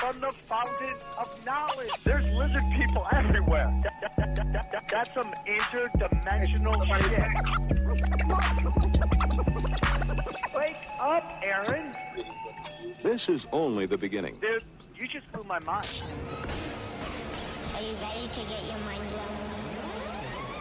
from 0.00 0.18
the 0.18 0.30
fountain 0.30 0.96
of 1.18 1.28
knowledge. 1.46 1.90
There's 2.04 2.24
lizard 2.34 2.64
people 2.74 3.06
everywhere. 3.12 3.70
That- 3.82 4.00
that- 4.00 4.16
that- 4.16 4.52
that- 4.52 4.72
that- 4.72 4.88
that's 4.88 5.12
some 5.12 5.30
interdimensional 5.46 6.86
shit. 6.86 7.28
Wake 10.54 10.76
up, 10.98 11.24
Aaron. 11.42 11.94
This 13.02 13.28
is 13.28 13.46
only 13.52 13.84
the 13.84 13.98
beginning. 13.98 14.38
Dude, 14.40 14.64
you 14.96 15.06
just 15.06 15.30
blew 15.32 15.44
my 15.44 15.58
mind. 15.58 15.86
Are 17.74 17.82
you 17.82 17.92
ready 18.00 18.28
to 18.28 18.40
get 18.40 18.64
your 18.68 18.78
mind 18.78 19.10
blown? 19.10 19.36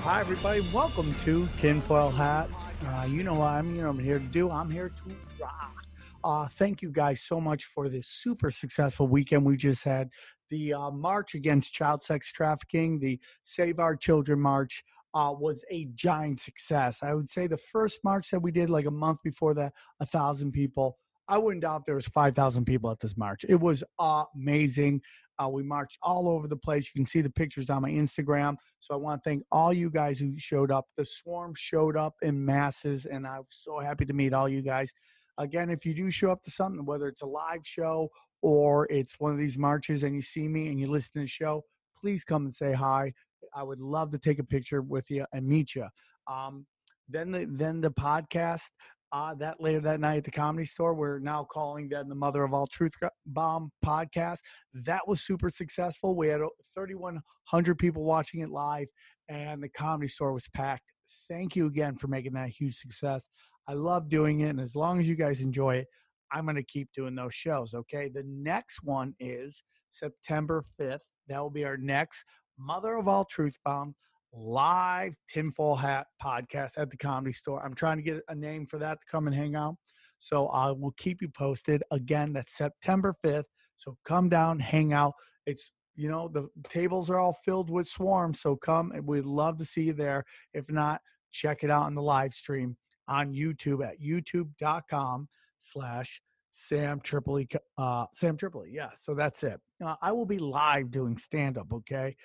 Hi, 0.02 0.20
everybody. 0.20 0.70
Welcome 0.74 1.14
to 1.24 1.48
Tinfoil 1.58 2.10
Hat. 2.12 2.50
Uh, 2.86 3.06
you 3.08 3.24
know 3.24 3.36
what 3.36 3.48
I'm, 3.48 3.74
you 3.74 3.84
know 3.84 3.88
what 3.92 4.00
I'm 4.00 4.04
here 4.04 4.20
to 4.20 4.26
do. 4.26 4.52
I'm 4.52 4.70
here 4.70 4.90
to 4.90 5.16
rock. 5.42 5.79
Uh, 6.24 6.48
thank 6.48 6.82
you 6.82 6.92
guys 6.92 7.22
so 7.22 7.40
much 7.40 7.66
for 7.66 7.88
this 7.88 8.08
super 8.08 8.52
successful 8.52 9.08
weekend 9.08 9.46
we 9.46 9.56
just 9.56 9.84
had. 9.84 10.10
The 10.50 10.74
uh, 10.74 10.92
March 10.92 11.34
Against 11.36 11.74
Child 11.74 12.02
Sex 12.02 12.32
Trafficking, 12.32 13.00
the 13.00 13.20
Save 13.44 13.80
Our 13.80 13.96
Children 13.96 14.42
March, 14.42 14.84
uh, 15.14 15.34
was 15.38 15.64
a 15.72 15.88
giant 15.96 16.40
success. 16.40 17.02
I 17.02 17.14
would 17.14 17.30
say 17.30 17.48
the 17.48 17.58
first 17.58 18.00
march 18.04 18.32
that 18.32 18.42
we 18.42 18.52
did, 18.52 18.70
like 18.70 18.86
a 18.86 18.92
month 18.92 19.20
before 19.24 19.54
that, 19.56 19.74
a 20.00 20.06
thousand 20.06 20.52
people. 20.52 20.98
I 21.28 21.38
wouldn't 21.38 21.62
doubt 21.62 21.86
there 21.86 21.96
was 21.96 22.08
5,000 22.08 22.66
people 22.66 22.92
at 22.92 23.00
this 23.00 23.16
march. 23.16 23.46
It 23.48 23.60
was 23.60 23.84
amazing. 24.00 25.02
Uh, 25.42 25.48
we 25.48 25.64
marched 25.64 25.98
all 26.02 26.28
over 26.28 26.48
the 26.48 26.58
place. 26.58 26.92
You 26.94 27.00
can 27.00 27.06
see 27.06 27.22
the 27.22 27.30
pictures 27.30 27.70
on 27.70 27.84
my 27.84 27.92
Instagram. 27.92 28.58
So 28.82 28.94
I 28.94 28.98
want 28.98 29.24
to 29.24 29.30
thank 29.30 29.44
all 29.52 29.72
you 29.72 29.90
guys 29.90 30.20
who 30.20 30.34
showed 30.38 30.72
up. 30.72 30.88
The 30.98 31.06
swarm 31.06 31.54
showed 31.56 31.96
up 31.96 32.16
in 32.22 32.44
masses, 32.44 33.06
and 33.06 33.26
I 33.26 33.38
was 33.38 33.48
so 33.52 33.80
happy 33.80 34.06
to 34.06 34.14
meet 34.14 34.34
all 34.34 34.50
you 34.50 34.62
guys. 34.62 34.92
Again, 35.40 35.70
if 35.70 35.86
you 35.86 35.94
do 35.94 36.12
show 36.12 36.32
up 36.32 36.44
to 36.44 36.52
something, 36.52 36.86
whether 36.86 37.08
it's 37.08 37.22
a 37.22 37.26
live 37.26 37.66
show 37.66 38.10
or 38.42 38.88
it's 38.90 39.16
one 39.20 39.32
of 39.32 39.38
these 39.38 39.58
marches 39.58 40.04
and 40.04 40.14
you 40.14 40.22
see 40.22 40.48
me 40.48 40.68
and 40.68 40.80
you 40.80 40.88
listen 40.88 41.14
to 41.14 41.20
the 41.22 41.28
show, 41.28 41.64
please 42.00 42.24
come 42.24 42.46
and 42.46 42.54
say 42.54 42.74
hi. 42.74 43.14
I 43.56 43.64
would 43.64 43.80
love 43.80 44.12
to 44.12 44.20
take 44.20 44.40
a 44.40 44.44
picture 44.44 44.82
with 44.82 45.10
you 45.10 45.26
and 45.34 45.48
meet 45.48 45.76
you. 45.76 45.88
Um, 46.28 46.66
then 47.08 47.32
the 47.32 47.48
then 47.50 47.82
the 47.82 47.90
podcast 47.90 48.70
uh, 49.12 49.34
that 49.36 49.60
later 49.60 49.80
that 49.80 50.00
night 50.00 50.18
at 50.18 50.24
the 50.24 50.32
comedy 50.32 50.66
store. 50.66 50.94
We're 50.94 51.20
now 51.20 51.44
calling 51.44 51.90
that 51.90 52.08
the 52.08 52.16
Mother 52.16 52.44
of 52.44 52.54
All 52.54 52.68
Truth 52.68 52.94
Bomb 53.26 53.72
podcast. 53.84 54.40
That 54.74 55.08
was 55.08 55.22
super 55.22 55.50
successful. 55.50 56.16
We 56.16 56.28
had 56.28 56.42
3,100 56.76 57.76
people 57.76 58.04
watching 58.04 58.42
it 58.42 58.50
live, 58.50 58.88
and 59.28 59.64
the 59.64 59.70
comedy 59.70 60.10
store 60.10 60.34
was 60.34 60.48
packed. 60.54 60.84
Thank 61.28 61.56
you 61.56 61.68
again 61.68 61.96
for 61.98 62.08
making 62.08 62.34
that 62.34 62.50
huge 62.50 62.76
success. 62.76 63.30
I 63.68 63.74
love 63.74 64.10
doing 64.10 64.42
it, 64.42 64.50
and 64.50 64.60
as 64.60 64.76
long 64.76 65.00
as 65.00 65.08
you 65.08 65.16
guys 65.16 65.42
enjoy 65.42 65.78
it, 65.78 65.88
I'm 66.32 66.46
going 66.46 66.56
to 66.56 66.64
keep 66.64 66.90
doing 66.96 67.16
those 67.16 67.34
shows. 67.34 67.74
Okay. 67.74 68.10
The 68.10 68.24
next 68.28 68.80
one 68.84 69.14
is 69.20 69.64
September 69.90 70.64
5th. 70.80 71.00
That 71.28 71.40
will 71.40 71.50
be 71.50 71.66
our 71.66 71.78
next 71.78 72.24
Mother 72.58 72.96
of 72.96 73.08
All 73.08 73.26
Truth 73.26 73.56
Bomb 73.66 73.96
live 74.32 75.16
tinfoil 75.28 75.76
hat 75.76 76.06
podcast 76.24 76.72
at 76.78 76.90
the 76.92 76.98
comedy 76.98 77.34
store. 77.34 77.64
I'm 77.64 77.74
trying 77.74 77.98
to 77.98 78.04
get 78.04 78.22
a 78.28 78.36
name 78.36 78.68
for 78.68 78.78
that 78.78 79.00
to 79.02 79.08
come 79.10 79.28
and 79.28 79.36
hang 79.36 79.56
out. 79.56 79.76
So 80.20 80.48
I 80.48 80.72
will 80.72 80.94
keep 80.98 81.22
you 81.22 81.30
posted. 81.30 81.82
Again, 81.92 82.34
that's 82.34 82.56
September 82.56 83.16
5th. 83.26 83.46
So 83.78 83.98
come 84.06 84.30
down, 84.30 84.60
hang 84.60 84.94
out. 84.94 85.14
It's 85.46 85.72
you 85.96 86.10
know 86.10 86.30
the 86.32 86.48
tables 86.70 87.10
are 87.10 87.18
all 87.18 87.36
filled 87.46 87.70
with 87.70 87.88
swarms. 87.88 88.42
So 88.42 88.56
come, 88.56 88.92
we'd 89.04 89.26
love 89.26 89.58
to 89.58 89.66
see 89.66 89.84
you 89.84 89.94
there. 89.94 90.24
If 90.54 90.70
not, 90.70 91.02
check 91.32 91.64
it 91.64 91.72
out 91.72 91.84
on 91.84 91.96
the 91.96 92.02
live 92.02 92.34
stream 92.34 92.78
on 93.10 93.34
YouTube 93.34 93.86
at 93.86 94.00
youtube.com 94.00 95.28
slash 95.58 96.22
Sam 96.52 97.00
Tripoli. 97.02 97.48
Uh, 97.78 98.06
Sam 98.14 98.38
Tripoli. 98.38 98.70
Yeah. 98.72 98.90
So 98.96 99.14
that's 99.14 99.44
it. 99.44 99.60
Uh, 99.84 99.96
I 100.02 100.12
will 100.12 100.26
be 100.26 100.40
live 100.40 100.92
doing 100.92 101.18
stand 101.18 101.58
up. 101.58 101.72
Okay, 101.74 102.16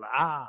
live 0.00 0.48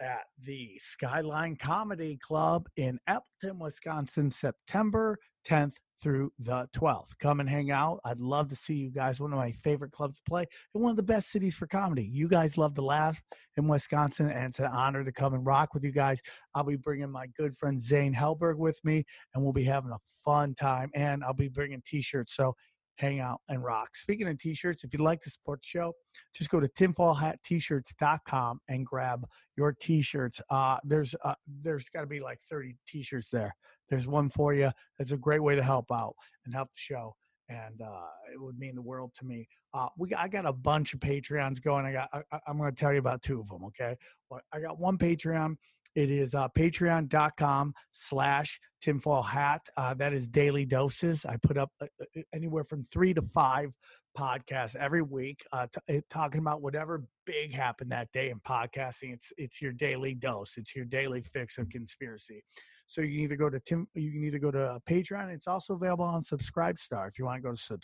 at 0.00 0.24
the 0.44 0.78
Skyline 0.78 1.56
Comedy 1.56 2.18
Club 2.22 2.68
in 2.76 2.98
Appleton, 3.06 3.58
Wisconsin, 3.58 4.30
September 4.30 5.18
10th 5.46 5.74
through 6.02 6.32
the 6.38 6.68
12th. 6.76 7.18
Come 7.20 7.40
and 7.40 7.48
hang 7.48 7.70
out. 7.70 8.00
I'd 8.04 8.20
love 8.20 8.48
to 8.48 8.56
see 8.56 8.74
you 8.74 8.90
guys. 8.90 9.20
One 9.20 9.32
of 9.32 9.38
my 9.38 9.52
favorite 9.52 9.92
clubs 9.92 10.16
to 10.16 10.22
play 10.28 10.46
and 10.74 10.82
one 10.82 10.90
of 10.90 10.96
the 10.96 11.02
best 11.02 11.30
cities 11.30 11.54
for 11.54 11.66
comedy. 11.66 12.04
You 12.04 12.28
guys 12.28 12.56
love 12.56 12.74
to 12.74 12.82
laugh 12.82 13.20
in 13.56 13.66
Wisconsin, 13.66 14.30
and 14.30 14.50
it's 14.50 14.60
an 14.60 14.66
honor 14.66 15.04
to 15.04 15.12
come 15.12 15.34
and 15.34 15.44
rock 15.44 15.74
with 15.74 15.84
you 15.84 15.92
guys. 15.92 16.20
I'll 16.54 16.64
be 16.64 16.76
bringing 16.76 17.10
my 17.10 17.26
good 17.36 17.56
friend 17.56 17.80
Zane 17.80 18.14
Helberg 18.14 18.56
with 18.56 18.78
me, 18.84 19.04
and 19.34 19.42
we'll 19.42 19.52
be 19.52 19.64
having 19.64 19.90
a 19.90 19.98
fun 20.24 20.54
time. 20.54 20.90
And 20.94 21.24
I'll 21.24 21.34
be 21.34 21.48
bringing 21.48 21.82
t 21.84 22.02
shirts. 22.02 22.36
So 22.36 22.54
hang 22.98 23.20
out 23.20 23.40
and 23.48 23.62
rock. 23.64 23.96
Speaking 23.96 24.28
of 24.28 24.38
t-shirts, 24.38 24.84
if 24.84 24.92
you'd 24.92 25.00
like 25.00 25.20
to 25.22 25.30
support 25.30 25.60
the 25.62 25.66
show, 25.66 25.92
just 26.34 26.50
go 26.50 26.60
to 26.60 26.68
tinfoilhattshirts.com 26.68 28.60
and 28.68 28.84
grab 28.84 29.24
your 29.56 29.74
t-shirts. 29.80 30.40
Uh, 30.50 30.78
there's 30.84 31.14
uh, 31.24 31.34
there's 31.62 31.88
got 31.88 32.02
to 32.02 32.06
be 32.06 32.20
like 32.20 32.40
30 32.50 32.76
t-shirts 32.86 33.30
there. 33.30 33.54
There's 33.88 34.06
one 34.06 34.28
for 34.28 34.54
you. 34.54 34.70
That's 34.98 35.12
a 35.12 35.16
great 35.16 35.42
way 35.42 35.54
to 35.56 35.62
help 35.62 35.86
out 35.92 36.14
and 36.44 36.54
help 36.54 36.68
the 36.68 36.76
show. 36.76 37.14
And 37.48 37.80
uh, 37.80 38.06
it 38.32 38.40
would 38.40 38.58
mean 38.58 38.74
the 38.74 38.82
world 38.82 39.12
to 39.18 39.24
me. 39.24 39.48
Uh, 39.72 39.88
we 39.96 40.12
I 40.14 40.28
got 40.28 40.44
a 40.44 40.52
bunch 40.52 40.92
of 40.92 41.00
Patreons 41.00 41.62
going. 41.62 41.86
I 41.86 41.92
got 41.92 42.08
I, 42.12 42.38
I'm 42.46 42.58
going 42.58 42.74
to 42.74 42.78
tell 42.78 42.92
you 42.92 42.98
about 42.98 43.22
two 43.22 43.40
of 43.40 43.48
them. 43.48 43.64
Okay, 43.66 43.96
well, 44.30 44.40
I 44.52 44.60
got 44.60 44.78
one 44.78 44.98
Patreon. 44.98 45.56
It 45.94 46.10
is 46.10 46.34
uh, 46.34 46.48
patreon.com 46.56 47.74
slash 47.92 48.60
tinfoil 48.80 49.22
hat. 49.22 49.62
Uh, 49.76 49.94
that 49.94 50.12
is 50.12 50.28
daily 50.28 50.64
doses. 50.64 51.24
I 51.24 51.38
put 51.38 51.56
up 51.56 51.70
uh, 51.80 51.86
uh, 52.00 52.20
anywhere 52.34 52.64
from 52.64 52.84
three 52.84 53.14
to 53.14 53.22
five 53.22 53.72
podcasts 54.16 54.76
every 54.76 55.02
week, 55.02 55.44
uh, 55.52 55.66
t- 55.88 56.02
talking 56.10 56.40
about 56.40 56.62
whatever 56.62 57.04
big 57.26 57.54
happened 57.54 57.92
that 57.92 58.08
day 58.12 58.30
in 58.30 58.40
podcasting. 58.40 59.12
It's 59.12 59.32
it's 59.36 59.62
your 59.62 59.72
daily 59.72 60.14
dose. 60.14 60.54
It's 60.56 60.74
your 60.74 60.84
daily 60.84 61.22
fix 61.22 61.58
of 61.58 61.68
conspiracy. 61.68 62.44
So 62.88 63.02
you 63.02 63.08
can 63.08 63.20
either 63.20 63.36
go 63.36 63.50
to 63.50 63.60
Tim, 63.60 63.86
you 63.94 64.10
can 64.10 64.24
either 64.24 64.38
go 64.38 64.50
to 64.50 64.64
uh, 64.64 64.78
Patreon. 64.88 65.32
It's 65.32 65.46
also 65.46 65.74
available 65.74 66.06
on 66.06 66.22
Subscribestar. 66.22 67.06
If 67.06 67.18
you 67.18 67.26
want 67.26 67.42
to 67.42 67.48
go 67.48 67.54
to 67.54 67.78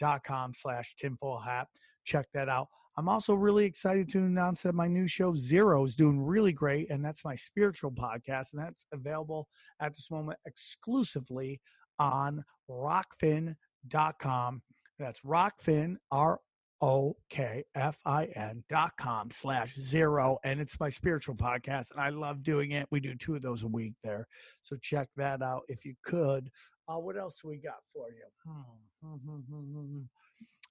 subscribestar.com 0.00 0.54
slash 0.54 0.94
tinfoil 0.98 1.40
hat, 1.40 1.68
check 2.04 2.26
that 2.32 2.48
out. 2.48 2.68
I'm 2.98 3.10
also 3.10 3.34
really 3.34 3.66
excited 3.66 4.08
to 4.10 4.18
announce 4.18 4.62
that 4.62 4.74
my 4.74 4.88
new 4.88 5.06
show 5.06 5.36
Zero 5.36 5.84
is 5.84 5.94
doing 5.94 6.18
really 6.18 6.52
great, 6.52 6.90
and 6.90 7.04
that's 7.04 7.22
my 7.22 7.36
spiritual 7.36 7.90
podcast, 7.90 8.54
and 8.54 8.62
that's 8.62 8.86
available 8.92 9.46
at 9.80 9.94
this 9.94 10.10
moment 10.10 10.38
exclusively 10.46 11.60
on 11.98 12.42
rokfin.com. 12.70 14.62
That's 14.98 15.20
rokfin, 15.20 15.96
R 16.10 16.40
O 16.80 17.16
K 17.30 17.64
F 17.74 18.00
I 18.04 18.26
N 18.26 18.64
dot 18.68 18.92
com 18.98 19.30
slash 19.30 19.74
zero. 19.74 20.38
And 20.44 20.60
it's 20.60 20.78
my 20.78 20.88
spiritual 20.88 21.34
podcast, 21.34 21.90
and 21.90 22.00
I 22.00 22.10
love 22.10 22.42
doing 22.42 22.72
it. 22.72 22.86
We 22.90 23.00
do 23.00 23.14
two 23.14 23.34
of 23.34 23.42
those 23.42 23.62
a 23.62 23.68
week 23.68 23.94
there. 24.04 24.26
So 24.62 24.76
check 24.80 25.08
that 25.16 25.42
out 25.42 25.62
if 25.68 25.84
you 25.84 25.94
could. 26.04 26.50
Uh, 26.88 26.98
what 26.98 27.16
else 27.16 27.42
we 27.42 27.56
got 27.56 27.82
for 27.92 28.08
you? 28.10 28.24
Hmm. 28.46 30.00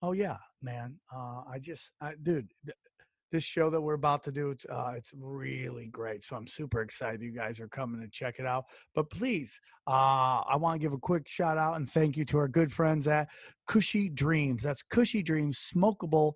Oh 0.01 0.11
yeah, 0.11 0.37
man. 0.61 0.99
Uh, 1.13 1.41
I 1.49 1.59
just, 1.59 1.91
I, 2.01 2.13
dude, 2.21 2.49
this 3.31 3.43
show 3.43 3.69
that 3.69 3.81
we're 3.81 3.93
about 3.93 4.23
to 4.23 4.31
do, 4.31 4.51
it's 4.51 4.65
uh, 4.65 4.93
it's 4.95 5.11
really 5.17 5.87
great. 5.87 6.23
So 6.23 6.35
I'm 6.35 6.47
super 6.47 6.81
excited 6.81 7.21
you 7.21 7.31
guys 7.31 7.59
are 7.59 7.67
coming 7.67 8.01
to 8.01 8.07
check 8.07 8.35
it 8.39 8.45
out. 8.45 8.65
But 8.93 9.09
please, 9.09 9.59
uh, 9.87 10.41
I 10.47 10.55
want 10.57 10.79
to 10.79 10.85
give 10.85 10.93
a 10.93 10.97
quick 10.97 11.27
shout 11.27 11.57
out 11.57 11.75
and 11.75 11.89
thank 11.89 12.17
you 12.17 12.25
to 12.25 12.37
our 12.37 12.47
good 12.47 12.71
friends 12.71 13.07
at 13.07 13.27
Kushy 13.69 14.13
Dreams. 14.13 14.63
That's 14.63 14.83
Kushy 14.83 15.23
Dreams 15.23 15.71
Smokable 15.75 16.33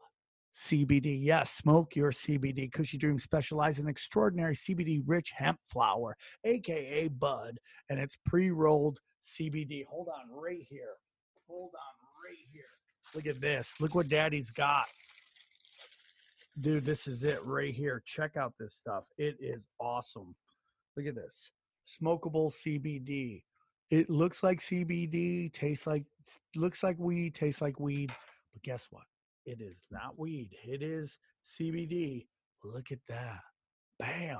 CBD. 0.55 1.17
Yes, 1.21 1.51
smoke 1.51 1.95
your 1.95 2.11
CBD. 2.11 2.69
Kushy 2.69 2.99
Dreams 2.99 3.23
specialize 3.23 3.79
in 3.79 3.87
extraordinary 3.87 4.55
CBD 4.55 5.01
rich 5.05 5.31
hemp 5.35 5.59
flower, 5.69 6.15
aka 6.43 7.07
bud, 7.07 7.57
and 7.89 7.99
it's 7.99 8.17
pre-rolled 8.25 8.99
CBD. 9.23 9.85
Hold 9.85 10.09
on 10.09 10.29
right 10.31 10.65
here. 10.69 10.95
Hold 11.47 11.71
on 11.73 12.25
right 12.25 12.45
here. 12.51 12.63
Look 13.15 13.25
at 13.25 13.41
this. 13.41 13.75
Look 13.79 13.95
what 13.95 14.09
daddy's 14.09 14.51
got. 14.51 14.85
Dude, 16.59 16.83
this 16.83 17.07
is 17.07 17.23
it 17.23 17.39
right 17.45 17.73
here. 17.73 18.01
Check 18.05 18.35
out 18.35 18.53
this 18.59 18.73
stuff. 18.73 19.07
It 19.17 19.37
is 19.39 19.67
awesome. 19.79 20.35
Look 20.97 21.05
at 21.05 21.15
this. 21.15 21.51
Smokable 21.87 22.51
CBD. 22.51 23.43
It 23.89 24.09
looks 24.09 24.43
like 24.43 24.59
CBD, 24.59 25.51
tastes 25.53 25.87
like 25.87 26.03
looks 26.55 26.83
like 26.83 26.97
weed, 26.99 27.33
tastes 27.33 27.61
like 27.61 27.79
weed, 27.79 28.11
but 28.53 28.61
guess 28.61 28.87
what? 28.91 29.05
It 29.45 29.61
is 29.61 29.85
not 29.89 30.19
weed. 30.19 30.49
It 30.63 30.83
is 30.83 31.17
CBD. 31.59 32.27
Look 32.63 32.91
at 32.91 32.99
that. 33.07 33.39
Bam. 33.97 34.39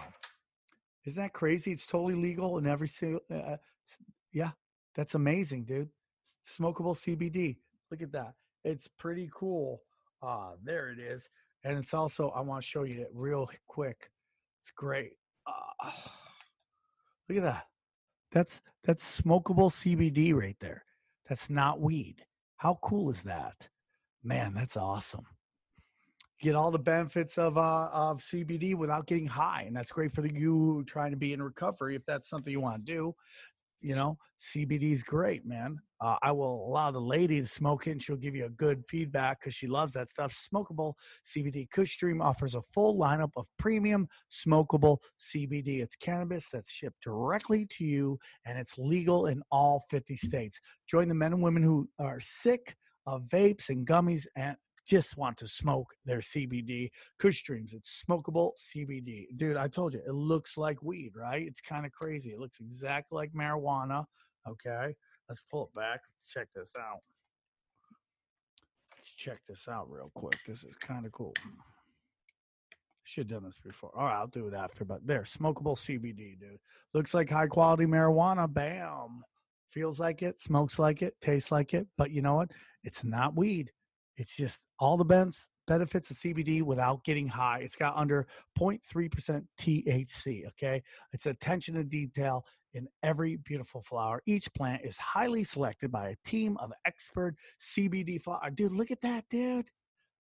Isn't 1.06 1.24
that 1.24 1.34
crazy? 1.34 1.72
It's 1.72 1.86
totally 1.86 2.16
legal 2.16 2.58
in 2.58 2.68
every 2.68 2.90
single. 2.90 3.22
Uh, 3.34 3.58
yeah, 4.34 4.52
that's 4.94 5.16
amazing, 5.16 5.64
dude. 5.64 5.90
Smokable 6.46 6.96
CBD. 6.96 7.58
Look 7.90 8.02
at 8.02 8.12
that. 8.12 8.34
It's 8.64 8.88
pretty 8.88 9.30
cool. 9.34 9.82
Ah, 10.22 10.52
there 10.64 10.90
it 10.92 11.00
is. 11.00 11.30
And 11.64 11.78
it's 11.78 11.94
also, 11.94 12.30
I 12.30 12.42
want 12.42 12.62
to 12.62 12.68
show 12.68 12.84
you 12.84 13.02
it 13.02 13.10
real 13.14 13.50
quick. 13.68 14.10
It's 14.62 14.72
great. 14.72 15.14
Ah, 15.48 16.12
look 17.28 17.38
at 17.38 17.44
that. 17.44 17.66
That's 18.32 18.62
that's 18.84 19.22
smokable 19.22 19.72
CBD 19.72 20.34
right 20.34 20.58
there. 20.60 20.84
That's 21.28 21.50
not 21.50 21.82
weed. 21.82 22.26
How 22.58 22.80
cool 22.82 23.10
is 23.10 23.24
that? 23.24 23.70
Man, 24.24 24.54
that's 24.54 24.78
awesome. 24.78 25.26
Get 26.42 26.56
all 26.56 26.72
the 26.72 26.80
benefits 26.80 27.38
of 27.38 27.58
uh, 27.58 27.90
of 27.92 28.20
CBD 28.20 28.76
without 28.76 29.08
getting 29.08 29.28
high, 29.28 29.64
and 29.68 29.76
that's 29.76 29.92
great 29.92 30.14
for 30.14 30.22
the, 30.22 30.34
you 30.34 30.84
trying 30.88 31.12
to 31.12 31.18
be 31.18 31.34
in 31.34 31.42
recovery. 31.42 31.96
If 31.96 32.06
that's 32.06 32.30
something 32.30 32.52
you 32.52 32.62
want 32.62 32.86
to 32.86 32.94
do, 32.94 33.16
you 33.82 33.96
know, 33.96 34.18
CBD 34.40 34.92
is 34.92 35.04
great, 35.04 35.46
man. 35.46 35.78
Uh, 36.02 36.16
I 36.22 36.32
will 36.32 36.66
allow 36.68 36.92
the 36.92 37.00
lady 37.00 37.42
to 37.42 37.48
smoke 37.48 37.88
it, 37.88 37.92
and 37.92 38.04
she'll 38.04 38.16
give 38.16 38.36
you 38.36 38.46
a 38.46 38.50
good 38.50 38.84
feedback 38.88 39.40
because 39.40 39.54
she 39.54 39.68
loves 39.68 39.94
that 39.94 40.08
stuff. 40.08 40.34
Smokable 40.34 40.94
CBD. 41.26 41.70
Kush 41.72 41.98
Dream 41.98 42.22
offers 42.22 42.56
a 42.56 42.62
full 42.74 42.98
lineup 42.98 43.32
of 43.36 43.46
premium 43.58 44.08
smokable 44.32 44.98
CBD. 45.20 45.82
It's 45.82 45.96
cannabis 45.96 46.50
that's 46.52 46.72
shipped 46.72 47.02
directly 47.04 47.68
to 47.78 47.86
you, 47.86 48.18
and 48.46 48.58
it's 48.58 48.78
legal 48.78 49.28
in 49.28 49.42
all 49.52 49.84
50 49.90 50.16
states. 50.18 50.60
Join 50.90 51.10
the 51.10 51.16
men 51.16 51.34
and 51.34 51.42
women 51.42 51.64
who 51.64 51.90
are 52.00 52.20
sick 52.22 52.76
of 53.06 53.24
vapes 53.24 53.70
and 53.70 53.86
gummies 53.88 54.26
and 54.36 54.56
just 54.88 55.18
want 55.18 55.38
to 55.38 55.48
smoke 55.48 55.88
their 56.06 56.20
CBD. 56.20 56.90
Kush 57.20 57.44
Dreams, 57.44 57.74
it's 57.74 58.04
smokable 58.08 58.52
CBD. 58.58 59.28
Dude, 59.36 59.58
I 59.58 59.68
told 59.68 59.94
you, 59.94 60.02
it 60.06 60.14
looks 60.14 60.58
like 60.58 60.82
weed, 60.84 61.14
right? 61.16 61.46
It's 61.46 61.62
kind 61.62 61.86
of 61.86 61.92
crazy. 61.92 62.32
It 62.32 62.40
looks 62.40 62.60
exactly 62.60 63.16
like 63.16 63.34
marijuana. 63.34 64.06
Okay, 64.48 64.96
let's 65.28 65.44
pull 65.50 65.66
it 65.66 65.76
back. 65.76 66.02
Let's 66.12 66.32
check 66.32 66.48
this 66.56 66.74
out. 66.78 67.00
Let's 68.96 69.14
check 69.14 69.40
this 69.48 69.68
out 69.68 69.90
real 69.90 70.12
quick. 70.14 70.38
This 70.46 70.64
is 70.64 70.76
kind 70.76 71.06
of 71.06 71.12
cool. 71.12 71.34
Should 73.04 73.32
have 73.32 73.42
done 73.42 73.46
this 73.46 73.60
before. 73.60 73.92
All 73.96 74.06
right, 74.06 74.18
I'll 74.18 74.28
do 74.28 74.48
it 74.48 74.54
after. 74.54 74.86
But 74.86 75.06
there, 75.08 75.22
smokable 75.22 75.78
CBD, 75.78 76.40
dude. 76.40 76.60
Looks 76.94 77.14
like 77.14 77.30
high 77.30 77.48
quality 77.48 77.86
marijuana. 77.86 78.52
Bam. 78.52 79.24
Feels 79.70 80.00
like 80.00 80.22
it, 80.22 80.40
smokes 80.40 80.80
like 80.80 81.02
it, 81.02 81.16
tastes 81.22 81.52
like 81.52 81.74
it. 81.74 81.88
But 81.98 82.12
you 82.12 82.22
know 82.22 82.36
what? 82.36 82.52
It's 82.84 83.04
not 83.04 83.36
weed. 83.36 83.72
It's 84.20 84.36
just 84.36 84.62
all 84.80 84.98
the 84.98 85.06
benefits 85.06 85.48
benefits 85.66 86.10
of 86.10 86.18
CBD 86.18 86.62
without 86.64 87.04
getting 87.04 87.28
high. 87.28 87.60
It's 87.60 87.76
got 87.76 87.96
under 87.96 88.28
0.3% 88.60 89.46
THC. 89.60 90.48
Okay. 90.48 90.82
It's 91.14 91.28
attention 91.28 91.76
to 91.76 91.84
detail 91.84 92.44
in 92.74 92.88
every 93.04 93.38
beautiful 93.38 93.82
flower. 93.82 94.22
Each 94.26 94.52
plant 94.54 94.82
is 94.84 94.98
highly 94.98 95.44
selected 95.44 95.92
by 95.92 96.10
a 96.10 96.16
team 96.28 96.58
of 96.58 96.74
expert 96.86 97.36
CBD 97.62 98.22
flower. 98.22 98.40
Uh, 98.44 98.50
dude, 98.50 98.74
look 98.74 98.92
at 98.92 99.02
that, 99.02 99.26
dude. 99.30 99.70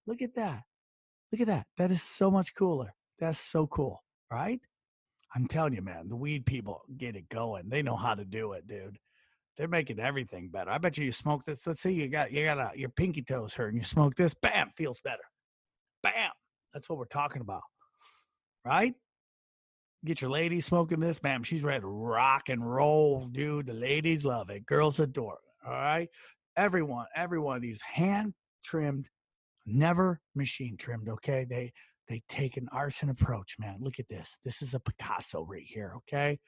Look 0.07 0.21
at 0.21 0.35
that. 0.35 0.63
Look 1.31 1.41
at 1.41 1.47
that. 1.47 1.65
That 1.77 1.91
is 1.91 2.01
so 2.01 2.31
much 2.31 2.55
cooler. 2.55 2.93
That's 3.19 3.39
so 3.39 3.67
cool, 3.67 4.03
right? 4.31 4.59
I'm 5.35 5.47
telling 5.47 5.73
you, 5.73 5.81
man, 5.81 6.09
the 6.09 6.15
weed 6.15 6.45
people 6.45 6.81
get 6.95 7.15
it 7.15 7.29
going. 7.29 7.69
They 7.69 7.81
know 7.81 7.95
how 7.95 8.15
to 8.15 8.25
do 8.25 8.53
it, 8.53 8.65
dude. 8.67 8.97
They're 9.59 9.67
making 9.67 9.99
everything 9.99 10.47
better. 10.47 10.71
I 10.71 10.77
bet 10.77 10.97
you 10.97 11.03
you 11.03 11.11
smoke 11.11 11.43
this. 11.43 11.67
Let's 11.67 11.81
see, 11.81 11.91
you 11.91 12.07
got 12.07 12.31
you 12.31 12.45
got 12.45 12.57
a, 12.57 12.71
your 12.79 12.87
pinky 12.87 13.21
toes 13.21 13.53
hurt, 13.53 13.73
and 13.73 13.77
you 13.77 13.83
smoke 13.83 14.15
this. 14.15 14.33
Bam, 14.33 14.69
feels 14.77 15.01
better. 15.01 15.23
Bam. 16.01 16.31
That's 16.73 16.87
what 16.87 16.97
we're 16.97 17.05
talking 17.05 17.41
about, 17.41 17.63
right? 18.65 18.93
Get 20.05 20.21
your 20.21 20.29
lady 20.29 20.61
smoking 20.61 21.01
this, 21.01 21.19
bam. 21.19 21.43
She's 21.43 21.61
ready 21.61 21.81
to 21.81 21.87
rock 21.87 22.47
and 22.47 22.65
roll, 22.65 23.27
dude. 23.29 23.65
The 23.65 23.73
ladies 23.73 24.23
love 24.23 24.49
it. 24.49 24.65
Girls 24.65 24.97
adore 25.01 25.33
it. 25.33 25.67
All 25.67 25.73
right. 25.73 26.07
Everyone, 26.55 27.07
every 27.13 27.39
one 27.39 27.57
of 27.57 27.61
these 27.61 27.81
hand 27.81 28.33
trimmed, 28.63 29.09
never 29.65 30.21
machine 30.35 30.77
trimmed. 30.77 31.09
Okay. 31.09 31.45
They 31.49 31.73
they 32.07 32.21
take 32.29 32.55
an 32.55 32.69
arson 32.71 33.09
approach, 33.09 33.57
man. 33.59 33.79
Look 33.81 33.99
at 33.99 34.07
this. 34.07 34.39
This 34.45 34.61
is 34.61 34.73
a 34.73 34.79
Picasso 34.79 35.43
right 35.43 35.65
here. 35.67 35.95
Okay. 35.97 36.39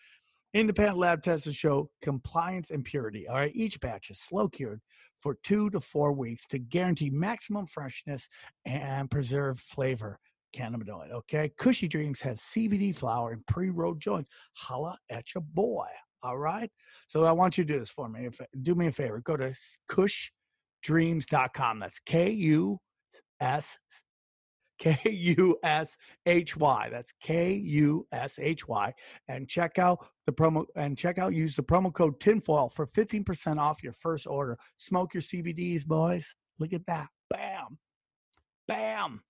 Independent 0.54 0.98
lab 0.98 1.24
tests 1.24 1.46
to 1.46 1.54
show 1.54 1.90
compliance 2.02 2.72
and 2.72 2.84
purity. 2.84 3.28
All 3.28 3.36
right. 3.36 3.56
Each 3.56 3.80
batch 3.80 4.10
is 4.10 4.20
slow 4.20 4.50
cured 4.50 4.82
for 5.18 5.38
two 5.44 5.70
to 5.70 5.80
four 5.80 6.12
weeks 6.12 6.46
to 6.48 6.60
guarantee 6.60 7.10
maximum 7.10 7.66
freshness 7.68 8.28
and 8.66 9.10
preserve 9.10 9.60
flavor. 9.60 10.20
Cannabinoid. 10.56 11.12
Okay. 11.12 11.54
Kushy 11.58 11.90
Dreams 11.90 12.20
has 12.22 12.42
CBD 12.42 12.94
flower 12.94 13.32
and 13.32 13.46
pre 13.48 13.70
rolled 13.70 14.02
joints. 14.02 14.30
Holla 14.54 14.98
at 15.10 15.34
your 15.34 15.44
boy. 15.54 15.88
All 16.24 16.38
right. 16.38 16.70
So 17.08 17.24
I 17.24 17.32
want 17.32 17.58
you 17.58 17.64
to 17.64 17.74
do 17.74 17.80
this 17.80 17.90
for 17.90 18.10
me. 18.10 18.26
If, 18.26 18.40
do 18.62 18.76
me 18.76 18.88
a 18.88 18.92
favor. 18.92 19.22
Go 19.22 19.38
to 19.38 19.54
kushdreams.com. 19.90 21.80
That's 21.80 22.00
K 22.00 22.32
U 22.32 22.80
S 23.40 23.78
K 24.82 24.98
U 25.12 25.58
S 25.64 25.96
H 26.26 26.58
Y. 26.58 26.90
That's 26.92 27.14
K 27.22 27.54
U 27.54 28.08
S 28.12 28.40
H 28.40 28.68
Y. 28.68 28.94
And 29.28 29.48
check 29.48 29.78
out 29.78 30.08
the 30.26 30.32
promo 30.32 30.66
and 30.76 30.98
check 30.98 31.20
out 31.20 31.34
use 31.34 31.56
the 31.56 31.64
promo 31.64 31.94
code 31.94 32.20
tinfoil 32.20 32.70
for 32.70 32.88
15% 32.88 33.60
off 33.60 33.84
your 33.84 33.94
first 33.94 34.26
order. 34.26 34.58
Smoke 34.78 35.14
your 35.14 35.22
CBDs, 35.22 35.86
boys. 35.86 36.34
Look 36.60 36.74
at 36.74 36.86
that. 36.88 37.08
Bam. 37.30 37.78
Bam. 38.68 39.22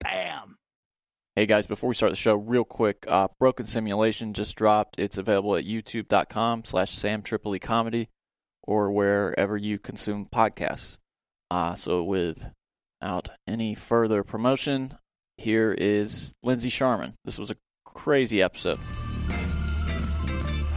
Bam. 0.00 0.56
Hey 1.34 1.46
guys, 1.46 1.66
before 1.66 1.88
we 1.88 1.94
start 1.94 2.10
the 2.10 2.16
show, 2.16 2.34
real 2.34 2.64
quick, 2.64 3.04
uh, 3.06 3.28
Broken 3.38 3.66
Simulation 3.66 4.32
just 4.32 4.56
dropped. 4.56 4.98
It's 4.98 5.18
available 5.18 5.56
at 5.56 5.64
youtube.com 5.64 6.64
slash 6.64 6.96
Sam 6.96 7.22
Tripoli 7.22 7.58
Comedy 7.58 8.10
or 8.62 8.90
wherever 8.90 9.56
you 9.56 9.78
consume 9.78 10.26
podcasts. 10.26 10.98
Uh, 11.50 11.74
so 11.74 12.04
without 13.00 13.30
any 13.46 13.74
further 13.74 14.22
promotion, 14.24 14.98
here 15.36 15.74
is 15.76 16.34
Lindsay 16.42 16.68
Sharman. 16.68 17.14
This 17.24 17.38
was 17.38 17.50
a 17.50 17.56
crazy 17.84 18.42
episode. 18.42 18.78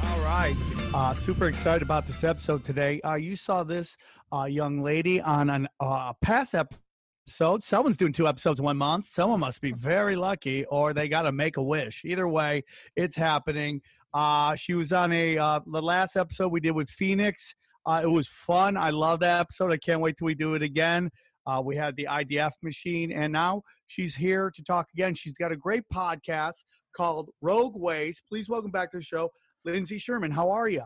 All 0.04 0.20
right. 0.20 0.56
Uh, 0.94 1.14
super 1.14 1.48
excited 1.48 1.82
about 1.82 2.06
this 2.06 2.24
episode 2.24 2.64
today. 2.64 3.02
Uh, 3.02 3.16
you 3.16 3.36
saw 3.36 3.64
this 3.64 3.96
uh, 4.32 4.44
young 4.44 4.84
lady 4.84 5.22
on 5.22 5.50
a 5.50 5.68
uh, 5.80 6.14
past 6.22 6.54
episode. 6.54 7.64
Someone's 7.64 7.98
doing 7.98 8.14
two 8.14 8.28
episodes 8.28 8.60
in 8.60 8.66
one 8.66 8.78
month. 8.78 9.06
Someone 9.06 9.40
must 9.40 9.62
be 9.62 9.72
very 9.72 10.16
lucky, 10.16 10.66
or 10.66 10.94
they 10.94 11.08
got 11.08 11.24
to 11.24 11.32
make 11.32 11.58
a 11.58 11.64
wish. 11.64 12.04
Either 12.04 12.28
way, 12.28 12.64
it's 12.96 13.16
happening. 13.16 13.82
Uh, 14.14 14.56
she 14.56 14.74
was 14.74 14.92
on 14.92 15.14
a 15.14 15.38
uh, 15.38 15.62
the 15.66 15.82
last 15.82 16.18
episode 16.18 16.50
we 16.50 16.60
did 16.60 16.72
with 16.72 16.90
Phoenix. 16.90 17.56
Uh, 17.86 18.02
it 18.04 18.08
was 18.08 18.28
fun. 18.28 18.76
I 18.78 18.90
love 18.90 19.22
that 19.22 19.40
episode. 19.40 19.72
I 19.72 19.78
can't 19.78 20.02
wait 20.02 20.18
till 20.18 20.26
we 20.26 20.36
do 20.36 20.56
it 20.56 20.62
again. 20.62 21.10
Uh, 21.48 21.62
we 21.64 21.76
had 21.76 21.96
the 21.96 22.08
IDF 22.10 22.52
machine, 22.62 23.12
and 23.12 23.34
now 23.34 23.62
she's 23.88 24.16
here 24.16 24.52
to 24.56 24.64
talk 24.64 24.88
again. 24.94 25.16
She's 25.16 25.38
got 25.38 25.52
a 25.52 25.58
great 25.58 25.84
podcast 25.94 26.64
called 26.96 27.30
Rogue 27.42 27.80
Ways. 27.80 28.22
Please 28.30 28.50
welcome 28.50 28.72
back 28.72 28.92
to 28.92 28.98
the 28.98 29.04
show, 29.04 29.30
Lindsay 29.66 29.98
Sherman. 29.98 30.32
How 30.32 30.50
are 30.50 30.68
you? 30.68 30.84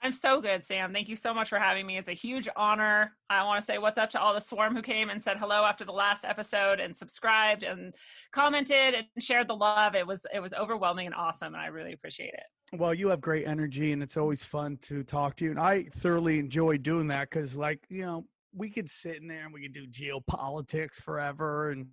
I'm 0.00 0.12
so 0.12 0.40
good, 0.40 0.62
Sam. 0.62 0.92
Thank 0.92 1.08
you 1.08 1.16
so 1.16 1.34
much 1.34 1.48
for 1.48 1.58
having 1.58 1.84
me. 1.84 1.98
It's 1.98 2.08
a 2.08 2.12
huge 2.12 2.48
honor. 2.56 3.16
I 3.28 3.42
want 3.44 3.60
to 3.60 3.66
say 3.66 3.78
what's 3.78 3.98
up 3.98 4.10
to 4.10 4.20
all 4.20 4.32
the 4.32 4.40
swarm 4.40 4.74
who 4.74 4.82
came 4.82 5.10
and 5.10 5.20
said 5.20 5.38
hello 5.38 5.64
after 5.64 5.84
the 5.84 5.92
last 5.92 6.24
episode 6.24 6.78
and 6.78 6.96
subscribed 6.96 7.64
and 7.64 7.92
commented 8.32 8.94
and 8.94 9.06
shared 9.18 9.48
the 9.48 9.56
love. 9.56 9.96
It 9.96 10.06
was 10.06 10.24
it 10.32 10.40
was 10.40 10.54
overwhelming 10.54 11.06
and 11.06 11.14
awesome, 11.16 11.54
and 11.54 11.62
I 11.62 11.66
really 11.66 11.92
appreciate 11.92 12.32
it. 12.32 12.78
Well, 12.78 12.94
you 12.94 13.08
have 13.08 13.20
great 13.20 13.48
energy, 13.48 13.92
and 13.92 14.02
it's 14.02 14.16
always 14.16 14.42
fun 14.42 14.78
to 14.82 15.02
talk 15.02 15.36
to 15.36 15.44
you. 15.44 15.50
And 15.50 15.60
I 15.60 15.84
thoroughly 15.94 16.38
enjoy 16.38 16.78
doing 16.78 17.08
that 17.08 17.30
because, 17.30 17.56
like, 17.56 17.80
you 17.88 18.02
know, 18.02 18.24
we 18.58 18.70
could 18.70 18.90
sit 18.90 19.16
in 19.16 19.28
there 19.28 19.44
and 19.44 19.52
we 19.54 19.62
could 19.62 19.72
do 19.72 19.86
geopolitics 19.86 20.96
forever 20.96 21.70
and 21.70 21.86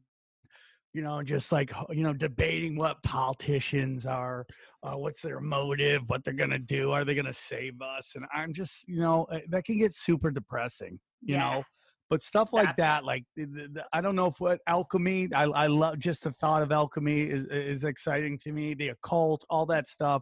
you 0.94 1.02
know 1.02 1.22
just 1.22 1.52
like 1.52 1.72
you 1.90 2.04
know 2.04 2.14
debating 2.14 2.76
what 2.78 3.02
politicians 3.04 4.06
are 4.06 4.46
uh, 4.84 4.98
what's 4.98 5.22
their 5.22 5.40
motive 5.40 6.02
what 6.08 6.24
they're 6.24 6.34
gonna 6.34 6.60
do 6.60 6.92
are 6.92 7.06
they 7.06 7.16
gonna 7.16 7.34
save 7.34 7.82
us? 7.82 8.14
And 8.16 8.26
i'm 8.34 8.54
just 8.54 8.88
you 8.88 9.00
know 9.00 9.26
uh, 9.32 9.40
that 9.50 9.66
can 9.66 9.78
get 9.78 9.94
super 9.94 10.32
depressing 10.32 11.00
you 11.22 11.36
Yeah. 11.36 11.40
know? 11.56 11.64
But 12.10 12.22
stuff 12.22 12.54
like 12.54 12.78
that 12.78 13.04
like 13.04 13.24
the, 13.36 13.46
the, 13.46 13.68
the- 13.74 13.86
i 13.92 14.00
don't 14.00 14.16
know 14.16 14.28
if 14.28 14.40
what 14.40 14.60
alchemy 14.68 15.28
i, 15.36 15.44
I 15.44 15.68
love 15.68 16.00
just 16.00 16.24
the 16.24 16.32
thought 16.34 16.62
of 16.62 16.72
alchemy 16.72 17.22
is, 17.24 17.46
is 17.46 17.84
exciting 17.84 18.38
to 18.44 18.52
me 18.52 18.74
the 18.76 18.90
occult 18.90 19.44
all 19.50 19.66
that 19.68 19.88
stuff. 19.88 20.22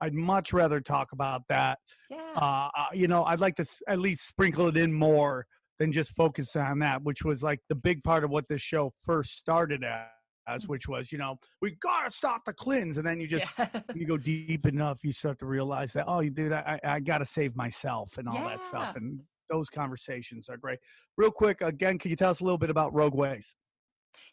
I'd 0.00 0.14
much 0.14 0.52
rather 0.52 0.80
talk 0.80 1.12
about 1.12 1.42
that. 1.48 1.78
Yeah. 2.10 2.18
uh, 2.34 2.68
uh, 2.76 2.86
you 2.92 3.06
know, 3.06 3.22
I'd 3.22 3.38
like 3.38 3.54
to 3.56 3.62
s- 3.62 3.80
at 3.86 4.00
least 4.00 4.26
sprinkle 4.26 4.66
it 4.66 4.76
in 4.76 4.92
more 4.92 5.46
than 5.78 5.92
just 5.92 6.14
focus 6.14 6.54
on 6.56 6.78
that, 6.80 7.02
which 7.02 7.24
was 7.24 7.42
like 7.42 7.60
the 7.68 7.74
big 7.74 8.02
part 8.04 8.24
of 8.24 8.30
what 8.30 8.48
this 8.48 8.62
show 8.62 8.92
first 8.98 9.36
started 9.36 9.84
as, 10.48 10.64
mm. 10.64 10.68
which 10.68 10.88
was, 10.88 11.12
you 11.12 11.18
know, 11.18 11.36
we 11.60 11.72
gotta 11.80 12.10
stop 12.10 12.42
the 12.44 12.52
cleanse, 12.52 12.98
and 12.98 13.06
then 13.06 13.20
you 13.20 13.26
just 13.26 13.46
yeah. 13.58 13.68
you 13.94 14.06
go 14.06 14.16
deep 14.16 14.66
enough, 14.66 15.00
you 15.02 15.12
start 15.12 15.38
to 15.40 15.46
realize 15.46 15.92
that, 15.92 16.04
oh, 16.06 16.20
you 16.20 16.30
dude, 16.30 16.52
I, 16.52 16.78
I 16.82 16.94
I 16.94 17.00
gotta 17.00 17.26
save 17.26 17.56
myself 17.56 18.18
and 18.18 18.28
all 18.28 18.44
that 18.48 18.62
stuff, 18.62 18.96
and 18.96 19.20
those 19.50 19.68
conversations 19.68 20.48
are 20.48 20.56
great. 20.56 20.78
Real 21.16 21.30
quick, 21.30 21.60
again, 21.60 21.98
can 21.98 22.10
you 22.10 22.16
tell 22.16 22.30
us 22.30 22.40
a 22.40 22.44
little 22.44 22.58
bit 22.58 22.70
about 22.70 22.94
Rogue 22.94 23.14
Ways? 23.14 23.54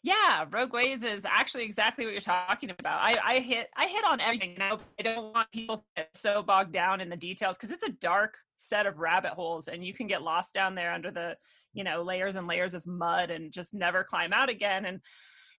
Yeah, 0.02 0.44
Rogue 0.50 0.72
Ways 0.72 1.02
is 1.02 1.24
actually 1.24 1.64
exactly 1.64 2.04
what 2.04 2.12
you're 2.12 2.20
talking 2.20 2.70
about. 2.70 3.00
I, 3.00 3.16
I 3.24 3.38
hit 3.40 3.68
I 3.76 3.86
hit 3.86 4.04
on 4.04 4.20
everything. 4.20 4.56
Know, 4.58 4.78
I 4.98 5.02
don't 5.02 5.34
want 5.34 5.50
people 5.52 5.78
to 5.78 5.82
get 5.96 6.10
so 6.14 6.42
bogged 6.42 6.72
down 6.72 7.00
in 7.00 7.08
the 7.08 7.16
details 7.16 7.56
because 7.56 7.70
it's 7.70 7.84
a 7.84 7.92
dark 7.92 8.38
set 8.56 8.86
of 8.86 8.98
rabbit 8.98 9.32
holes, 9.32 9.68
and 9.68 9.84
you 9.84 9.92
can 9.92 10.06
get 10.06 10.22
lost 10.22 10.54
down 10.54 10.74
there 10.74 10.92
under 10.92 11.10
the 11.10 11.36
you 11.72 11.84
know 11.84 12.02
layers 12.02 12.36
and 12.36 12.46
layers 12.46 12.74
of 12.74 12.86
mud 12.86 13.30
and 13.30 13.52
just 13.52 13.74
never 13.74 14.04
climb 14.04 14.32
out 14.32 14.48
again. 14.48 14.84
And 14.84 15.00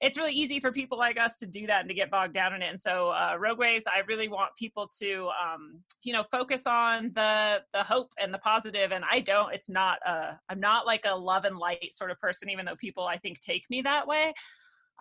it's 0.02 0.18
really 0.18 0.34
easy 0.34 0.60
for 0.60 0.72
people 0.72 0.98
like 0.98 1.20
us 1.20 1.38
to 1.38 1.46
do 1.46 1.68
that 1.68 1.82
and 1.82 1.90
to 1.90 1.94
get 1.94 2.10
bogged 2.10 2.34
down 2.34 2.54
in 2.54 2.64
it. 2.64 2.70
And 2.72 2.82
so, 2.82 3.10
uh, 3.10 3.38
Rogueways, 3.38 3.84
I 3.88 4.00
really 4.08 4.28
want 4.28 4.56
people 4.58 4.90
to, 5.00 5.30
um, 5.30 5.80
you 6.02 6.12
know, 6.12 6.24
focus 6.24 6.64
on 6.66 7.12
the 7.14 7.62
the 7.72 7.84
hope 7.84 8.12
and 8.22 8.34
the 8.34 8.40
positive. 8.40 8.92
And 8.92 9.06
I 9.10 9.20
don't. 9.20 9.54
It's 9.54 9.70
not 9.70 10.00
a. 10.06 10.40
I'm 10.50 10.60
not 10.60 10.88
like 10.88 11.06
a 11.08 11.16
love 11.16 11.46
and 11.46 11.58
light 11.58 11.94
sort 11.94 12.10
of 12.10 12.20
person, 12.20 12.50
even 12.50 12.66
though 12.66 12.76
people 12.76 13.06
I 13.06 13.18
think 13.18 13.40
take 13.40 13.70
me 13.70 13.84
that 13.84 14.08
way. 14.08 14.34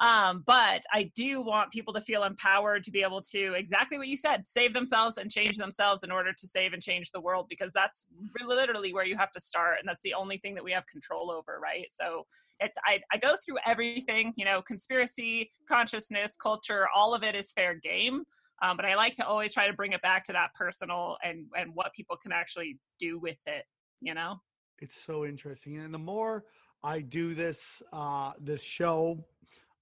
Um, 0.00 0.44
but 0.46 0.82
I 0.92 1.10
do 1.14 1.42
want 1.42 1.70
people 1.72 1.92
to 1.92 2.00
feel 2.00 2.24
empowered 2.24 2.84
to 2.84 2.90
be 2.90 3.02
able 3.02 3.20
to 3.22 3.52
exactly 3.52 3.98
what 3.98 4.08
you 4.08 4.16
said, 4.16 4.48
save 4.48 4.72
themselves 4.72 5.18
and 5.18 5.30
change 5.30 5.58
themselves 5.58 6.02
in 6.02 6.10
order 6.10 6.32
to 6.32 6.46
save 6.46 6.72
and 6.72 6.82
change 6.82 7.10
the 7.10 7.20
world, 7.20 7.46
because 7.50 7.70
that's 7.72 8.06
literally 8.42 8.94
where 8.94 9.04
you 9.04 9.16
have 9.18 9.30
to 9.32 9.40
start. 9.40 9.76
And 9.78 9.86
that's 9.86 10.00
the 10.00 10.14
only 10.14 10.38
thing 10.38 10.54
that 10.54 10.64
we 10.64 10.72
have 10.72 10.86
control 10.86 11.30
over, 11.30 11.60
right? 11.62 11.86
So 11.90 12.26
it's, 12.60 12.78
I, 12.86 12.98
I 13.12 13.18
go 13.18 13.34
through 13.44 13.58
everything, 13.66 14.32
you 14.36 14.46
know, 14.46 14.62
conspiracy, 14.62 15.50
consciousness, 15.68 16.34
culture, 16.34 16.86
all 16.94 17.12
of 17.12 17.22
it 17.22 17.34
is 17.34 17.52
fair 17.52 17.74
game. 17.74 18.24
Um, 18.62 18.76
but 18.76 18.86
I 18.86 18.94
like 18.94 19.14
to 19.16 19.26
always 19.26 19.52
try 19.52 19.66
to 19.66 19.72
bring 19.74 19.92
it 19.92 20.02
back 20.02 20.24
to 20.24 20.32
that 20.32 20.54
personal 20.54 21.18
and, 21.22 21.46
and 21.54 21.74
what 21.74 21.92
people 21.92 22.16
can 22.16 22.32
actually 22.32 22.78
do 22.98 23.18
with 23.18 23.40
it, 23.46 23.64
you 24.00 24.14
know? 24.14 24.36
It's 24.78 24.94
so 24.94 25.26
interesting. 25.26 25.78
And 25.78 25.92
the 25.92 25.98
more 25.98 26.44
I 26.82 27.00
do 27.00 27.34
this, 27.34 27.82
uh, 27.92 28.32
this 28.40 28.62
show, 28.62 29.24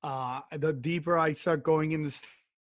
uh, 0.02 0.40
the 0.56 0.72
deeper 0.72 1.18
I 1.18 1.32
start 1.32 1.62
going 1.62 1.92
into 1.92 2.10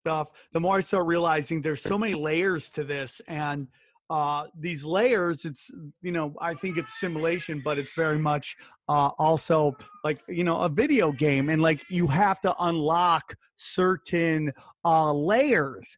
stuff, 0.05 0.29
the 0.53 0.61
more 0.61 0.77
I 0.77 0.81
start 0.81 1.07
realizing 1.07 1.61
there's 1.61 1.83
so 1.83 1.99
many 1.99 2.15
layers 2.15 2.71
to 2.71 2.85
this. 2.85 3.21
And 3.27 3.69
uh, 4.09 4.47
these 4.59 4.85
layers, 4.85 5.45
it's, 5.45 5.71
you 6.01 6.13
know, 6.13 6.35
I 6.41 6.55
think 6.55 6.79
it's 6.79 7.01
simulation, 7.01 7.61
but 7.65 7.79
it's 7.79 7.93
very 7.95 8.19
much 8.19 8.57
uh, 8.89 9.11
also 9.19 9.77
like, 10.05 10.21
you 10.29 10.45
know, 10.45 10.61
a 10.61 10.69
video 10.69 11.11
game. 11.11 11.49
And 11.49 11.61
like 11.61 11.83
you 11.91 12.07
have 12.07 12.41
to 12.43 12.55
unlock 12.61 13.35
certain 13.57 14.53
uh, 14.85 15.13
layers 15.13 15.97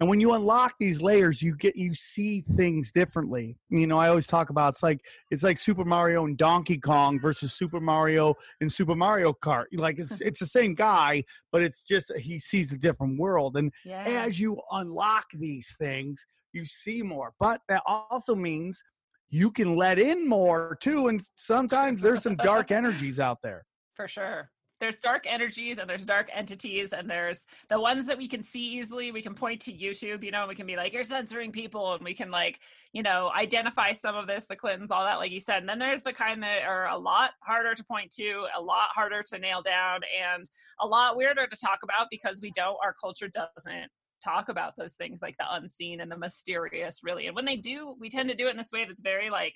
and 0.00 0.08
when 0.08 0.18
you 0.20 0.32
unlock 0.32 0.74
these 0.80 1.00
layers 1.00 1.42
you 1.42 1.54
get 1.54 1.76
you 1.76 1.94
see 1.94 2.40
things 2.40 2.90
differently. 2.90 3.56
You 3.68 3.86
know 3.86 3.98
i 3.98 4.08
always 4.08 4.26
talk 4.26 4.50
about 4.50 4.74
it's 4.74 4.82
like 4.82 5.04
it's 5.30 5.42
like 5.42 5.58
super 5.58 5.84
mario 5.84 6.24
and 6.24 6.36
donkey 6.36 6.78
kong 6.78 7.20
versus 7.20 7.52
super 7.52 7.80
mario 7.80 8.34
and 8.60 8.72
super 8.72 8.94
mario 8.94 9.32
kart. 9.32 9.66
Like 9.72 9.98
it's 9.98 10.20
it's 10.20 10.40
the 10.40 10.46
same 10.46 10.74
guy 10.74 11.24
but 11.52 11.62
it's 11.62 11.86
just 11.86 12.10
he 12.18 12.38
sees 12.38 12.72
a 12.72 12.78
different 12.78 13.18
world. 13.18 13.56
And 13.56 13.72
Yeah. 13.84 14.04
as 14.06 14.40
you 14.40 14.60
unlock 14.72 15.26
these 15.34 15.74
things 15.78 16.24
you 16.52 16.66
see 16.66 17.00
more. 17.02 17.32
But 17.38 17.60
that 17.68 17.82
also 17.86 18.34
means 18.34 18.82
you 19.28 19.52
can 19.52 19.76
let 19.76 19.98
in 20.00 20.28
more 20.28 20.76
too 20.80 21.08
and 21.08 21.20
sometimes 21.36 22.00
there's 22.00 22.22
some 22.22 22.36
dark 22.36 22.72
energies 22.80 23.20
out 23.20 23.38
there. 23.42 23.64
For 23.94 24.08
sure 24.08 24.50
there's 24.80 24.96
dark 24.96 25.24
energies 25.28 25.78
and 25.78 25.88
there's 25.88 26.04
dark 26.04 26.28
entities 26.34 26.92
and 26.92 27.08
there's 27.08 27.46
the 27.68 27.78
ones 27.78 28.06
that 28.06 28.18
we 28.18 28.26
can 28.26 28.42
see 28.42 28.60
easily. 28.60 29.12
We 29.12 29.22
can 29.22 29.34
point 29.34 29.60
to 29.62 29.72
youtube 29.72 30.24
you 30.24 30.30
know 30.30 30.46
we 30.48 30.54
can 30.54 30.66
be 30.66 30.76
like 30.76 30.92
you're 30.92 31.04
censoring 31.04 31.52
people 31.52 31.94
and 31.94 32.04
we 32.04 32.14
can 32.14 32.30
like 32.30 32.60
you 32.92 33.02
know 33.02 33.30
identify 33.36 33.92
some 33.92 34.16
of 34.16 34.26
this 34.26 34.46
the 34.46 34.56
clintons 34.56 34.90
all 34.90 35.04
that 35.04 35.18
like 35.18 35.30
you 35.30 35.40
said. 35.40 35.58
And 35.58 35.68
then 35.68 35.78
there's 35.78 36.02
the 36.02 36.12
kind 36.12 36.42
that 36.42 36.62
are 36.66 36.88
a 36.88 36.98
lot 36.98 37.30
harder 37.40 37.74
to 37.74 37.84
point 37.84 38.10
to 38.12 38.46
a 38.56 38.60
lot 38.60 38.88
harder 38.94 39.22
to 39.22 39.38
nail 39.38 39.62
down 39.62 40.00
and 40.34 40.44
a 40.80 40.86
lot 40.86 41.16
weirder 41.16 41.46
to 41.46 41.56
talk 41.56 41.80
about 41.82 42.08
because 42.10 42.40
we 42.42 42.50
don't 42.52 42.76
our 42.82 42.94
culture 42.94 43.28
doesn't 43.28 43.90
talk 44.22 44.48
about 44.48 44.74
those 44.76 44.94
things 44.94 45.20
like 45.22 45.36
the 45.38 45.54
unseen 45.54 46.00
and 46.00 46.10
the 46.10 46.18
mysterious 46.18 47.00
really. 47.02 47.26
And 47.26 47.36
when 47.36 47.44
they 47.44 47.56
do 47.56 47.94
we 47.98 48.08
tend 48.08 48.28
to 48.30 48.36
do 48.36 48.48
it 48.48 48.50
in 48.50 48.56
this 48.56 48.72
way 48.72 48.84
that's 48.84 49.00
very 49.00 49.30
like 49.30 49.54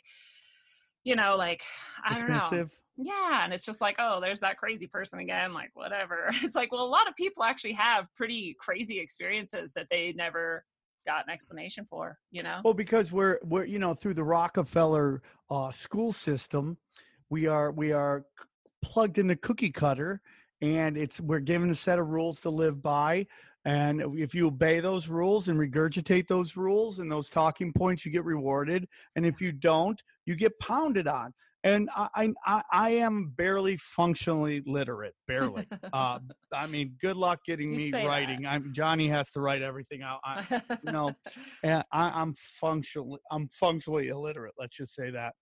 you 1.04 1.16
know 1.16 1.36
like 1.36 1.62
i 2.04 2.18
don't 2.18 2.28
know. 2.28 2.68
Yeah 2.96 3.44
and 3.44 3.52
it's 3.52 3.64
just 3.64 3.80
like 3.80 3.96
oh 3.98 4.20
there's 4.20 4.40
that 4.40 4.56
crazy 4.56 4.86
person 4.86 5.18
again 5.18 5.52
like 5.52 5.70
whatever. 5.74 6.30
It's 6.42 6.54
like 6.54 6.72
well 6.72 6.84
a 6.84 6.86
lot 6.86 7.08
of 7.08 7.16
people 7.16 7.42
actually 7.42 7.72
have 7.72 8.06
pretty 8.14 8.56
crazy 8.58 9.00
experiences 9.00 9.72
that 9.72 9.88
they 9.90 10.12
never 10.16 10.64
got 11.06 11.24
an 11.26 11.32
explanation 11.32 11.86
for 11.88 12.18
you 12.30 12.42
know? 12.42 12.60
Well, 12.64 12.74
because 12.74 13.12
we're 13.12 13.38
we're 13.44 13.64
you 13.64 13.78
know 13.78 13.94
through 13.94 14.14
the 14.14 14.24
Rockefeller 14.24 15.22
uh, 15.50 15.70
school 15.70 16.12
system, 16.12 16.78
we 17.30 17.46
are 17.46 17.70
we 17.70 17.92
are 17.92 18.24
plugged 18.82 19.18
in 19.18 19.26
the 19.26 19.36
cookie 19.36 19.70
cutter, 19.70 20.20
and 20.60 20.96
it's 20.96 21.20
we're 21.20 21.40
given 21.40 21.70
a 21.70 21.74
set 21.74 21.98
of 21.98 22.08
rules 22.08 22.40
to 22.42 22.50
live 22.50 22.82
by. 22.82 23.26
And 23.64 24.02
if 24.18 24.34
you 24.34 24.48
obey 24.48 24.80
those 24.80 25.08
rules 25.08 25.48
and 25.48 25.58
regurgitate 25.58 26.28
those 26.28 26.56
rules 26.56 26.98
and 26.98 27.10
those 27.10 27.28
talking 27.30 27.72
points, 27.72 28.04
you 28.04 28.12
get 28.12 28.24
rewarded. 28.24 28.86
And 29.16 29.24
if 29.24 29.40
you 29.40 29.52
don't, 29.52 30.00
you 30.26 30.36
get 30.36 30.58
pounded 30.58 31.06
on. 31.08 31.32
And 31.64 31.88
I 31.96 32.34
I, 32.44 32.62
I- 32.70 32.90
am 32.90 33.32
barely 33.34 33.78
functionally 33.78 34.62
literate, 34.66 35.14
barely. 35.26 35.66
uh, 35.94 36.18
I 36.52 36.66
mean, 36.66 36.94
good 37.00 37.16
luck 37.16 37.40
getting 37.46 37.70
You 37.70 37.76
me 37.78 37.90
that. 37.92 38.06
writing. 38.06 38.44
I'm 38.44 38.74
Johnny 38.74 39.08
has 39.08 39.30
to 39.30 39.40
write 39.40 39.62
everything 39.62 40.02
out. 40.02 40.20
I, 40.22 40.60
you 40.82 40.92
know, 40.92 41.14
and 41.62 41.82
I, 41.90 42.20
I'm 42.20 42.34
functionally 42.34 43.18
I'm 43.30 43.48
functionally 43.48 44.08
illiterate. 44.08 44.52
Let's 44.58 44.76
just 44.76 44.94
say 44.94 45.10
that. 45.12 45.32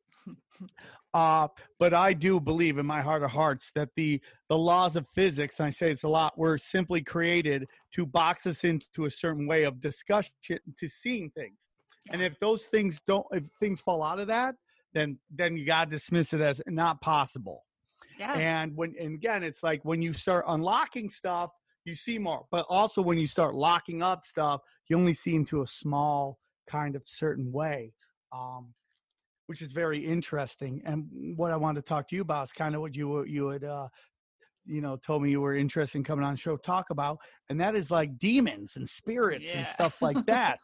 Uh, 1.14 1.48
but 1.78 1.92
I 1.92 2.14
do 2.14 2.40
believe 2.40 2.78
in 2.78 2.86
my 2.86 3.02
heart 3.02 3.22
of 3.22 3.30
hearts 3.30 3.70
that 3.74 3.90
the 3.96 4.20
the 4.48 4.56
laws 4.56 4.96
of 4.96 5.06
physics, 5.14 5.60
and 5.60 5.66
I 5.66 5.70
say 5.70 5.90
it's 5.90 6.04
a 6.04 6.08
lot, 6.08 6.38
were 6.38 6.56
simply 6.56 7.02
created 7.02 7.68
to 7.94 8.06
box 8.06 8.46
us 8.46 8.64
into 8.64 9.04
a 9.04 9.10
certain 9.10 9.46
way 9.46 9.64
of 9.64 9.80
discussion 9.80 10.34
to 10.48 10.88
seeing 10.88 11.30
things. 11.30 11.66
And 12.10 12.22
if 12.22 12.38
those 12.40 12.64
things 12.64 13.00
don't, 13.06 13.26
if 13.32 13.44
things 13.60 13.80
fall 13.80 14.02
out 14.02 14.20
of 14.20 14.28
that, 14.28 14.54
then 14.94 15.18
then 15.30 15.56
you 15.56 15.66
got 15.66 15.84
to 15.84 15.90
dismiss 15.90 16.32
it 16.32 16.40
as 16.40 16.62
not 16.66 17.00
possible. 17.00 17.64
yes. 18.18 18.36
And 18.38 18.76
when 18.76 18.94
and 18.98 19.14
again, 19.14 19.42
it's 19.42 19.62
like 19.62 19.84
when 19.84 20.00
you 20.02 20.12
start 20.12 20.44
unlocking 20.48 21.08
stuff, 21.08 21.50
you 21.84 21.94
see 21.94 22.18
more. 22.18 22.46
But 22.50 22.66
also 22.68 23.02
when 23.02 23.18
you 23.18 23.26
start 23.26 23.54
locking 23.54 24.02
up 24.02 24.24
stuff, 24.24 24.60
you 24.88 24.96
only 24.96 25.14
see 25.14 25.34
into 25.34 25.62
a 25.62 25.66
small 25.66 26.38
kind 26.68 26.96
of 26.96 27.02
certain 27.04 27.52
way, 27.52 27.92
um, 28.32 28.74
which 29.46 29.62
is 29.62 29.72
very 29.72 29.98
interesting. 29.98 30.82
And 30.84 31.06
what 31.36 31.52
I 31.52 31.56
wanted 31.56 31.84
to 31.84 31.88
talk 31.88 32.08
to 32.08 32.16
you 32.16 32.22
about 32.22 32.44
is 32.44 32.52
kind 32.52 32.74
of 32.74 32.80
what 32.80 32.96
you 32.96 33.24
you 33.24 33.48
had 33.48 33.64
uh, 33.64 33.88
you 34.64 34.80
know 34.80 34.96
told 34.96 35.22
me 35.22 35.30
you 35.30 35.40
were 35.40 35.56
interested 35.56 35.98
in 35.98 36.04
coming 36.04 36.24
on 36.24 36.34
the 36.34 36.38
show 36.38 36.56
talk 36.56 36.90
about, 36.90 37.18
and 37.48 37.60
that 37.60 37.74
is 37.74 37.90
like 37.90 38.18
demons 38.18 38.76
and 38.76 38.88
spirits 38.88 39.52
and 39.52 39.66
stuff 39.66 40.00
like 40.02 40.24
that. 40.26 40.58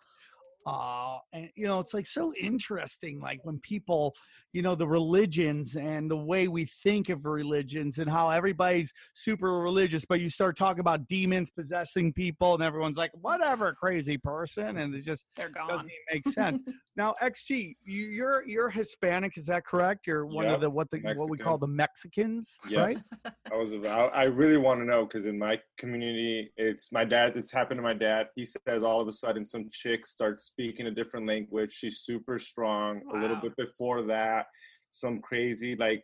Uh 0.67 1.19
and 1.33 1.49
you 1.55 1.67
know 1.67 1.79
it's 1.79 1.95
like 1.95 2.07
so 2.07 2.33
interesting 2.35 3.21
like 3.21 3.41
when 3.45 3.59
people 3.61 4.15
you 4.53 4.63
know 4.63 4.75
the 4.75 4.87
religions 4.87 5.77
and 5.77 6.11
the 6.11 6.17
way 6.17 6.49
we 6.49 6.65
think 6.83 7.09
of 7.09 7.25
religions 7.25 7.99
and 7.99 8.11
how 8.11 8.29
everybody's 8.29 8.93
super 9.15 9.61
religious 9.61 10.05
but 10.05 10.21
you 10.21 10.29
start 10.29 10.57
talking 10.57 10.81
about 10.81 11.07
demons 11.07 11.51
possessing 11.51 12.13
people 12.13 12.55
and 12.55 12.63
everyone's 12.63 12.97
like 12.97 13.11
whatever 13.15 13.73
crazy 13.73 14.19
person 14.19 14.79
and 14.79 14.95
it 14.95 15.05
just 15.05 15.27
they're 15.37 15.49
gone 15.49 15.69
doesn't 15.69 15.87
even 15.91 15.97
make 16.13 16.35
sense 16.35 16.61
now 16.97 17.15
xg 17.23 17.75
you, 17.85 18.07
you're 18.07 18.47
you're 18.47 18.71
hispanic 18.71 19.39
is 19.39 19.47
that 19.47 19.65
correct 19.65 20.07
you're 20.07 20.27
one 20.27 20.47
of 20.47 20.61
the 20.61 20.69
what 20.69 20.91
the 20.91 21.01
what 21.17 21.31
we 21.31 21.39
call 21.39 21.59
the 21.59 21.67
mexicans 21.67 22.59
Yes. 22.69 22.79
right 22.79 23.33
I 23.51 23.57
was 23.57 23.73
about. 23.73 24.15
I 24.15 24.25
really 24.25 24.59
want 24.59 24.81
to 24.81 24.85
know 24.85 25.05
because 25.05 25.25
in 25.25 25.39
my 25.39 25.59
community, 25.79 26.53
it's 26.57 26.93
my 26.93 27.05
dad. 27.05 27.37
It's 27.37 27.53
happened 27.53 27.79
to 27.79 27.83
my 27.83 27.95
dad. 27.95 28.29
He 28.35 28.45
says 28.45 28.83
all 28.83 29.01
of 29.01 29.09
a 29.09 29.13
sudden 29.13 29.45
some 29.45 29.69
chick 29.73 30.07
starts 30.07 30.48
speaking 30.49 30.87
a 30.87 30.91
different 30.91 31.27
language. 31.27 31.73
She's 31.73 32.01
super 32.01 32.39
strong. 32.39 33.01
A 33.13 33.17
little 33.17 33.37
bit 33.37 33.55
before 33.57 34.03
that, 34.03 34.47
some 34.91 35.21
crazy 35.21 35.77
like 35.77 36.03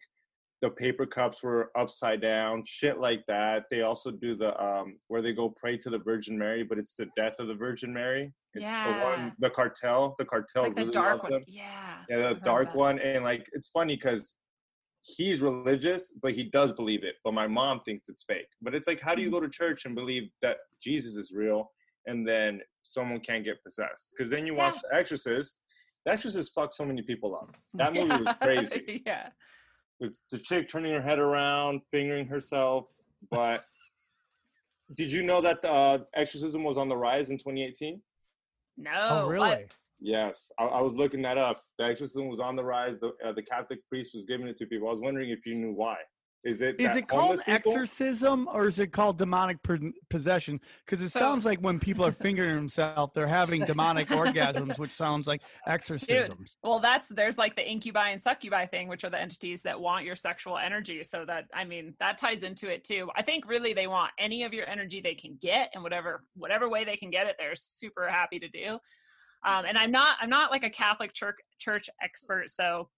the 0.63 0.71
paper 0.71 1.05
cups 1.05 1.43
were 1.43 1.71
upside 1.77 2.21
down, 2.23 2.63
shit 2.67 2.99
like 2.99 3.23
that. 3.29 3.65
They 3.71 3.83
also 3.83 4.11
do 4.11 4.35
the 4.35 4.51
um 4.63 4.97
where 5.09 5.23
they 5.23 5.33
go 5.35 5.49
pray 5.63 5.77
to 5.79 5.91
the 5.91 5.99
Virgin 5.99 6.39
Mary, 6.39 6.63
but 6.63 6.79
it's 6.79 6.95
the 6.95 7.09
death 7.17 7.37
of 7.39 7.49
the 7.49 7.55
Virgin 7.55 7.93
Mary. 7.93 8.33
It's 8.55 8.73
the 8.85 8.93
Yeah. 8.93 9.03
one, 9.03 9.33
the 9.41 9.51
cartel. 9.51 10.15
The 10.19 10.25
cartel 10.25 10.65
it's 10.67 10.69
like 10.69 10.77
the 10.77 10.83
really 10.83 10.93
dark 10.93 11.13
loves 11.15 11.23
one 11.25 11.33
them. 11.33 11.45
yeah 11.47 11.95
Yeah, 12.09 12.19
the 12.29 12.41
dark 12.45 12.69
that. 12.73 12.79
one, 12.79 12.99
and 13.01 13.25
like 13.25 13.49
it's 13.53 13.69
funny 13.71 13.97
because 13.97 14.37
he's 15.03 15.43
religious, 15.43 16.11
but 16.23 16.33
he 16.33 16.45
does 16.45 16.73
believe 16.73 17.05
it. 17.05 17.17
But 17.25 17.35
my 17.35 17.47
mom 17.47 17.81
thinks 17.81 18.09
it's 18.09 18.25
fake. 18.25 18.49
But 18.63 18.75
it's 18.75 18.89
like, 18.89 19.01
how 19.01 19.15
do 19.15 19.21
Mm. 19.21 19.25
you 19.27 19.31
go 19.31 19.41
to 19.41 19.51
church 19.51 19.85
and 19.85 19.95
believe 19.95 20.31
that 20.41 20.59
Jesus 20.81 21.17
is 21.17 21.31
real, 21.33 21.71
and 22.07 22.27
then 22.27 22.61
someone 22.83 23.21
can't 23.21 23.45
get 23.45 23.63
possessed? 23.63 24.13
Because 24.17 24.31
then 24.31 24.47
you 24.47 24.55
watch 24.55 24.75
Yeah. 24.77 24.81
The 24.91 24.97
Exorcist. 24.97 25.59
The 26.05 26.13
Exorcist 26.13 26.53
fucked 26.55 26.75
so 26.75 26.85
many 26.85 27.03
people 27.03 27.35
up. 27.35 27.57
That 27.75 27.95
movie 27.95 28.23
was 28.23 28.37
crazy. 28.43 29.03
yeah 29.07 29.29
With 30.01 30.17
the 30.31 30.39
chick 30.39 30.69
turning 30.69 30.93
her 30.93 31.03
head 31.03 31.19
around, 31.19 31.81
fingering 31.91 32.27
herself. 32.27 32.87
But 33.31 33.65
did 34.95 35.11
you 35.11 35.23
know 35.23 35.41
that 35.41 35.65
uh, 35.65 36.01
exorcism 36.15 36.63
was 36.63 36.77
on 36.77 36.89
the 36.89 36.97
rise 36.97 37.31
in 37.31 37.39
2018? 37.39 38.01
no 38.77 38.91
oh 39.09 39.27
what? 39.27 39.31
really 39.31 39.67
Yes, 40.01 40.53
I, 40.59 40.65
I 40.65 40.81
was 40.83 40.93
looking 40.95 41.23
that 41.23 41.39
up. 41.39 41.61
The 41.79 41.85
exorcism 41.85 42.29
was 42.29 42.41
on 42.41 42.57
the 42.57 42.65
rise. 42.65 42.97
The, 43.01 43.13
uh, 43.25 43.33
the 43.33 43.43
Catholic 43.43 43.79
priest 43.89 44.11
was 44.15 44.27
giving 44.27 44.47
it 44.47 44.57
to 44.59 44.67
people. 44.67 44.89
I 44.89 44.91
was 44.91 45.01
wondering 45.01 45.31
if 45.31 45.47
you 45.47 45.55
knew 45.55 45.73
why. 45.73 45.97
Is 46.45 46.61
it 46.61 46.79
Is 46.79 46.95
it 46.95 47.09
called 47.09 47.39
people? 47.39 47.55
exorcism 47.55 48.49
or 48.53 48.67
is 48.67 48.79
it 48.79 48.93
called 48.93 49.17
demonic 49.17 49.63
per- 49.63 49.79
possession? 50.11 50.61
Because 50.85 51.01
it 51.03 51.11
So- 51.11 51.21
sounds 51.21 51.45
like 51.47 51.59
when 51.61 51.81
people 51.81 52.05
are 52.05 52.13
fingering 52.13 52.55
themselves, 52.55 53.13
they're 53.15 53.27
having 53.27 53.65
demonic 53.65 54.09
orgasms, 54.11 54.79
which 54.79 54.93
sounds 54.93 55.27
like 55.27 55.43
exorcisms. 55.67 56.57
Well, 56.63 56.81
that's 56.81 57.09
there's 57.09 57.39
like 57.39 57.57
the 57.57 57.67
incubi 57.69 58.11
and 58.11 58.23
succubi 58.23 58.67
thing, 58.67 58.89
which 58.89 59.05
are 59.05 59.11
the 59.11 59.21
entities 59.21 59.63
that 59.63 59.81
want 59.81 60.05
your 60.05 60.17
sexual 60.17 60.59
energy. 60.59 61.03
So 61.03 61.25
that 61.27 61.45
I 61.55 61.65
mean 61.65 61.95
that 61.99 62.19
ties 62.19 62.43
into 62.43 62.69
it 62.69 62.85
too. 62.85 63.11
I 63.17 63.23
think 63.23 63.49
really 63.49 63.73
they 63.73 63.87
want 63.87 64.13
any 64.19 64.45
of 64.45 64.53
your 64.53 64.69
energy 64.69 65.01
they 65.01 65.15
can 65.15 65.39
get, 65.41 65.71
and 65.75 65.83
whatever 65.83 66.25
whatever 66.35 66.69
way 66.69 66.85
they 66.85 66.97
can 66.97 67.11
get 67.11 67.27
it, 67.27 67.37
they're 67.39 67.55
super 67.57 68.09
happy 68.09 68.39
to 68.39 68.49
do. 68.49 68.79
Um, 69.47 69.65
and 69.67 69.79
I'm 69.79 69.91
not 69.91 70.17
I'm 70.21 70.31
not 70.31 70.51
like 70.51 70.65
a 70.65 70.71
Catholic 70.71 71.15
church 71.15 71.37
church 71.59 71.89
expert, 72.03 72.51
so 72.51 72.91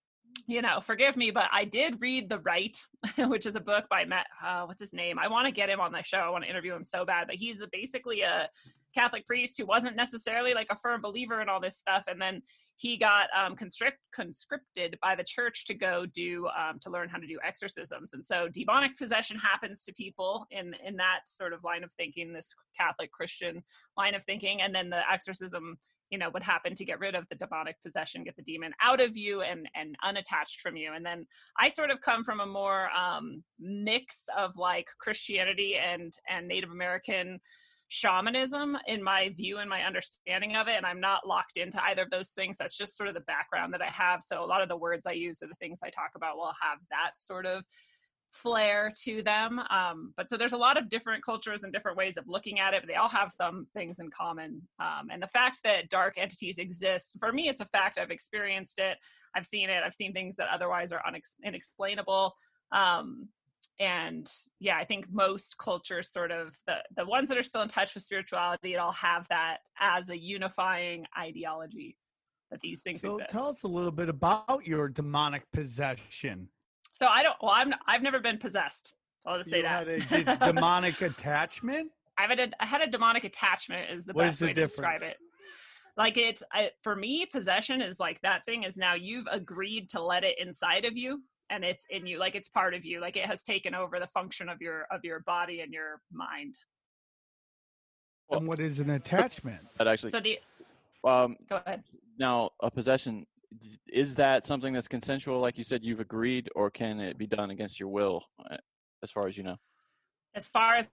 you 0.46 0.62
know, 0.62 0.80
forgive 0.80 1.16
me, 1.16 1.30
but 1.30 1.48
I 1.52 1.64
did 1.64 2.00
read 2.00 2.28
The 2.28 2.38
Rite, 2.38 2.84
which 3.18 3.46
is 3.46 3.56
a 3.56 3.60
book 3.60 3.86
by 3.90 4.04
Matt. 4.04 4.26
Uh, 4.44 4.64
what's 4.64 4.80
his 4.80 4.92
name? 4.92 5.18
I 5.18 5.28
want 5.28 5.46
to 5.46 5.52
get 5.52 5.68
him 5.68 5.80
on 5.80 5.92
the 5.92 6.02
show. 6.02 6.18
I 6.18 6.30
want 6.30 6.44
to 6.44 6.50
interview 6.50 6.74
him 6.74 6.84
so 6.84 7.04
bad, 7.04 7.26
but 7.26 7.36
he's 7.36 7.60
basically 7.72 8.20
a 8.22 8.48
Catholic 8.94 9.26
priest 9.26 9.56
who 9.58 9.66
wasn't 9.66 9.96
necessarily 9.96 10.54
like 10.54 10.68
a 10.70 10.76
firm 10.76 11.02
believer 11.02 11.42
in 11.42 11.48
all 11.48 11.60
this 11.60 11.76
stuff, 11.76 12.04
and 12.06 12.20
then 12.20 12.42
he 12.76 12.96
got 12.96 13.28
um, 13.36 13.56
constrict, 13.56 13.98
conscripted 14.14 14.98
by 15.02 15.14
the 15.14 15.24
church 15.24 15.64
to 15.64 15.74
go 15.74 16.06
do 16.06 16.46
um, 16.48 16.78
to 16.80 16.90
learn 16.90 17.08
how 17.08 17.18
to 17.18 17.26
do 17.26 17.38
exorcisms. 17.44 18.12
And 18.12 18.24
so, 18.24 18.48
demonic 18.48 18.96
possession 18.96 19.38
happens 19.38 19.82
to 19.84 19.92
people 19.92 20.46
in 20.50 20.74
in 20.84 20.96
that 20.96 21.20
sort 21.26 21.52
of 21.52 21.64
line 21.64 21.84
of 21.84 21.92
thinking, 21.94 22.32
this 22.32 22.54
Catholic 22.78 23.10
Christian 23.12 23.62
line 23.96 24.14
of 24.14 24.24
thinking, 24.24 24.62
and 24.62 24.74
then 24.74 24.90
the 24.90 25.02
exorcism 25.10 25.76
you 26.10 26.18
know 26.18 26.30
would 26.30 26.42
happen 26.42 26.74
to 26.74 26.84
get 26.84 27.00
rid 27.00 27.14
of 27.14 27.24
the 27.28 27.36
demonic 27.36 27.76
possession 27.82 28.24
get 28.24 28.36
the 28.36 28.42
demon 28.42 28.72
out 28.80 29.00
of 29.00 29.16
you 29.16 29.42
and 29.42 29.68
and 29.74 29.96
unattached 30.04 30.60
from 30.60 30.76
you. 30.76 30.92
And 30.94 31.04
then 31.04 31.26
i 31.58 31.68
sort 31.68 31.90
of 31.90 32.00
come 32.00 32.22
from 32.22 32.40
a 32.40 32.46
more 32.46 32.88
um 32.90 33.42
mix 33.58 34.24
of 34.36 34.56
like 34.56 34.86
christianity 35.00 35.76
and 35.76 36.12
and 36.28 36.46
native 36.46 36.70
american 36.70 37.40
shamanism 37.88 38.76
in 38.88 39.00
my 39.02 39.28
view 39.36 39.58
and 39.58 39.70
my 39.70 39.82
understanding 39.82 40.56
of 40.56 40.66
it 40.66 40.74
and 40.76 40.84
i'm 40.84 41.00
not 41.00 41.26
locked 41.26 41.56
into 41.56 41.80
either 41.84 42.02
of 42.02 42.10
those 42.10 42.30
things. 42.30 42.56
That's 42.56 42.76
just 42.76 42.96
sort 42.96 43.08
of 43.08 43.14
the 43.14 43.20
background 43.20 43.72
that 43.74 43.82
i 43.82 43.86
have. 43.86 44.22
So 44.22 44.44
a 44.44 44.46
lot 44.46 44.62
of 44.62 44.68
the 44.68 44.76
words 44.76 45.06
i 45.06 45.12
use 45.12 45.42
or 45.42 45.46
the 45.46 45.54
things 45.56 45.80
i 45.84 45.90
talk 45.90 46.10
about 46.16 46.36
will 46.36 46.52
have 46.60 46.78
that 46.90 47.12
sort 47.16 47.46
of 47.46 47.64
flair 48.30 48.92
to 49.04 49.22
them 49.22 49.58
um, 49.70 50.12
but 50.16 50.28
so 50.28 50.36
there's 50.36 50.52
a 50.52 50.56
lot 50.58 50.76
of 50.76 50.90
different 50.90 51.24
cultures 51.24 51.62
and 51.62 51.72
different 51.72 51.96
ways 51.96 52.16
of 52.16 52.24
looking 52.28 52.60
at 52.60 52.74
it 52.74 52.82
but 52.82 52.88
they 52.88 52.96
all 52.96 53.08
have 53.08 53.30
some 53.32 53.66
things 53.74 53.98
in 53.98 54.10
common 54.10 54.60
um, 54.80 55.08
and 55.10 55.22
the 55.22 55.28
fact 55.28 55.60
that 55.64 55.88
dark 55.88 56.14
entities 56.18 56.58
exist 56.58 57.16
for 57.18 57.32
me 57.32 57.48
it's 57.48 57.60
a 57.60 57.66
fact. 57.66 57.98
I've 57.98 58.10
experienced 58.10 58.78
it. 58.78 58.98
I've 59.34 59.46
seen 59.46 59.70
it. 59.70 59.82
I've 59.84 59.94
seen 59.94 60.12
things 60.12 60.36
that 60.36 60.48
otherwise 60.52 60.92
are 60.92 61.02
unex- 61.08 61.36
inexplainable 61.44 62.34
um, 62.72 63.28
and 63.80 64.30
yeah 64.60 64.76
i 64.76 64.84
think 64.84 65.06
most 65.10 65.58
cultures 65.58 66.10
sort 66.10 66.30
of 66.30 66.56
the 66.66 66.76
the 66.96 67.04
ones 67.04 67.28
that 67.28 67.36
are 67.38 67.42
still 67.42 67.62
in 67.62 67.68
touch 67.68 67.94
with 67.94 68.02
spirituality 68.02 68.74
it 68.74 68.76
all 68.76 68.92
have 68.92 69.26
that 69.28 69.58
as 69.80 70.08
a 70.10 70.18
unifying 70.18 71.04
ideology 71.18 71.96
that 72.50 72.60
these 72.60 72.80
things 72.80 73.00
So 73.00 73.14
exist. 73.14 73.30
tell 73.30 73.48
us 73.48 73.62
a 73.64 73.68
little 73.68 73.90
bit 73.90 74.08
about 74.08 74.60
your 74.64 74.88
demonic 74.88 75.42
possession. 75.52 76.48
So 76.96 77.06
i 77.06 77.22
don't 77.22 77.36
well 77.42 77.52
i'm 77.54 77.72
i've 77.86 78.02
never 78.02 78.20
been 78.20 78.38
possessed 78.38 78.92
so 79.22 79.30
i'll 79.30 79.38
just 79.38 79.50
say 79.50 79.58
You 79.58 79.62
that 79.64 79.86
had 79.86 79.88
a 79.88 80.00
d- 80.24 80.46
demonic 80.46 81.00
attachment? 81.02 81.90
I've 82.18 82.30
had 82.30 82.40
a, 82.40 82.48
I 82.62 82.64
had 82.66 82.80
a 82.80 82.86
demonic 82.86 83.24
attachment 83.24 83.90
is 83.90 84.06
the 84.06 84.14
What 84.14 84.22
best 84.24 84.34
is 84.34 84.38
the 84.40 84.46
way 84.46 84.52
to 84.54 84.60
describe 84.62 85.00
difference? 85.00 85.12
it. 85.12 85.18
Like 85.98 86.16
it's 86.16 86.42
I, 86.52 86.70
for 86.82 86.96
me, 86.96 87.26
possession 87.30 87.82
is 87.82 88.00
like 88.00 88.20
that 88.22 88.44
thing 88.46 88.62
is 88.62 88.76
now 88.78 88.94
you've 88.94 89.26
agreed 89.30 89.90
to 89.90 90.02
let 90.02 90.24
it 90.24 90.36
inside 90.38 90.84
of 90.86 90.96
you, 90.96 91.22
and 91.50 91.62
it's 91.64 91.84
in 91.90 92.06
you, 92.06 92.18
like 92.18 92.34
it's 92.34 92.48
part 92.48 92.72
of 92.72 92.84
you, 92.86 93.00
like 93.00 93.16
it 93.18 93.26
has 93.26 93.42
taken 93.42 93.74
over 93.74 93.98
the 94.00 94.06
function 94.06 94.48
of 94.48 94.62
your 94.62 94.86
of 94.90 95.00
your 95.04 95.20
body 95.20 95.60
and 95.60 95.72
your 95.74 96.00
mind. 96.10 96.54
And 98.30 98.46
what 98.48 98.60
is 98.60 98.80
an 98.80 98.90
attachment? 99.00 99.60
That 99.78 99.88
actually. 99.88 100.10
So 100.10 100.20
the 100.20 100.38
Um, 101.04 101.36
go 101.48 101.60
ahead. 101.66 101.82
now, 102.18 102.50
a 102.62 102.70
possession 102.70 103.20
d- 103.20 103.26
is 103.88 104.14
that 104.16 104.44
something 104.46 104.72
that's 104.72 104.88
consensual? 104.88 105.40
Like 105.40 105.58
you 105.58 105.64
said, 105.64 105.84
you've 105.84 106.00
agreed, 106.00 106.48
or 106.54 106.70
can 106.70 107.00
it 107.00 107.18
be 107.18 107.26
done 107.26 107.50
against 107.50 107.78
your 107.80 107.88
will? 107.88 108.24
uh, 108.50 108.56
As 109.02 109.10
far 109.10 109.26
as 109.26 109.36
you 109.36 109.44
know. 109.44 109.56
As 110.34 110.48
far 110.48 110.74
as 110.76 110.88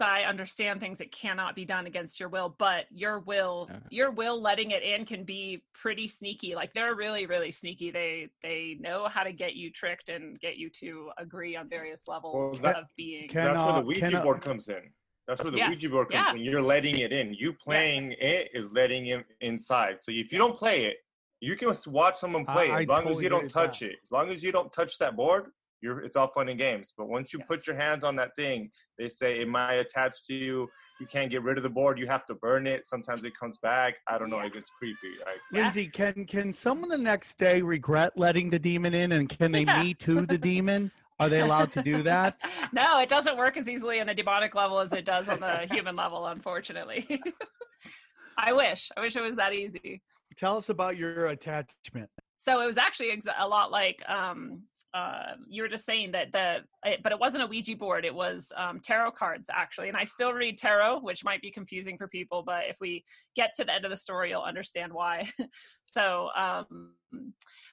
I 0.00 0.22
understand 0.24 0.80
things, 0.80 1.00
it 1.00 1.10
cannot 1.10 1.54
be 1.54 1.64
done 1.64 1.86
against 1.86 2.20
your 2.20 2.28
will, 2.28 2.54
but 2.58 2.84
your 2.90 3.20
will, 3.20 3.66
Okay. 3.70 3.80
your 3.90 4.10
will 4.10 4.40
letting 4.40 4.70
it 4.72 4.82
in 4.82 5.06
can 5.06 5.24
be 5.24 5.64
pretty 5.74 6.06
sneaky. 6.06 6.54
Like 6.54 6.74
they're 6.74 6.94
really, 6.94 7.24
really 7.26 7.50
sneaky. 7.50 7.90
They 7.90 8.28
they 8.42 8.76
know 8.78 9.08
how 9.08 9.22
to 9.22 9.32
get 9.32 9.54
you 9.54 9.70
tricked 9.70 10.08
and 10.10 10.38
get 10.38 10.56
you 10.58 10.68
to 10.80 11.10
agree 11.18 11.56
on 11.56 11.68
various 11.68 12.06
levels 12.06 12.60
that- 12.60 12.76
of 12.76 12.84
being. 12.96 13.28
Can, 13.28 13.44
That's 13.54 13.64
where 13.64 13.74
the 13.74 13.86
Ouija 13.86 14.00
can, 14.00 14.14
uh, 14.16 14.22
board 14.22 14.42
comes 14.42 14.68
in. 14.68 14.92
That's 15.26 15.42
where 15.42 15.50
the 15.50 15.58
Yes, 15.58 15.70
Ouija 15.70 15.88
board 15.88 16.10
comes 16.10 16.26
yeah. 16.26 16.34
in. 16.34 16.40
You're 16.40 16.62
letting 16.62 16.98
it 16.98 17.12
in. 17.12 17.32
You 17.34 17.52
playing 17.54 18.12
it 18.20 18.50
is 18.54 18.72
letting 18.72 19.06
it 19.06 19.26
inside. 19.40 19.98
So 20.02 20.12
if 20.12 20.30
you 20.30 20.38
don't 20.38 20.56
play 20.56 20.84
it, 20.84 20.98
you 21.40 21.56
can 21.56 21.70
s- 21.70 21.86
watch 21.86 22.16
someone 22.16 22.44
play. 22.44 22.70
I 22.70 22.80
As 22.82 22.86
long 22.88 22.96
totally 23.02 23.12
as 23.16 23.20
you 23.22 23.28
don't 23.28 23.48
touch 23.48 23.80
that. 23.80 23.90
it. 23.90 23.96
As 24.04 24.10
long 24.10 24.30
as 24.30 24.42
you 24.42 24.52
don't 24.52 24.72
touch 24.72 24.98
that 24.98 25.16
board, 25.16 25.46
you're 25.82 26.00
it's 26.00 26.16
all 26.16 26.28
fun 26.28 26.48
and 26.48 26.58
games. 26.58 26.94
But 26.96 27.08
once 27.08 27.32
you 27.32 27.38
Yes. 27.40 27.48
put 27.48 27.66
your 27.66 27.76
hands 27.76 28.02
on 28.02 28.16
that 28.16 28.34
thing, 28.34 28.70
they 28.98 29.08
say 29.08 29.40
it 29.40 29.48
might 29.48 29.74
attach 29.74 30.24
to 30.24 30.34
you. 30.34 30.68
You 31.00 31.06
can't 31.06 31.30
get 31.30 31.42
rid 31.42 31.58
of 31.58 31.62
the 31.62 31.68
board. 31.70 31.98
You 31.98 32.06
have 32.06 32.24
to 32.26 32.34
burn 32.34 32.66
it. 32.66 32.86
Sometimes 32.86 33.24
it 33.24 33.34
comes 33.38 33.58
back. 33.58 33.96
I 34.08 34.16
don't 34.18 34.30
know. 34.30 34.38
Yeah. 34.38 34.46
It 34.46 34.54
gets 34.54 34.70
creepy. 34.70 35.12
Like, 35.26 35.36
Yeah. 35.52 35.62
Lindsay, 35.64 35.88
can 35.88 36.24
can 36.24 36.52
someone 36.52 36.88
the 36.88 36.96
next 36.98 37.36
day 37.36 37.60
regret 37.60 38.12
letting 38.16 38.48
the 38.50 38.58
demon 38.58 38.94
in, 38.94 39.12
and 39.12 39.28
can 39.28 39.52
they 39.52 39.64
Yeah. 39.64 39.82
me 39.82 39.92
too 39.94 40.24
the 40.26 40.38
demon? 40.38 40.90
Are 41.18 41.28
they 41.30 41.40
allowed 41.40 41.72
to 41.72 41.82
do 41.82 42.02
that? 42.02 42.38
no, 42.74 42.98
it 43.00 43.08
doesn't 43.08 43.36
work 43.38 43.56
as 43.56 43.68
easily 43.68 44.00
on 44.00 44.06
the 44.06 44.14
demonic 44.14 44.54
level 44.54 44.78
as 44.80 44.92
it 44.92 45.04
does 45.06 45.28
on 45.30 45.40
the 45.40 45.66
human 45.70 45.96
level, 45.96 46.26
unfortunately. 46.26 47.06
I 48.38 48.52
wish. 48.52 48.90
I 48.96 49.00
wish 49.00 49.16
it 49.16 49.22
was 49.22 49.36
that 49.36 49.52
easy. 49.54 50.02
Tell 50.36 50.56
us 50.56 50.68
about 50.68 50.96
your 50.96 51.26
attachment. 51.26 52.10
So 52.36 52.60
it 52.60 52.66
was 52.66 52.76
actually 52.76 53.10
ex- 53.10 53.26
a 53.38 53.48
lot 53.48 53.70
like 53.70 54.02
um, 54.08 54.62
uh, 54.96 55.34
you 55.48 55.62
were 55.62 55.68
just 55.68 55.84
saying 55.84 56.12
that 56.12 56.32
the, 56.32 56.58
it, 56.84 57.02
but 57.02 57.12
it 57.12 57.18
wasn't 57.18 57.42
a 57.42 57.46
Ouija 57.46 57.76
board. 57.76 58.04
It 58.04 58.14
was 58.14 58.52
um, 58.56 58.80
tarot 58.80 59.12
cards 59.12 59.50
actually, 59.52 59.88
and 59.88 59.96
I 59.96 60.04
still 60.04 60.32
read 60.32 60.56
tarot, 60.56 61.00
which 61.00 61.24
might 61.24 61.42
be 61.42 61.50
confusing 61.50 61.98
for 61.98 62.08
people. 62.08 62.42
But 62.42 62.64
if 62.68 62.76
we 62.80 63.04
get 63.34 63.52
to 63.56 63.64
the 63.64 63.74
end 63.74 63.84
of 63.84 63.90
the 63.90 63.96
story, 63.96 64.30
you'll 64.30 64.42
understand 64.42 64.92
why. 64.92 65.30
so 65.82 66.28
um, 66.36 66.92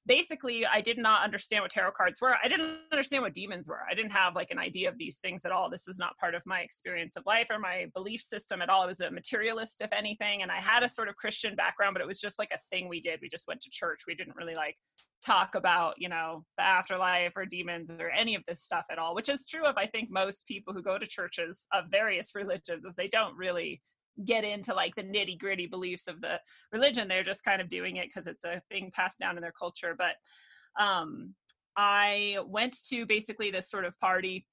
basically, 0.06 0.66
I 0.66 0.82
did 0.82 0.98
not 0.98 1.24
understand 1.24 1.64
what 1.64 1.72
tarot 1.72 1.92
cards 1.92 2.20
were. 2.22 2.36
I 2.44 2.48
didn't 2.48 2.78
understand 2.92 3.24
what 3.24 3.34
demons 3.34 3.68
were. 3.68 3.82
I 3.90 3.94
didn't 3.94 4.12
have 4.12 4.36
like 4.36 4.52
an 4.52 4.60
idea 4.60 4.90
of 4.90 4.98
these 4.98 5.18
things 5.20 5.46
at 5.46 5.52
all. 5.52 5.70
This 5.70 5.86
was 5.88 6.00
not 6.00 6.18
part 6.18 6.36
of 6.36 6.44
my 6.46 6.60
experience 6.60 7.16
of 7.16 7.24
life 7.26 7.48
or 7.50 7.60
my 7.60 7.88
belief 7.94 8.22
system 8.22 8.62
at 8.62 8.70
all. 8.70 8.84
I 8.84 8.88
was 8.88 9.00
a 9.00 9.12
materialist, 9.12 9.82
if 9.82 9.92
anything, 9.94 10.42
and 10.42 10.52
I 10.52 10.60
had 10.60 10.84
a 10.84 10.90
sort 10.90 11.10
of 11.10 11.16
Christian 11.16 11.56
background, 11.56 11.94
but 11.94 12.02
it 12.02 12.08
was 12.08 12.20
just 12.20 12.40
like 12.40 12.52
a 12.54 12.60
thing 12.70 12.90
we 12.90 13.02
did. 13.02 13.20
We 13.22 13.30
just 13.30 13.48
went 13.48 13.62
to 13.62 13.70
church. 13.72 14.02
We 14.08 14.16
didn't 14.16 14.36
really 14.36 14.56
like 14.56 14.76
talk 15.26 15.56
about 15.56 15.94
you 15.98 16.10
know 16.10 16.44
the 16.58 16.64
afterlife 16.64 17.32
or 17.36 17.46
demons 17.46 17.90
or 17.92 18.10
any 18.10 18.36
of 18.36 18.44
this 18.46 18.62
stuff 18.62 18.84
at 18.92 19.00
all 19.00 19.16
which 19.16 19.30
is 19.30 19.46
true 19.46 19.66
of 19.66 19.78
i 19.78 19.88
think 19.88 20.10
most 20.12 20.46
people 20.48 20.74
who 20.74 20.84
go 20.84 20.98
to 20.98 21.08
churches 21.08 21.66
of 21.72 21.86
various 21.90 22.32
religions 22.36 22.84
is 22.84 22.94
they 22.96 23.08
don't 23.08 23.38
really 23.38 23.82
get 24.26 24.44
into 24.44 24.74
like 24.74 24.96
the 24.96 25.04
nitty 25.04 25.40
gritty 25.40 25.68
beliefs 25.68 26.08
of 26.08 26.22
the 26.22 26.40
religion 26.72 27.08
they're 27.08 27.24
just 27.24 27.44
kind 27.44 27.62
of 27.62 27.70
doing 27.70 27.98
it 27.98 28.08
because 28.08 28.28
it's 28.28 28.44
a 28.44 28.62
thing 28.70 28.92
passed 28.94 29.20
down 29.20 29.38
in 29.38 29.42
their 29.42 29.52
culture 29.52 29.96
but 29.98 30.16
um 30.84 31.34
i 31.78 32.38
went 32.48 32.78
to 32.84 33.06
basically 33.06 33.50
this 33.50 33.70
sort 33.70 33.86
of 33.86 33.98
party 34.00 34.46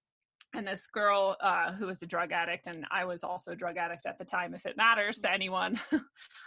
and 0.53 0.67
this 0.67 0.89
girl 0.89 1.37
uh, 1.43 1.73
who 1.73 1.87
was 1.87 2.03
a 2.03 2.07
drug 2.07 2.33
addict 2.33 2.67
and 2.67 2.85
i 2.91 3.05
was 3.05 3.23
also 3.23 3.53
a 3.53 3.57
drug 3.57 3.77
addict 3.77 4.07
at 4.07 4.19
the 4.19 4.25
time 4.25 4.55
if 4.55 4.65
it 4.67 4.77
matters 4.77 5.19
to 5.19 5.31
anyone 5.31 5.79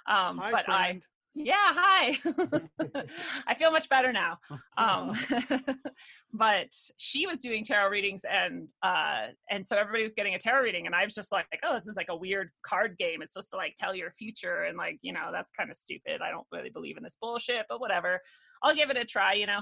um 0.08 0.38
Hi, 0.38 0.52
but 0.52 0.70
i 0.70 0.88
friend. 0.88 1.06
Yeah 1.36 1.56
hi. 1.70 2.18
I 3.48 3.56
feel 3.56 3.72
much 3.72 3.90
better 3.90 4.12
now. 4.12 4.38
Um 4.78 5.18
but 6.34 6.74
she 6.98 7.26
was 7.26 7.40
doing 7.40 7.64
tarot 7.64 7.90
readings 7.90 8.22
and 8.30 8.68
uh 8.82 9.28
and 9.50 9.66
so 9.66 9.78
everybody 9.78 10.04
was 10.04 10.14
getting 10.14 10.36
a 10.36 10.40
tarot 10.40 10.64
reading 10.64 10.86
and 10.86 10.96
i 10.96 11.04
was 11.04 11.14
just 11.14 11.32
like 11.32 11.46
oh 11.64 11.74
this 11.74 11.88
is 11.88 11.98
like 11.98 12.10
a 12.10 12.16
weird 12.16 12.50
card 12.66 12.98
game. 12.98 13.22
It's 13.22 13.34
supposed 13.34 13.50
to 13.52 13.58
like 13.58 13.76
tell 13.76 13.96
your 13.96 14.12
future 14.12 14.64
and 14.64 14.78
like 14.78 15.00
you 15.02 15.14
know 15.14 15.30
that's 15.32 15.52
kind 15.52 15.70
of 15.70 15.78
stupid. 15.78 16.22
I 16.22 16.30
don't 16.30 16.48
really 16.52 16.70
believe 16.70 16.98
in 16.98 17.04
this 17.04 17.18
bullshit 17.20 17.66
but 17.70 17.80
whatever. 17.80 18.22
I'll 18.62 18.76
give 18.76 18.90
it 18.90 18.98
a 18.98 19.06
try 19.06 19.34
you 19.34 19.48
know 19.48 19.62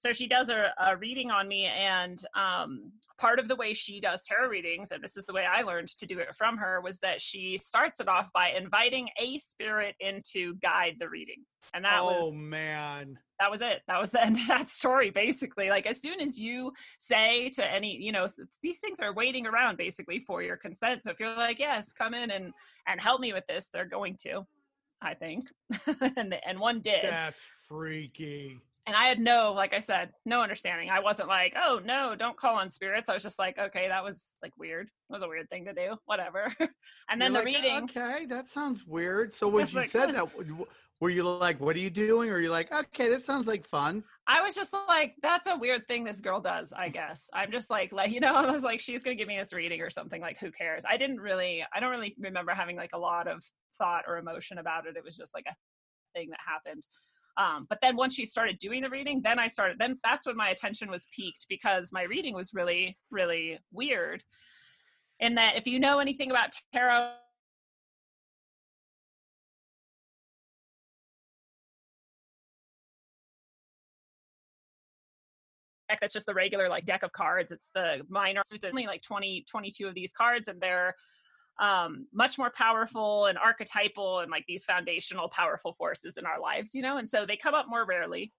so 0.00 0.12
she 0.12 0.26
does 0.26 0.48
a, 0.48 0.72
a 0.78 0.96
reading 0.96 1.30
on 1.30 1.46
me 1.46 1.66
and 1.66 2.24
um, 2.34 2.90
part 3.18 3.38
of 3.38 3.48
the 3.48 3.56
way 3.56 3.74
she 3.74 4.00
does 4.00 4.22
tarot 4.22 4.48
readings 4.48 4.92
and 4.92 5.04
this 5.04 5.16
is 5.16 5.26
the 5.26 5.32
way 5.32 5.44
i 5.44 5.60
learned 5.60 5.88
to 5.88 6.06
do 6.06 6.18
it 6.18 6.34
from 6.34 6.56
her 6.56 6.80
was 6.80 6.98
that 7.00 7.20
she 7.20 7.58
starts 7.58 8.00
it 8.00 8.08
off 8.08 8.28
by 8.32 8.48
inviting 8.50 9.08
a 9.18 9.38
spirit 9.38 9.94
in 10.00 10.22
to 10.32 10.54
guide 10.56 10.96
the 10.98 11.08
reading. 11.08 11.44
And 11.74 11.84
that 11.84 12.00
oh 12.00 12.06
was 12.06 12.36
man. 12.36 13.18
that 13.38 13.50
was 13.50 13.60
it. 13.60 13.82
That 13.86 14.00
was 14.00 14.10
the 14.10 14.24
end 14.24 14.36
of 14.36 14.46
that 14.48 14.68
story 14.68 15.10
basically. 15.10 15.68
Like 15.68 15.86
as 15.86 16.00
soon 16.00 16.20
as 16.20 16.38
you 16.38 16.72
say 16.98 17.50
to 17.50 17.64
any 17.64 17.96
you 17.96 18.12
know 18.12 18.26
these 18.62 18.78
things 18.78 19.00
are 19.00 19.14
waiting 19.14 19.46
around 19.46 19.76
basically 19.76 20.18
for 20.18 20.42
your 20.42 20.56
consent. 20.56 21.04
So 21.04 21.10
if 21.10 21.20
you're 21.20 21.36
like 21.36 21.58
yes 21.58 21.92
come 21.92 22.14
in 22.14 22.30
and 22.30 22.52
and 22.86 23.00
help 23.00 23.20
me 23.20 23.32
with 23.32 23.46
this 23.48 23.68
they're 23.72 23.84
going 23.84 24.16
to 24.22 24.46
i 25.02 25.14
think. 25.14 25.48
And 26.16 26.34
and 26.46 26.58
one 26.58 26.80
did. 26.80 27.04
That's 27.04 27.42
freaky. 27.68 28.60
And 28.86 28.96
I 28.96 29.06
had 29.06 29.20
no, 29.20 29.52
like 29.52 29.72
I 29.72 29.78
said, 29.78 30.10
no 30.24 30.40
understanding. 30.40 30.90
I 30.90 31.00
wasn't 31.00 31.28
like, 31.28 31.54
oh 31.56 31.80
no, 31.84 32.14
don't 32.18 32.36
call 32.36 32.56
on 32.56 32.70
spirits. 32.70 33.08
I 33.08 33.14
was 33.14 33.22
just 33.22 33.38
like, 33.38 33.58
okay, 33.58 33.88
that 33.88 34.02
was 34.02 34.36
like 34.42 34.52
weird. 34.58 34.86
It 34.86 35.12
was 35.12 35.22
a 35.22 35.28
weird 35.28 35.48
thing 35.50 35.66
to 35.66 35.72
do. 35.72 35.96
Whatever. 36.06 36.52
and 37.10 37.20
then 37.20 37.32
You're 37.32 37.44
the 37.44 37.52
like, 37.52 37.62
reading. 37.62 37.84
Okay, 37.84 38.26
that 38.26 38.48
sounds 38.48 38.86
weird. 38.86 39.32
So 39.32 39.48
when 39.48 39.66
you 39.66 39.74
like, 39.74 39.90
said 39.90 40.14
that, 40.14 40.28
were 41.00 41.10
you 41.10 41.22
like, 41.22 41.60
"What 41.60 41.76
are 41.76 41.80
you 41.80 41.90
doing?" 41.90 42.30
Or 42.30 42.34
are 42.34 42.40
you 42.40 42.50
like, 42.50 42.70
"Okay, 42.72 43.08
this 43.08 43.24
sounds 43.24 43.46
like 43.46 43.64
fun." 43.64 44.04
I 44.26 44.42
was 44.42 44.54
just 44.54 44.72
like, 44.86 45.14
that's 45.22 45.46
a 45.46 45.56
weird 45.56 45.88
thing 45.88 46.04
this 46.04 46.20
girl 46.20 46.40
does, 46.40 46.72
I 46.72 46.90
guess. 46.90 47.28
I'm 47.32 47.50
just 47.50 47.70
like, 47.70 47.90
like, 47.90 48.10
you 48.10 48.20
know, 48.20 48.34
I 48.36 48.50
was 48.50 48.64
like, 48.64 48.80
she's 48.80 49.02
gonna 49.02 49.16
give 49.16 49.28
me 49.28 49.38
this 49.38 49.52
reading 49.52 49.80
or 49.80 49.90
something, 49.90 50.20
like 50.20 50.38
who 50.38 50.50
cares? 50.50 50.84
I 50.88 50.96
didn't 50.96 51.20
really 51.20 51.64
I 51.74 51.80
don't 51.80 51.90
really 51.90 52.14
remember 52.18 52.52
having 52.52 52.76
like 52.76 52.90
a 52.92 52.98
lot 52.98 53.28
of 53.28 53.42
thought 53.78 54.04
or 54.06 54.18
emotion 54.18 54.58
about 54.58 54.86
it. 54.86 54.96
It 54.96 55.04
was 55.04 55.16
just 55.16 55.34
like 55.34 55.46
a 55.48 55.54
thing 56.14 56.30
that 56.30 56.40
happened. 56.46 56.82
Um, 57.40 57.66
but 57.70 57.78
then 57.80 57.96
once 57.96 58.14
she 58.14 58.26
started 58.26 58.58
doing 58.58 58.82
the 58.82 58.90
reading, 58.90 59.22
then 59.22 59.38
I 59.38 59.46
started 59.46 59.78
then 59.78 59.98
that's 60.04 60.26
when 60.26 60.36
my 60.36 60.50
attention 60.50 60.90
was 60.90 61.06
peaked 61.14 61.46
because 61.48 61.90
my 61.90 62.02
reading 62.02 62.34
was 62.34 62.52
really, 62.52 62.98
really 63.10 63.58
weird. 63.72 64.22
In 65.20 65.34
that 65.36 65.56
if 65.56 65.66
you 65.66 65.80
know 65.80 66.00
anything 66.00 66.30
about 66.30 66.50
tarot 66.74 67.12
that's 76.00 76.14
just 76.14 76.26
the 76.26 76.34
regular 76.34 76.68
like 76.68 76.84
deck 76.84 77.02
of 77.02 77.12
cards 77.12 77.50
it's 77.50 77.70
the 77.74 78.00
minor 78.08 78.40
it's 78.52 78.64
only 78.64 78.86
like 78.86 79.02
20 79.02 79.44
22 79.50 79.88
of 79.88 79.94
these 79.94 80.12
cards 80.12 80.46
and 80.46 80.60
they're 80.60 80.94
um 81.60 82.06
much 82.12 82.38
more 82.38 82.50
powerful 82.50 83.26
and 83.26 83.38
archetypal 83.38 84.20
and 84.20 84.30
like 84.30 84.44
these 84.48 84.64
foundational 84.64 85.28
powerful 85.28 85.72
forces 85.72 86.16
in 86.16 86.26
our 86.26 86.40
lives 86.40 86.74
you 86.74 86.82
know? 86.82 86.96
And 86.96 87.08
so 87.08 87.24
they 87.26 87.36
come 87.36 87.54
up 87.54 87.66
more 87.68 87.84
rarely. 87.84 88.32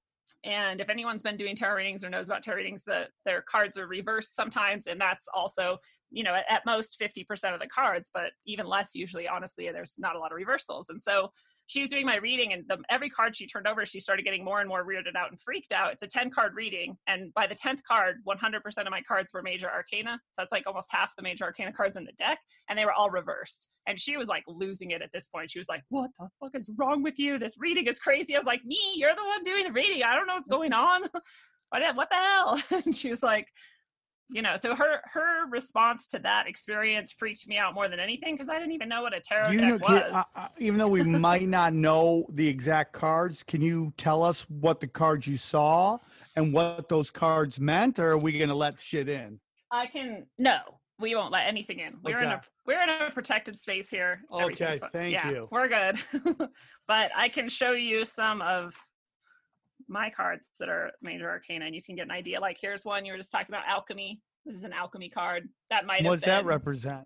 And 0.44 0.82
if 0.82 0.90
anyone's 0.90 1.22
been 1.22 1.38
doing 1.38 1.56
tarot 1.56 1.76
readings 1.76 2.04
or 2.04 2.10
knows 2.10 2.28
about 2.28 2.42
tarot 2.42 2.58
readings 2.58 2.84
the 2.84 3.06
their 3.26 3.42
cards 3.42 3.78
are 3.78 3.88
reversed 3.88 4.36
sometimes 4.36 4.88
and 4.88 5.00
that's 5.00 5.28
also 5.36 5.78
you 6.10 6.24
know 6.24 6.34
at, 6.34 6.46
at 6.50 6.66
most 6.66 7.00
50% 7.00 7.54
of 7.54 7.60
the 7.60 7.68
cards 7.68 8.10
but 8.14 8.32
even 8.46 8.66
less 8.66 8.96
usually 8.96 9.28
honestly 9.28 9.70
there's 9.72 9.96
not 10.00 10.16
a 10.16 10.20
lot 10.20 10.32
of 10.32 10.38
reversals. 10.38 10.90
And 10.90 11.02
so 11.02 11.30
she 11.68 11.80
was 11.80 11.90
doing 11.90 12.06
my 12.06 12.18
reading 12.18 12.54
and 12.54 12.64
the, 12.68 12.78
every 12.90 13.10
card 13.10 13.36
she 13.36 13.48
turned 13.48 13.68
over 13.68 13.86
she 13.86 14.00
started 14.00 14.24
getting 14.24 14.44
more 14.44 14.60
and 14.60 14.68
more 14.68 14.86
weirded 14.86 15.16
out 15.16 15.30
and 15.30 15.40
freaked 15.40 15.72
out. 15.72 15.94
It's 15.94 16.04
a 16.04 16.08
10 16.08 16.30
card 16.32 16.54
reading 16.56 16.98
and 17.08 17.34
by 17.34 17.48
the 17.48 17.56
10th 17.56 17.84
card 17.84 18.18
100% 18.28 18.78
of 18.80 18.90
my 18.90 19.02
cards 19.02 19.32
were 19.34 19.42
major 19.42 19.70
arcana. 19.70 20.20
So 20.32 20.42
that's 20.42 20.52
like 20.52 20.68
almost 20.68 20.90
half 20.92 21.16
the 21.16 21.24
major 21.24 21.46
arcana 21.46 21.72
cards 21.72 21.98
in 21.98 22.04
the 22.04 22.12
deck 22.14 22.40
and 22.70 22.78
they 22.78 22.86
were 22.86 22.94
all 22.94 23.10
reversed. 23.10 23.70
And 23.88 24.00
she 24.00 24.18
was 24.18 24.28
like 24.28 24.44
losing 24.48 24.92
it 24.92 25.02
at 25.02 25.10
this 25.14 25.28
point. 25.28 25.52
She 25.52 25.60
was 25.60 25.70
like 25.70 25.84
what 25.90 26.12
the 26.20 26.28
fuck 26.40 26.56
is 26.56 26.70
wrong 26.78 27.04
with 27.04 27.18
you? 27.20 27.40
This 27.40 27.56
reading 27.58 27.88
is 27.88 28.00
crazy. 28.00 28.36
I 28.36 28.38
was 28.38 28.46
like 28.46 28.66
me? 28.66 28.80
You're 28.96 29.16
the 29.16 29.24
one 29.24 29.44
doing 29.44 29.64
the 29.66 29.72
reading. 29.72 30.04
I 30.04 30.16
don't 30.16 30.28
know 30.28 30.36
what's 30.36 30.48
going 30.48 30.74
on. 30.74 31.04
What, 31.74 31.96
what 31.96 32.10
the 32.10 32.16
hell? 32.18 32.62
And 32.86 32.94
she 32.94 33.10
was 33.10 33.24
like 33.24 33.48
you 34.32 34.42
know 34.42 34.56
so 34.56 34.74
her 34.76 35.02
her 35.06 35.48
response 35.50 36.08
to 36.08 36.20
that 36.20 36.48
experience 36.48 37.12
freaked 37.12 37.48
me 37.48 37.58
out 37.58 37.74
more 37.74 37.90
than 37.90 38.00
anything 38.00 38.36
because 38.36 38.50
i 38.50 38.58
didn't 38.58 38.72
even 38.72 38.88
know 38.88 39.02
what 39.02 39.14
a 39.14 39.20
tarot 39.20 39.50
you 39.50 39.60
deck 39.60 39.70
know, 39.70 39.80
can, 39.80 39.96
was 39.96 40.26
uh, 40.36 40.40
uh, 40.40 40.48
even 40.58 40.80
though 40.80 40.88
we 40.88 41.04
might 41.04 41.48
not 41.48 41.74
know 41.74 42.26
the 42.34 42.48
exact 42.48 42.94
cards, 42.94 43.44
can 43.44 43.62
you 43.62 43.94
tell 43.98 44.24
us 44.24 44.42
what 44.50 44.80
the 44.80 44.88
cards 44.88 45.28
you 45.28 45.38
saw 45.38 45.98
and 46.36 46.54
what 46.54 46.90
those 46.90 47.12
cards 47.12 47.60
meant, 47.60 48.00
or 48.00 48.12
are 48.12 48.18
we 48.18 48.34
going 48.34 48.50
to 48.50 48.56
let 48.56 48.80
shit 48.80 49.10
in? 49.10 49.40
I 49.72 49.88
can 49.88 50.26
no, 50.38 50.60
we 51.00 51.16
won't 51.16 51.32
let 51.32 51.48
anything 51.48 51.80
in. 51.80 51.96
We're 52.04 52.22
in 52.22 52.30
a 52.30 52.42
we're 52.66 52.82
in 52.82 52.90
a 52.90 53.12
protected 53.12 53.60
space 53.60 53.90
here. 53.90 54.22
Okay, 54.32 54.80
thank 54.92 55.14
yeah, 55.14 55.30
you. 55.30 55.48
We're 55.52 55.68
good. 55.68 56.00
but 56.88 57.12
I 57.16 57.30
can 57.30 57.50
show 57.50 57.72
you 57.72 58.06
some 58.06 58.42
of 58.42 58.76
my 59.88 60.10
cards 60.10 60.50
that 60.60 60.70
are 60.70 60.92
major 61.02 61.30
arcana 61.30 61.66
and 61.66 61.76
you 61.76 61.84
can 61.84 61.96
get 61.96 62.06
an 62.06 62.12
idea. 62.12 62.40
Like 62.40 62.58
here's 62.60 62.86
one 62.86 63.06
you 63.06 63.14
were 63.14 63.18
just 63.18 63.32
talking 63.32 63.48
about 63.50 63.68
alchemy. 63.68 64.22
This 64.46 64.56
is 64.56 64.64
an 64.64 64.74
alchemy 64.74 65.10
card. 65.10 65.48
That 65.70 65.86
might 65.86 66.04
What 66.04 66.16
does 66.16 66.22
that 66.22 66.46
represent? 66.46 67.06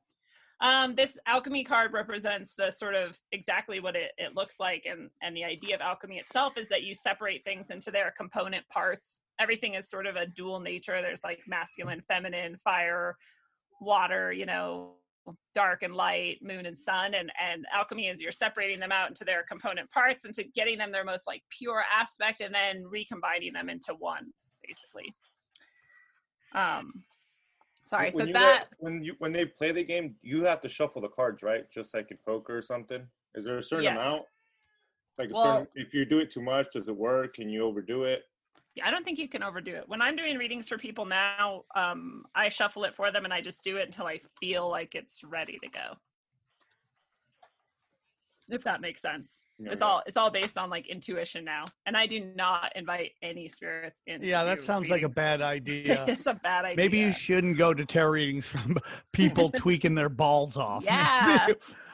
um, 0.62 0.96
this 0.96 1.20
alchemy 1.28 1.64
card 1.64 1.92
represents 1.92 2.54
the 2.54 2.72
sort 2.72 2.96
of 2.96 3.20
exactly 3.34 3.80
what 3.82 3.96
it, 3.96 4.12
it 4.18 4.36
looks 4.36 4.60
like, 4.60 4.86
and 4.90 5.10
and 5.22 5.36
the 5.36 5.44
idea 5.44 5.76
of 5.76 5.82
alchemy 5.82 6.18
itself 6.18 6.54
is 6.58 6.70
that 6.70 6.84
you 6.84 6.96
separate 6.96 7.44
things 7.44 7.72
into 7.72 7.92
their 7.92 8.14
component 8.16 8.68
parts. 8.70 9.20
Everything 9.40 9.74
is 9.74 9.90
sort 9.90 10.06
of 10.06 10.16
a 10.16 10.26
dual 10.26 10.62
nature. 10.62 11.02
There's 11.02 11.24
like 11.24 11.42
masculine, 11.46 12.02
feminine, 12.08 12.56
fire, 12.56 13.18
water. 13.82 14.32
You 14.32 14.46
know, 14.46 14.94
dark 15.54 15.84
and 15.84 15.96
light, 15.96 16.40
moon 16.42 16.66
and 16.66 16.78
sun, 16.78 17.14
and 17.14 17.32
and 17.42 17.66
alchemy 17.74 18.08
is 18.08 18.22
you're 18.22 18.32
separating 18.32 18.80
them 18.80 18.92
out 18.92 19.10
into 19.10 19.24
their 19.24 19.44
component 19.44 19.90
parts, 19.92 20.26
into 20.26 20.44
getting 20.56 20.78
them 20.78 20.92
their 20.92 21.04
most 21.04 21.28
like 21.28 21.44
pure 21.50 21.84
aspect, 21.94 22.42
and 22.42 22.54
then 22.54 22.84
recombining 22.88 23.54
them 23.54 23.70
into 23.70 23.94
one, 23.98 24.32
basically. 24.66 25.14
Um, 26.54 27.04
sorry. 27.86 28.12
When 28.12 28.28
so 28.28 28.34
that. 28.34 28.66
when 28.78 29.04
you 29.04 29.16
when 29.20 29.32
they 29.32 29.46
play 29.46 29.72
the 29.72 29.84
game, 29.84 30.16
you 30.22 30.44
have 30.44 30.62
to 30.62 30.70
shuffle 30.70 31.02
the 31.02 31.10
cards, 31.10 31.44
right? 31.44 31.70
Just 31.72 31.94
like 31.94 32.12
in 32.12 32.18
poker 32.26 32.58
or 32.58 32.62
something. 32.62 33.06
Is 33.34 33.46
there 33.46 33.58
a 33.58 33.64
certain 33.64 33.86
Yes. 33.86 33.98
amount? 33.98 34.24
Like 35.18 35.30
a 35.30 35.34
Well- 35.34 35.44
certain, 35.44 35.68
if 35.76 35.94
you 35.94 36.06
do 36.06 36.20
it 36.20 36.32
too 36.32 36.42
much, 36.42 36.72
does 36.72 36.88
it 36.88 36.96
work? 36.96 37.36
Can 37.36 37.50
you 37.50 37.64
overdo 37.64 38.04
it? 38.04 38.24
I 38.84 38.92
don't 38.92 39.06
think 39.06 39.20
you 39.20 39.30
can 39.30 39.44
overdo 39.44 39.76
it. 39.76 39.84
When 39.88 40.02
I'm 40.02 40.16
doing 40.16 40.38
readings 40.38 40.68
for 40.68 40.78
people 40.78 41.06
now, 41.06 41.64
um, 41.76 42.26
I 42.36 42.50
shuffle 42.50 42.84
it 42.84 42.94
for 42.94 43.12
them 43.12 43.24
and 43.24 43.34
I 43.34 43.42
just 43.42 43.64
do 43.64 43.78
it 43.78 43.86
until 43.86 44.06
I 44.06 44.20
feel 44.40 44.70
like 44.70 44.96
it's 44.96 45.24
ready 45.24 45.58
to 45.64 45.70
go. 45.70 45.98
If 48.48 48.64
that 48.64 48.80
makes 48.80 49.02
sense. 49.02 49.42
Yeah, 49.58 49.72
it's 49.72 49.82
yeah. 49.82 49.88
all 49.88 50.04
it's 50.06 50.18
all 50.18 50.30
based 50.30 50.56
on 50.58 50.70
like 50.70 50.88
intuition 50.88 51.44
now. 51.44 51.66
And 51.88 51.98
I 51.98 52.06
do 52.06 52.20
not 52.36 52.72
invite 52.76 53.14
any 53.24 53.50
spirits 53.50 54.04
in. 54.06 54.22
Yeah, 54.22 54.44
that 54.44 54.62
sounds 54.62 54.90
like 54.90 55.02
a 55.02 55.10
bad 55.10 55.42
idea. 55.42 56.06
it's 56.08 56.28
a 56.28 56.36
bad 56.36 56.66
idea. 56.66 56.78
Maybe 56.78 57.00
you 57.00 57.12
shouldn't 57.12 57.58
go 57.58 57.74
to 57.74 57.86
tarot 57.86 58.12
readings 58.12 58.46
from 58.46 58.78
people 59.14 59.50
tweaking 59.58 59.96
their 59.96 60.10
balls 60.10 60.58
off. 60.58 60.86
Yeah. 60.86 61.48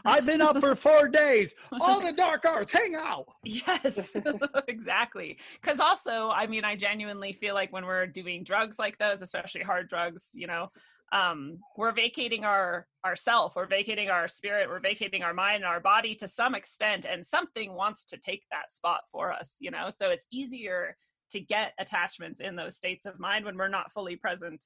I've 0.06 0.26
been 0.26 0.42
up 0.42 0.60
for 0.60 0.76
four 0.76 1.08
days. 1.08 1.54
All 1.80 2.02
the 2.02 2.12
dark 2.12 2.46
arts, 2.46 2.74
hang 2.74 2.96
out. 2.96 3.28
Yes, 3.44 4.14
exactly. 4.68 5.38
Because 5.62 5.80
also, 5.80 6.30
I 6.30 6.48
mean, 6.48 6.64
I 6.64 6.76
genuinely 6.76 7.34
feel 7.34 7.54
like 7.54 7.72
when 7.74 7.86
we're 7.86 8.08
doing 8.08 8.44
drugs 8.44 8.80
like 8.80 8.98
those, 8.98 9.22
especially 9.22 9.62
hard 9.62 9.90
drugs, 9.90 10.30
you 10.34 10.48
know, 10.48 10.68
um, 11.12 11.58
we're 11.76 11.92
vacating 11.92 12.46
our 12.46 12.88
ourself, 13.06 13.56
we're 13.56 13.68
vacating 13.68 14.10
our 14.10 14.28
spirit, 14.28 14.70
we're 14.70 14.80
vacating 14.80 15.24
our 15.24 15.34
mind 15.34 15.58
and 15.58 15.66
our 15.66 15.80
body 15.80 16.16
to 16.16 16.28
some 16.28 16.56
extent, 16.56 17.06
and 17.06 17.26
something 17.26 17.74
wants 17.74 18.06
to 18.06 18.18
take 18.18 18.46
that 18.52 18.72
spot 18.72 19.02
for 19.12 19.34
us, 19.34 19.58
you 19.60 19.72
know. 19.72 19.90
So 19.90 20.10
it's 20.10 20.28
easier 20.32 20.96
to 21.32 21.40
get 21.40 21.74
attachments 21.80 22.40
in 22.40 22.56
those 22.56 22.78
states 22.78 23.06
of 23.06 23.20
mind 23.20 23.46
when 23.46 23.58
we're 23.58 23.68
not 23.68 23.92
fully 23.92 24.16
present 24.16 24.64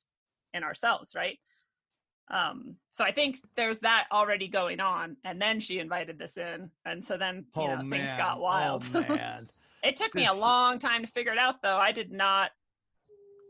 in 0.54 0.64
ourselves, 0.64 1.12
right? 1.16 1.38
Um, 2.30 2.76
so 2.90 3.04
I 3.04 3.12
think 3.12 3.40
there's 3.56 3.80
that 3.80 4.08
already 4.12 4.48
going 4.48 4.80
on, 4.80 5.18
and 5.24 5.40
then 5.40 5.60
she 5.60 5.80
invited 5.80 6.18
this 6.18 6.38
in, 6.38 6.72
and 6.86 7.04
so 7.04 7.18
then 7.18 7.46
you 7.56 7.62
oh 7.62 7.68
know 7.68 7.84
man. 7.84 7.90
things 7.90 8.18
got 8.18 8.40
wild. 8.40 8.84
Oh 8.94 9.02
man. 9.10 9.50
It 9.84 9.96
took 9.96 10.16
me 10.16 10.26
a 10.26 10.34
long 10.34 10.80
time 10.80 11.06
to 11.06 11.12
figure 11.12 11.32
it 11.32 11.38
out, 11.38 11.62
though. 11.62 11.78
I 11.78 11.92
did 11.92 12.12
not, 12.12 12.50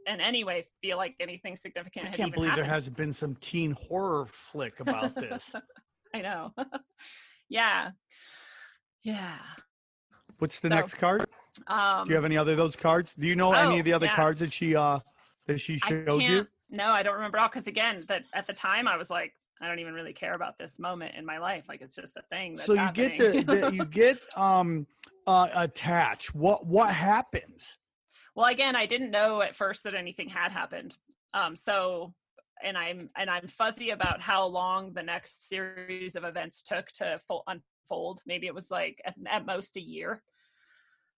in 0.06 0.20
any 0.20 0.44
way, 0.44 0.66
feel 0.82 0.98
like 0.98 1.16
anything 1.22 1.56
significant 1.56 2.08
I 2.08 2.12
can't 2.12 2.34
believe 2.34 2.56
there 2.56 2.66
hasn't 2.66 2.98
been 2.98 3.14
some 3.14 3.36
teen 3.36 3.72
horror 3.72 4.26
flick 4.26 4.82
about 4.82 5.16
this. 5.16 5.54
I 6.14 6.20
know. 6.20 6.52
yeah, 7.50 7.92
yeah. 9.04 9.38
What's 10.40 10.60
the 10.60 10.68
So, 10.68 10.76
next 10.76 10.96
card? 10.96 11.26
Um, 11.68 12.06
Do 12.06 12.10
you 12.10 12.16
have 12.16 12.26
any 12.26 12.36
other 12.36 12.52
of 12.52 12.58
those 12.58 12.76
cards? 12.76 13.16
Do 13.16 13.26
you 13.26 13.38
know 13.38 13.54
any 13.54 13.78
oh, 13.78 13.80
of 13.80 13.86
the 13.86 13.94
other 13.94 14.08
yeah. 14.08 14.16
cards 14.16 14.42
that 14.42 14.52
she 14.52 14.76
uh 14.76 15.00
that 15.48 15.60
she 15.60 15.78
showed 15.78 16.22
you? 16.22 16.48
No, 16.70 16.86
I 16.90 17.04
don't 17.04 17.16
remember 17.16 17.40
all 17.40 17.48
because 17.48 17.68
again, 17.68 18.04
that 18.08 18.24
at 18.34 18.48
the 18.48 18.54
time 18.54 18.88
I 18.88 18.98
was 18.98 19.10
like, 19.10 19.34
I 19.62 19.68
don't 19.68 19.80
even 19.80 19.94
really 19.94 20.14
care 20.14 20.34
about 20.34 20.58
this 20.58 20.80
moment 20.80 21.16
in 21.16 21.26
my 21.26 21.38
life. 21.38 21.66
Like 21.70 21.82
it's 21.82 21.96
just 21.96 22.18
a 22.18 22.22
thing. 22.30 22.56
That's 22.56 22.66
So 22.66 22.74
you 22.74 22.80
happening. 22.80 23.18
get 23.18 23.48
the, 23.48 23.62
the 23.62 23.72
you 23.74 23.86
get 24.02 24.20
um 24.36 24.86
uh 25.28 25.48
attached. 25.56 26.36
What 26.36 26.66
what 26.66 26.92
happens? 26.94 27.78
Well, 28.36 28.48
again, 28.48 28.76
I 28.76 28.86
didn't 28.86 29.12
know 29.12 29.42
at 29.42 29.56
first 29.56 29.84
that 29.86 29.96
anything 29.96 30.28
had 30.28 30.52
happened. 30.52 30.94
Um, 31.34 31.56
so, 31.56 32.14
and 32.64 32.78
I'm 32.78 33.10
and 33.18 33.30
I'm 33.30 33.48
fuzzy 33.48 33.92
about 33.92 34.20
how 34.22 34.46
long 34.46 34.92
the 34.94 35.04
next 35.04 35.48
series 35.48 36.16
of 36.18 36.24
events 36.26 36.62
took 36.62 36.88
to 36.94 37.20
fo- 37.28 37.44
unfold. 37.48 38.22
Maybe 38.26 38.48
it 38.48 38.56
was 38.56 38.70
like 38.70 39.02
at, 39.06 39.16
at 39.32 39.46
most 39.46 39.78
a 39.78 39.82
year. 39.82 40.22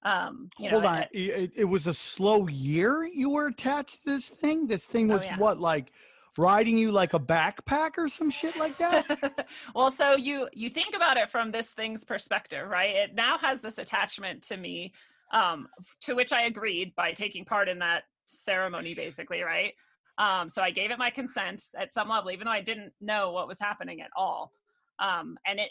Um, 0.08 0.50
Hold 0.60 0.84
know, 0.84 0.90
on. 0.90 0.98
at- 1.00 1.10
It, 1.14 1.52
it 1.56 1.66
was 1.66 1.88
a 1.88 1.94
slow 1.94 2.48
year 2.48 3.04
you 3.06 3.30
were 3.30 3.48
attached 3.48 4.04
to 4.06 4.12
this 4.14 4.30
thing? 4.30 4.68
This 4.68 4.88
thing 4.88 5.12
Oh, 5.12 5.16
was 5.16 5.26
yeah. 5.26 5.38
what 5.38 5.60
like 5.60 5.92
riding 6.38 6.78
you 6.78 6.92
like 6.92 7.14
a 7.14 7.20
backpack 7.20 7.98
or 7.98 8.08
some 8.08 8.30
shit 8.30 8.56
like 8.58 8.78
that? 8.78 9.48
well, 9.76 9.92
so 9.92 10.16
you 10.16 10.48
you 10.54 10.70
think 10.70 10.96
about 10.96 11.18
it 11.18 11.30
from 11.30 11.52
this 11.52 11.72
thing's 11.72 12.04
perspective, 12.04 12.68
right? 12.70 12.96
It 12.96 13.16
now 13.16 13.38
has 13.40 13.62
this 13.62 13.78
attachment 13.80 14.44
to 14.44 14.56
me, 14.58 14.94
um, 15.34 15.68
to 16.02 16.14
which 16.14 16.32
I 16.32 16.44
agreed 16.44 16.96
by 16.96 17.12
taking 17.12 17.44
part 17.44 17.68
in 17.68 17.80
that 17.80 18.04
ceremony, 18.28 18.94
basically, 18.94 19.42
right? 19.42 19.74
Um, 20.20 20.48
so 20.50 20.62
I 20.62 20.72
gave 20.72 20.90
it 20.92 20.98
my 20.98 21.10
consent 21.12 21.62
at 21.78 21.94
some 21.94 22.08
level, 22.08 22.32
even 22.32 22.46
though 22.46 22.52
I 22.52 22.62
didn't 22.62 22.94
know 23.02 23.32
what 23.34 23.48
was 23.48 23.60
happening 23.60 24.02
at 24.02 24.10
all. 24.16 24.52
Um, 25.00 25.38
and 25.46 25.60
it 25.60 25.70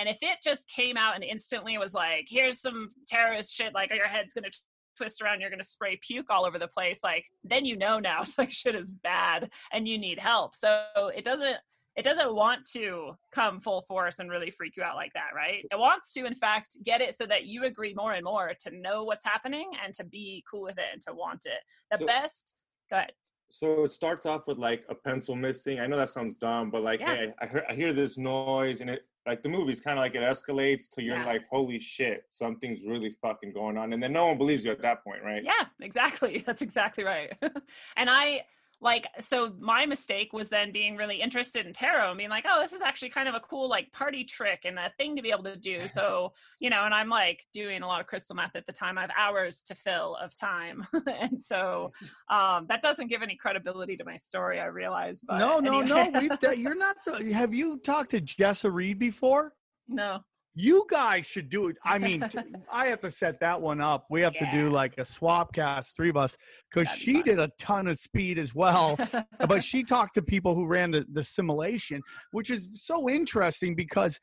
and 0.00 0.08
if 0.08 0.18
it 0.22 0.38
just 0.42 0.68
came 0.68 0.96
out 0.96 1.14
and 1.14 1.22
instantly 1.22 1.76
was 1.78 1.92
like, 1.94 2.26
here's 2.28 2.60
some 2.60 2.88
terrorist 3.06 3.54
shit, 3.54 3.74
like 3.74 3.94
your 3.94 4.08
head's 4.08 4.32
gonna 4.32 4.48
twist 4.96 5.22
around, 5.22 5.40
you're 5.40 5.50
going 5.50 5.60
to 5.60 5.64
spray 5.66 5.98
puke 6.02 6.26
all 6.30 6.44
over 6.44 6.58
the 6.58 6.68
place. 6.68 7.00
Like 7.02 7.24
then 7.44 7.64
you 7.64 7.76
know 7.76 7.98
now, 7.98 8.20
it's 8.22 8.38
like 8.38 8.50
shit 8.50 8.74
is 8.74 8.92
bad 8.92 9.50
and 9.72 9.86
you 9.88 9.98
need 9.98 10.18
help. 10.18 10.54
So 10.54 10.84
it 11.16 11.24
doesn't 11.24 11.56
it 11.96 12.04
doesn't 12.04 12.34
want 12.34 12.60
to 12.72 13.12
come 13.32 13.58
full 13.58 13.82
force 13.82 14.20
and 14.20 14.30
really 14.30 14.50
freak 14.50 14.76
you 14.76 14.82
out 14.82 14.94
like 14.94 15.12
that, 15.14 15.30
right? 15.34 15.66
It 15.70 15.78
wants 15.78 16.12
to, 16.14 16.24
in 16.24 16.34
fact, 16.34 16.76
get 16.84 17.00
it 17.00 17.16
so 17.16 17.26
that 17.26 17.44
you 17.46 17.64
agree 17.64 17.94
more 17.94 18.12
and 18.12 18.24
more 18.24 18.52
to 18.60 18.70
know 18.70 19.02
what's 19.02 19.24
happening 19.24 19.68
and 19.84 19.92
to 19.94 20.04
be 20.04 20.44
cool 20.50 20.62
with 20.62 20.78
it 20.78 20.84
and 20.92 21.02
to 21.08 21.12
want 21.14 21.42
it. 21.46 21.60
The 21.90 21.98
So- 21.98 22.06
best, 22.06 22.54
go 22.90 22.96
ahead. 22.98 23.12
So 23.50 23.82
it 23.82 23.88
starts 23.90 24.24
off 24.26 24.46
with 24.46 24.58
like 24.58 24.84
a 24.88 24.94
pencil 24.94 25.34
missing. 25.34 25.80
I 25.80 25.88
know 25.88 25.96
that 25.96 26.10
sounds 26.10 26.36
dumb, 26.36 26.70
but 26.70 26.82
like, 26.82 27.00
Yeah. 27.00 27.16
hey, 27.16 27.34
I 27.40 27.46
hear 27.48 27.64
I 27.68 27.74
hear 27.74 27.92
this 27.92 28.16
noise, 28.16 28.80
and 28.80 28.88
it 28.88 29.02
like 29.26 29.42
the 29.42 29.48
movie's 29.48 29.80
kind 29.80 29.98
of 29.98 30.02
like 30.02 30.14
it 30.14 30.22
escalates 30.22 30.88
to 30.90 31.02
you're 31.02 31.16
Yeah. 31.16 31.26
like, 31.26 31.42
holy 31.50 31.78
shit, 31.78 32.24
something's 32.28 32.84
really 32.84 33.10
fucking 33.10 33.52
going 33.52 33.76
on, 33.76 33.92
and 33.92 34.02
then 34.02 34.12
no 34.12 34.26
one 34.26 34.38
believes 34.38 34.64
you 34.64 34.70
at 34.70 34.80
that 34.82 35.04
point, 35.04 35.22
right? 35.22 35.42
Yeah, 35.44 35.66
exactly. 35.80 36.38
That's 36.46 36.62
exactly 36.62 37.04
right. 37.04 37.32
and 37.96 38.08
I 38.10 38.42
like 38.82 39.06
so 39.20 39.52
my 39.58 39.84
mistake 39.84 40.32
was 40.32 40.48
then 40.48 40.72
being 40.72 40.96
really 40.96 41.20
interested 41.20 41.66
in 41.66 41.72
tarot 41.72 42.10
and 42.10 42.18
being 42.18 42.30
like, 42.30 42.46
oh, 42.48 42.60
this 42.60 42.72
is 42.72 42.80
actually 42.80 43.10
kind 43.10 43.28
of 43.28 43.34
a 43.34 43.40
cool 43.40 43.68
like 43.68 43.92
party 43.92 44.24
trick 44.24 44.60
and 44.64 44.78
a 44.78 44.90
thing 44.96 45.16
to 45.16 45.22
be 45.22 45.30
able 45.30 45.44
to 45.44 45.56
do. 45.56 45.78
So, 45.90 46.32
you 46.60 46.70
know, 46.70 46.84
and 46.84 46.94
I'm 46.94 47.08
like 47.08 47.44
doing 47.52 47.82
a 47.82 47.86
lot 47.86 48.00
of 48.00 48.06
crystal 48.06 48.36
meth 48.36 48.54
at 48.54 48.64
the 48.64 48.72
time. 48.72 48.96
I 48.96 49.02
have 49.02 49.10
hours 49.18 49.62
to 49.62 49.74
fill 49.74 50.16
of 50.22 50.32
time. 50.38 50.86
and 51.06 51.40
so 51.40 51.92
um 52.30 52.66
that 52.68 52.80
doesn't 52.80 53.08
give 53.08 53.22
any 53.22 53.36
credibility 53.36 53.96
to 53.96 54.04
my 54.04 54.16
story, 54.16 54.60
I 54.60 54.66
realize. 54.66 55.20
But 55.20 55.38
no, 55.38 55.58
no, 55.58 55.80
anyway. 55.80 56.10
no. 56.10 56.20
We've 56.20 56.38
done, 56.38 56.60
you're 56.60 56.76
not. 56.76 56.96
The, 57.04 57.32
have 57.32 57.52
you 57.52 57.78
talked 57.78 58.12
to 58.12 58.20
Jessa 58.20 58.72
Reed 58.72 58.98
before? 58.98 59.52
no. 59.88 60.20
You 60.54 60.84
guys 60.90 61.26
should 61.26 61.48
do 61.48 61.68
it. 61.68 61.76
I 61.84 61.98
mean, 61.98 62.28
I 62.72 62.86
have 62.86 63.00
to 63.00 63.10
set 63.10 63.40
that 63.40 63.60
one 63.60 63.80
up. 63.80 64.06
We 64.10 64.20
have 64.22 64.34
to 64.34 64.50
do 64.52 64.68
like 64.68 64.94
a 64.98 65.04
swap 65.04 65.52
cast, 65.52 65.96
three 65.96 66.10
of 66.10 66.16
us, 66.16 66.36
because 66.72 66.88
she 66.92 67.14
fun. 67.14 67.22
did 67.22 67.38
a 67.38 67.48
ton 67.58 67.86
of 67.86 67.98
speed 67.98 68.38
as 68.38 68.54
well. 68.54 68.98
but 69.46 69.62
she 69.64 69.84
talked 69.84 70.14
to 70.14 70.22
people 70.22 70.54
who 70.54 70.66
ran 70.66 70.90
the, 70.90 71.06
the 71.12 71.22
simulation, 71.22 72.02
which 72.32 72.50
is 72.50 72.66
so 72.72 73.08
interesting 73.08 73.74
because 73.74 74.18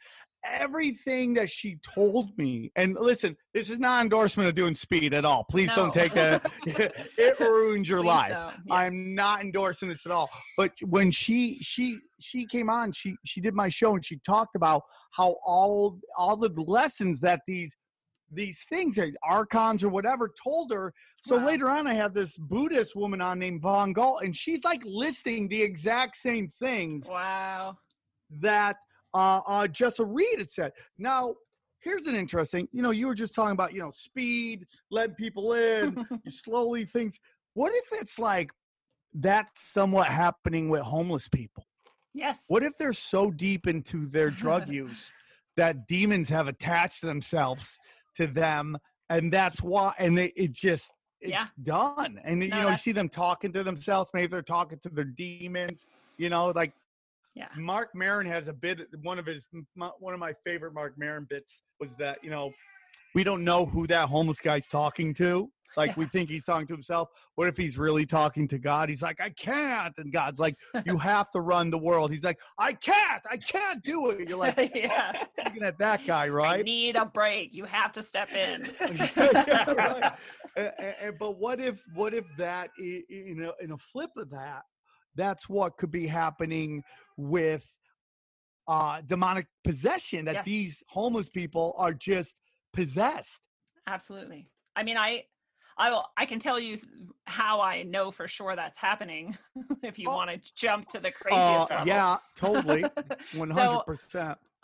everything 0.52 1.34
that 1.36 1.50
she 1.50 1.78
told 1.84 2.38
me, 2.38 2.72
and 2.76 2.96
listen, 3.00 3.36
this 3.54 3.70
is 3.70 3.80
not 3.80 4.02
endorsement 4.04 4.50
of 4.50 4.56
doing 4.56 4.76
speed 4.76 5.14
at 5.14 5.26
all. 5.26 5.44
Please 5.44 5.68
No. 5.70 5.76
don't 5.76 5.94
take 5.94 6.14
that. 6.14 6.42
it 6.66 7.40
ruins 7.40 7.90
your 7.90 8.00
Please 8.00 8.08
life. 8.08 8.30
Yes. 8.32 8.60
I'm 8.72 9.16
not 9.16 9.42
endorsing 9.42 9.90
this 9.90 10.06
at 10.06 10.12
all. 10.12 10.30
But 10.56 10.72
when 10.82 11.12
she 11.12 11.60
she 11.62 12.00
she 12.20 12.46
came 12.46 12.70
on, 12.70 12.92
she 12.92 13.18
she 13.26 13.42
did 13.42 13.54
my 13.54 13.68
show 13.70 13.96
and 13.96 14.06
she 14.06 14.18
talked 14.26 14.56
about 14.56 14.84
how 15.12 15.36
all 15.46 16.00
all 16.18 16.36
the 16.38 16.50
lessons 16.68 17.22
that 17.22 17.42
these 17.48 17.76
these 18.32 18.66
things 18.70 19.00
archons 19.24 19.84
or 19.84 19.90
whatever 19.90 20.34
told 20.44 20.72
her. 20.74 20.94
So 21.22 21.38
Wow. 21.38 21.46
later 21.46 21.70
on, 21.70 21.88
I 21.88 21.94
have 21.94 22.14
this 22.14 22.38
Buddhist 22.38 22.96
woman 22.96 23.22
on 23.22 23.40
named 23.40 23.62
Von 23.62 23.94
Gall, 23.94 24.20
and 24.20 24.36
she's 24.36 24.64
like 24.64 24.82
listing 24.86 25.48
the 25.48 25.62
exact 25.62 26.18
same 26.18 26.48
things 26.50 27.08
Wow. 27.08 27.78
that 28.42 28.78
uh, 29.18 29.42
uh, 29.48 29.68
Jessa 29.68 30.06
Reed 30.08 30.38
had 30.38 30.50
said. 30.50 30.72
Now, 30.98 31.36
here's 31.80 32.06
an 32.06 32.16
interesting. 32.16 32.68
You 32.72 32.84
know, 32.84 32.92
you 32.92 33.08
were 33.08 33.16
just 33.16 33.34
talking 33.34 33.54
about 33.54 33.74
you 33.74 33.80
know 33.80 33.92
speed, 33.92 34.66
letting 34.92 35.16
people 35.16 35.54
in, 35.54 35.98
you 36.24 36.32
slowly 36.32 36.86
things. 36.86 37.18
What 37.56 37.74
if 37.74 37.86
it's 38.00 38.20
like 38.20 38.52
that's 39.14 39.52
somewhat 39.74 40.08
happening 40.08 40.70
with 40.70 40.82
homeless 40.82 41.28
people? 41.28 41.64
yes. 42.14 42.46
What 42.48 42.64
if 42.64 42.78
they're 42.78 42.94
so 42.94 43.32
deep 43.32 43.68
into 43.68 44.06
their 44.06 44.30
drug 44.30 44.68
use 44.82 45.12
that 45.56 45.88
demons 45.88 46.30
have 46.30 46.48
attached 46.48 47.02
themselves 47.02 47.78
to 48.18 48.28
them, 48.28 48.78
and 49.10 49.34
that's 49.34 49.62
why, 49.64 49.94
and 49.98 50.16
they, 50.18 50.32
it 50.36 50.52
just 50.52 50.92
it's 51.22 51.34
Yeah. 51.34 51.48
done. 51.64 52.20
And 52.24 52.44
you 52.44 52.50
know, 52.50 52.70
you 52.70 52.78
see 52.78 52.92
them 52.92 53.10
talking 53.10 53.52
to 53.54 53.64
themselves. 53.64 54.10
Maybe 54.14 54.28
they're 54.28 54.44
talking 54.44 54.78
to 54.84 54.90
their 54.90 55.06
demons. 55.06 55.88
You 56.18 56.30
know, 56.30 56.48
like 56.50 56.74
Yeah. 57.38 57.48
Marc 57.56 57.90
Maron 57.94 58.26
has 58.26 58.48
a 58.48 58.54
bit. 58.54 58.80
One 59.04 59.20
of 59.20 59.26
his 59.28 59.48
my, 59.76 59.92
one 60.00 60.14
of 60.16 60.20
my 60.20 60.34
favorite 60.44 60.74
Marc 60.74 60.94
Maron 60.98 61.28
bits 61.30 61.62
was 61.80 61.96
that 61.98 62.18
you 62.24 62.32
know 62.32 62.52
we 63.14 63.24
don't 63.24 63.44
know 63.44 63.66
who 63.66 63.86
that 63.88 64.10
homeless 64.10 64.40
guy's 64.40 64.68
talking 64.68 65.14
to. 65.16 65.50
Like 65.76 65.96
we 65.98 66.08
think 66.08 66.30
he's 66.30 66.46
talking 66.46 66.66
to 66.68 66.74
himself. 66.74 67.10
What 67.36 67.48
if 67.48 67.56
he's 67.56 67.78
really 67.78 68.06
talking 68.08 68.48
to 68.48 68.58
God? 68.58 68.90
He's 68.90 69.04
like, 69.04 69.22
I 69.22 69.30
can't, 69.30 69.94
and 70.00 70.12
God's 70.12 70.40
like, 70.40 70.56
you 70.88 70.98
have 70.98 71.30
to 71.32 71.42
run 71.42 71.70
the 71.70 71.78
world. 71.78 72.10
He's 72.10 72.24
like, 72.24 72.40
I 72.58 72.74
can't, 72.74 73.22
I 73.30 73.38
can't 73.38 73.84
do 73.84 74.10
it. 74.10 74.28
You're 74.28 74.40
like, 74.40 74.58
yeah. 74.76 75.12
looking 75.46 75.62
at 75.62 75.78
that 75.78 76.08
guy, 76.08 76.24
I 76.26 76.30
right? 76.30 76.66
need 76.66 76.96
a 76.96 77.06
break. 77.06 77.54
You 77.54 77.66
have 77.66 77.92
to 77.92 78.02
step 78.02 78.32
in. 78.34 78.68
yeah, 78.82 79.70
right. 79.72 80.14
A- 80.58 80.72
a- 80.80 81.10
a- 81.10 81.14
but 81.20 81.38
what 81.38 81.60
if 81.60 81.84
what 81.94 82.16
if 82.16 82.26
that 82.38 82.70
i- 82.80 82.84
i- 82.84 83.04
you 83.10 83.36
know 83.36 83.54
in 83.62 83.74
a 83.74 83.78
flip 83.78 84.10
of 84.18 84.32
that 84.32 84.62
that's 85.16 85.48
what 85.50 85.78
could 85.78 85.92
be 85.92 86.08
happening 86.08 86.82
with 87.18 87.74
uh 88.68 89.02
demonic 89.06 89.48
possession 89.64 90.26
that 90.26 90.36
Yes. 90.36 90.46
these 90.46 90.84
homeless 90.88 91.30
people 91.30 91.74
are 91.78 91.94
just 91.94 92.36
possessed 92.74 93.42
Absolutely. 93.88 94.50
I 94.76 94.84
mean, 94.84 94.98
I, 94.98 95.24
I 95.78 95.90
will. 95.90 96.04
I 96.18 96.26
can 96.26 96.40
tell 96.40 96.60
you 96.60 96.78
how 97.26 97.62
I 97.62 97.84
know 97.84 98.12
for 98.12 98.28
sure 98.28 98.56
that's 98.56 98.78
happening. 98.78 99.36
if 99.84 99.98
you 99.98 100.10
Oh. 100.10 100.16
want 100.16 100.30
to 100.30 100.40
jump 100.56 100.90
to 100.90 101.00
the 101.00 101.08
uh, 101.08 101.12
craziest 101.12 101.70
level. 101.72 101.86
yeah 101.88 102.18
totally 102.36 102.84
100% 103.34 103.50
So, 103.54 103.84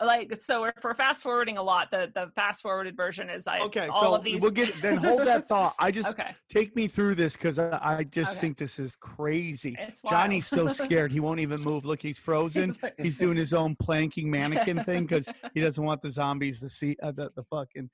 like, 0.02 0.36
so 0.42 0.64
if 0.64 0.74
we're 0.82 0.94
fast 0.94 1.22
forwarding 1.22 1.56
a 1.56 1.62
lot, 1.62 1.90
the 1.90 2.10
the 2.14 2.30
fast 2.34 2.62
forwarded 2.62 2.96
version 2.96 3.30
is 3.30 3.46
I 3.46 3.60
okay 3.60 3.86
all 3.88 4.02
so 4.02 4.14
of 4.16 4.24
these. 4.24 4.40
we'll 4.40 4.50
get 4.50 4.74
then 4.82 4.96
hold 4.96 5.24
that 5.24 5.46
thought 5.48 5.74
i 5.78 5.90
just 5.98 6.08
okay, 6.08 6.34
take 6.48 6.74
me 6.74 6.88
through 6.88 7.14
this 7.14 7.34
because 7.34 7.58
I, 7.58 7.78
I 7.98 8.04
just 8.04 8.32
Okay. 8.32 8.40
think 8.40 8.56
this 8.58 8.78
is 8.78 8.96
crazy 8.96 9.76
johnny's 10.08 10.46
so 10.46 10.66
scared 10.68 11.12
he 11.12 11.20
won't 11.26 11.40
even 11.40 11.60
move 11.62 11.84
look 11.84 12.02
he's 12.02 12.18
frozen 12.28 12.70
He's 12.70 12.82
like- 12.82 12.94
he's 12.98 13.16
doing 13.18 13.36
his 13.36 13.52
own 13.52 13.76
planking 13.80 14.30
mannequin 14.30 14.82
thing 14.84 15.02
because 15.02 15.28
he 15.54 15.60
doesn't 15.60 15.82
want 15.84 16.02
the 16.02 16.10
zombies 16.10 16.60
to 16.60 16.68
see 16.68 16.96
uh, 17.02 17.12
the, 17.12 17.30
the 17.36 17.44
fucking. 17.44 17.88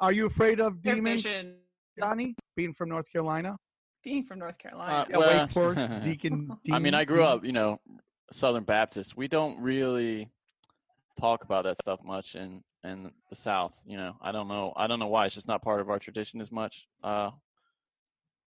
Are 0.00 0.12
you 0.12 0.26
afraid 0.26 0.60
of 0.60 0.82
Their 0.82 0.96
demons, 0.96 1.22
vision, 1.22 1.56
Johnny? 1.98 2.34
Being 2.54 2.74
from 2.74 2.90
North 2.90 3.10
Carolina, 3.10 3.56
being 4.04 4.24
from 4.24 4.38
North 4.40 4.54
Uh, 4.54 4.62
Carolina. 4.62 5.06
yeah, 5.10 5.16
Well- 5.18 5.40
Wake 5.44 5.50
Forest, 5.52 6.02
Deacon. 6.02 6.50
I 6.70 6.78
mean, 6.78 6.94
I 6.94 7.04
grew 7.04 7.22
up, 7.24 7.44
you 7.44 7.52
know, 7.52 7.78
Southern 8.32 8.64
Baptist. 8.64 9.16
We 9.16 9.26
don't 9.28 9.60
really 9.60 10.28
talk 11.18 11.44
about 11.44 11.64
that 11.64 11.78
stuff 11.78 12.00
much 12.04 12.34
in 12.34 12.62
in 12.84 13.10
the 13.30 13.36
South. 13.36 13.82
You 13.86 13.96
know, 13.96 14.16
I 14.20 14.32
don't 14.32 14.48
know. 14.48 14.72
I 14.76 14.86
don't 14.86 14.98
know 14.98 15.08
why. 15.08 15.26
It's 15.26 15.34
just 15.34 15.48
not 15.48 15.62
part 15.62 15.80
of 15.80 15.90
our 15.90 15.98
tradition 15.98 16.40
as 16.40 16.52
much. 16.52 16.86
Uh, 17.02 17.30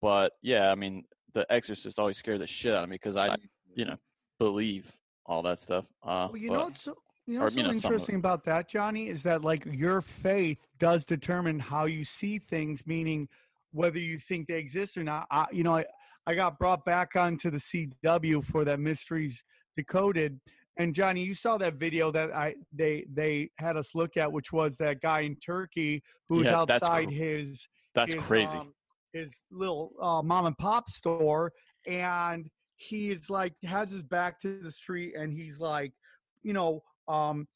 but 0.01 0.33
yeah, 0.43 0.71
I 0.71 0.75
mean, 0.75 1.05
The 1.35 1.51
Exorcist 1.53 1.99
always 1.99 2.19
scared 2.19 2.41
the 2.41 2.47
shit 2.47 2.73
out 2.75 2.85
of 2.85 2.91
me 2.91 2.95
because 2.95 3.17
I, 3.17 3.37
you 3.75 3.85
know, 3.85 3.97
believe 4.39 4.93
all 5.27 5.43
that 5.43 5.59
stuff. 5.59 5.87
Uh, 6.03 6.29
Well, 6.31 6.37
you 6.37 6.49
but- 6.51 6.55
know 6.55 6.65
what's 6.67 6.83
so, 6.83 6.97
you 7.27 7.39
know 7.39 7.45
or, 7.45 7.51
you 7.51 7.63
know, 7.63 7.71
interesting 7.73 8.15
about 8.15 8.45
that, 8.45 8.69
Johnny, 8.69 9.09
is 9.09 9.23
that 9.25 9.43
like 9.43 9.67
your 9.67 10.01
faith 10.01 10.67
does 10.79 11.05
determine 11.05 11.59
how 11.59 11.85
you 11.85 12.05
see 12.05 12.39
things, 12.39 12.87
meaning 12.87 13.29
whether 13.73 13.99
you 13.99 14.19
think 14.19 14.47
they 14.47 14.59
exist 14.59 14.97
or 14.97 15.05
not. 15.05 15.27
I, 15.31 15.47
you 15.53 15.63
know, 15.63 15.77
I, 15.77 15.85
I 16.27 16.35
got 16.35 16.59
brought 16.59 16.85
back 16.87 17.17
onto 17.17 17.51
the 17.51 17.59
CW 17.59 18.43
for 18.45 18.65
that 18.65 18.81
Mysteries 18.81 19.43
Decoded. 19.77 20.41
And 20.79 20.95
Johnny, 20.95 21.25
you 21.25 21.35
saw 21.35 21.59
that 21.59 21.75
video 21.75 22.13
that 22.13 22.35
I 22.35 22.55
they 22.73 23.05
they 23.13 23.51
had 23.59 23.77
us 23.77 23.95
look 23.95 24.17
at, 24.17 24.31
which 24.31 24.53
was 24.53 24.77
that 24.77 25.01
guy 25.01 25.21
in 25.21 25.35
Turkey 25.37 26.03
who 26.29 26.37
was 26.37 26.45
Yeah, 26.45 26.65
that's 26.67 26.85
outside 26.85 27.09
cr- 27.09 27.15
his 27.15 27.69
that's 27.95 28.15
his, 28.15 28.23
crazy. 28.25 28.59
um, 28.59 28.73
his 29.13 29.43
little 29.51 29.93
uh, 30.01 30.23
mom 30.23 30.47
and 30.47 30.57
pop 30.57 30.89
store, 30.89 31.53
and 31.87 32.49
he's 32.77 33.29
like 33.29 33.55
has 33.65 33.91
his 33.91 34.05
back 34.05 34.41
to 34.43 34.61
the 34.63 34.71
street, 34.71 35.15
and 35.17 35.33
he's 35.33 35.59
like, 35.59 35.93
you 36.43 36.53
know, 36.53 36.83
um, 37.09 37.49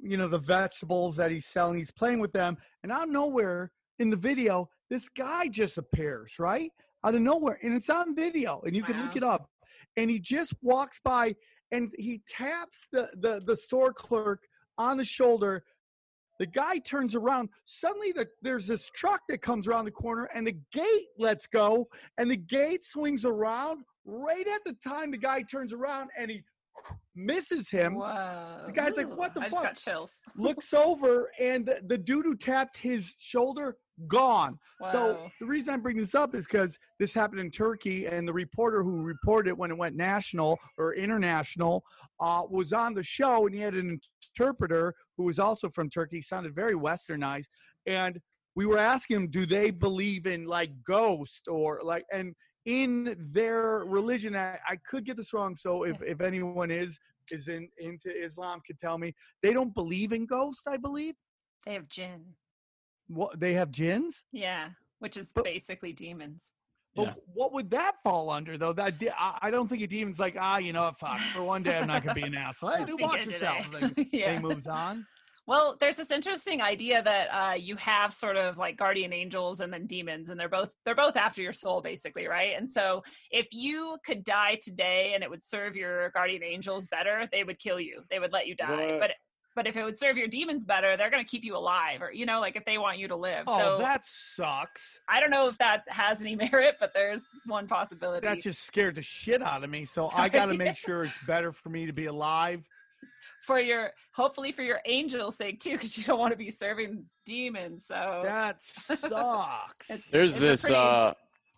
you 0.00 0.18
know, 0.18 0.28
the 0.28 0.38
vegetables 0.38 1.16
that 1.16 1.30
he's 1.30 1.46
selling, 1.46 1.78
he's 1.78 1.90
playing 1.90 2.20
with 2.20 2.32
them, 2.32 2.58
and 2.82 2.92
out 2.92 3.04
of 3.04 3.10
nowhere 3.10 3.72
in 3.98 4.10
the 4.10 4.16
video, 4.16 4.68
this 4.90 5.08
guy 5.08 5.48
just 5.48 5.78
appears 5.78 6.34
right? 6.38 6.70
Out 7.04 7.14
of 7.14 7.22
nowhere, 7.22 7.58
and 7.62 7.72
it's 7.72 7.88
on 7.88 8.14
video, 8.14 8.60
and 8.66 8.76
you 8.76 8.82
can 8.82 9.00
look 9.00 9.16
it 9.16 9.22
up, 9.22 9.48
and 9.96 10.10
he 10.10 10.18
just 10.18 10.52
walks 10.62 11.00
by, 11.02 11.34
and 11.72 11.92
he 11.98 12.22
taps 12.28 12.86
the 12.92 13.10
the 13.20 13.42
the 13.46 13.56
store 13.56 13.92
clerk 13.92 14.42
on 14.76 14.96
the 14.96 15.04
shoulder 15.04 15.64
the 16.38 16.46
guy 16.46 16.78
turns 16.78 17.14
around. 17.14 17.48
Suddenly, 17.64 18.12
the, 18.12 18.28
there's 18.42 18.66
this 18.66 18.88
truck 18.94 19.22
that 19.28 19.42
comes 19.42 19.66
around 19.66 19.86
the 19.86 19.90
corner, 19.90 20.28
and 20.32 20.46
the 20.46 20.56
gate 20.72 21.08
lets 21.18 21.46
go, 21.46 21.88
and 22.16 22.30
the 22.30 22.36
gate 22.36 22.84
swings 22.84 23.24
around 23.24 23.84
right 24.04 24.46
at 24.46 24.64
the 24.64 24.74
time 24.86 25.10
the 25.10 25.18
guy 25.18 25.42
turns 25.42 25.72
around 25.72 26.08
and 26.18 26.30
he 26.30 26.42
misses 27.14 27.68
him. 27.68 27.96
Whoa. 27.96 28.62
The 28.66 28.72
guy's 28.72 28.96
like, 28.96 29.14
"What 29.16 29.34
the 29.34 29.40
I 29.40 29.44
just 29.44 29.56
fuck?" 29.56 29.64
got 29.64 29.76
chills. 29.76 30.20
Looks 30.36 30.72
over, 30.72 31.30
and 31.38 31.66
the, 31.66 31.82
the 31.86 31.98
dude 31.98 32.24
who 32.24 32.36
tapped 32.36 32.76
his 32.76 33.16
shoulder 33.18 33.76
gone. 34.06 34.58
So 34.92 35.30
the 35.40 35.46
reason 35.46 35.74
I 35.74 35.76
bring 35.76 35.96
this 35.96 36.14
up 36.14 36.34
is 36.34 36.46
because 36.46 36.78
this 36.98 37.12
happened 37.12 37.40
in 37.40 37.50
Turkey, 37.50 38.06
and 38.06 38.26
the 38.26 38.32
reporter 38.32 38.82
who 38.82 39.02
reported 39.02 39.50
it 39.50 39.58
when 39.58 39.70
it 39.70 39.76
went 39.76 39.96
national 39.96 40.58
or 40.78 40.94
international 40.94 41.82
uh, 42.20 42.42
was 42.48 42.72
on 42.72 42.94
the 42.94 43.02
show, 43.02 43.46
and 43.46 43.54
he 43.54 43.60
had 43.60 43.74
an 43.74 43.98
interpreter 44.38 44.94
who 45.16 45.24
was 45.24 45.38
also 45.38 45.68
from 45.68 45.90
Turkey. 45.90 46.22
Sounded 46.22 46.54
very 46.54 46.74
westernized, 46.74 47.48
and 47.86 48.18
we 48.54 48.66
were 48.66 48.78
asking 48.78 49.16
him, 49.16 49.30
do 49.30 49.46
they 49.46 49.70
believe 49.70 50.26
in 50.26 50.44
like 50.44 50.70
ghost 50.84 51.48
or 51.48 51.80
like, 51.82 52.04
and 52.12 52.34
in 52.66 53.16
their 53.32 53.84
religion, 53.86 54.36
I, 54.36 54.58
I 54.68 54.76
could 54.88 55.04
get 55.04 55.16
this 55.16 55.32
wrong. 55.32 55.56
So 55.56 55.84
if, 55.84 55.96
if 56.02 56.20
anyone 56.20 56.70
is 56.70 56.98
is 57.30 57.48
in 57.48 57.68
into 57.78 58.10
Islam, 58.10 58.60
could 58.66 58.78
tell 58.78 58.98
me 58.98 59.14
they 59.42 59.52
don't 59.52 59.74
believe 59.74 60.12
in 60.12 60.26
ghosts. 60.26 60.62
I 60.66 60.76
believe 60.76 61.14
They 61.66 61.74
have 61.74 61.88
jinn. 61.88 62.24
What 63.08 63.38
they 63.40 63.54
have 63.54 63.70
jinns? 63.70 64.24
Yeah, 64.32 64.68
which 65.00 65.16
is 65.16 65.32
But- 65.32 65.44
basically 65.44 65.92
demons. 65.92 66.50
But 66.94 67.06
Yeah. 67.08 67.14
what 67.34 67.52
would 67.52 67.70
that 67.70 67.96
fall 68.02 68.30
under 68.30 68.56
though? 68.56 68.72
That 68.72 68.98
de- 68.98 69.10
I, 69.16 69.38
I 69.42 69.50
don't 69.50 69.68
think 69.68 69.82
a 69.82 69.86
demon's 69.86 70.18
like 70.18 70.36
ah, 70.38 70.58
you 70.58 70.72
know, 70.72 70.84
what, 70.84 70.98
fuck. 70.98 71.18
For 71.18 71.42
one 71.42 71.62
day, 71.62 71.78
I'm 71.78 71.86
not 71.86 72.02
gonna 72.02 72.14
be 72.14 72.22
an 72.22 72.34
asshole. 72.46 72.70
Hey, 72.70 72.84
do 72.84 72.96
watch 72.98 73.24
good 73.24 73.32
yourself. 73.32 73.70
today. 73.70 74.08
Yeah. 74.12 74.32
he 74.34 74.38
moves 74.38 74.66
on. 74.66 75.06
Well, 75.46 75.76
there's 75.80 75.96
this 75.96 76.10
interesting 76.10 76.60
idea 76.60 77.02
that 77.02 77.28
uh, 77.28 77.54
you 77.54 77.74
have 77.76 78.12
sort 78.12 78.36
of 78.36 78.58
like 78.58 78.76
guardian 78.76 79.14
angels 79.14 79.60
and 79.60 79.72
then 79.72 79.86
demons, 79.86 80.28
and 80.28 80.38
they're 80.38 80.48
both 80.48 80.74
they're 80.84 80.94
both 80.94 81.16
after 81.16 81.40
your 81.40 81.54
soul, 81.54 81.80
basically, 81.80 82.26
right? 82.26 82.54
And 82.56 82.70
so, 82.70 83.02
if 83.30 83.46
you 83.50 83.96
could 84.04 84.24
die 84.24 84.58
today 84.60 85.12
and 85.14 85.22
it 85.24 85.30
would 85.30 85.42
serve 85.42 85.74
your 85.76 86.10
guardian 86.10 86.42
angels 86.42 86.86
better, 86.88 87.26
they 87.32 87.44
would 87.44 87.58
kill 87.58 87.80
you. 87.80 88.02
They 88.10 88.18
would 88.18 88.32
let 88.32 88.46
you 88.46 88.56
die. 88.56 88.92
What? 88.92 89.00
But 89.00 89.10
but 89.58 89.66
if 89.66 89.76
it 89.76 89.82
would 89.82 89.98
serve 89.98 90.16
your 90.16 90.28
demons 90.28 90.64
better, 90.64 90.96
they're 90.96 91.10
going 91.10 91.24
to 91.24 91.28
keep 91.28 91.42
you 91.42 91.56
alive, 91.56 92.00
or 92.00 92.12
you 92.12 92.24
know, 92.24 92.38
like 92.38 92.54
if 92.54 92.64
they 92.64 92.78
want 92.78 92.96
you 92.96 93.08
to 93.08 93.16
live. 93.16 93.42
Oh, 93.48 93.58
so 93.58 93.78
that 93.80 94.04
sucks. 94.04 95.00
I 95.08 95.18
don't 95.18 95.30
know 95.30 95.48
if 95.48 95.58
that 95.58 95.82
has 95.88 96.20
any 96.20 96.36
merit, 96.52 96.76
but 96.78 96.94
there's 96.94 97.24
one 97.44 97.66
possibility. 97.66 98.24
That 98.24 98.40
just 98.40 98.62
scared 98.62 98.94
the 98.94 99.02
shit 99.02 99.42
out 99.42 99.64
of 99.64 99.70
me. 99.70 99.84
So 99.84 100.12
I 100.14 100.28
got 100.38 100.46
to 100.46 100.54
make 100.54 100.76
sure 100.76 101.02
it's 101.02 101.18
better 101.26 101.50
for 101.50 101.70
me 101.70 101.86
to 101.86 101.92
be 101.92 102.06
alive. 102.06 102.62
for 103.42 103.58
your 103.58 103.90
hopefully 104.14 104.52
for 104.52 104.62
your 104.62 104.78
angel's 104.86 105.34
sake 105.36 105.58
too, 105.58 105.72
because 105.72 105.98
you 105.98 106.04
don't 106.04 106.20
want 106.20 106.32
to 106.32 106.38
be 106.38 106.50
serving 106.50 107.06
demons. 107.26 107.84
So 107.86 108.20
That 108.22 108.62
sucks. 108.62 109.90
It's- 109.90 110.08
There's 110.12 110.36
a 110.36 110.38
this 110.38 110.70
uh 110.70 111.14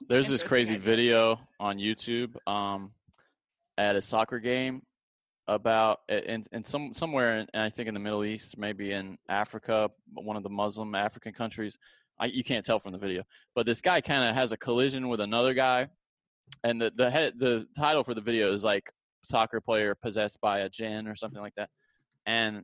there's 0.08 0.28
this 0.30 0.42
crazy 0.42 0.76
idea. 0.76 0.84
video 0.84 1.40
on 1.60 1.76
YouTube 1.76 2.34
um 2.46 2.92
at 3.76 3.94
a 3.94 4.00
soccer 4.00 4.38
game 4.38 4.80
about 5.50 5.98
in, 6.08 6.44
in 6.52 6.62
some 6.62 6.94
somewhere 6.94 7.40
in, 7.40 7.46
I 7.54 7.70
think 7.70 7.88
in 7.88 7.94
the 7.94 8.00
Middle 8.00 8.24
East, 8.24 8.56
maybe 8.56 8.92
in 8.92 9.18
Africa, 9.28 9.90
one 10.14 10.36
of 10.36 10.44
the 10.44 10.48
Muslim 10.48 10.94
African 10.94 11.32
countries. 11.32 11.76
I, 12.18 12.26
you 12.26 12.44
can't 12.44 12.64
tell 12.64 12.78
from 12.78 12.92
the 12.92 12.98
video, 12.98 13.24
but 13.54 13.66
this 13.66 13.80
guy 13.80 14.00
kind 14.00 14.28
of 14.28 14.34
has 14.34 14.52
a 14.52 14.56
collision 14.56 15.08
with 15.08 15.20
another 15.20 15.54
guy, 15.54 15.88
and 16.62 16.80
the 16.80 16.92
the 16.94 17.10
head 17.10 17.38
the 17.38 17.66
title 17.76 18.04
for 18.04 18.14
the 18.14 18.20
video 18.20 18.52
is 18.52 18.62
like 18.62 18.92
soccer 19.24 19.60
player 19.60 19.94
possessed 19.94 20.40
by 20.40 20.60
a 20.60 20.68
jinn 20.68 21.08
or 21.08 21.16
something 21.16 21.40
like 21.40 21.54
that, 21.56 21.70
and 22.26 22.62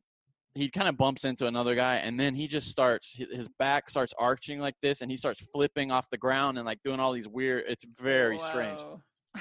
he 0.54 0.70
kind 0.70 0.88
of 0.88 0.96
bumps 0.96 1.24
into 1.24 1.46
another 1.46 1.74
guy, 1.74 1.96
and 1.96 2.20
then 2.20 2.34
he 2.34 2.46
just 2.46 2.68
starts 2.68 3.14
his 3.14 3.48
back 3.58 3.90
starts 3.90 4.14
arching 4.18 4.60
like 4.60 4.76
this, 4.80 5.00
and 5.00 5.10
he 5.10 5.16
starts 5.16 5.44
flipping 5.52 5.90
off 5.90 6.08
the 6.10 6.18
ground 6.18 6.58
and 6.58 6.66
like 6.66 6.82
doing 6.82 7.00
all 7.00 7.12
these 7.12 7.28
weird. 7.28 7.64
It's 7.66 7.84
very 7.98 8.38
strange. 8.38 8.80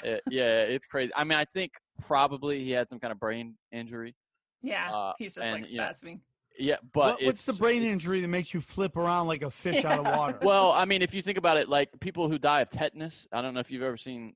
Whoa. 0.03 0.09
It- 0.09 0.23
yeah, 0.29 0.61
it's 0.63 0.85
crazy. 0.85 1.11
I 1.15 1.23
mean, 1.23 1.37
I 1.37 1.45
think 1.45 1.71
probably 2.01 2.63
he 2.63 2.71
had 2.71 2.89
some 2.89 2.99
kind 2.99 3.11
of 3.11 3.19
brain 3.19 3.55
injury. 3.71 4.15
Yeah, 4.61 4.91
Uh, 4.91 5.13
he's 5.17 5.35
just 5.35 5.45
and, 5.45 5.61
like 5.61 5.71
you 5.71 5.77
know, 5.77 5.83
spasming. 5.83 6.19
Yeah, 6.57 6.77
but 6.93 7.15
What- 7.15 7.23
what's 7.23 7.45
the 7.45 7.51
it's- 7.51 7.59
brain 7.59 7.83
injury 7.83 8.21
that 8.21 8.27
makes 8.27 8.53
you 8.53 8.61
flip 8.61 8.95
around 8.97 9.27
like 9.27 9.41
a 9.41 9.51
fish 9.51 9.83
out 9.85 9.99
of 9.99 10.05
water? 10.05 10.39
Well, 10.41 10.71
I 10.71 10.85
mean, 10.85 11.01
if 11.01 11.13
you 11.13 11.21
think 11.21 11.37
about 11.37 11.57
it, 11.57 11.67
like 11.69 11.89
people 11.99 12.29
who 12.29 12.37
die 12.39 12.61
of 12.61 12.69
tetanus. 12.69 13.27
I 13.31 13.41
don't 13.41 13.53
know 13.53 13.59
if 13.59 13.69
you've 13.71 13.83
ever 13.83 13.97
seen 13.97 14.35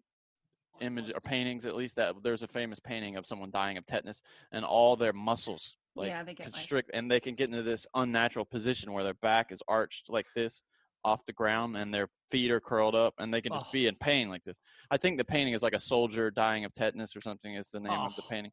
image 0.81 1.11
or 1.13 1.19
paintings. 1.21 1.65
At 1.65 1.75
least 1.75 1.95
that 1.97 2.15
there's 2.23 2.43
a 2.43 2.47
famous 2.47 2.79
painting 2.79 3.15
of 3.15 3.25
someone 3.25 3.51
dying 3.51 3.77
of 3.77 3.85
tetanus, 3.85 4.21
and 4.51 4.63
all 4.65 4.95
their 4.95 5.13
muscles 5.13 5.75
like 5.95 6.07
Yeah, 6.09 6.23
they 6.23 6.33
get, 6.33 6.45
like- 6.45 6.53
constrict, 6.53 6.91
and 6.93 7.09
they 7.09 7.19
can 7.19 7.35
get 7.35 7.49
into 7.49 7.63
this 7.63 7.87
unnatural 7.95 8.45
position 8.45 8.91
where 8.93 9.03
their 9.03 9.13
back 9.15 9.51
is 9.51 9.61
arched 9.67 10.09
like 10.09 10.27
this 10.35 10.61
off 11.03 11.25
the 11.25 11.33
ground, 11.33 11.77
and 11.77 11.93
their 11.93 12.07
feet 12.29 12.51
are 12.51 12.59
curled 12.59 12.95
up, 12.95 13.13
and 13.19 13.33
they 13.33 13.41
can 13.41 13.53
just 13.53 13.65
Oh. 13.65 13.71
be 13.71 13.87
in 13.87 13.95
pain 13.95 14.29
like 14.29 14.43
this. 14.43 14.59
I 14.91 14.97
think 14.97 15.17
the 15.17 15.25
painting 15.25 15.53
is 15.53 15.63
like 15.63 15.73
a 15.73 15.79
soldier 15.79 16.29
dying 16.31 16.65
of 16.65 16.73
tetanus 16.73 17.15
or 17.15 17.21
something 17.21 17.55
is 17.55 17.69
the 17.69 17.79
name 17.79 17.99
of 18.01 18.15
the 18.15 18.21
Oh. 18.23 18.27
painting. 18.29 18.51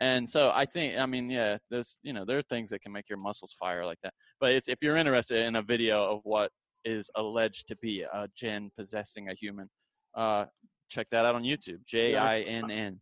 And 0.00 0.28
so 0.28 0.50
I 0.50 0.64
think, 0.66 0.98
I 0.98 1.06
mean, 1.06 1.30
yeah, 1.30 1.58
there's, 1.70 1.98
you 2.02 2.12
know, 2.12 2.24
there 2.24 2.38
are 2.38 2.42
things 2.42 2.70
that 2.70 2.80
can 2.82 2.90
make 2.92 3.08
your 3.08 3.18
muscles 3.18 3.52
fire 3.52 3.84
like 3.86 4.00
that. 4.00 4.14
But 4.40 4.52
it's 4.52 4.68
if 4.68 4.82
you're 4.82 4.96
interested 4.96 5.44
in 5.44 5.54
a 5.56 5.62
video 5.62 6.04
of 6.10 6.24
what 6.24 6.50
is 6.84 7.08
alleged 7.14 7.68
to 7.68 7.76
be 7.76 8.02
a 8.02 8.28
jinn 8.34 8.70
possessing 8.76 9.28
a 9.28 9.34
human, 9.34 9.70
uh, 10.14 10.46
check 10.88 11.08
that 11.10 11.24
out 11.24 11.36
on 11.36 11.44
YouTube. 11.44 11.84
J 11.84 12.16
I 12.16 12.40
N 12.40 12.70
N. 12.70 13.00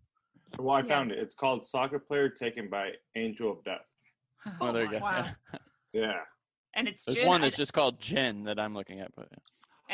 Well, 0.59 0.76
I 0.76 0.81
Yeah. 0.81 0.88
found 0.88 1.12
it. 1.12 1.18
It's 1.18 1.35
called 1.35 1.64
Soccer 1.64 1.98
Player 1.98 2.29
Taken 2.29 2.68
by 2.68 2.92
Angel 3.14 3.50
of 3.53 3.64
Death. 3.64 3.90
Oh, 4.61 4.72
there 4.72 4.85
you 4.85 4.90
go. 4.90 4.98
Wow. 4.98 5.31
Yeah. 5.92 6.22
And 6.74 6.87
it's 6.88 7.04
There's 7.04 7.16
Jin, 7.16 7.26
one 7.26 7.40
I- 7.40 7.46
that's 7.46 7.56
just 7.56 7.72
called 7.72 8.00
Jinn 8.00 8.44
that 8.44 8.59
I'm 8.61 8.74
looking 8.74 9.00
at, 9.00 9.11
but 9.16 9.28
yeah. 9.30 9.38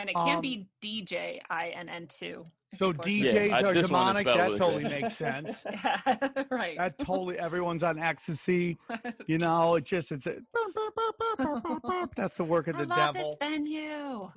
and 0.00 0.10
it 0.10 0.14
can 0.14 0.36
Um, 0.36 0.40
be 0.42 0.68
DJ 0.82 1.40
I 1.48 1.68
N 1.70 1.88
N 1.88 2.06
too. 2.06 2.44
if 2.72 2.78
so 2.78 2.92
DJs 2.92 3.32
it. 3.34 3.50
Yeah, 3.50 3.64
are 3.68 3.72
this 3.72 3.90
one 3.90 4.10
is 4.10 4.18
demonic. 4.18 4.24
That 4.26 4.56
totally 4.58 4.84
J. 4.84 5.00
makes 5.00 5.16
sense. 5.16 5.58
Yeah, 5.70 6.42
right. 6.50 6.76
That 6.76 6.98
totally. 6.98 7.38
Everyone's 7.38 7.82
on 7.82 7.98
ecstasy. 7.98 8.76
You 9.26 9.38
know, 9.38 9.74
it 9.76 9.84
just 9.84 10.12
it's 10.12 10.26
a, 10.26 10.36
that's 12.16 12.36
the 12.36 12.44
work 12.44 12.68
of 12.68 12.76
the 12.78 12.86
devil. 12.86 13.02
I 13.02 13.06
love 13.06 13.14
devil. 13.14 13.30
this 13.30 13.48
venue. 13.48 14.30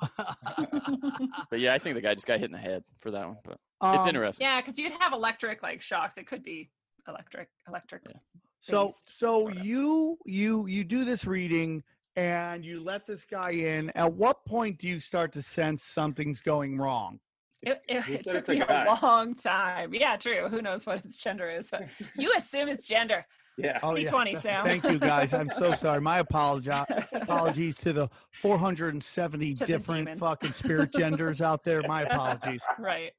But 1.49 1.60
yeah, 1.60 1.73
I 1.73 1.78
think 1.80 1.95
the 1.95 2.02
guy 2.02 2.13
just 2.13 2.25
got 2.28 2.39
hit 2.39 2.45
in 2.45 2.52
the 2.54 2.58
head 2.58 2.84
for 2.99 3.12
that 3.12 3.28
one. 3.28 3.38
But 3.43 3.54
it's 3.54 4.02
Um, 4.04 4.08
interesting. 4.08 4.45
yeah, 4.45 4.62
because 4.62 4.78
you'd 4.80 4.93
have 4.99 5.13
electric 5.13 5.62
like 5.63 5.82
shocks. 5.82 6.17
It 6.17 6.25
could 6.28 6.43
be 6.43 6.69
electric, 7.08 7.49
electric. 7.67 8.02
Yeah. 8.08 8.15
So 8.62 8.88
so 9.06 9.45
sorta. 9.45 9.63
you 9.63 10.17
you 10.25 10.65
you 10.67 10.84
do 10.84 11.06
this 11.06 11.25
reading 11.25 11.84
and 12.19 12.65
you 12.65 12.84
let 12.84 13.08
this 13.08 13.23
guy 13.25 13.51
in. 13.51 13.91
At 13.91 14.13
what 14.13 14.43
point 14.45 14.77
do 14.77 14.88
you 14.88 14.99
start 14.99 15.32
to 15.34 15.41
sense 15.41 15.84
something's 15.86 16.41
going 16.41 16.77
wrong? 16.77 17.19
It, 17.62 17.82
it, 17.89 18.10
it 18.10 18.23
took 18.25 18.36
it's 18.36 18.49
a 18.49 18.53
me 18.53 18.60
guy? 18.60 18.86
a 18.86 19.05
long 19.05 19.36
time. 19.36 19.93
Yeah, 19.93 20.17
true. 20.17 20.49
Who 20.49 20.62
knows 20.62 20.86
what 20.86 21.03
its 21.05 21.21
gender 21.23 21.49
is? 21.49 21.69
But 21.71 21.88
you 22.17 22.34
assume 22.36 22.67
it's 22.67 22.88
gender. 22.88 23.25
Yeah. 23.58 23.79
Oh, 23.84 23.95
yeah. 23.95 24.10
2020, 24.10 24.36
Sam. 24.41 24.65
Thank 24.65 24.84
you 24.84 24.99
guys. 24.99 25.34
I'm 25.34 25.49
so 25.58 25.73
sorry. 25.73 26.01
My 26.01 26.19
apology. 26.19 26.71
Apologies 27.13 27.75
to 27.77 27.93
the 27.93 28.10
470 28.32 29.53
To 29.53 29.65
different 29.65 30.05
demon. 30.08 30.17
fucking 30.17 30.51
spirit 30.51 30.93
genders 30.93 31.41
out 31.41 31.63
there. 31.63 31.82
My 31.88 32.01
apologies. 32.03 32.62
right. 32.79 33.12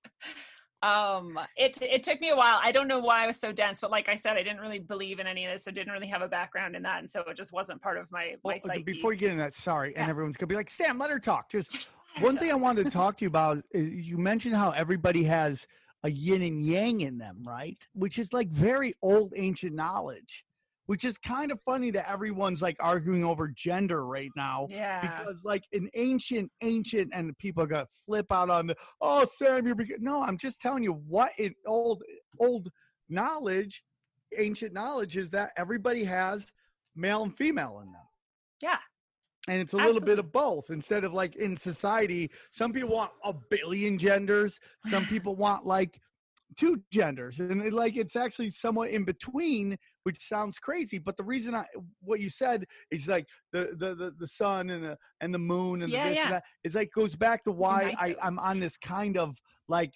Um, 0.82 1.38
it 1.56 1.80
it 1.82 2.02
took 2.02 2.20
me 2.20 2.30
a 2.30 2.36
while. 2.36 2.58
I 2.62 2.72
don't 2.72 2.88
know 2.88 3.00
why 3.00 3.24
I 3.24 3.26
was 3.26 3.38
so 3.38 3.52
dense, 3.52 3.80
but 3.80 3.90
like 3.90 4.08
I 4.08 4.14
said, 4.14 4.36
I 4.36 4.42
didn't 4.42 4.60
really 4.60 4.78
believe 4.78 5.20
in 5.20 5.26
any 5.26 5.44
of 5.44 5.52
this. 5.52 5.68
I 5.68 5.72
didn't 5.72 5.92
really 5.92 6.06
have 6.08 6.22
a 6.22 6.28
background 6.28 6.74
in 6.74 6.82
that, 6.84 7.00
and 7.00 7.10
so 7.10 7.22
it 7.28 7.36
just 7.36 7.52
wasn't 7.52 7.82
part 7.82 7.98
of 7.98 8.10
my 8.10 8.36
my 8.42 8.58
Well, 8.64 8.78
before 8.84 9.12
you 9.12 9.18
get 9.18 9.30
into 9.30 9.42
that, 9.42 9.54
sorry, 9.54 9.94
and 9.94 10.08
everyone's 10.08 10.36
gonna 10.38 10.48
be 10.48 10.54
like, 10.54 10.70
Sam, 10.70 10.98
let 10.98 11.10
her 11.10 11.18
talk. 11.18 11.50
Just 11.50 11.70
Just 11.72 11.94
her 12.16 12.24
one 12.24 12.34
talk. 12.34 12.42
thing 12.42 12.50
I 12.50 12.54
wanted 12.54 12.84
to 12.84 12.90
talk 13.02 13.18
to 13.18 13.24
you 13.24 13.28
about 13.28 13.62
is 13.72 14.08
you 14.08 14.16
mentioned 14.16 14.56
how 14.56 14.70
everybody 14.70 15.24
has 15.24 15.66
a 16.02 16.10
yin 16.10 16.42
and 16.42 16.64
yang 16.64 17.02
in 17.02 17.18
them, 17.18 17.42
right? 17.44 17.76
Which 17.92 18.18
is 18.18 18.32
like 18.32 18.48
very 18.48 18.94
old 19.02 19.34
ancient 19.36 19.74
knowledge, 19.74 20.44
which 20.90 21.04
is 21.04 21.16
kind 21.18 21.52
of 21.52 21.60
funny 21.64 21.92
that 21.92 22.10
everyone's 22.10 22.60
like 22.60 22.76
arguing 22.80 23.22
over 23.22 23.46
gender 23.46 24.04
right 24.04 24.32
now. 24.34 24.66
Yeah. 24.68 25.00
Because 25.00 25.44
like 25.44 25.62
an 25.72 25.88
ancient, 25.94 26.50
ancient, 26.62 27.12
and 27.14 27.38
people 27.38 27.62
are 27.62 27.68
gonna 27.68 27.86
flip 28.04 28.26
out 28.32 28.50
on 28.50 28.66
the 28.66 28.76
oh 29.00 29.24
Sam, 29.24 29.68
you're 29.68 29.76
beca-" 29.76 30.00
no, 30.00 30.20
I'm 30.20 30.36
just 30.36 30.60
telling 30.60 30.82
you 30.82 30.94
what 31.06 31.30
in 31.38 31.54
old 31.64 32.02
old 32.40 32.70
knowledge, 33.08 33.84
ancient 34.36 34.72
knowledge 34.72 35.16
is 35.16 35.30
that 35.30 35.52
everybody 35.56 36.02
has 36.02 36.44
male 36.96 37.22
and 37.22 37.36
female 37.36 37.78
in 37.84 37.92
them 37.92 38.02
yeah. 38.60 38.78
and 39.48 39.60
it's 39.60 39.72
a 39.72 39.76
little 39.76 40.00
bit 40.00 40.18
of 40.18 40.32
both 40.32 40.70
instead 40.70 41.04
of 41.04 41.12
like 41.12 41.36
in 41.36 41.54
society 41.56 42.30
some 42.50 42.72
people 42.72 42.90
want 42.90 43.12
a 43.24 43.32
billion 43.48 43.96
genders 43.96 44.58
some 44.86 45.04
people 45.06 45.36
want 45.36 45.64
like 45.64 46.00
two 46.56 46.80
genders 46.92 47.38
and 47.38 47.62
it, 47.62 47.72
like 47.72 47.96
it's 47.96 48.16
actually 48.16 48.50
somewhat 48.50 48.90
in 48.90 49.04
between 49.04 49.76
which 50.02 50.18
sounds 50.20 50.58
crazy 50.58 50.98
but 50.98 51.16
the 51.16 51.22
reason 51.22 51.54
i 51.54 51.64
what 52.02 52.20
you 52.20 52.28
said 52.28 52.64
is 52.90 53.06
like 53.06 53.26
the 53.52 53.70
the 53.78 53.94
the, 53.94 54.12
the 54.18 54.26
sun 54.26 54.70
and 54.70 54.84
the 54.84 54.96
and 55.20 55.32
the 55.32 55.38
moon 55.38 55.82
and 55.82 55.92
Yeah, 55.92 56.04
the 56.04 56.08
this 56.10 56.16
yeah. 56.16 56.24
and 56.24 56.32
that 56.34 56.44
is 56.64 56.74
like 56.74 56.90
goes 56.94 57.14
back 57.14 57.44
to 57.44 57.52
why 57.52 57.82
Unite 57.82 57.96
i 57.98 58.26
i'm 58.26 58.38
on 58.38 58.58
this 58.58 58.76
kind 58.76 59.16
of 59.16 59.36
like 59.68 59.92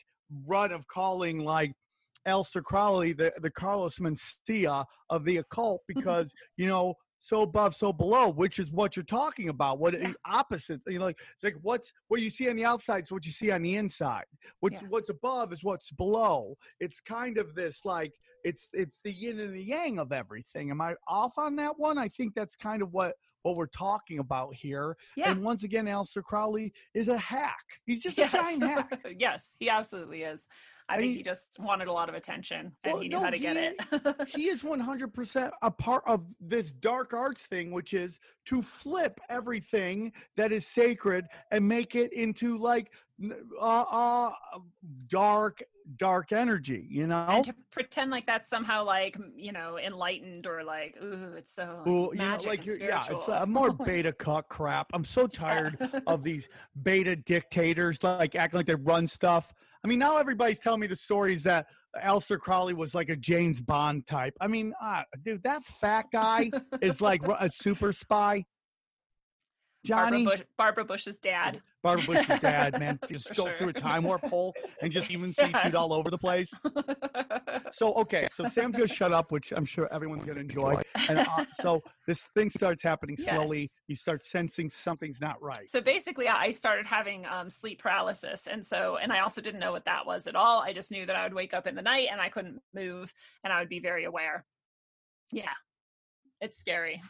run 0.47 0.73
of 0.73 0.87
calling 0.87 1.41
like 1.41 1.73
Aleister 2.27 2.63
Crowley, 2.63 3.13
the, 3.13 3.33
the 3.43 3.51
Carlos 3.51 3.99
Mencia 3.99 4.85
of 5.11 5.25
the 5.25 5.37
occult, 5.39 5.83
because 5.87 6.33
you 6.57 6.67
know 6.67 6.95
so 7.25 7.41
above, 7.41 7.75
so 7.75 7.91
below, 7.91 8.29
which 8.29 8.59
is 8.59 8.71
what 8.71 8.97
you're 8.97 9.05
talking 9.05 9.49
about. 9.49 9.79
What 9.79 9.95
Yeah. 9.95 10.13
opposite? 10.27 10.83
You 10.87 10.99
know, 10.99 11.07
like 11.07 11.19
it's 11.35 11.43
like 11.43 11.57
what's 11.63 11.91
what 12.09 12.21
you 12.21 12.29
see 12.29 12.51
on 12.51 12.57
the 12.57 12.67
outside 12.67 13.05
is 13.05 13.13
what 13.13 13.25
you 13.25 13.33
see 13.33 13.51
on 13.51 13.63
the 13.63 13.77
inside. 13.77 14.27
What's 14.61 14.83
Yes. 14.83 14.91
what's 14.91 15.09
above 15.09 15.51
is 15.51 15.65
what's 15.65 15.91
below. 15.91 16.59
It's 16.81 17.01
kind 17.01 17.39
of 17.39 17.55
this 17.55 17.87
like 17.87 18.13
it's 18.45 18.69
it's 18.75 19.01
the 19.05 19.13
yin 19.13 19.41
and 19.41 19.55
the 19.55 19.63
yang 19.65 19.99
of 19.99 20.13
everything. 20.13 20.71
Am 20.71 20.83
I 20.83 20.97
off 21.09 21.39
on 21.39 21.57
that 21.57 21.79
one? 21.79 21.97
I 21.97 22.09
think 22.09 22.35
that's 22.35 22.57
kind 22.57 22.83
of 22.83 22.93
what 22.93 23.17
what 23.43 23.57
we're 23.57 23.67
talking 23.67 24.19
about 24.19 24.55
here. 24.55 24.95
Yeah. 25.17 25.31
And 25.31 25.43
once 25.43 25.65
again, 25.65 25.87
Aleister 25.87 26.23
Crowley 26.23 26.75
is 26.93 27.09
a 27.09 27.17
hack. 27.17 27.65
He's 27.87 28.03
just 28.03 28.19
yes. 28.19 28.35
a 28.35 28.37
giant 28.37 28.63
hack. 28.63 29.01
yes, 29.19 29.57
he 29.59 29.71
absolutely 29.71 30.25
is. 30.25 30.47
I, 30.89 30.97
think 30.99 31.09
mean- 31.09 31.17
he 31.17 31.23
just 31.23 31.57
wanted 31.59 31.89
a 31.89 31.93
lot 31.93 32.09
of 32.09 32.15
attention 32.15 32.73
and 32.85 32.93
Well, 32.93 33.03
he 33.03 33.09
knew 33.09 33.17
no, 33.17 33.25
how 33.25 33.31
to 33.31 33.39
get 33.39 33.57
it. 33.57 34.29
he 34.29 34.47
is 34.47 34.63
100% 34.63 35.51
a 35.63 35.71
part 35.71 36.03
of 36.07 36.25
this 36.41 36.71
dark 36.73 37.15
arts 37.15 37.43
thing 37.47 37.71
which 37.71 37.95
is 37.95 38.21
to 38.47 38.63
flip 38.63 39.21
everything 39.29 40.13
that 40.37 40.53
is 40.53 40.67
sacred 40.67 41.27
and 41.51 41.67
make 41.67 41.95
it 41.95 42.13
into 42.13 42.59
like 42.59 42.91
uh, 43.61 43.85
uh 43.91 44.31
dark 45.07 45.63
dark 45.97 46.33
energy 46.33 46.87
you 46.91 47.07
know 47.07 47.27
and 47.29 47.45
to 47.45 47.55
pretend 47.71 48.11
like 48.11 48.27
that's 48.27 48.49
somehow 48.49 48.83
like 48.83 49.17
you 49.37 49.53
know 49.53 49.79
enlightened 49.79 50.47
or 50.47 50.65
like 50.65 50.97
ooh 51.03 51.35
it's 51.37 51.55
so 51.55 51.83
Well, 51.85 52.11
you 52.13 52.19
know, 52.19 52.25
magic 52.25 52.49
like 52.49 52.67
and 52.67 52.81
yeah, 52.81 53.05
it's 53.09 53.29
uh, 53.29 53.45
more 53.47 53.73
beta 53.73 54.13
cut 54.13 54.49
crap. 54.49 54.89
I'm 54.95 55.05
so 55.05 55.27
tired 55.29 55.79
of 56.07 56.23
these 56.23 56.49
beta 56.83 57.17
dictators 57.17 58.03
like 58.03 58.35
acting 58.35 58.59
like 58.59 58.67
they 58.67 58.75
run 58.75 59.07
stuff. 59.07 59.53
I 59.85 59.87
mean, 59.87 59.99
now 59.99 60.17
everybody's 60.17 60.59
telling 60.59 60.81
me 60.81 60.87
the 60.87 60.97
stories 60.97 61.43
that 61.43 61.67
Aleister 62.03 62.39
Crowley 62.39 62.73
was 62.73 62.95
like 62.95 63.11
a 63.11 63.17
James 63.17 63.61
Bond 63.61 64.07
type. 64.07 64.33
I 64.41 64.47
mean, 64.47 64.73
uh, 64.83 65.03
dude, 65.23 65.43
that 65.43 65.63
fat 65.65 66.07
guy 66.11 66.51
is 66.81 67.03
like 67.03 67.21
a 67.41 67.51
super 67.51 67.93
spy. 67.93 68.45
Johnny, 69.85 70.25
Barbara, 70.25 70.39
Bush, 70.39 70.47
Barbara 70.57 70.85
Bush's 70.85 71.19
dad. 71.19 71.63
Barbara 71.83 72.07
Bush's 72.07 72.41
dad, 72.41 72.79
man, 72.81 72.99
just 73.09 73.35
go 73.35 73.45
sure. 73.45 73.55
through 73.55 73.69
a 73.69 73.73
time 73.75 74.05
warp 74.05 74.25
hole 74.25 74.55
and 74.81 74.91
just 74.91 75.11
even 75.11 75.33
see 75.33 75.43
Yeah. 75.43 75.63
shoot 75.63 75.75
all 75.75 75.93
over 75.93 76.11
the 76.11 76.19
place. 76.19 76.51
So 77.71 77.95
okay, 77.95 78.27
so 78.33 78.45
Sam's 78.47 78.77
gonna 78.77 78.89
shut 78.89 79.13
up, 79.13 79.31
which 79.33 79.53
I'm 79.53 79.65
sure 79.65 79.89
everyone's 79.93 80.25
gonna 80.25 80.41
enjoy. 80.41 80.81
And 81.09 81.21
uh, 81.21 81.45
so 81.61 81.83
this 82.07 82.29
thing 82.35 82.51
starts 82.51 82.83
happening 82.83 83.17
slowly. 83.17 83.63
Yes. 83.63 83.77
You 83.89 83.95
start 83.95 84.25
sensing 84.25 84.69
something's 84.69 85.21
not 85.21 85.41
right. 85.43 85.69
so 85.69 85.81
basically 85.81 86.29
i 86.29 86.51
started 86.51 86.87
having 86.87 87.27
um, 87.27 87.49
sleep 87.51 87.81
paralysis 87.81 88.47
and 88.47 88.65
so 88.65 88.99
and 89.01 89.13
i 89.13 89.21
also 89.21 89.41
didn't 89.41 89.61
know 89.61 89.73
what 89.73 89.85
that 89.85 90.07
was 90.07 90.27
at 90.27 90.37
all 90.37 90.61
i 90.61 90.73
just 90.73 90.91
knew 90.91 91.07
that 91.07 91.17
i 91.17 91.23
would 91.23 91.35
wake 91.35 91.55
up 91.55 91.67
in 91.67 91.75
the 91.75 91.83
night 91.83 92.09
and 92.11 92.21
i 92.21 92.29
couldn't 92.29 92.61
move 92.75 93.13
and 93.45 93.53
i 93.53 93.61
would 93.61 93.69
be 93.69 93.81
very 93.81 94.05
aware 94.05 94.45
yeah 95.33 95.53
it's 96.41 96.59
scary 96.59 97.03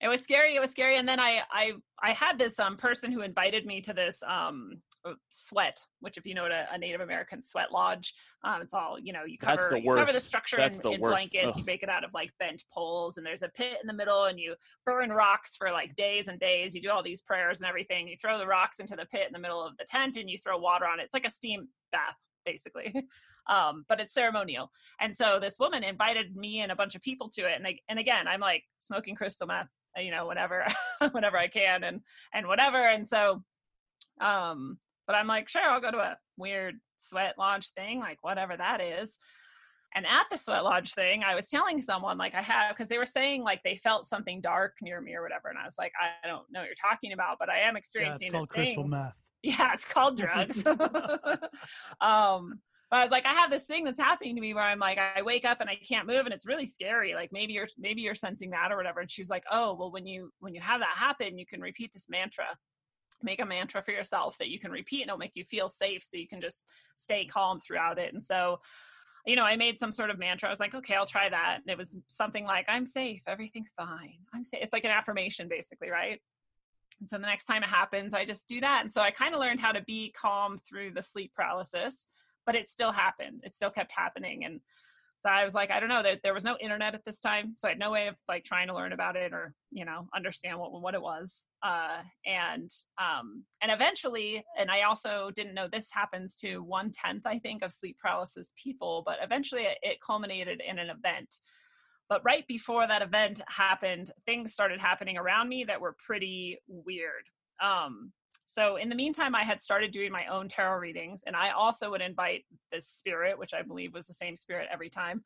it 0.00 0.08
was 0.08 0.20
scary 0.22 0.56
it 0.56 0.60
was 0.60 0.70
scary 0.70 0.96
and 0.96 1.08
then 1.08 1.20
i 1.20 1.40
i 1.52 1.72
i 2.02 2.12
had 2.12 2.38
this 2.38 2.58
um 2.58 2.76
person 2.76 3.12
who 3.12 3.20
invited 3.20 3.66
me 3.66 3.80
to 3.80 3.92
this 3.92 4.22
um 4.26 4.80
uh, 5.06 5.12
sweat 5.30 5.82
which 6.00 6.18
if 6.18 6.26
you 6.26 6.34
know 6.34 6.42
what 6.42 6.52
a, 6.52 6.66
a 6.72 6.78
native 6.78 7.00
american 7.00 7.40
sweat 7.40 7.72
lodge 7.72 8.14
um 8.44 8.60
it's 8.60 8.74
all 8.74 8.98
you 8.98 9.12
know 9.12 9.24
you 9.24 9.38
cover 9.38 9.68
the 9.70 9.80
you 9.80 9.94
cover 9.94 10.12
the 10.12 10.20
structure 10.20 10.56
That's 10.56 10.78
in, 10.78 10.82
the 10.82 10.90
in 10.92 11.00
blankets 11.00 11.56
you 11.56 11.64
make 11.64 11.82
it 11.82 11.88
out 11.88 12.04
of 12.04 12.12
like 12.12 12.30
bent 12.38 12.62
poles 12.72 13.16
and 13.16 13.24
there's 13.24 13.42
a 13.42 13.48
pit 13.48 13.78
in 13.80 13.86
the 13.86 13.94
middle 13.94 14.24
and 14.24 14.38
you 14.38 14.54
burn 14.84 15.10
rocks 15.10 15.56
for 15.56 15.70
like 15.70 15.96
days 15.96 16.28
and 16.28 16.38
days 16.38 16.74
you 16.74 16.82
do 16.82 16.90
all 16.90 17.02
these 17.02 17.22
prayers 17.22 17.60
and 17.60 17.68
everything 17.68 18.08
you 18.08 18.16
throw 18.20 18.38
the 18.38 18.46
rocks 18.46 18.78
into 18.78 18.94
the 18.94 19.06
pit 19.06 19.26
in 19.26 19.32
the 19.32 19.38
middle 19.38 19.64
of 19.64 19.76
the 19.78 19.84
tent 19.84 20.16
and 20.16 20.28
you 20.28 20.38
throw 20.38 20.58
water 20.58 20.86
on 20.86 21.00
it. 21.00 21.04
It's 21.04 21.14
like 21.14 21.26
a 21.26 21.30
steam 21.30 21.68
bath 21.92 22.16
basically 22.44 22.94
um 23.50 23.84
but 23.88 24.00
it's 24.00 24.14
ceremonial 24.14 24.70
and 25.00 25.14
so 25.14 25.38
this 25.40 25.58
woman 25.58 25.82
invited 25.82 26.36
me 26.36 26.60
and 26.60 26.72
a 26.72 26.76
bunch 26.76 26.94
of 26.94 27.02
people 27.02 27.28
to 27.28 27.42
it 27.42 27.54
and 27.56 27.66
I, 27.66 27.78
and 27.88 27.98
again 27.98 28.26
i'm 28.26 28.40
like 28.40 28.64
smoking 28.78 29.14
crystal 29.14 29.46
meth 29.46 29.68
you 29.98 30.10
know 30.10 30.26
whenever 30.26 30.64
whenever 31.12 31.36
i 31.36 31.48
can 31.48 31.84
and 31.84 32.00
and 32.34 32.46
whatever 32.46 32.76
and 32.88 33.06
so 33.06 33.42
um 34.20 34.78
but 35.06 35.14
i'm 35.16 35.26
like 35.26 35.48
sure 35.48 35.62
i'll 35.62 35.80
go 35.80 35.90
to 35.90 35.98
a 35.98 36.16
weird 36.36 36.76
sweat 36.98 37.34
lodge 37.38 37.70
thing 37.70 37.98
like 37.98 38.18
whatever 38.22 38.56
that 38.56 38.80
is 38.80 39.18
and 39.94 40.06
at 40.06 40.24
the 40.30 40.36
sweat 40.38 40.62
lodge 40.62 40.92
thing 40.94 41.22
i 41.24 41.34
was 41.34 41.48
telling 41.48 41.80
someone 41.80 42.16
like 42.18 42.34
i 42.34 42.42
have 42.42 42.74
because 42.74 42.88
they 42.88 42.98
were 42.98 43.06
saying 43.06 43.42
like 43.42 43.60
they 43.64 43.76
felt 43.76 44.06
something 44.06 44.40
dark 44.40 44.74
near 44.82 45.00
me 45.00 45.14
or 45.14 45.22
whatever 45.22 45.48
and 45.48 45.58
i 45.58 45.64
was 45.64 45.76
like 45.78 45.92
i 46.00 46.26
don't 46.28 46.44
know 46.50 46.60
what 46.60 46.66
you're 46.66 46.74
talking 46.90 47.12
about 47.12 47.36
but 47.40 47.48
i 47.48 47.58
am 47.60 47.74
Yeah, 47.74 47.78
experiencing 47.78 48.28
it's 48.28 48.32
called 48.34 48.48
this 48.48 48.54
thing 48.54 48.64
crystal 48.74 48.88
meth. 48.88 49.16
yeah 49.42 49.72
it's 49.72 49.84
called 49.84 50.16
drugs 50.16 50.66
um 52.00 52.60
but 52.90 52.98
I 52.98 53.02
was 53.04 53.12
like, 53.12 53.24
I 53.24 53.34
have 53.34 53.50
this 53.50 53.64
thing 53.64 53.84
that's 53.84 54.00
happening 54.00 54.34
to 54.34 54.40
me 54.40 54.52
where 54.52 54.64
I'm 54.64 54.80
like, 54.80 54.98
I 54.98 55.22
wake 55.22 55.44
up 55.44 55.60
and 55.60 55.70
I 55.70 55.76
can't 55.76 56.08
move, 56.08 56.26
and 56.26 56.34
it's 56.34 56.46
really 56.46 56.66
scary. 56.66 57.14
Like 57.14 57.30
maybe 57.32 57.52
you're 57.52 57.68
maybe 57.78 58.00
you're 58.00 58.16
sensing 58.16 58.50
that 58.50 58.72
or 58.72 58.76
whatever. 58.76 59.00
And 59.00 59.10
she 59.10 59.22
was 59.22 59.30
like, 59.30 59.44
Oh, 59.50 59.74
well, 59.74 59.92
when 59.92 60.06
you 60.06 60.32
when 60.40 60.54
you 60.54 60.60
have 60.60 60.80
that 60.80 60.96
happen, 60.96 61.38
you 61.38 61.46
can 61.46 61.60
repeat 61.60 61.92
this 61.92 62.08
mantra. 62.08 62.46
Make 63.22 63.40
a 63.40 63.46
mantra 63.46 63.82
for 63.82 63.92
yourself 63.92 64.38
that 64.38 64.48
you 64.48 64.58
can 64.58 64.72
repeat, 64.72 65.02
and 65.02 65.08
it'll 65.08 65.18
make 65.18 65.36
you 65.36 65.44
feel 65.44 65.68
safe, 65.68 66.02
so 66.02 66.16
you 66.16 66.26
can 66.26 66.40
just 66.40 66.66
stay 66.96 67.24
calm 67.24 67.60
throughout 67.60 67.98
it. 67.98 68.12
And 68.12 68.24
so, 68.24 68.58
you 69.26 69.36
know, 69.36 69.44
I 69.44 69.56
made 69.56 69.78
some 69.78 69.92
sort 69.92 70.10
of 70.10 70.18
mantra. 70.18 70.48
I 70.48 70.50
was 70.50 70.60
like, 70.60 70.74
okay, 70.74 70.94
I'll 70.94 71.06
try 71.06 71.28
that. 71.28 71.58
And 71.62 71.70
it 71.70 71.78
was 71.78 71.98
something 72.08 72.44
like, 72.44 72.64
I'm 72.68 72.86
safe, 72.86 73.22
everything's 73.26 73.72
fine. 73.76 74.18
I'm 74.34 74.42
safe. 74.42 74.60
It's 74.62 74.72
like 74.72 74.84
an 74.84 74.90
affirmation, 74.90 75.48
basically, 75.48 75.90
right? 75.90 76.20
And 76.98 77.08
so 77.08 77.16
the 77.16 77.26
next 77.26 77.44
time 77.44 77.62
it 77.62 77.68
happens, 77.68 78.14
I 78.14 78.24
just 78.24 78.48
do 78.48 78.60
that. 78.60 78.80
And 78.82 78.92
so 78.92 79.00
I 79.00 79.10
kind 79.10 79.34
of 79.34 79.40
learned 79.40 79.60
how 79.60 79.72
to 79.72 79.82
be 79.82 80.12
calm 80.18 80.58
through 80.58 80.92
the 80.92 81.02
sleep 81.02 81.32
paralysis, 81.34 82.06
but 82.46 82.54
it 82.54 82.68
still 82.68 82.92
happened. 82.92 83.40
It 83.42 83.54
still 83.54 83.70
kept 83.70 83.92
happening. 83.92 84.44
And 84.44 84.60
so 85.20 85.28
I 85.28 85.44
was 85.44 85.54
like, 85.54 85.70
I 85.70 85.80
don't 85.80 85.90
know. 85.90 86.02
There, 86.02 86.14
there 86.22 86.34
was 86.34 86.44
no 86.44 86.56
internet 86.62 86.94
at 86.94 87.04
this 87.04 87.20
time, 87.20 87.54
so 87.58 87.68
I 87.68 87.72
had 87.72 87.78
no 87.78 87.90
way 87.90 88.06
of 88.06 88.16
like 88.26 88.42
trying 88.42 88.68
to 88.68 88.74
learn 88.74 88.92
about 88.92 89.16
it 89.16 89.34
or 89.34 89.52
you 89.70 89.84
know 89.84 90.08
understand 90.16 90.58
what 90.58 90.72
what 90.80 90.94
it 90.94 91.02
was. 91.02 91.44
Uh, 91.62 91.98
and 92.24 92.70
um, 92.98 93.44
and 93.60 93.70
eventually, 93.70 94.42
and 94.58 94.70
I 94.70 94.82
also 94.82 95.30
didn't 95.34 95.52
know 95.52 95.68
this 95.70 95.90
happens 95.92 96.34
to 96.36 96.62
one 96.62 96.90
tenth, 96.90 97.26
I 97.26 97.38
think, 97.38 97.62
of 97.62 97.70
sleep 97.70 97.98
paralysis 98.02 98.54
people. 98.56 99.02
But 99.04 99.16
eventually, 99.22 99.64
it, 99.64 99.78
it 99.82 99.98
culminated 100.00 100.62
in 100.66 100.78
an 100.78 100.88
event. 100.88 101.34
But 102.08 102.22
right 102.24 102.46
before 102.48 102.86
that 102.88 103.02
event 103.02 103.42
happened, 103.46 104.10
things 104.24 104.54
started 104.54 104.80
happening 104.80 105.18
around 105.18 105.50
me 105.50 105.64
that 105.64 105.82
were 105.82 105.96
pretty 106.04 106.58
weird. 106.66 107.24
Um, 107.62 108.10
so 108.46 108.76
in 108.76 108.88
the 108.88 108.94
meantime, 108.96 109.34
I 109.34 109.44
had 109.44 109.62
started 109.62 109.92
doing 109.92 110.10
my 110.10 110.26
own 110.26 110.48
tarot 110.48 110.78
readings, 110.78 111.22
and 111.26 111.36
I 111.36 111.50
also 111.50 111.90
would 111.90 112.00
invite 112.00 112.44
this 112.72 112.86
spirit, 112.88 113.38
which 113.38 113.54
I 113.54 113.62
believe 113.62 113.94
was 113.94 114.06
the 114.06 114.14
same 114.14 114.34
spirit 114.36 114.68
every 114.72 114.90
time, 114.90 115.22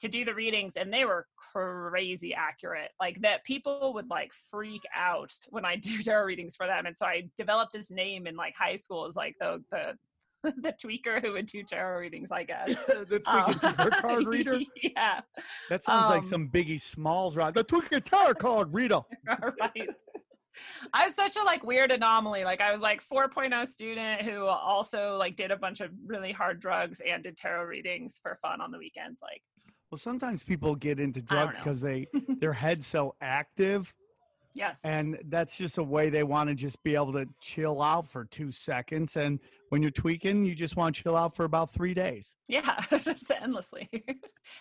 to 0.00 0.08
do 0.08 0.24
the 0.24 0.34
readings, 0.34 0.72
and 0.76 0.92
they 0.92 1.04
were 1.04 1.26
crazy 1.52 2.34
accurate. 2.34 2.90
Like 2.98 3.20
that, 3.20 3.44
people 3.44 3.92
would 3.94 4.08
like 4.08 4.32
freak 4.50 4.82
out 4.96 5.32
when 5.50 5.64
I 5.64 5.76
do 5.88 6.02
tarot 6.02 6.24
readings 6.24 6.56
for 6.56 6.66
them, 6.66 6.86
and 6.86 6.96
so 6.96 7.04
I 7.06 7.28
developed 7.36 7.72
this 7.72 7.90
name 7.90 8.26
in 8.26 8.36
like 8.36 8.54
high 8.58 8.76
school 8.76 9.04
as 9.06 9.16
like 9.16 9.36
the 9.38 9.62
the 9.70 9.98
the 10.60 10.72
tweaker 10.72 11.22
who 11.22 11.32
would 11.34 11.46
do 11.46 11.62
tarot 11.62 12.00
readings, 12.00 12.32
I 12.32 12.42
guess. 12.52 12.74
the 12.86 13.22
Um, 13.26 13.54
Tarot 13.60 13.90
card 14.00 14.26
reader. 14.26 14.58
yeah, 14.82 15.20
That 15.68 15.84
sounds 15.84 16.08
like 16.08 16.22
um, 16.22 16.28
some 16.28 16.48
Biggie 16.48 16.80
Smalls 16.80 17.36
ride. 17.36 17.54
The 17.54 17.62
Twinkie 17.62 18.04
Tarot 18.04 18.34
card 18.34 18.74
reader. 18.74 19.02
right. 19.60 19.88
I 20.92 21.06
was 21.06 21.14
such 21.14 21.36
a 21.36 21.42
like 21.42 21.64
weird 21.64 21.90
anomaly. 21.92 22.44
Like 22.44 22.60
I 22.60 22.72
was 22.72 22.80
like 22.82 23.02
4.0 23.06 23.66
student 23.66 24.22
who 24.22 24.44
also 24.46 25.16
like 25.16 25.36
did 25.36 25.50
a 25.50 25.56
bunch 25.56 25.80
of 25.80 25.90
really 26.06 26.32
hard 26.32 26.60
drugs 26.60 27.00
and 27.06 27.22
did 27.22 27.36
tarot 27.36 27.64
readings 27.64 28.18
for 28.22 28.38
fun 28.42 28.60
on 28.60 28.70
the 28.70 28.78
weekends. 28.78 29.20
Like 29.22 29.42
Well, 29.90 29.98
sometimes 29.98 30.42
people 30.42 30.74
get 30.74 30.98
into 31.00 31.22
drugs 31.22 31.56
because 31.58 31.80
they 31.80 32.06
their 32.40 32.52
head's 32.52 32.86
so 32.86 33.14
active, 33.20 33.92
yes, 34.54 34.78
and 34.84 35.18
that's 35.28 35.56
just 35.56 35.78
a 35.78 35.82
way 35.82 36.10
they 36.10 36.22
want 36.22 36.48
to 36.48 36.54
just 36.54 36.82
be 36.82 36.94
able 36.94 37.12
to 37.12 37.26
chill 37.40 37.80
out 37.82 38.08
for 38.08 38.24
two 38.24 38.52
seconds. 38.52 39.16
And 39.16 39.38
when 39.70 39.80
you're 39.82 39.90
tweaking, 39.90 40.44
you 40.44 40.54
just 40.54 40.76
want 40.76 40.94
to 40.96 41.02
chill 41.02 41.16
out 41.16 41.34
for 41.34 41.44
about 41.44 41.72
three 41.72 41.94
days. 41.94 42.34
yeah, 42.48 42.78
just 43.02 43.30
endlessly. 43.30 43.88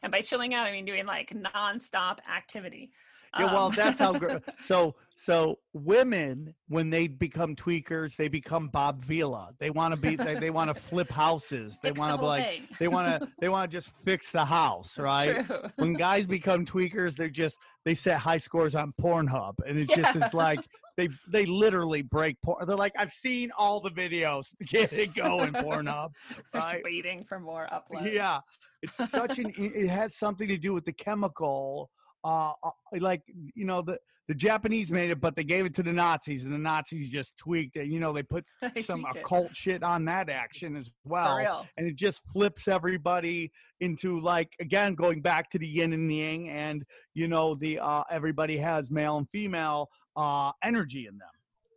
and 0.04 0.12
by 0.12 0.22
chilling 0.22 0.54
out, 0.54 0.68
I 0.68 0.72
mean 0.72 0.86
doing 0.86 1.06
like 1.06 1.34
nonstop 1.56 2.20
activity. 2.34 2.92
Yeah, 3.40 3.46
well, 3.54 3.68
Um, 3.68 3.74
that's 3.76 4.00
how. 4.00 4.12
gr- 4.14 4.38
So, 4.62 4.96
so 5.22 5.60
women 5.74 6.56
when 6.68 6.90
they 6.90 7.06
become 7.06 7.56
tweakers, 7.56 8.16
they 8.16 8.28
become 8.28 8.70
Bob 8.70 9.06
Vila. 9.06 9.50
They 9.60 9.70
want 9.70 9.94
to 9.94 9.96
be. 9.96 10.16
They, 10.16 10.34
they 10.34 10.50
want 10.50 10.74
to 10.74 10.82
flip 10.82 11.12
houses. 11.12 11.78
They 11.84 11.92
want 11.92 12.14
the 12.14 12.18
to 12.18 12.22
be 12.24 12.26
like. 12.26 12.44
thing. 12.44 12.68
They 12.80 12.88
want 12.88 13.22
to. 13.22 13.28
They 13.40 13.48
want 13.48 13.70
to 13.70 13.78
just 13.78 13.92
fix 14.04 14.32
the 14.32 14.44
house, 14.44 14.98
right? 14.98 15.46
when 15.76 15.94
guys 15.94 16.26
become 16.26 16.66
tweakers, 16.66 17.16
they're 17.16 17.30
just 17.30 17.60
they 17.86 17.94
set 17.94 18.18
high 18.18 18.40
scores 18.40 18.74
on 18.74 18.94
Pornhub, 19.00 19.54
and 19.64 19.78
it 19.78 19.90
just 19.90 20.16
is 20.16 20.34
like 20.34 20.60
they 20.98 21.08
they 21.28 21.46
literally 21.46 22.02
break 22.02 22.42
porn. 22.42 22.66
They're 22.66 22.76
like, 22.76 22.94
I've 22.98 23.14
seen 23.14 23.52
all 23.56 23.80
the 23.80 23.92
videos. 23.92 24.56
Get 24.66 24.92
it 24.92 25.14
going, 25.14 25.54
Pornhub. 25.54 26.14
Just 26.52 26.74
waiting 26.84 27.26
for 27.30 27.40
more 27.40 27.70
uploads. 27.72 28.12
Yeah, 28.12 28.40
it's 28.82 28.96
such 28.96 29.38
an. 29.38 29.52
It 29.56 29.72
it 29.76 29.88
has 29.88 30.16
something 30.16 30.48
to 30.48 30.58
do 30.58 30.74
with 30.74 30.86
the 30.86 30.94
chemical. 30.94 31.92
Uh, 32.24 32.54
uh, 32.64 32.72
like 33.00 33.22
you 33.54 33.66
know 33.66 33.84
the 33.84 34.00
the 34.32 34.36
Japanese 34.36 34.92
made 34.94 35.10
it, 35.10 35.20
but 35.20 35.36
they 35.36 35.44
gave 35.44 35.66
it 35.66 35.74
to 35.76 35.84
the 35.84 35.92
Nazis, 35.92 36.46
and 36.46 36.54
the 36.54 36.58
Nazis 36.58 37.12
just 37.12 37.36
tweaked 37.36 37.76
it. 37.76 37.88
You 37.88 38.00
know, 38.00 38.14
they 38.14 38.24
put 38.24 38.46
some 38.82 39.02
tweaked 39.02 39.16
it. 39.18 39.20
occult 39.20 39.54
shit 39.54 39.84
on 39.84 40.06
that 40.06 40.30
action 40.30 40.78
as 40.78 40.90
well 41.04 41.36
and 41.78 41.86
it 41.88 41.96
just 41.98 42.22
flips 42.32 42.68
everybody 42.70 43.52
into 43.82 44.22
like 44.22 44.54
again 44.62 44.96
going 44.96 45.22
back 45.22 45.50
to 45.50 45.58
the 45.60 45.68
yin 45.68 45.92
and 45.92 46.10
yang 46.14 46.48
and 46.50 46.86
you 47.14 47.28
know 47.28 47.56
the 47.56 47.78
uh 47.80 48.04
everybody 48.10 48.56
has 48.58 48.90
male 48.92 49.18
and 49.18 49.28
female 49.30 49.90
uh 50.16 50.52
energy 50.64 51.08
in 51.08 51.18
them 51.18 51.28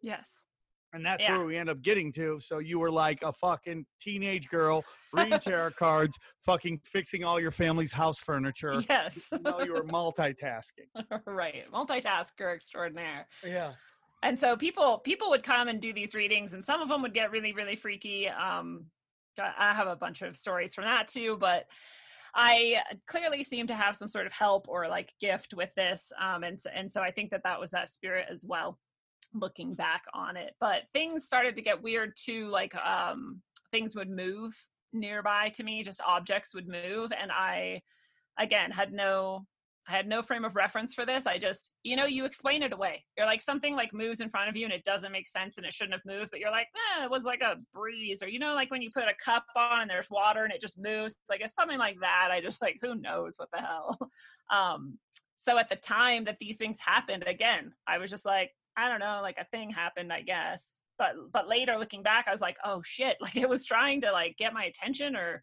Yes. 0.03 0.29
And 0.95 1.05
that's 1.05 1.23
Yeah. 1.25 1.37
where 1.37 1.47
we 1.47 1.57
end 1.57 1.69
up 1.69 1.83
getting 1.83 2.13
to. 2.13 2.39
So 2.41 2.59
you 2.61 2.79
were 2.79 2.91
like 2.91 3.23
a 3.23 3.33
fucking 3.33 3.85
teenage 4.01 4.49
girl 4.49 4.85
reading 5.13 5.41
tarot 5.41 5.73
cards, 5.73 6.17
fucking 6.47 6.81
fixing 6.85 7.25
all 7.25 7.41
your 7.41 7.51
family's 7.51 7.93
house 7.93 8.19
furniture. 8.25 8.81
Yes. 8.89 9.29
No, 9.43 9.61
you 9.61 9.73
were 9.75 9.83
multitasking. 9.85 10.87
right. 11.27 11.65
Multitasker 11.73 12.55
extraordinaire. 12.55 13.27
Yeah. 13.45 13.73
and 14.23 14.39
so 14.39 14.57
people 14.57 14.99
people 15.01 15.29
would 15.31 15.43
come 15.43 15.67
and 15.69 15.81
do 15.83 15.93
these 15.93 16.15
readings 16.15 16.53
and 16.55 16.65
some 16.65 16.81
of 16.81 16.89
them 16.89 17.03
would 17.03 17.13
get 17.13 17.31
really 17.31 17.53
really 17.53 17.77
freaky 17.77 18.29
um 18.29 18.87
i 19.39 19.53
I 19.71 19.75
have 19.75 19.89
a 19.89 19.97
bunch 19.97 20.23
of 20.23 20.35
stories 20.37 20.75
from 20.75 20.85
that 20.85 21.09
too 21.09 21.37
but 21.39 21.65
i 22.35 22.77
clearly 23.07 23.43
seem 23.43 23.67
to 23.67 23.75
have 23.75 23.97
some 23.97 24.09
sort 24.09 24.27
of 24.27 24.33
help 24.33 24.67
or 24.69 24.89
like 24.89 25.13
gift 25.21 25.53
with 25.55 25.75
this 25.75 26.11
um 26.19 26.43
and 26.45 26.59
so, 26.61 26.71
and 26.75 26.91
so 26.91 27.03
i 27.03 27.11
think 27.11 27.31
that 27.33 27.43
that 27.45 27.61
was 27.61 27.71
that 27.73 27.91
spirit 27.91 28.27
as 28.31 28.45
well 28.47 28.79
looking 29.35 29.75
back 29.75 30.03
on 30.15 30.37
it 30.37 30.55
but 30.61 30.83
things 30.93 31.25
started 31.25 31.57
to 31.57 31.63
get 31.63 31.83
weird 31.83 32.13
too 32.17 32.47
like 32.49 32.75
um 32.77 33.41
things 33.71 33.95
would 33.95 34.11
move 34.11 34.55
nearby 34.93 35.49
to 35.49 35.65
me 35.65 35.83
just 35.83 36.01
objects 36.07 36.55
would 36.55 36.69
move 36.69 37.13
and 37.21 37.33
i 37.33 37.81
again 38.39 38.71
had 38.71 38.93
no 38.93 39.45
I 39.87 39.93
had 39.93 40.09
no 40.09 40.23
frame 40.23 40.45
of 40.45 40.57
reference 40.57 40.95
for 40.95 41.05
this. 41.05 41.27
I 41.27 41.37
just, 41.37 41.73
you 41.83 41.95
know, 41.95 42.07
you 42.07 42.25
explain 42.25 42.63
it 42.63 42.73
away. 42.73 43.05
You're 43.17 43.27
like 43.27 43.43
something 43.43 43.77
like 43.77 43.93
moves 43.93 44.21
in 44.21 44.31
front 44.31 44.49
of 44.49 44.57
you 44.57 44.65
and 44.65 44.73
it 44.73 44.85
doesn't 44.85 45.13
make 45.13 45.29
sense 45.29 45.59
and 45.59 45.67
it 45.67 45.75
shouldn't 45.75 45.93
have 45.95 46.07
moved, 46.07 46.31
but 46.31 46.41
you're 46.41 46.51
like, 46.51 46.69
eh, 46.75 47.05
it 47.05 47.11
was 47.11 47.25
like 47.25 47.43
a 47.43 47.57
breeze. 47.75 48.23
Or 48.23 48.29
you 48.29 48.39
know, 48.39 48.55
like 48.55 48.71
when 48.71 48.81
you 48.81 48.91
put 48.91 49.05
a 49.05 49.15
cup 49.23 49.45
on 49.57 49.83
and 49.83 49.91
there's 49.91 50.11
water 50.11 50.45
and 50.45 50.53
it 50.53 50.61
just 50.61 50.79
moves. 50.79 51.15
It's 51.21 51.29
like 51.29 51.43
it's 51.43 51.55
something 51.55 51.79
like 51.79 51.97
that. 52.01 52.29
I 52.33 52.41
just 52.41 52.63
like, 52.63 52.79
who 52.81 52.95
knows 52.95 53.35
what 53.37 53.51
the 53.53 53.61
hell. 53.61 53.99
Um, 54.51 54.99
so 55.37 55.57
at 55.59 55.71
the 55.71 55.77
time 55.77 56.25
that 56.25 56.39
these 56.39 56.59
things 56.59 56.77
happened, 56.79 57.25
again, 57.27 57.73
I 57.89 57.97
was 57.97 58.11
just 58.11 58.27
like, 58.27 58.51
I 58.77 58.89
don't 58.89 59.01
know, 59.01 59.21
like 59.23 59.39
a 59.39 59.45
thing 59.45 59.71
happened, 59.71 60.13
I 60.13 60.23
guess. 60.23 60.81
But 60.99 61.15
but 61.33 61.49
later 61.49 61.77
looking 61.79 62.03
back, 62.03 62.27
I 62.29 62.33
was 62.33 62.41
like, 62.41 62.57
oh 62.65 62.83
shit, 62.85 63.17
like 63.21 63.37
it 63.37 63.49
was 63.49 63.65
trying 63.65 64.01
to 64.03 64.13
like 64.13 64.37
get 64.37 64.53
my 64.53 64.65
attention 64.65 65.17
or 65.17 65.43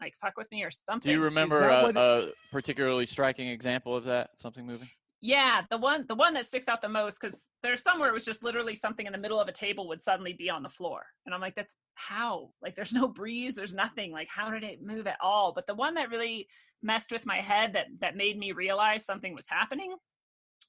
like 0.00 0.14
fuck 0.20 0.36
with 0.36 0.50
me 0.50 0.62
or 0.62 0.70
something. 0.70 1.08
Do 1.08 1.12
you 1.14 1.22
remember 1.22 1.68
a, 1.68 1.74
uh, 1.74 1.82
what- 1.82 1.96
a 1.96 2.32
particularly 2.50 3.06
striking 3.06 3.48
example 3.48 3.96
of 3.96 4.04
that? 4.04 4.30
Something 4.36 4.66
moving? 4.66 4.88
Yeah, 5.22 5.62
the 5.70 5.78
one 5.78 6.04
the 6.06 6.14
one 6.14 6.34
that 6.34 6.46
sticks 6.46 6.68
out 6.68 6.82
the 6.82 6.88
most 6.90 7.18
because 7.20 7.50
there's 7.62 7.82
somewhere 7.82 8.10
it 8.10 8.12
was 8.12 8.24
just 8.24 8.44
literally 8.44 8.74
something 8.74 9.06
in 9.06 9.12
the 9.12 9.18
middle 9.18 9.40
of 9.40 9.48
a 9.48 9.52
table 9.52 9.88
would 9.88 10.02
suddenly 10.02 10.34
be 10.34 10.50
on 10.50 10.62
the 10.62 10.68
floor, 10.68 11.02
and 11.24 11.34
I'm 11.34 11.40
like, 11.40 11.54
that's 11.54 11.74
how? 11.94 12.50
Like, 12.62 12.74
there's 12.76 12.92
no 12.92 13.08
breeze, 13.08 13.54
there's 13.54 13.72
nothing. 13.72 14.12
Like, 14.12 14.28
how 14.30 14.50
did 14.50 14.62
it 14.62 14.82
move 14.82 15.06
at 15.06 15.16
all? 15.22 15.52
But 15.54 15.66
the 15.66 15.74
one 15.74 15.94
that 15.94 16.10
really 16.10 16.46
messed 16.82 17.10
with 17.10 17.24
my 17.24 17.38
head 17.38 17.72
that 17.72 17.86
that 18.02 18.14
made 18.14 18.38
me 18.38 18.52
realize 18.52 19.06
something 19.06 19.34
was 19.34 19.46
happening 19.48 19.96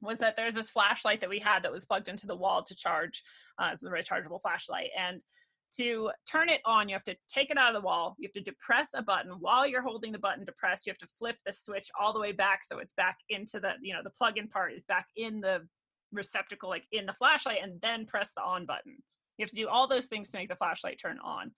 was 0.01 0.19
that 0.19 0.35
there's 0.35 0.55
this 0.55 0.69
flashlight 0.69 1.21
that 1.21 1.29
we 1.29 1.39
had 1.39 1.63
that 1.63 1.71
was 1.71 1.85
plugged 1.85 2.09
into 2.09 2.27
the 2.27 2.35
wall 2.35 2.63
to 2.63 2.75
charge. 2.75 3.23
Uh, 3.59 3.69
it's 3.73 3.83
a 3.83 3.89
rechargeable 3.89 4.41
flashlight, 4.41 4.89
and 4.97 5.23
to 5.75 6.09
turn 6.29 6.49
it 6.49 6.61
on, 6.65 6.87
you 6.87 6.95
have 6.95 7.03
to 7.03 7.15
take 7.27 7.51
it 7.51 7.57
out 7.57 7.75
of 7.75 7.81
the 7.81 7.85
wall. 7.85 8.15
You 8.17 8.27
have 8.27 8.43
to 8.43 8.51
depress 8.51 8.89
a 8.95 9.01
button. 9.01 9.33
While 9.39 9.67
you're 9.67 9.81
holding 9.81 10.11
the 10.11 10.19
button 10.19 10.45
depressed, 10.45 10.85
you 10.85 10.91
have 10.91 10.97
to 10.99 11.07
flip 11.19 11.35
the 11.45 11.51
switch 11.51 11.89
all 11.99 12.13
the 12.13 12.19
way 12.19 12.31
back 12.31 12.63
so 12.63 12.79
it's 12.79 12.93
back 12.93 13.17
into 13.29 13.59
the, 13.59 13.73
you 13.81 13.93
know, 13.93 14.01
the 14.03 14.11
plug-in 14.11 14.47
part 14.47 14.73
is 14.73 14.85
back 14.85 15.07
in 15.17 15.41
the 15.41 15.67
receptacle, 16.13 16.69
like 16.69 16.85
in 16.91 17.05
the 17.05 17.13
flashlight, 17.13 17.59
and 17.61 17.81
then 17.81 18.05
press 18.05 18.31
the 18.35 18.41
on 18.41 18.65
button. 18.65 18.97
You 19.37 19.43
have 19.43 19.49
to 19.49 19.55
do 19.55 19.67
all 19.67 19.87
those 19.87 20.07
things 20.07 20.29
to 20.29 20.37
make 20.37 20.49
the 20.49 20.55
flashlight 20.55 20.99
turn 21.01 21.19
on. 21.23 21.51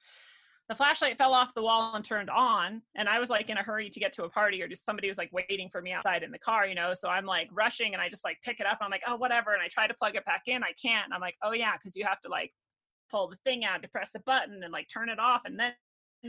The 0.69 0.75
flashlight 0.75 1.17
fell 1.17 1.33
off 1.33 1.55
the 1.55 1.63
wall 1.63 1.95
and 1.95 2.05
turned 2.05 2.29
on, 2.29 2.83
and 2.95 3.09
I 3.09 3.19
was 3.19 3.31
like 3.31 3.49
in 3.49 3.57
a 3.57 3.63
hurry 3.63 3.89
to 3.89 3.99
get 3.99 4.13
to 4.13 4.23
a 4.23 4.29
party, 4.29 4.61
or 4.61 4.67
just 4.67 4.85
somebody 4.85 5.07
was 5.07 5.17
like 5.17 5.31
waiting 5.33 5.67
for 5.67 5.81
me 5.81 5.91
outside 5.91 6.21
in 6.21 6.31
the 6.31 6.37
car, 6.37 6.67
you 6.67 6.75
know. 6.75 6.93
So 6.93 7.09
I'm 7.09 7.25
like 7.25 7.49
rushing, 7.51 7.93
and 7.93 8.01
I 8.01 8.07
just 8.07 8.23
like 8.23 8.37
pick 8.43 8.59
it 8.59 8.67
up. 8.67 8.77
I'm 8.79 8.91
like, 8.91 9.01
oh, 9.07 9.15
whatever. 9.15 9.53
And 9.53 9.63
I 9.63 9.67
try 9.67 9.87
to 9.87 9.93
plug 9.95 10.15
it 10.15 10.25
back 10.25 10.43
in. 10.45 10.63
I 10.63 10.73
can't. 10.79 11.05
And 11.05 11.13
I'm 11.13 11.21
like, 11.21 11.37
oh 11.43 11.53
yeah, 11.53 11.73
because 11.75 11.95
you 11.95 12.05
have 12.05 12.21
to 12.21 12.29
like 12.29 12.53
pull 13.09 13.27
the 13.27 13.37
thing 13.43 13.65
out 13.65 13.81
to 13.81 13.89
press 13.89 14.11
the 14.11 14.19
button 14.19 14.63
and 14.63 14.71
like 14.71 14.87
turn 14.87 15.09
it 15.09 15.19
off 15.19 15.41
and 15.45 15.59
then 15.59 15.73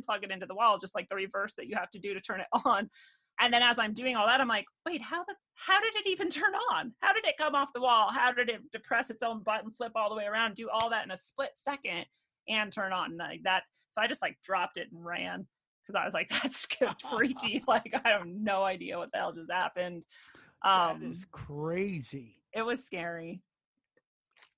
plug 0.05 0.24
it 0.24 0.30
into 0.30 0.47
the 0.47 0.55
wall 0.55 0.78
just 0.78 0.95
like 0.95 1.09
the 1.09 1.16
reverse 1.16 1.55
that 1.55 1.66
you 1.66 1.76
have 1.76 1.91
to 1.91 1.99
do 1.99 2.14
to 2.14 2.20
turn 2.20 2.41
it 2.41 2.47
on 2.64 2.88
and 3.41 3.53
then 3.53 3.62
as 3.62 3.78
i'm 3.78 3.93
doing 3.93 4.14
all 4.14 4.26
that 4.26 4.41
i'm 4.41 4.49
like 4.49 4.66
wait 4.86 5.03
how 5.03 5.24
the 5.24 5.34
how 5.55 5.80
did 5.80 5.95
it 5.97 6.07
even 6.07 6.28
turn 6.30 6.53
on 6.72 6.93
how 7.01 7.12
did 7.12 7.26
it 7.26 7.36
come 7.36 7.55
off 7.55 7.72
the 7.74 7.80
wall 7.80 8.11
how 8.12 8.32
did 8.32 8.49
it 8.49 8.61
depress 8.72 9.11
its 9.11 9.22
own 9.22 9.43
button 9.43 9.70
flip 9.72 9.93
all 9.97 10.09
the 10.09 10.14
way 10.14 10.24
around 10.24 10.55
do 10.55 10.68
all 10.70 10.91
that 10.91 11.05
in 11.05 11.11
a 11.11 11.16
split 11.16 11.51
second 11.55 12.05
and 12.51 12.72
turn 12.72 12.92
on 12.92 13.16
like 13.16 13.42
that 13.44 13.62
so 13.90 14.01
i 14.01 14.07
just 14.07 14.22
like 14.22 14.36
dropped 14.42 14.76
it 14.76 14.88
and 14.92 15.05
ran 15.05 15.46
because 15.82 15.94
i 15.94 16.05
was 16.05 16.14
like 16.14 16.28
that's 16.42 16.66
good 16.78 16.94
freaky 17.11 17.62
like 17.68 17.92
i 18.05 18.09
have 18.09 18.26
no 18.26 18.62
idea 18.62 18.98
what 18.98 19.11
the 19.12 19.18
hell 19.18 19.32
just 19.32 19.51
happened 19.51 20.05
that 20.62 20.90
um 20.90 21.03
is 21.11 21.26
crazy. 21.30 22.36
it 22.53 22.62
was 22.62 22.84
scary 22.84 23.42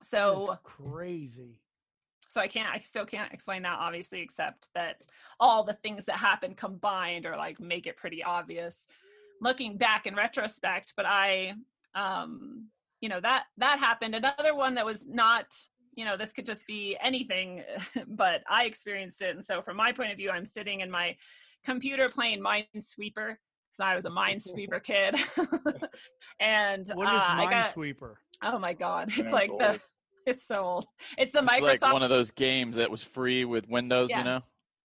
so 0.03 0.59
crazy. 0.65 1.61
so 2.29 2.41
i 2.41 2.49
can't 2.49 2.69
i 2.73 2.79
still 2.79 3.07
can't 3.07 3.33
explain 3.33 3.63
that 3.63 3.79
obviously 3.79 4.21
except 4.21 4.69
that 4.75 4.97
all 5.39 5.63
the 5.63 5.75
things 5.75 6.05
that 6.07 6.17
happen 6.17 6.55
combined 6.55 7.25
or 7.25 7.37
like 7.37 7.61
make 7.61 7.87
it 7.87 7.97
pretty 7.97 8.23
obvious 8.23 8.87
looking 9.41 9.77
back 9.77 10.07
in 10.07 10.15
retrospect 10.17 10.93
but 10.97 11.07
i 11.07 11.53
um 11.95 12.67
you 13.01 13.09
know 13.09 13.21
that 13.21 13.45
that 13.59 13.79
happened 13.79 14.15
another 14.15 14.55
one 14.55 14.77
that 14.77 14.87
was 14.87 15.07
not 15.07 15.47
you 15.95 16.05
know 16.05 16.17
this 16.17 16.33
could 16.33 16.47
just 16.47 16.67
be 16.67 16.97
anything 17.03 17.63
but 18.09 18.43
i 18.51 18.65
experienced 18.65 19.21
it 19.23 19.35
and 19.35 19.45
so 19.45 19.61
from 19.63 19.77
my 19.77 19.93
point 19.93 20.11
of 20.11 20.17
view 20.17 20.31
i'm 20.31 20.45
sitting 20.45 20.81
in 20.81 20.91
my 20.91 21.15
computer 21.65 22.09
playing 22.09 22.41
minesweeper 22.41 23.37
because 23.37 23.81
i 23.81 23.95
was 23.95 24.05
a 24.05 24.11
minesweeper 24.11 24.83
kid 24.91 25.15
and 26.41 26.91
What 26.95 27.15
is 27.15 27.21
uh, 27.21 27.25
I 27.29 27.47
got, 27.51 27.75
Minesweeper? 27.75 28.15
oh 28.43 28.59
my 28.59 28.73
god 28.73 29.09
it's 29.09 29.17
Sounds 29.17 29.33
like 29.33 29.51
the 29.59 29.81
it's 30.27 30.47
so 30.47 30.57
old 30.57 30.87
it's 31.19 31.33
the 31.33 31.41
It's 31.43 31.53
microsoft 31.53 31.83
like 31.83 31.93
one 31.93 32.03
of 32.03 32.09
those 32.11 32.31
games 32.31 32.77
that 32.77 32.91
was 32.91 33.03
free 33.03 33.45
with 33.45 33.69
Windows, 33.69 34.09
Yeah. 34.11 34.19
you 34.19 34.25
know, 34.25 34.41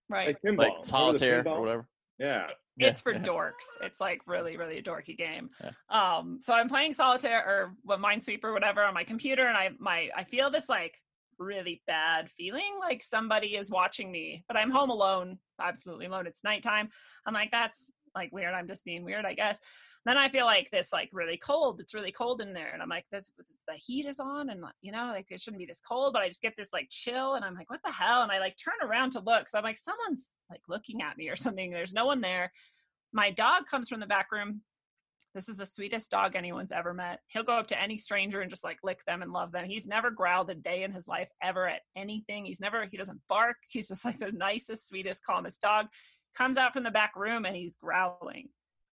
right 0.09 0.27
Like 0.27 0.41
pinball. 0.41 0.57
like 0.57 0.73
solitaire 0.85 1.47
or 1.47 1.59
whatever. 1.61 1.87
Yeah. 2.17 2.47
It's 2.77 3.01
for 3.01 3.13
dorks. 3.13 3.65
It's 3.81 3.99
like 3.99 4.21
really, 4.27 4.57
really 4.57 4.77
a 4.77 4.83
dorky 4.83 5.17
game. 5.17 5.49
Um, 5.89 6.39
so 6.39 6.53
I'm 6.53 6.69
playing 6.69 6.93
solitaire 6.93 7.43
or 7.45 7.73
what 7.83 7.99
Minesweeper, 7.99 8.45
or 8.45 8.53
whatever, 8.53 8.83
on 8.83 8.93
my 8.93 9.03
computer, 9.03 9.47
and 9.47 9.57
I 9.57 9.69
my 9.79 10.09
I 10.15 10.23
feel 10.23 10.51
this 10.51 10.69
like 10.69 10.95
really 11.39 11.81
bad 11.87 12.29
feeling, 12.31 12.77
like 12.79 13.03
somebody 13.03 13.55
is 13.55 13.69
watching 13.69 14.11
me, 14.11 14.43
but 14.47 14.57
I'm 14.57 14.71
home 14.71 14.89
alone, 14.89 15.37
absolutely 15.61 16.07
alone. 16.07 16.27
It's 16.27 16.43
nighttime. 16.43 16.89
I'm 17.25 17.33
like, 17.33 17.51
that's 17.51 17.91
like 18.15 18.31
weird. 18.31 18.53
I'm 18.53 18.67
just 18.67 18.85
being 18.85 19.03
weird, 19.03 19.25
I 19.25 19.33
guess. 19.33 19.59
Then 20.07 20.17
I 20.17 20.29
feel 20.29 20.45
like 20.45 20.71
this 20.71 20.91
like 20.91 21.09
really 21.11 21.37
cold. 21.37 21.79
It's 21.79 21.93
really 21.93 22.11
cold 22.11 22.41
in 22.41 22.53
there, 22.53 22.71
and 22.73 22.81
I'm 22.81 22.89
like, 22.89 23.05
this, 23.11 23.29
this 23.37 23.49
the 23.67 23.75
heat 23.75 24.07
is 24.07 24.19
on, 24.19 24.49
and 24.49 24.63
you 24.81 24.91
know, 24.91 25.11
like 25.13 25.27
it 25.29 25.39
shouldn't 25.39 25.59
be 25.59 25.67
this 25.67 25.81
cold, 25.87 26.13
but 26.13 26.23
I 26.23 26.27
just 26.27 26.41
get 26.41 26.55
this 26.57 26.73
like 26.73 26.87
chill, 26.89 27.35
and 27.35 27.45
I'm 27.45 27.53
like, 27.53 27.69
what 27.69 27.81
the 27.85 27.91
hell? 27.91 28.23
And 28.23 28.31
I 28.31 28.39
like 28.39 28.55
turn 28.57 28.89
around 28.89 29.11
to 29.11 29.19
look, 29.19 29.41
because 29.41 29.53
I'm 29.53 29.63
like, 29.63 29.77
someone's 29.77 30.39
like 30.49 30.61
looking 30.67 31.03
at 31.03 31.17
me 31.17 31.29
or 31.29 31.35
something. 31.35 31.69
There's 31.69 31.93
no 31.93 32.07
one 32.07 32.21
there 32.21 32.51
my 33.13 33.31
dog 33.31 33.65
comes 33.65 33.89
from 33.89 33.99
the 33.99 34.05
back 34.05 34.31
room 34.31 34.61
this 35.33 35.49
is 35.49 35.57
the 35.57 35.65
sweetest 35.65 36.09
dog 36.09 36.35
anyone's 36.35 36.71
ever 36.71 36.93
met 36.93 37.19
he'll 37.27 37.43
go 37.43 37.57
up 37.57 37.67
to 37.67 37.81
any 37.81 37.97
stranger 37.97 38.41
and 38.41 38.49
just 38.49 38.63
like 38.63 38.77
lick 38.83 39.03
them 39.05 39.21
and 39.21 39.31
love 39.31 39.51
them 39.51 39.65
he's 39.65 39.87
never 39.87 40.11
growled 40.11 40.49
a 40.49 40.55
day 40.55 40.83
in 40.83 40.91
his 40.91 41.07
life 41.07 41.29
ever 41.41 41.67
at 41.67 41.81
anything 41.95 42.45
he's 42.45 42.59
never 42.59 42.85
he 42.85 42.97
doesn't 42.97 43.21
bark 43.29 43.57
he's 43.69 43.87
just 43.87 44.05
like 44.05 44.19
the 44.19 44.31
nicest 44.31 44.87
sweetest 44.87 45.23
calmest 45.23 45.61
dog 45.61 45.87
comes 46.35 46.57
out 46.57 46.73
from 46.73 46.83
the 46.83 46.91
back 46.91 47.15
room 47.15 47.45
and 47.45 47.55
he's 47.55 47.75
growling 47.75 48.49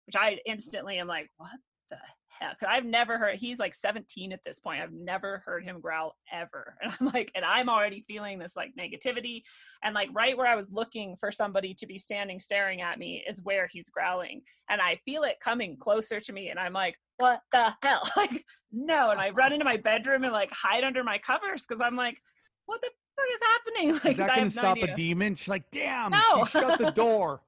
which 0.06 0.16
i 0.16 0.38
instantly 0.46 0.98
am 0.98 1.06
like 1.06 1.28
what 1.36 1.50
the 1.90 1.96
heck 2.28 2.56
i've 2.66 2.84
never 2.84 3.18
heard 3.18 3.36
he's 3.36 3.58
like 3.58 3.74
17 3.74 4.32
at 4.32 4.40
this 4.44 4.58
point 4.58 4.82
i've 4.82 4.92
never 4.92 5.42
heard 5.46 5.62
him 5.64 5.80
growl 5.80 6.16
ever 6.32 6.76
and 6.82 6.92
i'm 6.98 7.06
like 7.08 7.30
and 7.34 7.44
i'm 7.44 7.68
already 7.68 8.00
feeling 8.00 8.38
this 8.38 8.56
like 8.56 8.70
negativity 8.78 9.42
and 9.84 9.94
like 9.94 10.08
right 10.12 10.36
where 10.36 10.46
I 10.46 10.56
was 10.56 10.72
looking 10.72 11.14
for 11.20 11.30
somebody 11.30 11.74
to 11.74 11.86
be 11.86 11.98
standing 11.98 12.40
staring 12.40 12.80
at 12.80 12.98
me 12.98 13.22
is 13.28 13.42
where 13.42 13.68
he's 13.70 13.90
growling. 13.90 14.40
And 14.70 14.80
I 14.80 14.98
feel 15.04 15.24
it 15.24 15.36
coming 15.40 15.76
closer 15.76 16.20
to 16.20 16.32
me 16.32 16.48
and 16.48 16.58
I'm 16.58 16.72
like, 16.72 16.96
what 17.18 17.40
the 17.52 17.74
hell? 17.82 18.00
Like, 18.16 18.44
no. 18.72 19.10
And 19.10 19.20
I 19.20 19.30
run 19.30 19.52
into 19.52 19.64
my 19.66 19.76
bedroom 19.76 20.24
and 20.24 20.32
like 20.32 20.50
hide 20.52 20.84
under 20.84 21.04
my 21.04 21.18
covers 21.18 21.66
because 21.66 21.82
I'm 21.82 21.96
like, 21.96 22.18
what 22.66 22.80
the 22.80 22.88
fuck 23.14 23.26
is 23.34 23.40
happening? 23.52 24.00
Like, 24.04 24.12
Is 24.12 24.16
that 24.16 24.34
going 24.34 24.38
to 24.38 24.44
no 24.56 24.60
stop 24.62 24.78
idea. 24.78 24.92
a 24.92 24.96
demon? 24.96 25.34
She's 25.34 25.48
like, 25.48 25.70
damn, 25.70 26.12
No. 26.12 26.44
she 26.46 26.52
shut 26.52 26.78
the 26.78 26.90
door. 26.90 27.42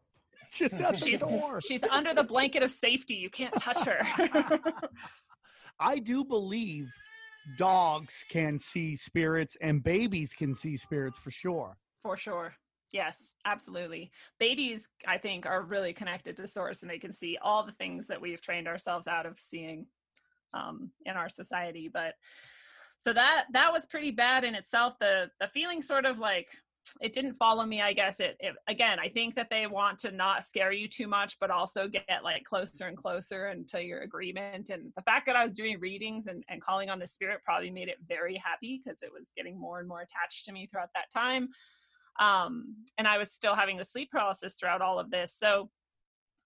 She 0.57 0.69
shut 0.69 0.79
the 0.79 0.97
She's 1.05 1.21
door. 1.21 1.61
she's 1.61 1.85
under 1.85 2.15
the 2.15 2.25
blanket 2.25 2.63
of 2.63 2.71
safety. 2.71 3.15
You 3.15 3.31
can't 3.31 3.55
touch 3.59 3.85
her. 3.85 4.01
I 5.81 5.99
do 5.99 6.25
believe 6.25 6.89
dogs 7.59 8.25
can 8.31 8.59
see 8.59 8.97
spirits 8.97 9.57
and 9.61 9.83
babies 9.83 10.33
can 10.33 10.55
see 10.55 10.77
spirits 10.77 11.19
for 11.19 11.31
sure. 11.31 11.77
For 12.03 12.17
sure. 12.17 12.55
Yes, 12.93 13.35
absolutely. 13.45 14.11
Babies, 14.39 14.89
I 15.07 15.19
think, 15.19 15.45
are 15.45 15.63
really 15.63 15.93
connected 15.93 16.37
to 16.39 16.47
source 16.47 16.83
and 16.83 16.91
they 16.91 16.99
can 16.99 17.13
see 17.13 17.37
all 17.43 17.65
the 17.65 17.73
things 17.73 18.07
that 18.07 18.21
we've 18.21 18.41
trained 18.41 18.67
ourselves 18.69 19.07
out 19.07 19.27
of 19.27 19.39
seeing 19.39 19.87
um, 20.55 20.91
in 21.05 21.13
our 21.15 21.29
society. 21.29 21.91
But 21.93 22.15
so 22.99 23.13
that 23.13 23.45
that 23.53 23.73
was 23.73 23.85
pretty 23.85 24.11
bad 24.11 24.45
in 24.45 24.55
itself. 24.55 24.99
The 24.99 25.31
the 25.41 25.49
feeling 25.49 25.83
sort 25.83 26.07
of 26.07 26.19
like 26.19 26.49
it 27.01 27.13
didn't 27.13 27.35
follow 27.35 27.65
me 27.65 27.83
i 27.83 27.93
guess. 27.93 28.21
It, 28.21 28.37
it 28.41 28.55
again 28.69 28.99
i 28.99 29.09
think 29.09 29.35
that 29.35 29.51
they 29.51 29.67
want 29.67 29.99
to 30.01 30.11
not 30.11 30.45
scare 30.45 30.73
you 30.73 30.89
too 30.89 31.07
much 31.07 31.37
but 31.41 31.51
also 31.51 31.89
get 31.89 32.21
like 32.23 32.45
closer 32.45 32.87
and 32.87 32.97
closer 32.97 33.47
until 33.47 33.81
your 33.81 34.01
agreement. 34.01 34.71
And 34.71 34.93
the 34.97 35.03
fact 35.03 35.27
that 35.27 35.37
i 35.37 35.43
was 35.43 35.53
doing 35.53 35.79
readings 35.81 36.27
and, 36.27 36.45
and 36.49 36.63
calling 36.63 36.91
on 36.91 36.99
the 36.99 37.07
spirit 37.07 37.41
probably 37.45 37.71
made 37.71 37.89
it 37.89 37.99
very 38.09 38.37
happy 38.37 38.81
because 38.83 39.03
it 39.03 39.11
was 39.13 39.33
getting 39.37 39.59
more 39.59 39.81
and 39.81 39.89
more 39.89 40.01
attached 40.01 40.45
to 40.47 40.53
me 40.53 40.67
throughout 40.67 40.91
that 40.95 41.11
time. 41.13 41.49
Um, 42.19 42.77
and 42.99 43.07
i 43.07 43.19
was 43.19 43.33
still 43.33 43.55
having 43.55 43.77
the 43.77 43.85
sleep 43.85 44.11
paralysis 44.11 44.55
throughout 44.55 44.83
all 44.83 44.99
of 44.99 45.11
this. 45.11 45.35
So 45.35 45.71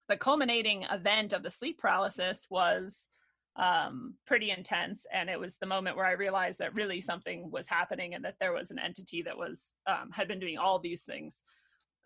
the 0.09 0.17
culminating 0.17 0.83
event 0.91 1.33
of 1.33 1.43
the 1.43 1.51
sleep 1.51 1.79
paralysis 1.79 2.47
was 2.51 3.09
um, 3.57 4.15
pretty 4.27 4.51
intense. 4.51 5.07
And 5.13 5.29
it 5.29 5.39
was 5.39 5.57
the 5.57 5.67
moment 5.67 5.97
where 5.97 6.07
I 6.07 6.13
realized 6.13 6.59
that 6.61 6.75
really 6.75 7.01
something 7.01 7.51
was 7.51 7.69
happening 7.69 8.15
and 8.15 8.25
that 8.25 8.37
there 8.41 8.53
was 8.53 8.71
an 8.71 8.79
entity 8.79 9.23
that 9.23 9.37
was 9.37 9.75
um, 9.87 10.11
had 10.13 10.29
been 10.29 10.41
doing 10.41 10.59
all 10.59 10.79
these 10.79 11.05
things, 11.05 11.45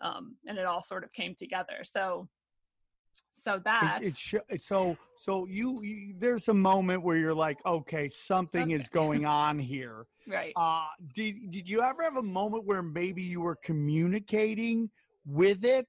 um, 0.00 0.36
and 0.46 0.58
it 0.58 0.66
all 0.66 0.82
sort 0.82 1.04
of 1.04 1.12
came 1.12 1.34
together. 1.34 1.82
So, 1.82 2.28
so 3.30 3.60
that 3.64 4.00
It, 4.02 4.08
it 4.08 4.16
sh- 4.16 4.62
so 4.64 4.96
so 5.16 5.46
you, 5.46 5.82
you 5.82 6.14
there's 6.18 6.48
a 6.48 6.54
moment 6.54 7.02
where 7.02 7.16
you're 7.16 7.34
like, 7.34 7.58
okay, 7.64 8.08
something 8.08 8.70
is 8.70 8.88
going 8.88 9.26
on 9.26 9.58
here. 9.58 10.06
right. 10.28 10.52
Uh, 10.56 10.86
did 11.14 11.50
did 11.50 11.68
you 11.68 11.82
ever 11.82 12.02
have 12.02 12.16
a 12.16 12.22
moment 12.22 12.64
where 12.64 12.82
maybe 12.82 13.22
you 13.22 13.42
were 13.42 13.56
communicating 13.56 14.90
with 15.26 15.64
it? 15.64 15.88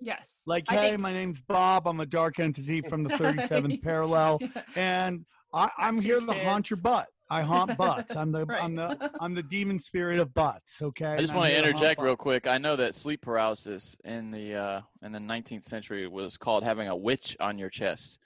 Yes. 0.00 0.40
Like, 0.46 0.64
I 0.68 0.74
hey, 0.76 0.90
think- 0.90 1.00
my 1.00 1.12
name's 1.12 1.40
Bob. 1.40 1.86
I'm 1.86 2.00
a 2.00 2.06
dark 2.06 2.38
entity 2.38 2.80
from 2.82 3.02
the 3.02 3.10
37th 3.10 3.82
parallel, 3.82 4.38
and 4.74 5.24
I, 5.52 5.70
I'm 5.78 5.96
Two 6.00 6.02
here 6.02 6.20
to 6.20 6.44
haunt 6.44 6.70
your 6.70 6.78
butt. 6.80 7.06
I 7.28 7.42
haunt 7.42 7.76
butts. 7.76 8.14
I'm 8.14 8.30
the 8.30 8.46
I'm 8.60 8.76
the 8.76 9.10
I'm 9.20 9.34
the 9.34 9.42
demon 9.42 9.80
spirit 9.80 10.20
of 10.20 10.32
butts. 10.32 10.80
Okay. 10.80 11.06
I 11.06 11.16
just 11.18 11.34
want 11.34 11.48
to 11.50 11.58
interject 11.58 12.00
real 12.00 12.14
quick. 12.16 12.46
I 12.46 12.56
know 12.58 12.76
that 12.76 12.94
sleep 12.94 13.20
paralysis 13.22 13.96
in 14.04 14.30
the 14.30 14.54
uh, 14.54 14.80
in 15.02 15.10
the 15.10 15.18
19th 15.18 15.64
century 15.64 16.06
was 16.06 16.36
called 16.36 16.62
having 16.62 16.86
a 16.86 16.94
witch 16.94 17.36
on 17.40 17.58
your 17.58 17.68
chest. 17.68 18.18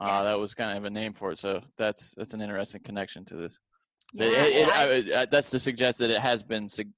Uh, 0.00 0.22
That 0.24 0.38
was 0.38 0.54
kind 0.54 0.76
of 0.76 0.84
a 0.84 0.90
name 0.90 1.12
for 1.12 1.32
it. 1.32 1.38
So 1.38 1.60
that's 1.76 2.14
that's 2.16 2.32
an 2.32 2.40
interesting 2.40 2.80
connection 2.82 3.26
to 3.26 3.36
this. 3.36 3.58
Yeah, 4.14 4.26
It- 4.26 4.56
it- 4.56 4.68
I- 4.68 5.18
I- 5.18 5.22
I- 5.22 5.26
that's 5.26 5.50
to 5.50 5.58
suggest 5.58 5.98
that 5.98 6.10
it 6.10 6.20
has 6.20 6.42
been 6.42 6.66
sig- 6.68 6.92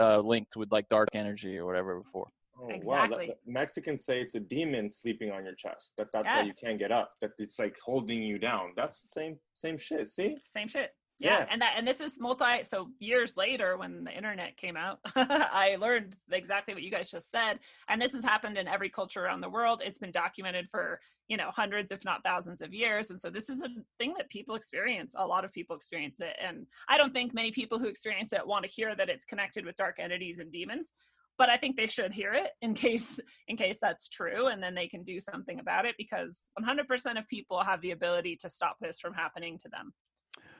uh, 0.00 0.18
linked 0.20 0.56
with 0.56 0.72
like 0.72 0.88
dark 0.88 1.08
energy 1.12 1.58
or 1.58 1.66
whatever 1.66 2.00
before. 2.00 2.28
Oh, 2.62 2.66
wow. 2.66 2.72
that- 2.72 3.04
Exactly. 3.04 3.34
Mexicans 3.46 4.04
say 4.04 4.20
it's 4.20 4.34
a 4.34 4.40
demon 4.40 4.90
sleeping 4.90 5.30
on 5.30 5.44
your 5.44 5.54
chest. 5.54 5.94
That 5.98 6.08
that's 6.12 6.26
why 6.26 6.42
you 6.42 6.54
can't 6.54 6.78
get 6.78 6.92
up. 6.92 7.14
That 7.20 7.32
it's 7.38 7.58
like 7.58 7.76
holding 7.84 8.22
you 8.22 8.38
down. 8.38 8.72
That's 8.76 9.00
the 9.00 9.08
same 9.08 9.38
same 9.54 9.76
shit. 9.78 10.06
See? 10.08 10.36
same 10.44 10.68
shit 10.68 10.92
yeah. 11.22 11.38
Yeah. 11.38 11.46
and 11.50 11.62
that 11.62 11.74
and 11.76 11.86
this 11.86 12.00
is 12.00 12.18
multi 12.18 12.64
so 12.64 12.88
years 12.98 13.36
later 13.36 13.76
when 13.76 14.04
the 14.04 14.12
internet 14.12 14.56
came 14.56 14.76
out 14.76 14.98
i 15.16 15.76
learned 15.78 16.16
exactly 16.30 16.74
what 16.74 16.82
you 16.82 16.90
guys 16.90 17.10
just 17.10 17.30
said 17.30 17.58
and 17.88 18.00
this 18.00 18.12
has 18.12 18.24
happened 18.24 18.58
in 18.58 18.66
every 18.66 18.88
culture 18.88 19.24
around 19.24 19.40
the 19.40 19.48
world 19.48 19.82
it's 19.84 19.98
been 19.98 20.10
documented 20.10 20.68
for 20.68 21.00
you 21.28 21.36
know 21.36 21.50
hundreds 21.50 21.92
if 21.92 22.04
not 22.04 22.22
thousands 22.24 22.60
of 22.60 22.74
years 22.74 23.10
and 23.10 23.20
so 23.20 23.30
this 23.30 23.48
is 23.48 23.62
a 23.62 23.68
thing 23.98 24.14
that 24.16 24.28
people 24.30 24.54
experience 24.54 25.14
a 25.16 25.26
lot 25.26 25.44
of 25.44 25.52
people 25.52 25.76
experience 25.76 26.20
it 26.20 26.36
and 26.44 26.66
i 26.88 26.96
don't 26.96 27.14
think 27.14 27.32
many 27.32 27.50
people 27.50 27.78
who 27.78 27.86
experience 27.86 28.32
it 28.32 28.46
want 28.46 28.64
to 28.64 28.70
hear 28.70 28.96
that 28.96 29.08
it's 29.08 29.24
connected 29.24 29.64
with 29.64 29.76
dark 29.76 29.98
entities 29.98 30.40
and 30.40 30.50
demons 30.50 30.92
but 31.38 31.48
i 31.48 31.56
think 31.56 31.76
they 31.76 31.86
should 31.86 32.12
hear 32.12 32.32
it 32.32 32.50
in 32.60 32.74
case 32.74 33.18
in 33.48 33.56
case 33.56 33.78
that's 33.80 34.08
true 34.08 34.46
and 34.48 34.62
then 34.62 34.74
they 34.74 34.88
can 34.88 35.02
do 35.02 35.18
something 35.20 35.58
about 35.58 35.86
it 35.86 35.94
because 35.98 36.48
100% 36.60 37.18
of 37.18 37.26
people 37.28 37.62
have 37.62 37.80
the 37.80 37.90
ability 37.92 38.36
to 38.36 38.48
stop 38.48 38.76
this 38.80 39.00
from 39.00 39.14
happening 39.14 39.58
to 39.58 39.68
them 39.68 39.92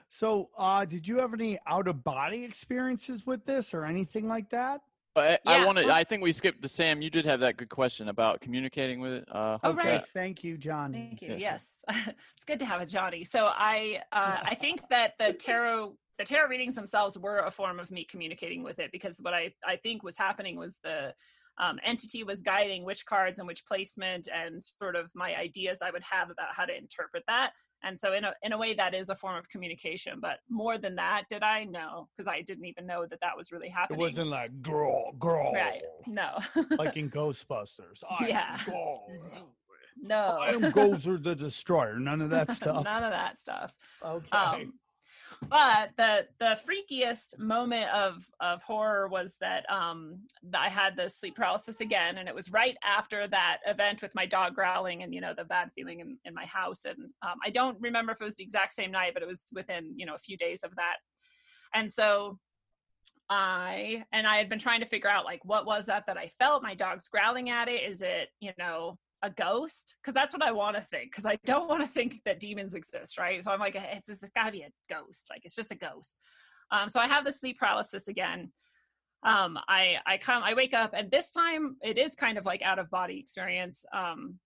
So, 0.09 0.49
uh, 0.57 0.85
did 0.85 1.07
you 1.07 1.17
have 1.19 1.33
any 1.33 1.57
out 1.65 1.87
of 1.87 2.03
body 2.03 2.43
experiences 2.43 3.25
with 3.25 3.45
this 3.45 3.73
or 3.73 3.83
anything 3.83 4.27
like 4.27 4.49
that? 4.51 4.81
But 5.15 5.41
I, 5.47 5.53
I 5.53 5.57
Yeah, 5.57 5.65
wanted. 5.65 5.85
let's- 5.87 5.99
I 5.99 6.03
think 6.03 6.21
we 6.21 6.31
skipped 6.31 6.61
the 6.61 6.69
Sam. 6.69 7.01
You 7.01 7.09
did 7.09 7.25
have 7.25 7.39
that 7.39 7.57
good 7.57 7.69
question 7.69 8.09
about 8.09 8.39
communicating 8.41 8.99
with 8.99 9.13
it. 9.13 9.25
Uh, 9.31 9.57
Oh, 9.63 9.73
right. 9.73 9.85
that? 10.01 10.07
Thank 10.13 10.43
you, 10.43 10.57
Johnny. 10.57 11.07
Thank 11.09 11.21
you. 11.23 11.29
Yes, 11.37 11.77
Yes, 11.89 12.07
it's 12.35 12.45
good 12.45 12.59
to 12.59 12.65
have 12.65 12.81
a 12.81 12.85
Johnny. 12.85 13.23
So 13.23 13.45
I, 13.45 14.01
uh, 14.11 14.37
I 14.51 14.55
think 14.55 14.87
that 14.89 15.13
the 15.17 15.33
tarot, 15.33 15.95
the 16.17 16.23
tarot 16.23 16.47
readings 16.47 16.75
themselves 16.75 17.17
were 17.17 17.39
a 17.39 17.51
form 17.51 17.79
of 17.79 17.91
me 17.91 18.05
communicating 18.05 18.63
with 18.63 18.79
it 18.79 18.91
because 18.91 19.19
what 19.21 19.33
I, 19.33 19.53
I 19.65 19.77
think 19.77 20.03
was 20.03 20.17
happening 20.17 20.57
was 20.57 20.79
the 20.83 21.13
um, 21.59 21.79
entity 21.85 22.23
was 22.23 22.41
guiding 22.41 22.83
which 22.83 23.05
cards 23.05 23.39
and 23.39 23.47
which 23.47 23.65
placement 23.65 24.27
and 24.33 24.61
sort 24.61 24.95
of 24.95 25.09
my 25.13 25.35
ideas 25.35 25.79
I 25.81 25.91
would 25.91 26.03
have 26.03 26.29
about 26.29 26.47
how 26.51 26.65
to 26.65 26.75
interpret 26.75 27.23
that. 27.27 27.51
And 27.83 27.99
so 27.99 28.13
in 28.13 28.23
a 28.23 28.33
in 28.41 28.53
a 28.53 28.57
way 28.57 28.73
that 28.73 28.93
is 28.93 29.09
a 29.09 29.15
form 29.15 29.35
of 29.37 29.47
communication. 29.49 30.19
But 30.21 30.37
more 30.49 30.77
than 30.77 30.95
that, 30.95 31.23
did 31.29 31.43
I 31.43 31.65
know? 31.65 32.07
Because 32.15 32.27
I 32.27 32.41
didn't 32.41 32.65
even 32.65 32.87
know 32.87 33.05
that 33.09 33.19
that 33.21 33.35
was 33.35 33.51
really 33.51 33.69
happening. 33.69 33.99
It 33.99 34.03
wasn't 34.03 34.29
like 34.29 34.61
girl, 34.61 35.11
girl, 35.19 35.53
right. 35.53 35.81
No. 36.07 36.37
like 36.77 36.95
in 36.97 37.09
Ghostbusters. 37.09 37.99
I 38.09 38.27
Yeah. 38.27 38.57
No. 40.01 40.39
I 40.41 40.49
am 40.49 40.61
Gozer 40.71 41.21
the 41.21 41.35
Destroyer. 41.35 41.99
None 41.99 42.21
of 42.21 42.29
that 42.31 42.51
stuff. 42.55 42.83
None 42.83 43.03
of 43.03 43.11
that 43.11 43.37
stuff. 43.37 43.73
okay. 44.03 44.27
um, 44.31 44.73
but 45.49 45.91
the 45.97 46.27
the 46.39 46.57
freakiest 46.67 47.37
moment 47.37 47.89
of 47.91 48.25
of 48.39 48.61
horror 48.63 49.07
was 49.07 49.37
that 49.41 49.69
um 49.69 50.19
I 50.53 50.69
had 50.69 50.95
the 50.95 51.09
sleep 51.09 51.35
paralysis 51.35 51.81
again, 51.81 52.17
and 52.17 52.27
it 52.27 52.35
was 52.35 52.51
right 52.51 52.77
after 52.83 53.27
that 53.27 53.57
event 53.65 54.01
with 54.01 54.15
my 54.15 54.25
dog 54.25 54.55
growling 54.55 55.03
and 55.03 55.13
you 55.13 55.21
know 55.21 55.33
the 55.35 55.43
bad 55.43 55.71
feeling 55.75 55.99
in, 55.99 56.17
in 56.25 56.33
my 56.33 56.45
house. 56.45 56.85
And 56.85 56.97
um, 57.21 57.37
I 57.45 57.49
don't 57.49 57.79
remember 57.79 58.11
if 58.11 58.21
it 58.21 58.23
was 58.23 58.35
the 58.35 58.43
exact 58.43 58.73
same 58.73 58.91
night, 58.91 59.13
but 59.13 59.23
it 59.23 59.27
was 59.27 59.43
within 59.53 59.93
you 59.95 60.05
know 60.05 60.15
a 60.15 60.19
few 60.19 60.37
days 60.37 60.61
of 60.63 60.75
that. 60.75 60.97
And 61.73 61.91
so 61.91 62.39
I 63.29 64.03
and 64.11 64.27
I 64.27 64.37
had 64.37 64.49
been 64.49 64.59
trying 64.59 64.81
to 64.81 64.87
figure 64.87 65.09
out 65.09 65.25
like 65.25 65.43
what 65.43 65.65
was 65.65 65.85
that 65.87 66.05
that 66.07 66.17
I 66.17 66.27
felt. 66.39 66.63
My 66.63 66.75
dog's 66.75 67.07
growling 67.07 67.49
at 67.49 67.67
it. 67.67 67.83
Is 67.89 68.01
it 68.01 68.29
you 68.39 68.51
know 68.57 68.97
a 69.23 69.29
ghost? 69.29 69.95
Because 70.01 70.13
that's 70.13 70.33
what 70.33 70.43
I 70.43 70.51
want 70.51 70.75
to 70.75 70.85
think. 70.91 71.11
Because 71.11 71.25
I 71.25 71.37
don't 71.45 71.67
want 71.67 71.81
to 71.81 71.87
think 71.87 72.21
that 72.25 72.39
demons 72.39 72.75
exist, 72.75 73.17
right? 73.17 73.43
So 73.43 73.51
I'm 73.51 73.59
like, 73.59 73.75
it's, 73.75 74.09
it's 74.09 74.23
got 74.35 74.45
to 74.45 74.51
be 74.51 74.61
a 74.61 74.93
ghost. 74.93 75.27
Like 75.29 75.41
it's 75.43 75.55
just 75.55 75.71
a 75.71 75.75
ghost. 75.75 76.17
Um, 76.71 76.89
so 76.89 76.99
I 76.99 77.07
have 77.07 77.25
the 77.25 77.31
sleep 77.31 77.59
paralysis 77.59 78.07
again. 78.07 78.51
Um, 79.25 79.57
I 79.69 79.97
I 80.05 80.17
come, 80.17 80.43
I 80.43 80.53
wake 80.53 80.73
up, 80.73 80.91
and 80.93 81.09
this 81.09 81.31
time 81.31 81.77
it 81.81 81.97
is 81.97 82.13
kind 82.13 82.37
of 82.37 82.45
like 82.45 82.61
out 82.61 82.77
of 82.77 82.89
body 82.89 83.19
experience. 83.19 83.85
Um, 83.93 84.39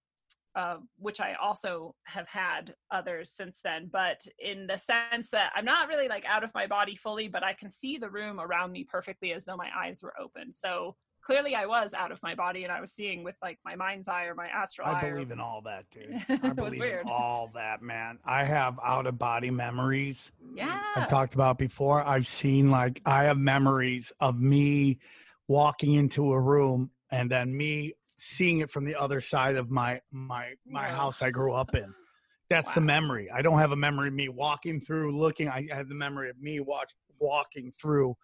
uh, 0.56 0.78
which 0.98 1.20
I 1.22 1.36
also 1.36 1.94
have 2.06 2.28
had 2.28 2.74
others 2.90 3.30
since 3.30 3.62
then, 3.64 3.92
but 3.94 4.20
in 4.40 4.66
the 4.66 4.78
sense 4.78 5.30
that 5.30 5.52
I'm 5.56 5.66
not 5.66 5.88
really 5.88 6.08
like 6.08 6.26
out 6.26 6.44
of 6.44 6.52
my 6.56 6.66
body 6.66 6.96
fully, 6.96 7.28
but 7.28 7.44
I 7.44 7.54
can 7.54 7.70
see 7.70 8.00
the 8.00 8.10
room 8.10 8.40
around 8.40 8.72
me 8.72 8.84
perfectly 8.84 9.34
as 9.34 9.46
though 9.46 9.56
my 9.56 9.70
eyes 9.78 10.02
were 10.02 10.20
open. 10.20 10.52
So 10.52 10.96
clearly 11.28 11.54
I 11.56 11.66
was 11.66 11.94
out 11.94 12.12
of 12.14 12.24
my 12.24 12.34
body 12.34 12.64
and 12.64 12.72
I 12.72 12.80
was 12.80 12.94
seeing 12.94 13.22
with 13.22 13.36
like 13.42 13.60
my 13.66 13.76
mind's 13.76 14.08
eye 14.08 14.24
or 14.26 14.34
my 14.34 14.48
astral 14.48 14.88
eye. 14.88 15.02
I 15.02 15.06
or- 15.08 15.14
believe 15.16 15.32
in 15.32 15.40
all 15.42 15.62
that, 15.66 15.84
dude. 15.92 16.14
It 16.30 16.40
I 16.42 16.48
was 16.48 16.54
believe 16.56 16.74
in 16.76 16.80
weird. 16.80 17.08
all 17.10 17.52
that, 17.54 17.82
man. 17.82 18.18
I 18.26 18.46
have 18.46 18.80
out 18.84 19.06
of 19.08 19.20
body 19.20 19.52
memories. 19.52 20.32
Yeah. 20.56 20.80
I've 20.96 21.10
talked 21.10 21.36
about 21.36 21.58
before. 21.58 22.02
I've 22.02 22.28
seen 22.28 22.72
like 22.72 23.02
I 23.06 23.26
have 23.26 23.38
memories 23.38 24.12
of 24.22 24.40
me 24.40 25.00
walking 25.50 25.94
into 25.94 26.32
a 26.32 26.40
room 26.40 26.92
and 27.12 27.30
then 27.30 27.56
me 27.56 27.94
seeing 28.18 28.60
it 28.60 28.72
from 28.72 28.86
the 28.86 28.96
other 28.96 29.20
side 29.22 29.56
of 29.58 29.70
my 29.70 30.00
my 30.12 30.54
my 30.66 30.88
Wow. 30.90 30.96
house 30.96 31.22
I 31.22 31.30
grew 31.30 31.54
up 31.54 31.76
in. 31.76 31.94
That's 32.50 32.74
the 32.74 32.80
memory. 32.82 33.30
I 33.30 33.42
don't 33.42 33.60
have 33.60 33.74
a 33.74 33.76
memory 33.76 34.08
of 34.08 34.14
me 34.14 34.30
walking 34.30 34.80
through, 34.80 35.18
looking. 35.20 35.50
I 35.50 35.68
have 35.74 35.90
the 35.90 35.96
memory 35.96 36.30
of 36.30 36.40
me 36.42 36.62
watch 36.62 36.92
walking 37.20 37.74
through 37.74 38.16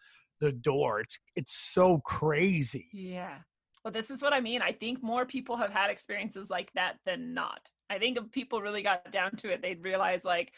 the 0.44 0.52
door. 0.52 1.00
It's 1.00 1.18
it's 1.36 1.56
so 1.56 2.00
crazy. 2.00 2.90
Yeah. 2.92 3.38
Well, 3.84 3.92
this 3.92 4.12
is 4.12 4.22
what 4.22 4.34
I 4.34 4.40
mean. 4.40 4.62
I 4.62 4.72
think 4.72 5.02
more 5.02 5.26
people 5.26 5.58
have 5.58 5.72
had 5.72 5.90
experiences 5.90 6.50
like 6.50 6.72
that 6.74 6.98
than 7.06 7.34
not. 7.34 7.70
I 7.90 7.98
think 8.00 8.18
if 8.18 8.32
people 8.32 8.62
really 8.62 8.84
got 8.84 9.12
down 9.12 9.36
to 9.38 9.52
it, 9.52 9.62
they'd 9.62 9.84
realize 9.84 10.24
like 10.24 10.54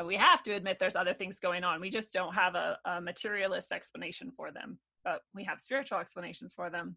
uh, 0.00 0.04
we 0.04 0.16
have 0.16 0.42
to 0.44 0.52
admit 0.52 0.78
there's 0.78 0.96
other 0.96 1.14
things 1.14 1.38
going 1.38 1.64
on. 1.64 1.80
We 1.80 1.90
just 1.90 2.12
don't 2.12 2.34
have 2.34 2.54
a, 2.54 2.78
a 2.84 3.00
materialist 3.00 3.72
explanation 3.72 4.32
for 4.36 4.50
them, 4.50 4.78
but 5.04 5.22
we 5.34 5.44
have 5.44 5.60
spiritual 5.60 5.98
explanations 5.98 6.52
for 6.54 6.70
them. 6.70 6.96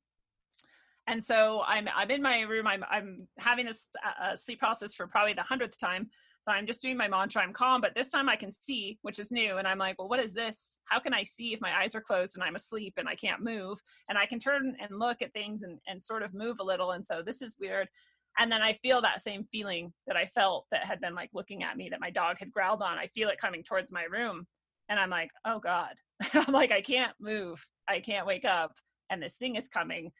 And 1.08 1.24
so 1.24 1.64
I'm 1.66 1.88
I'm 1.96 2.12
in 2.12 2.22
my 2.22 2.42
room. 2.42 2.68
I'm 2.68 2.84
I'm 2.90 3.28
having 3.38 3.66
this 3.66 3.88
uh, 4.04 4.26
uh, 4.26 4.36
sleep 4.36 4.60
process 4.60 4.94
for 4.94 5.08
probably 5.08 5.34
the 5.34 5.42
hundredth 5.42 5.78
time. 5.78 6.10
So 6.42 6.52
I'm 6.52 6.66
just 6.66 6.82
doing 6.82 6.96
my 6.96 7.08
mantra. 7.08 7.42
I'm 7.42 7.52
calm, 7.52 7.82
but 7.82 7.94
this 7.96 8.10
time 8.10 8.30
I 8.30 8.38
can 8.38 8.52
see, 8.52 8.98
which 9.02 9.20
is 9.20 9.32
new. 9.32 9.58
And 9.58 9.68
I'm 9.68 9.78
like, 9.78 10.00
well, 10.00 10.08
what 10.08 10.22
is 10.22 10.34
this? 10.34 10.78
How 10.86 11.00
can 11.00 11.14
I 11.14 11.24
see 11.24 11.54
if 11.54 11.60
my 11.60 11.78
eyes 11.78 11.96
are 11.96 12.02
closed 12.02 12.36
and 12.36 12.44
I'm 12.44 12.56
asleep 12.56 12.94
and 12.98 13.10
I 13.10 13.16
can't 13.16 13.44
move? 13.44 13.78
And 14.08 14.18
I 14.18 14.26
can 14.26 14.40
turn 14.40 14.76
and 14.80 15.00
look 15.00 15.22
at 15.22 15.34
things 15.34 15.64
and, 15.64 15.80
and 15.88 16.02
sort 16.02 16.24
of 16.24 16.34
move 16.34 16.58
a 16.60 16.64
little. 16.64 16.92
And 16.92 17.06
so 17.06 17.22
this 17.26 17.42
is 17.42 17.58
weird. 17.60 17.90
And 18.38 18.50
then 18.50 18.62
I 18.62 18.74
feel 18.74 19.02
that 19.02 19.22
same 19.22 19.44
feeling 19.52 19.92
that 20.08 20.16
I 20.16 20.28
felt 20.28 20.66
that 20.72 20.86
had 20.86 21.02
been 21.02 21.14
like 21.14 21.30
looking 21.34 21.64
at 21.64 21.76
me 21.76 21.90
that 21.90 22.00
my 22.00 22.10
dog 22.10 22.38
had 22.40 22.52
growled 22.52 22.82
on. 22.82 22.98
I 22.98 23.08
feel 23.08 23.28
it 23.28 23.38
coming 23.38 23.64
towards 23.64 23.92
my 23.92 24.04
room. 24.04 24.48
And 24.88 24.98
I'm 24.98 25.10
like, 25.10 25.32
oh 25.46 25.60
God. 25.60 25.94
I'm 26.34 26.54
like, 26.54 26.72
I 26.72 26.82
can't 26.82 27.14
move. 27.20 27.66
I 27.88 28.00
can't 28.00 28.26
wake 28.26 28.46
up. 28.46 28.72
And 29.10 29.22
this 29.22 29.36
thing 29.36 29.58
is 29.58 29.68
coming. 29.68 30.12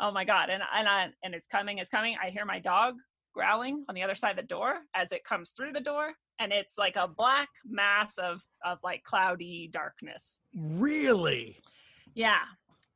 Oh 0.00 0.12
my 0.12 0.24
God. 0.24 0.48
And 0.48 0.62
and 0.74 0.88
I 0.88 1.08
and 1.22 1.34
it's 1.34 1.46
coming, 1.46 1.76
it's 1.76 1.90
coming. 1.90 2.16
I 2.22 2.30
hear 2.30 2.46
my 2.46 2.58
dog 2.58 2.94
growling 3.38 3.84
on 3.88 3.94
the 3.94 4.02
other 4.02 4.14
side 4.16 4.32
of 4.32 4.36
the 4.36 4.54
door 4.56 4.72
as 4.94 5.12
it 5.12 5.22
comes 5.30 5.50
through 5.52 5.72
the 5.72 5.80
door. 5.92 6.06
And 6.40 6.52
it's 6.52 6.76
like 6.76 6.96
a 6.96 7.06
black 7.08 7.48
mass 7.64 8.12
of 8.18 8.42
of 8.64 8.78
like 8.82 9.02
cloudy 9.04 9.68
darkness. 9.72 10.40
Really? 10.54 11.62
Yeah. 12.14 12.44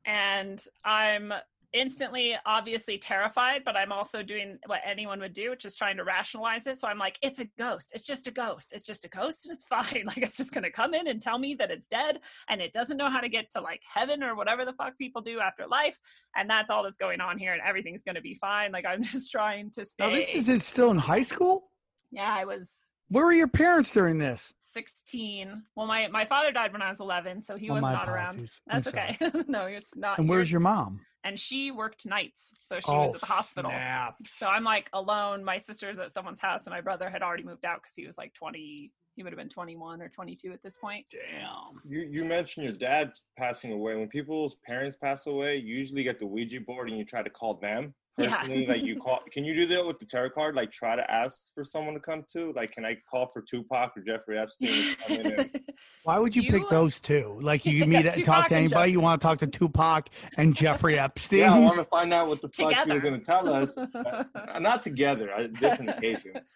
and 0.05 0.59
I'm 0.83 1.31
instantly 1.73 2.35
obviously 2.45 2.97
terrified 2.97 3.63
but 3.65 3.75
i'm 3.75 3.91
also 3.91 4.21
doing 4.21 4.57
what 4.67 4.79
anyone 4.85 5.19
would 5.19 5.33
do 5.33 5.49
which 5.49 5.65
is 5.65 5.75
trying 5.75 5.97
to 5.97 6.03
rationalize 6.03 6.67
it. 6.67 6.77
So 6.77 6.87
i'm 6.87 6.99
like 6.99 7.17
it's 7.21 7.39
a 7.39 7.45
ghost. 7.57 7.91
It's 7.95 8.03
just 8.05 8.27
a 8.27 8.31
ghost. 8.31 8.73
It's 8.73 8.85
just 8.85 9.05
a 9.05 9.09
ghost 9.09 9.45
and 9.45 9.53
it's 9.55 9.63
fine. 9.75 10.03
Like 10.05 10.17
it's 10.19 10.37
just 10.37 10.53
going 10.53 10.63
to 10.63 10.71
come 10.71 10.93
in 10.93 11.07
and 11.07 11.21
tell 11.21 11.39
me 11.39 11.55
that 11.55 11.71
it's 11.71 11.87
dead 11.87 12.19
and 12.49 12.61
it 12.61 12.71
doesn't 12.73 12.97
know 12.97 13.09
how 13.09 13.19
to 13.21 13.29
get 13.29 13.49
to 13.51 13.61
like 13.61 13.81
heaven 13.91 14.21
or 14.23 14.35
whatever 14.35 14.65
the 14.65 14.73
fuck 14.73 14.97
people 14.97 15.21
do 15.21 15.39
after 15.39 15.65
life. 15.67 15.97
And 16.35 16.49
that's 16.49 16.69
all 16.69 16.83
that's 16.83 16.97
going 16.97 17.21
on 17.21 17.37
here 17.37 17.53
and 17.53 17.61
everything's 17.67 18.03
going 18.03 18.15
to 18.15 18.21
be 18.21 18.35
fine. 18.35 18.71
Like 18.71 18.85
i'm 18.85 19.01
just 19.15 19.31
trying 19.31 19.71
to 19.71 19.83
stay 19.85 20.07
Now, 20.07 20.13
this 20.15 20.33
is 20.33 20.49
it 20.49 20.61
still 20.61 20.91
in 20.91 20.97
high 20.97 21.23
school? 21.23 21.69
yeah 22.11 22.35
i 22.39 22.45
was 22.45 22.93
Where 23.09 23.25
were 23.25 23.33
your 23.33 23.47
parents 23.47 23.91
during 23.91 24.17
this? 24.19 24.53
16 24.61 25.63
well 25.75 25.87
my 25.87 26.07
my 26.09 26.25
father 26.25 26.51
died 26.51 26.71
when 26.73 26.81
i 26.81 26.89
was 26.89 26.99
11 26.99 27.41
so 27.41 27.55
he 27.55 27.69
Oh, 27.69 27.75
was 27.75 27.81
not 27.83 28.07
around. 28.09 28.31
apologies. 28.33 28.61
I'm 28.69 28.81
that's 28.81 28.87
okay. 28.87 29.43
no 29.47 29.65
it's 29.65 29.95
not 29.95 30.19
And 30.19 30.29
where's 30.29 30.51
your 30.51 30.61
mom? 30.61 30.99
And 31.23 31.39
she 31.39 31.71
worked 31.71 32.05
nights 32.05 32.53
so 32.61 32.75
she 32.75 32.83
oh, 32.87 33.05
was 33.07 33.15
at 33.15 33.21
the 33.21 33.25
hospital 33.25 33.71
snaps. 33.71 34.35
so 34.35 34.47
i'm 34.47 34.63
like 34.63 34.89
alone 34.93 35.43
my 35.43 35.57
sister's 35.57 35.99
at 35.99 36.11
someone's 36.11 36.39
house 36.39 36.65
and 36.65 36.73
my 36.73 36.81
brother 36.81 37.09
had 37.09 37.21
already 37.21 37.43
moved 37.43 37.65
out 37.65 37.81
because 37.81 37.95
he 37.95 38.05
was 38.05 38.17
like 38.17 38.33
20 38.33 38.91
he 39.15 39.21
would 39.21 39.31
have 39.31 39.37
been 39.37 39.49
21 39.49 40.01
or 40.01 40.09
22 40.09 40.51
at 40.51 40.63
this 40.63 40.77
point 40.77 41.05
Damn. 41.11 41.81
You 41.87 42.07
you 42.09 42.25
mentioned 42.25 42.67
your 42.67 42.77
dad 42.77 43.13
passing 43.37 43.71
away. 43.71 43.95
When 43.95 44.07
people's 44.07 44.57
parents 44.67 44.95
pass 44.95 45.27
away, 45.27 45.57
you 45.57 45.75
usually 45.75 46.03
get 46.03 46.19
the 46.19 46.25
Ouija 46.25 46.61
board 46.61 46.89
and 46.89 46.97
you 46.97 47.05
try 47.05 47.21
to 47.21 47.29
call 47.29 47.55
them 47.55 47.93
Yeah. 48.17 48.43
Like 48.67 48.83
you 48.83 48.99
call. 49.01 49.21
Can 49.31 49.43
you 49.43 49.55
do 49.55 49.65
that 49.65 49.85
with 49.87 49.97
the 49.97 50.05
tarot 50.05 50.31
card? 50.31 50.53
Like 50.55 50.71
try 50.71 50.95
to 50.95 51.09
ask 51.11 51.51
for 51.55 51.63
someone 51.63 51.95
to 51.95 51.99
come 51.99 52.23
to. 52.33 52.53
Like, 52.53 52.71
can 52.71 52.85
I 52.85 52.95
call 53.09 53.27
for 53.33 53.41
Tupac 53.41 53.97
or 53.97 54.01
Jeffrey 54.03 54.37
Epstein? 54.37 54.67
To 54.69 54.95
come 54.97 55.15
in 55.17 55.39
and, 55.39 55.61
Why 56.03 56.19
would 56.19 56.35
you, 56.35 56.43
You- 56.43 56.51
pick 56.51 56.69
those 56.69 56.99
two? 56.99 57.39
Like 57.41 57.65
you 57.65 57.73
Yeah, 57.79 57.85
meet, 57.85 58.13
Tupac 58.13 58.23
talk 58.25 58.47
to 58.49 58.55
anybody. 58.55 58.91
You 58.91 58.99
want 58.99 59.19
to 59.19 59.25
talk 59.27 59.39
to 59.39 59.47
Tupac 59.47 60.09
and 60.37 60.55
Jeffrey 60.55 60.99
Epstein? 60.99 61.39
yeah, 61.39 61.55
I 61.55 61.59
want 61.59 61.77
to 61.77 61.85
find 61.85 62.13
out 62.13 62.27
what 62.27 62.41
the 62.41 62.49
fuck 62.49 62.85
you're 62.85 62.99
going 62.99 63.19
to 63.19 63.25
tell 63.25 63.51
us. 63.51 63.75
Uh, 63.77 64.23
not 64.59 64.83
together, 64.83 65.33
uh, 65.33 65.47
different 65.47 65.89
occasions. 65.89 66.55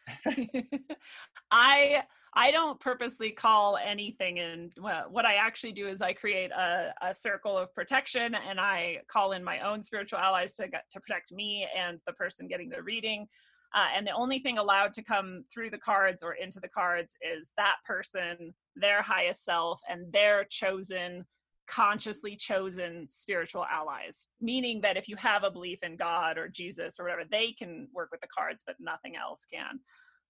I 1.52 2.04
I 2.40 2.52
don't 2.52 2.80
purposely 2.80 3.32
call 3.32 3.78
anything 3.78 4.38
in. 4.38 4.70
What 4.78 5.26
I 5.26 5.36
actually 5.36 5.72
do 5.72 5.88
is 5.88 6.04
I 6.04 6.14
create 6.14 6.52
a, 6.52 6.94
a 7.02 7.12
circle 7.12 7.58
of 7.58 7.74
protection, 7.74 8.36
and 8.36 8.60
I 8.60 9.00
call 9.08 9.32
in 9.32 9.44
my 9.44 9.62
own 9.62 9.82
spiritual 9.82 10.20
allies 10.20 10.54
to 10.58 10.68
get, 10.68 10.84
to 10.92 11.00
protect 11.00 11.32
me 11.32 11.68
and 11.76 12.00
the 12.06 12.14
person 12.14 12.48
getting 12.48 12.70
the 12.70 12.84
reading. 12.84 13.28
Uh, 13.74 13.88
and 13.96 14.06
the 14.06 14.12
only 14.12 14.38
thing 14.38 14.60
allowed 14.60 14.94
to 14.94 15.02
come 15.02 15.46
through 15.52 15.72
the 15.72 15.80
cards 15.80 16.22
or 16.22 16.34
into 16.34 16.60
the 16.60 16.68
cards 16.68 17.18
is 17.28 17.54
that 17.58 17.78
person, 17.84 18.54
their 18.76 19.02
highest 19.02 19.44
self, 19.44 19.82
and 19.90 20.14
their 20.14 20.44
chosen, 20.44 21.26
consciously 21.68 22.36
chosen 22.36 23.08
spiritual 23.10 23.66
allies. 23.66 24.28
Meaning 24.40 24.80
that 24.82 24.96
if 24.96 25.10
you 25.10 25.16
have 25.16 25.44
a 25.44 25.50
belief 25.50 25.80
in 25.82 25.96
God 25.96 26.38
or 26.38 26.48
Jesus 26.48 27.00
or 27.00 27.06
whatever, 27.06 27.24
they 27.30 27.52
can 27.52 27.88
work 27.96 28.10
with 28.12 28.22
the 28.22 28.28
cards, 28.28 28.64
but 28.64 28.76
nothing 28.80 29.16
else 29.16 29.44
can. 29.52 29.80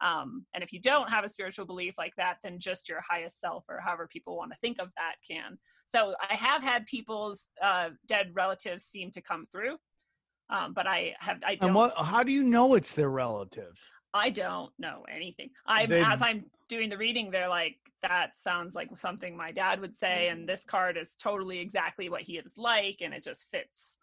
Um, 0.01 0.45
and 0.53 0.63
if 0.63 0.71
you 0.71 0.79
don't 0.79 1.09
have 1.09 1.23
a 1.23 1.29
spiritual 1.29 1.65
belief 1.65 1.95
like 1.97 2.13
that, 2.17 2.37
then 2.43 2.59
just 2.59 2.87
your 2.87 3.01
highest 3.07 3.39
self 3.39 3.65
or 3.67 3.79
however 3.79 4.07
people 4.07 4.37
want 4.37 4.51
to 4.51 4.57
think 4.59 4.79
of 4.79 4.89
that 4.95 5.15
can. 5.27 5.57
So 5.85 6.13
I 6.29 6.35
have 6.35 6.61
had 6.61 6.85
people's 6.85 7.49
uh, 7.61 7.89
dead 8.07 8.31
relatives 8.33 8.83
seem 8.85 9.09
to 9.11 9.21
come 9.21 9.45
through, 9.51 9.77
um, 10.49 10.73
but 10.73 10.85
I 10.87 11.15
have 11.19 11.37
I 11.45 11.55
don't 11.55 11.69
and 11.69 11.75
what? 11.75 11.93
How 11.97 12.23
do 12.23 12.31
you 12.31 12.43
know 12.43 12.75
it's 12.75 12.93
their 12.93 13.09
relatives? 13.09 13.81
I 14.13 14.29
don't 14.29 14.71
know 14.77 15.05
anything. 15.13 15.49
I 15.65 15.85
They- 15.85 16.03
as 16.03 16.21
I'm 16.21 16.45
doing 16.67 16.89
the 16.89 16.97
reading, 16.97 17.31
they're 17.31 17.49
like 17.49 17.77
that 18.03 18.37
sounds 18.37 18.75
like 18.75 18.89
something 18.99 19.35
my 19.35 19.51
dad 19.51 19.79
would 19.79 19.97
say, 19.97 20.27
and 20.27 20.47
this 20.47 20.63
card 20.63 20.97
is 20.97 21.15
totally 21.15 21.59
exactly 21.59 22.09
what 22.09 22.21
he 22.21 22.37
is 22.37 22.57
like, 22.57 22.97
and 23.01 23.13
it 23.13 23.23
just 23.23 23.49
fits. 23.51 23.97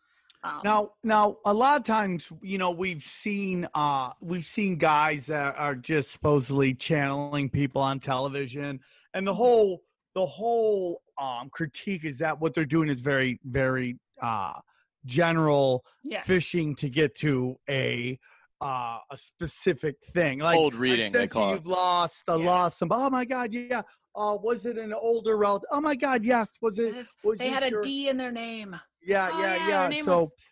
Um, 0.44 0.60
Now, 0.62 0.90
now, 1.02 1.38
a 1.46 1.54
lot 1.54 1.80
of 1.80 1.84
times, 1.86 2.30
you 2.42 2.58
know, 2.58 2.70
we've 2.70 3.02
seen, 3.02 3.66
uh, 3.74 4.10
we've 4.20 4.44
seen 4.44 4.76
guys 4.76 5.24
that 5.26 5.56
are 5.56 5.74
just 5.74 6.10
supposedly 6.12 6.74
channeling 6.74 7.48
people 7.48 7.80
on 7.80 7.98
television, 7.98 8.80
and 9.14 9.26
the 9.26 9.32
whole, 9.34 9.82
the 10.14 10.26
whole 10.26 11.00
um, 11.18 11.48
critique 11.50 12.04
is 12.04 12.18
that 12.18 12.38
what 12.40 12.52
they're 12.52 12.66
doing 12.66 12.90
is 12.90 13.00
very, 13.00 13.40
very 13.44 13.98
uh, 14.20 14.52
general 15.06 15.82
fishing 16.24 16.74
to 16.76 16.88
get 16.88 17.14
to 17.16 17.56
a 17.68 18.18
uh, 18.60 18.98
a 19.10 19.18
specific 19.18 19.96
thing. 20.12 20.38
Like 20.38 20.56
Cold 20.56 20.74
I 20.74 20.78
reading, 20.78 21.12
they 21.12 21.26
call 21.26 21.50
it. 21.50 21.54
you've 21.56 21.66
lost, 21.66 22.22
uh, 22.28 22.36
Yeah. 22.36 22.46
lost 22.46 22.78
some. 22.78 22.88
Oh 22.92 23.10
my 23.10 23.24
God, 23.24 23.52
yeah. 23.52 23.82
Uh, 24.14 24.38
was 24.40 24.64
it 24.64 24.78
an 24.78 24.94
older 24.94 25.36
relative? 25.36 25.68
Oh 25.72 25.80
my 25.80 25.94
God, 25.96 26.24
yes. 26.24 26.52
Was 26.62 26.78
it? 26.78 26.94
Was 27.24 27.38
they 27.38 27.48
it 27.48 27.52
had 27.52 27.62
a 27.64 27.70
your- 27.70 27.82
D 27.82 28.08
in 28.08 28.16
their 28.16 28.30
name. 28.32 28.74
Yeah, 29.04 29.30
Oh, 29.32 29.40
yeah, 29.40 29.68
yeah, 29.68 29.90
yeah. 29.90 30.02
So. 30.02 30.20
was- 30.20 30.32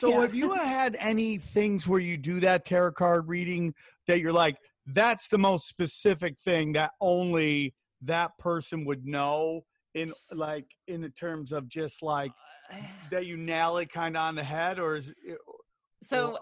So 0.00 0.10
Yeah. 0.10 0.22
have 0.22 0.34
you 0.34 0.52
had 0.52 0.96
any 0.98 1.38
things 1.38 1.86
where 1.86 2.00
you 2.00 2.16
do 2.16 2.40
that 2.40 2.64
tarot 2.64 2.90
card 2.92 3.28
reading 3.28 3.72
that 4.08 4.18
you're 4.18 4.32
like, 4.32 4.56
that's 4.86 5.28
the 5.28 5.38
most 5.38 5.68
specific 5.68 6.40
thing 6.40 6.72
that 6.72 6.90
only 7.00 7.72
that 8.02 8.36
person 8.36 8.84
would 8.84 9.06
know 9.06 9.64
in 9.94 10.12
like 10.32 10.66
in 10.88 11.02
the 11.02 11.08
terms 11.10 11.52
of 11.52 11.68
just 11.68 12.02
like 12.02 12.32
uh, 12.72 12.76
that 13.12 13.26
you 13.26 13.36
nail 13.36 13.76
it 13.78 13.92
kind 13.92 14.16
of 14.16 14.22
on 14.22 14.34
the 14.34 14.42
head 14.42 14.80
or 14.80 14.96
is 14.96 15.10
it, 15.24 15.38
so 16.02 16.36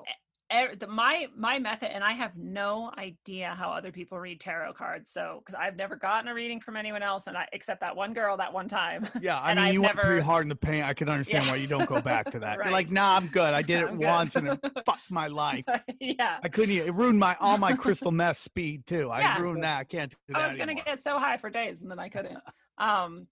the, 0.79 0.87
my 0.87 1.27
my 1.37 1.59
method 1.59 1.95
and 1.95 2.03
i 2.05 2.13
have 2.13 2.37
no 2.37 2.91
idea 2.99 3.55
how 3.59 3.71
other 3.71 3.91
people 3.93 4.19
read 4.19 4.39
tarot 4.41 4.73
cards 4.75 5.11
so 5.11 5.41
because 5.45 5.55
i've 5.59 5.77
never 5.77 5.97
gotten 5.97 6.29
a 6.29 6.35
reading 6.35 6.61
from 6.61 6.77
anyone 6.77 7.03
else 7.03 7.27
and 7.27 7.37
i 7.37 7.47
except 7.53 7.81
that 7.81 7.95
one 7.97 8.13
girl 8.13 8.37
that 8.37 8.53
one 8.53 8.69
time 8.69 9.07
yeah 9.21 9.39
i 9.43 9.55
mean 9.55 9.65
I've 9.65 9.75
you 9.75 9.83
went 9.83 9.97
never- 9.97 10.07
pretty 10.09 10.23
hard 10.23 10.45
in 10.45 10.49
the 10.49 10.55
paint 10.57 10.85
i 10.87 10.95
can 10.95 11.09
understand 11.15 11.45
Yeah. 11.45 11.51
why 11.53 11.57
you 11.57 11.67
don't 11.67 11.89
go 11.89 12.01
back 12.01 12.31
to 12.33 12.39
that 12.41 12.59
Right. 12.59 12.67
you're 12.67 12.73
like 12.73 12.91
nah 12.91 13.17
i'm 13.17 13.27
good 13.29 13.53
i 13.55 13.63
did 13.73 13.81
it 13.83 13.93
once 13.93 14.37
and 14.37 14.49
it 14.49 14.61
fucked 14.87 15.11
my 15.11 15.27
life 15.29 15.65
yeah 16.01 16.39
i 16.43 16.49
couldn't 16.49 16.75
even, 16.75 16.89
it 16.89 16.95
ruined 16.95 17.19
my 17.19 17.37
all 17.41 17.59
my 17.59 17.73
crystal 17.75 18.13
meth 18.13 18.37
speed 18.39 18.87
too 18.87 19.11
i 19.11 19.21
Yeah. 19.21 19.39
ruined 19.41 19.63
that 19.65 19.79
i 19.81 19.85
can't 19.85 20.11
do 20.11 20.17
that 20.35 20.41
I 20.43 20.49
was 20.49 20.57
gonna 20.57 20.75
get 20.75 21.03
so 21.03 21.19
high 21.19 21.37
for 21.39 21.51
days 21.51 21.83
and 21.83 21.91
then 21.91 21.99
I 21.99 22.09
couldn't. 22.09 22.39
Um, 22.79 23.27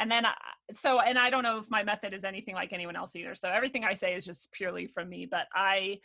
and 0.00 0.10
then 0.10 0.24
I, 0.26 0.34
so 0.74 1.00
and 1.00 1.18
I 1.18 1.28
don't 1.30 1.42
know 1.42 1.58
if 1.58 1.70
my 1.70 1.82
method 1.82 2.14
is 2.14 2.22
anything 2.24 2.54
like 2.54 2.72
anyone 2.72 2.94
else 2.94 3.16
either. 3.16 3.34
So 3.34 3.48
everything 3.48 3.84
I 3.84 3.94
say 3.94 4.14
is 4.14 4.24
just 4.24 4.52
purely 4.52 4.86
from 4.86 5.08
me. 5.08 5.26
But 5.26 5.46
I 5.52 5.98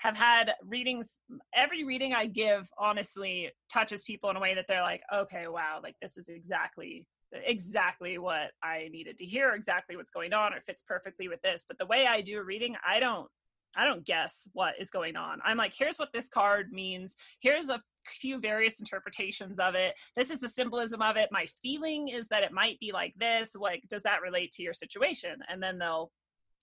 have 0.00 0.16
had 0.16 0.54
readings. 0.64 1.20
Every 1.54 1.84
reading 1.84 2.12
I 2.14 2.26
give, 2.26 2.68
honestly, 2.78 3.50
touches 3.72 4.02
people 4.02 4.30
in 4.30 4.36
a 4.36 4.40
way 4.40 4.54
that 4.54 4.66
they're 4.66 4.82
like, 4.82 5.02
okay, 5.14 5.46
wow, 5.46 5.80
like 5.82 5.96
this 6.02 6.16
is 6.16 6.28
exactly 6.28 7.06
exactly 7.32 8.18
what 8.18 8.50
I 8.60 8.88
needed 8.90 9.18
to 9.18 9.24
hear, 9.24 9.52
exactly 9.52 9.96
what's 9.96 10.10
going 10.10 10.32
on, 10.32 10.52
or 10.52 10.56
it 10.56 10.64
fits 10.66 10.82
perfectly 10.82 11.28
with 11.28 11.40
this. 11.42 11.64
But 11.68 11.78
the 11.78 11.86
way 11.86 12.06
I 12.06 12.22
do 12.22 12.38
a 12.38 12.42
reading, 12.42 12.74
I 12.84 12.98
don't 12.98 13.28
I 13.76 13.84
don't 13.84 14.04
guess 14.04 14.48
what 14.52 14.74
is 14.80 14.90
going 14.90 15.16
on. 15.16 15.38
I'm 15.44 15.56
like, 15.56 15.74
here's 15.76 15.98
what 15.98 16.12
this 16.12 16.28
card 16.28 16.72
means. 16.72 17.14
Here's 17.40 17.68
a 17.68 17.80
few 18.04 18.40
various 18.40 18.80
interpretations 18.80 19.60
of 19.60 19.74
it. 19.74 19.94
This 20.16 20.30
is 20.30 20.40
the 20.40 20.48
symbolism 20.48 21.02
of 21.02 21.16
it. 21.16 21.28
My 21.30 21.46
feeling 21.62 22.08
is 22.08 22.26
that 22.28 22.42
it 22.42 22.52
might 22.52 22.80
be 22.80 22.90
like 22.92 23.14
this. 23.16 23.54
Like, 23.54 23.84
does 23.88 24.02
that 24.02 24.22
relate 24.22 24.50
to 24.52 24.62
your 24.62 24.72
situation? 24.72 25.36
And 25.48 25.62
then 25.62 25.78
they'll, 25.78 26.10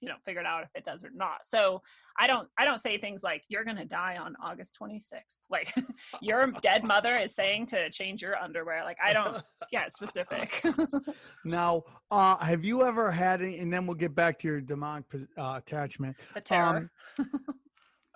you 0.01 0.07
know, 0.07 0.15
figure 0.25 0.41
it 0.41 0.47
out 0.47 0.63
if 0.63 0.69
it 0.75 0.83
does 0.83 1.03
or 1.03 1.09
not. 1.13 1.45
So 1.45 1.81
I 2.19 2.27
don't, 2.27 2.47
I 2.57 2.65
don't 2.65 2.79
say 2.79 2.97
things 2.97 3.23
like 3.23 3.43
you're 3.49 3.63
gonna 3.63 3.85
die 3.85 4.17
on 4.17 4.35
August 4.43 4.77
26th. 4.81 5.37
Like 5.49 5.73
your 6.21 6.51
dead 6.61 6.83
mother 6.83 7.17
is 7.17 7.33
saying 7.33 7.67
to 7.67 7.89
change 7.89 8.21
your 8.21 8.35
underwear. 8.35 8.83
Like 8.83 8.97
I 9.03 9.13
don't 9.13 9.41
get 9.71 9.91
specific. 9.95 10.63
Now, 11.45 11.83
uh, 12.11 12.37
have 12.37 12.65
you 12.65 12.83
ever 12.83 13.09
had 13.09 13.41
any, 13.41 13.59
and 13.59 13.71
then 13.71 13.87
we'll 13.87 13.95
get 13.95 14.13
back 14.13 14.37
to 14.39 14.47
your 14.47 14.59
demonic 14.59 15.05
uh, 15.37 15.59
attachment. 15.65 16.17
the 16.33 16.41
terror. 16.41 16.91
Um, 17.17 17.29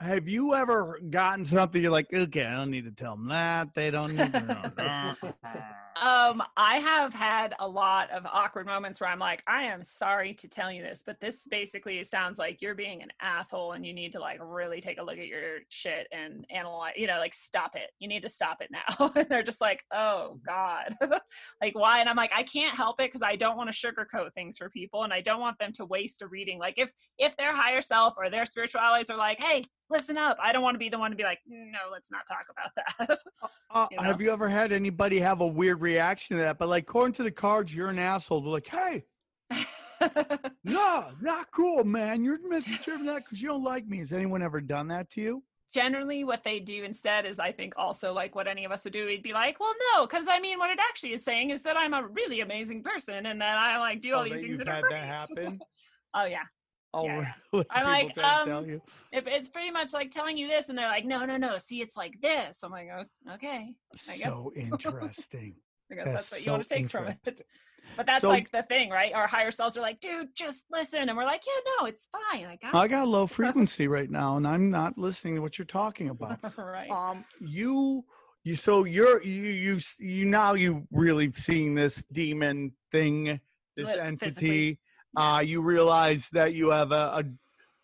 have 0.02 0.28
you 0.28 0.56
ever 0.56 1.00
gotten 1.10 1.46
something 1.46 1.82
you're 1.82 1.92
like, 1.92 2.12
okay, 2.14 2.46
I 2.46 2.56
don't 2.56 2.72
need 2.72 2.86
to 2.86 2.92
tell 2.92 3.16
them 3.16 3.28
that. 3.28 3.74
They 3.76 3.92
don't 3.92 4.16
need 4.16 4.32
to 4.32 5.16
know. 5.22 5.34
Um, 6.02 6.42
I 6.58 6.78
have 6.78 7.14
had 7.14 7.54
a 7.60 7.68
lot 7.68 8.10
of 8.10 8.26
awkward 8.26 8.66
moments 8.66 9.00
where 9.00 9.10
I'm 9.10 9.20
like, 9.20 9.44
I 9.46 9.66
am 9.66 9.84
sorry 9.84 10.34
to 10.36 10.48
tell 10.48 10.72
you 10.72 10.82
this, 10.82 11.04
but 11.06 11.20
this 11.20 11.48
basically 11.48 12.04
sounds 12.04 12.40
like 12.40 12.60
you're 12.60 12.74
being 12.74 13.04
an 13.04 13.10
asshole 13.22 13.74
and 13.74 13.86
you 13.86 13.94
need 13.94 14.14
to 14.14 14.20
like 14.20 14.40
really 14.42 14.82
take 14.82 15.00
a 15.00 15.04
look 15.04 15.20
at 15.20 15.28
your 15.28 15.60
shit 15.70 16.08
and 16.12 16.44
analyze, 16.50 16.94
you 16.96 17.06
know, 17.06 17.20
like 17.20 17.36
stop 17.36 17.76
it. 17.76 17.92
You 18.00 18.08
need 18.08 18.24
to 18.24 18.30
stop 18.30 18.64
it 18.64 18.72
now. 18.72 19.12
and 19.16 19.28
they're 19.30 19.44
just 19.44 19.62
like, 19.62 19.84
oh 19.92 20.40
God. 20.44 20.96
like 21.62 21.76
why? 21.76 22.00
And 22.00 22.10
I'm 22.10 22.16
like, 22.16 22.32
I 22.36 22.44
can't 22.44 22.76
help 22.76 23.00
it 23.00 23.10
because 23.10 23.22
I 23.22 23.36
don't 23.36 23.58
want 23.58 23.72
to 23.72 23.76
sugarcoat 23.76 24.34
things 24.34 24.58
for 24.58 24.72
people 24.72 25.04
and 25.04 25.14
I 25.14 25.22
don't 25.22 25.40
want 25.40 25.60
them 25.60 25.72
to 25.74 25.86
waste 25.86 26.24
a 26.24 26.28
reading. 26.28 26.58
Like 26.58 26.76
if 26.78 26.92
if 27.20 27.38
their 27.38 27.56
higher 27.56 27.82
self 27.82 28.16
or 28.18 28.32
their 28.32 28.48
spiritual 28.48 28.82
allies 28.82 29.12
are 29.12 29.18
like, 29.18 29.44
hey, 29.44 29.66
listen 29.92 30.18
up. 30.18 30.38
I 30.42 30.52
don't 30.52 30.64
want 30.64 30.76
to 30.76 30.80
be 30.80 30.90
the 30.90 30.98
one 30.98 31.12
to 31.12 31.18
be 31.18 31.24
like, 31.24 31.40
no, 31.48 31.80
let's 31.92 32.12
not 32.12 32.26
talk 32.28 32.46
about 32.50 32.72
that. 32.76 33.18
Uh, 33.70 33.88
You 33.92 33.98
know? 33.98 34.04
Have 34.04 34.22
you 34.22 34.32
ever 34.32 34.50
had 34.50 34.72
anybody 34.72 35.20
have 35.20 35.42
a 35.42 35.48
weird 35.48 35.82
reaction 35.82 36.38
to 36.38 36.44
that? 36.44 36.58
But 36.58 36.70
like, 36.70 36.84
according 36.84 37.14
to 37.16 37.24
the 37.24 37.32
cards, 37.32 37.74
you're 37.76 37.90
an 37.90 38.00
asshole. 38.00 38.42
They're 38.42 38.52
like, 38.52 38.68
hey, 38.68 39.04
no, 40.64 41.06
not 41.22 41.52
cool, 41.52 41.84
man. 41.84 42.24
You're 42.24 42.40
misinterpreting 42.48 43.06
that 43.06 43.24
because 43.24 43.42
you 43.42 43.50
don't 43.50 43.64
like 43.64 43.88
me. 43.88 44.00
Has 44.00 44.14
anyone 44.14 44.42
ever 44.42 44.62
done 44.62 44.88
that 44.90 45.10
to 45.12 45.22
you? 45.22 45.44
generally 45.74 46.26
what 46.26 46.44
they 46.44 46.60
do 46.60 46.84
instead 46.84 47.26
is 47.26 47.40
i 47.40 47.50
think 47.50 47.74
also 47.78 48.12
like 48.12 48.36
what 48.36 48.46
any 48.46 48.66
of 48.66 48.74
us 48.74 48.84
would 48.84 48.92
do 48.92 49.06
we'd 49.06 49.24
be 49.24 49.32
like 49.32 49.58
well 49.58 49.74
no 49.96 50.06
because 50.06 50.26
i 50.28 50.38
mean 50.38 50.60
what 50.60 50.70
it 50.70 50.78
actually 50.90 51.14
is 51.14 51.24
saying 51.24 51.50
is 51.50 51.62
that 51.62 51.78
i'm 51.78 51.94
a 51.94 52.06
really 52.08 52.42
amazing 52.42 52.84
person 52.84 53.26
and 53.26 53.40
that 53.40 53.58
i 53.58 53.78
like 53.80 54.02
do 54.02 54.14
all 54.14 54.20
Oh, 54.24 54.26
these 54.26 54.42
things 54.42 54.58
that 54.58 54.68
are 54.68 54.82
great. 54.82 54.92
that 54.92 55.06
happen? 55.06 55.62
Oh 56.14 56.26
yeah. 56.26 56.44
Oh, 56.94 57.06
Yeah, 57.06 57.32
really? 57.54 57.66
I'm 57.72 57.86
like, 57.86 58.18
um, 58.18 58.82
it's 59.14 59.48
pretty 59.50 59.72
much 59.72 59.94
like 59.94 60.12
telling 60.12 60.36
you 60.38 60.48
this, 60.48 60.70
and 60.70 60.78
they're 60.78 60.88
like, 60.88 61.06
no, 61.06 61.26
no, 61.26 61.38
no. 61.38 61.58
See, 61.58 61.82
it's 61.82 61.96
like 61.96 62.20
this. 62.22 62.60
I'm 62.64 62.72
like, 62.72 62.90
"Oh, 62.94 63.34
okay. 63.36 63.74
I 64.10 64.18
guess. 64.18 64.24
So 64.34 64.52
interesting. 64.58 65.56
I 65.92 65.96
guess 65.96 66.06
That's 66.06 66.30
that's, 66.30 66.32
what 66.32 66.46
you 66.46 66.52
want 66.52 66.64
to 66.64 66.70
take 66.70 66.90
from 66.90 67.08
it. 67.08 67.42
But 67.98 68.06
that's 68.06 68.22
So- 68.22 68.30
like 68.30 68.52
the 68.52 68.62
thing, 68.64 68.90
right? 68.92 69.12
Our 69.12 69.28
higher 69.28 69.52
selves 69.52 69.76
are 69.76 69.82
like, 69.82 70.00
dude, 70.00 70.30
just 70.36 70.64
listen, 70.72 71.10
and 71.10 71.18
we're 71.18 71.26
like, 71.26 71.42
yeah, 71.46 71.72
no, 71.80 71.88
it's 71.88 72.08
fine. 72.12 72.46
I 72.46 72.56
got. 72.62 72.76
I 72.76 72.88
got 72.88 73.08
low 73.08 73.26
frequency 73.28 73.88
right 73.88 74.10
now, 74.10 74.38
and 74.38 74.48
I'm 74.48 74.70
not 74.70 74.98
listening 74.98 75.36
to 75.36 75.42
what 75.42 75.58
you're 75.58 75.66
talking 75.66 76.10
about. 76.10 76.40
right. 76.58 76.90
Um, 76.90 77.26
you, 77.42 78.06
you. 78.44 78.56
So 78.56 78.84
you're 78.86 79.22
you 79.24 79.42
you 79.50 79.80
you 80.00 80.26
now 80.26 80.54
you 80.54 80.88
really 80.92 81.32
seeing 81.34 81.74
this 81.74 82.04
demon 82.14 82.72
thing, 82.92 83.40
this 83.76 83.88
Lit- 83.88 84.00
entity. 84.00 84.30
physically. 84.36 84.80
Uh, 85.16 85.44
you 85.46 85.62
realize 85.62 86.28
that 86.32 86.54
you 86.54 86.70
have 86.70 86.92
a, 86.92 86.96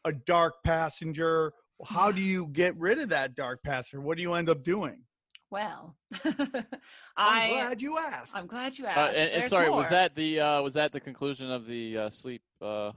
a 0.05 0.09
a 0.09 0.11
dark 0.13 0.55
passenger. 0.63 1.51
How 1.86 2.11
do 2.11 2.21
you 2.21 2.47
get 2.47 2.75
rid 2.78 2.99
of 2.99 3.09
that 3.09 3.36
dark 3.36 3.61
passenger? 3.63 4.01
What 4.01 4.15
do 4.17 4.23
you 4.23 4.34
end 4.34 4.49
up 4.49 4.63
doing? 4.63 5.03
Well, 5.49 5.95
I'm 6.25 6.65
I 7.17 7.49
glad 7.49 7.82
you 7.82 7.97
asked. 7.97 8.36
I'm 8.36 8.47
glad 8.47 8.78
you 8.78 8.86
Uh, 8.86 8.89
asked. 8.89 9.15
and, 9.17 9.32
and 9.32 9.41
There's 9.41 9.49
sorry, 9.49 9.69
was 9.69 9.89
that 9.89 10.15
the 10.15 10.39
uh, 10.39 10.61
was 10.61 10.73
that 10.75 10.91
the 10.91 10.99
conclusion 10.99 11.51
of 11.51 11.65
the 11.65 11.97
uh, 11.97 12.09
sleep 12.09 12.41
uh, 12.61 12.88
uh, 12.88 12.91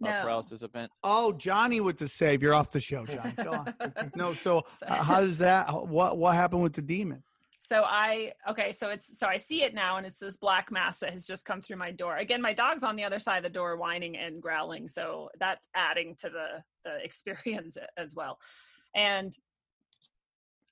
No. 0.00 0.10
paralysis 0.22 0.62
event? 0.62 0.90
Oh, 1.02 1.32
Johnny 1.32 1.80
with 1.80 1.98
the 1.98 2.08
save. 2.08 2.42
You're 2.42 2.54
off 2.54 2.70
the 2.70 2.80
show, 2.80 3.06
Johnny. 3.06 3.32
Go 3.42 3.52
on. 3.52 3.74
No, 4.16 4.34
so 4.34 4.64
So- 4.80 4.86
uh, 4.86 5.02
how 5.02 5.20
does 5.20 5.38
that? 5.38 5.86
What 5.88 6.18
what 6.18 6.34
happened 6.34 6.62
with 6.62 6.74
the 6.74 6.82
demon? 6.82 7.22
So 7.64 7.82
I 7.82 8.32
okay, 8.50 8.72
so 8.72 8.90
it's 8.90 9.18
so 9.18 9.26
I 9.26 9.38
see 9.38 9.62
it 9.62 9.74
now, 9.74 9.96
and 9.96 10.06
it's 10.06 10.18
this 10.18 10.36
black 10.36 10.70
mass 10.70 10.98
that 10.98 11.14
has 11.14 11.26
just 11.26 11.46
come 11.46 11.62
through 11.62 11.78
my 11.78 11.92
door. 11.92 12.18
Again, 12.18 12.42
my 12.42 12.52
dog's 12.52 12.82
on 12.82 12.94
the 12.94 13.04
other 13.04 13.18
side 13.18 13.38
of 13.38 13.42
the 13.42 13.48
door, 13.48 13.78
whining 13.78 14.18
and 14.18 14.42
growling, 14.42 14.86
so 14.86 15.30
that's 15.40 15.66
adding 15.74 16.14
to 16.18 16.28
the 16.28 16.62
the 16.84 17.02
experience 17.02 17.78
as 17.96 18.14
well. 18.14 18.38
And 18.94 19.34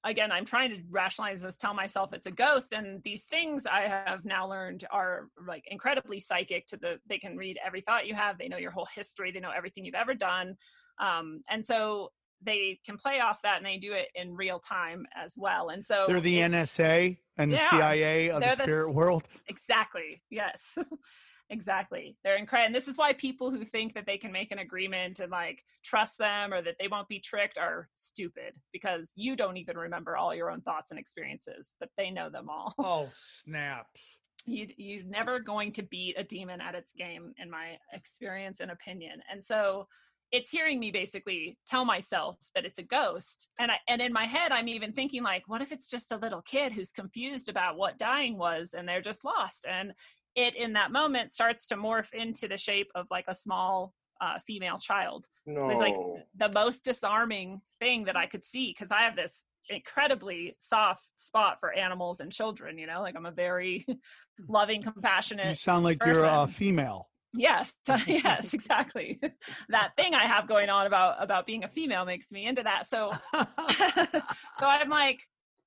again, 0.04 0.30
I'm 0.30 0.44
trying 0.44 0.68
to 0.68 0.82
rationalize 0.90 1.40
this, 1.40 1.56
tell 1.56 1.72
myself 1.72 2.12
it's 2.12 2.26
a 2.26 2.30
ghost, 2.30 2.74
and 2.74 3.02
these 3.04 3.22
things 3.22 3.64
I 3.64 3.88
have 3.88 4.26
now 4.26 4.46
learned 4.46 4.84
are 4.90 5.28
like 5.46 5.64
incredibly 5.68 6.20
psychic. 6.20 6.66
To 6.66 6.76
the 6.76 6.98
they 7.08 7.16
can 7.16 7.38
read 7.38 7.58
every 7.64 7.80
thought 7.80 8.06
you 8.06 8.14
have, 8.14 8.36
they 8.36 8.48
know 8.48 8.58
your 8.58 8.70
whole 8.70 8.88
history, 8.94 9.32
they 9.32 9.40
know 9.40 9.50
everything 9.56 9.86
you've 9.86 9.94
ever 9.94 10.12
done, 10.12 10.56
um, 11.00 11.40
and 11.48 11.64
so 11.64 12.10
they 12.44 12.78
can 12.84 12.96
play 12.96 13.20
off 13.20 13.42
that 13.42 13.58
and 13.58 13.66
they 13.66 13.78
do 13.78 13.92
it 13.92 14.08
in 14.14 14.34
real 14.34 14.58
time 14.58 15.06
as 15.14 15.34
well. 15.36 15.68
And 15.68 15.84
so 15.84 16.06
They're 16.08 16.20
the 16.20 16.38
NSA 16.38 17.18
and 17.36 17.52
the 17.52 17.58
CIA 17.58 18.30
of 18.30 18.40
the 18.40 18.46
they're 18.46 18.56
the 18.56 18.62
spirit 18.62 18.94
world. 18.94 19.24
Exactly. 19.48 20.22
Yes. 20.30 20.78
exactly. 21.50 22.16
They're 22.24 22.36
incredible. 22.36 22.66
And 22.66 22.74
this 22.74 22.88
is 22.88 22.96
why 22.96 23.12
people 23.12 23.50
who 23.50 23.64
think 23.64 23.94
that 23.94 24.06
they 24.06 24.18
can 24.18 24.32
make 24.32 24.52
an 24.52 24.58
agreement 24.58 25.20
and 25.20 25.30
like 25.30 25.62
trust 25.84 26.18
them 26.18 26.52
or 26.52 26.62
that 26.62 26.76
they 26.78 26.88
won't 26.88 27.08
be 27.08 27.20
tricked 27.20 27.58
are 27.58 27.88
stupid 27.94 28.56
because 28.72 29.12
you 29.14 29.36
don't 29.36 29.56
even 29.56 29.76
remember 29.76 30.16
all 30.16 30.34
your 30.34 30.50
own 30.50 30.60
thoughts 30.60 30.90
and 30.90 30.98
experiences, 30.98 31.74
but 31.80 31.90
they 31.96 32.10
know 32.10 32.30
them 32.30 32.48
all. 32.48 32.74
Oh 32.84 33.08
snaps! 33.14 34.18
you 34.46 34.66
you're 34.76 35.04
never 35.04 35.38
going 35.38 35.72
to 35.72 35.82
beat 35.82 36.18
a 36.18 36.24
demon 36.24 36.60
at 36.60 36.74
its 36.74 36.92
game 36.92 37.32
in 37.38 37.50
my 37.50 37.76
experience 37.92 38.60
and 38.60 38.70
opinion. 38.70 39.20
And 39.30 39.42
so 39.42 39.86
it's 40.32 40.50
hearing 40.50 40.80
me 40.80 40.90
basically 40.90 41.58
tell 41.66 41.84
myself 41.84 42.36
that 42.54 42.64
it's 42.64 42.78
a 42.78 42.82
ghost 42.82 43.48
and 43.60 43.70
I, 43.70 43.76
and 43.88 44.00
in 44.00 44.12
my 44.12 44.24
head 44.24 44.50
i'm 44.52 44.68
even 44.68 44.92
thinking 44.92 45.22
like 45.22 45.44
what 45.46 45.62
if 45.62 45.70
it's 45.72 45.88
just 45.88 46.10
a 46.12 46.16
little 46.16 46.42
kid 46.42 46.72
who's 46.72 46.90
confused 46.92 47.48
about 47.48 47.76
what 47.76 47.98
dying 47.98 48.38
was 48.38 48.74
and 48.76 48.88
they're 48.88 49.00
just 49.02 49.24
lost 49.24 49.66
and 49.68 49.92
it 50.34 50.56
in 50.56 50.72
that 50.72 50.90
moment 50.90 51.30
starts 51.32 51.66
to 51.66 51.76
morph 51.76 52.12
into 52.14 52.48
the 52.48 52.56
shape 52.56 52.90
of 52.94 53.06
like 53.10 53.26
a 53.28 53.34
small 53.34 53.92
uh, 54.20 54.38
female 54.46 54.78
child 54.78 55.26
No. 55.46 55.64
it 55.64 55.66
was 55.66 55.78
like 55.80 55.96
the 56.36 56.50
most 56.54 56.84
disarming 56.84 57.60
thing 57.80 58.04
that 58.04 58.16
I 58.16 58.26
could 58.26 58.44
see 58.46 58.70
because 58.72 58.90
I 58.92 59.02
have 59.02 59.16
this 59.16 59.44
incredibly 59.68 60.54
soft 60.60 61.04
spot 61.16 61.58
for 61.60 61.72
animals 61.72 62.20
and 62.20 62.30
children. 62.32 62.78
You 62.78 62.86
know, 62.86 63.00
like 63.00 63.14
I'm 63.16 63.26
a 63.26 63.30
very 63.32 63.84
loving, 64.48 64.82
compassionate 64.82 65.44
You 65.46 65.50
compassionate. 65.50 65.58
sound 65.58 65.84
like 65.84 66.04
you're 66.04 66.24
a 66.24 66.46
person. 66.46 66.54
female. 66.54 67.08
Yes, 67.34 67.72
yes, 68.06 68.52
exactly. 68.54 69.18
that 69.70 69.92
thing 69.96 70.14
I 70.14 70.26
have 70.26 70.48
going 70.48 70.68
on 70.68 70.86
about 70.86 71.22
about 71.22 71.46
being 71.46 71.64
a 71.64 71.68
female 71.68 72.04
makes 72.04 72.30
me 72.30 72.44
into 72.44 72.62
that. 72.62 72.86
So, 72.86 73.12
so 73.34 74.66
I'm 74.66 74.88
like, 74.90 75.20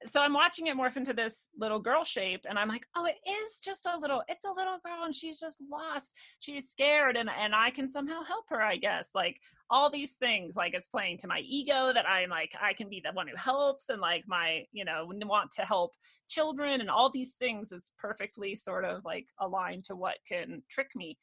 so 0.05 0.21
I'm 0.21 0.33
watching 0.33 0.67
it 0.67 0.77
morph 0.77 0.97
into 0.97 1.13
this 1.13 1.49
little 1.57 1.79
girl 1.79 2.03
shape, 2.03 2.41
and 2.47 2.59
I'm 2.59 2.67
like, 2.67 2.85
oh, 2.95 3.05
it 3.05 3.15
is 3.27 3.59
just 3.59 3.87
a 3.87 3.97
little, 3.97 4.21
it's 4.27 4.45
a 4.45 4.49
little 4.51 4.77
girl, 4.85 5.05
and 5.05 5.15
she's 5.15 5.39
just 5.39 5.57
lost. 5.71 6.15
She's 6.39 6.69
scared, 6.69 7.17
and 7.17 7.29
and 7.29 7.55
I 7.55 7.71
can 7.71 7.89
somehow 7.89 8.21
help 8.23 8.45
her, 8.49 8.61
I 8.61 8.75
guess. 8.75 9.09
Like 9.15 9.37
all 9.71 9.89
these 9.89 10.13
things, 10.13 10.55
like 10.55 10.75
it's 10.75 10.87
playing 10.87 11.17
to 11.19 11.27
my 11.27 11.39
ego 11.39 11.91
that 11.93 12.07
I'm 12.07 12.29
like, 12.29 12.51
I 12.61 12.73
can 12.73 12.89
be 12.89 13.01
the 13.03 13.13
one 13.13 13.27
who 13.27 13.35
helps, 13.37 13.89
and 13.89 13.99
like 13.99 14.25
my, 14.27 14.65
you 14.71 14.85
know, 14.85 15.09
want 15.09 15.49
to 15.53 15.63
help 15.63 15.93
children, 16.27 16.79
and 16.81 16.91
all 16.91 17.09
these 17.09 17.33
things 17.33 17.71
is 17.71 17.91
perfectly 17.97 18.53
sort 18.53 18.85
of 18.85 19.03
like 19.03 19.25
aligned 19.39 19.85
to 19.85 19.95
what 19.95 20.17
can 20.27 20.61
trick 20.69 20.89
me. 20.95 21.17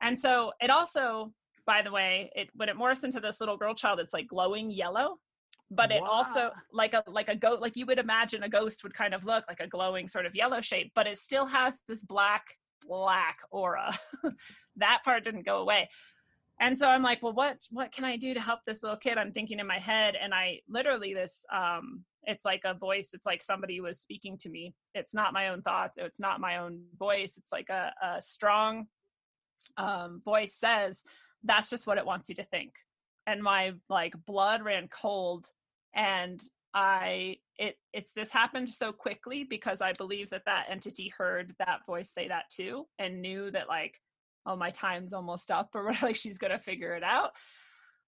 And 0.00 0.18
so 0.18 0.52
it 0.60 0.70
also, 0.70 1.32
by 1.66 1.82
the 1.82 1.90
way, 1.90 2.30
it 2.34 2.48
when 2.54 2.68
it 2.68 2.76
morphs 2.76 3.04
into 3.04 3.20
this 3.20 3.40
little 3.40 3.56
girl 3.56 3.74
child, 3.74 4.00
it's 4.00 4.14
like 4.14 4.28
glowing 4.28 4.70
yellow. 4.70 5.18
But 5.70 5.90
it 5.90 6.00
also 6.00 6.52
like 6.72 6.94
a 6.94 7.02
like 7.08 7.28
a 7.28 7.34
goat 7.34 7.60
like 7.60 7.76
you 7.76 7.86
would 7.86 7.98
imagine 7.98 8.44
a 8.44 8.48
ghost 8.48 8.84
would 8.84 8.94
kind 8.94 9.14
of 9.14 9.24
look 9.24 9.44
like 9.48 9.58
a 9.58 9.66
glowing 9.66 10.06
sort 10.06 10.24
of 10.24 10.34
yellow 10.34 10.60
shape, 10.60 10.92
but 10.94 11.08
it 11.08 11.18
still 11.18 11.46
has 11.46 11.78
this 11.88 12.04
black 12.04 12.54
black 12.86 13.38
aura. 13.50 13.92
that 14.76 15.00
part 15.04 15.24
didn't 15.24 15.44
go 15.44 15.58
away. 15.58 15.88
And 16.60 16.78
so 16.78 16.86
I'm 16.86 17.02
like, 17.02 17.22
well, 17.22 17.32
what 17.32 17.58
what 17.70 17.92
can 17.92 18.04
I 18.04 18.16
do 18.16 18.32
to 18.32 18.40
help 18.40 18.60
this 18.66 18.82
little 18.82 18.96
kid? 18.96 19.18
I'm 19.18 19.32
thinking 19.32 19.58
in 19.58 19.66
my 19.66 19.78
head, 19.78 20.14
and 20.20 20.32
I 20.32 20.60
literally 20.68 21.14
this 21.14 21.44
um 21.52 22.04
it's 22.22 22.44
like 22.44 22.62
a 22.64 22.74
voice, 22.74 23.10
it's 23.12 23.26
like 23.26 23.42
somebody 23.42 23.80
was 23.80 24.00
speaking 24.00 24.36
to 24.38 24.48
me. 24.48 24.74
It's 24.94 25.14
not 25.14 25.32
my 25.32 25.48
own 25.48 25.62
thoughts, 25.62 25.96
it's 25.98 26.20
not 26.20 26.40
my 26.40 26.58
own 26.58 26.82
voice, 26.98 27.36
it's 27.36 27.52
like 27.52 27.68
a, 27.70 27.92
a 28.02 28.20
strong 28.20 28.86
um, 29.76 30.20
voice 30.24 30.54
says 30.54 31.04
that's 31.44 31.70
just 31.70 31.86
what 31.86 31.98
it 31.98 32.06
wants 32.06 32.28
you 32.28 32.34
to 32.36 32.44
think. 32.44 32.74
And 33.26 33.42
my 33.42 33.72
like 33.88 34.14
blood 34.26 34.62
ran 34.62 34.88
cold 34.88 35.46
and 35.94 36.40
i 36.74 37.36
it 37.58 37.76
it's 37.94 38.12
this 38.12 38.30
happened 38.30 38.68
so 38.68 38.92
quickly 38.92 39.44
because 39.44 39.80
i 39.80 39.94
believe 39.94 40.28
that 40.28 40.44
that 40.44 40.66
entity 40.68 41.10
heard 41.16 41.54
that 41.58 41.78
voice 41.86 42.10
say 42.10 42.28
that 42.28 42.44
too 42.50 42.86
and 42.98 43.22
knew 43.22 43.50
that 43.50 43.66
like 43.66 43.98
oh 44.44 44.54
my 44.54 44.70
time's 44.70 45.14
almost 45.14 45.50
up 45.50 45.70
or 45.74 45.90
like 46.02 46.14
she's 46.14 46.38
gonna 46.38 46.58
figure 46.58 46.94
it 46.94 47.02
out. 47.02 47.30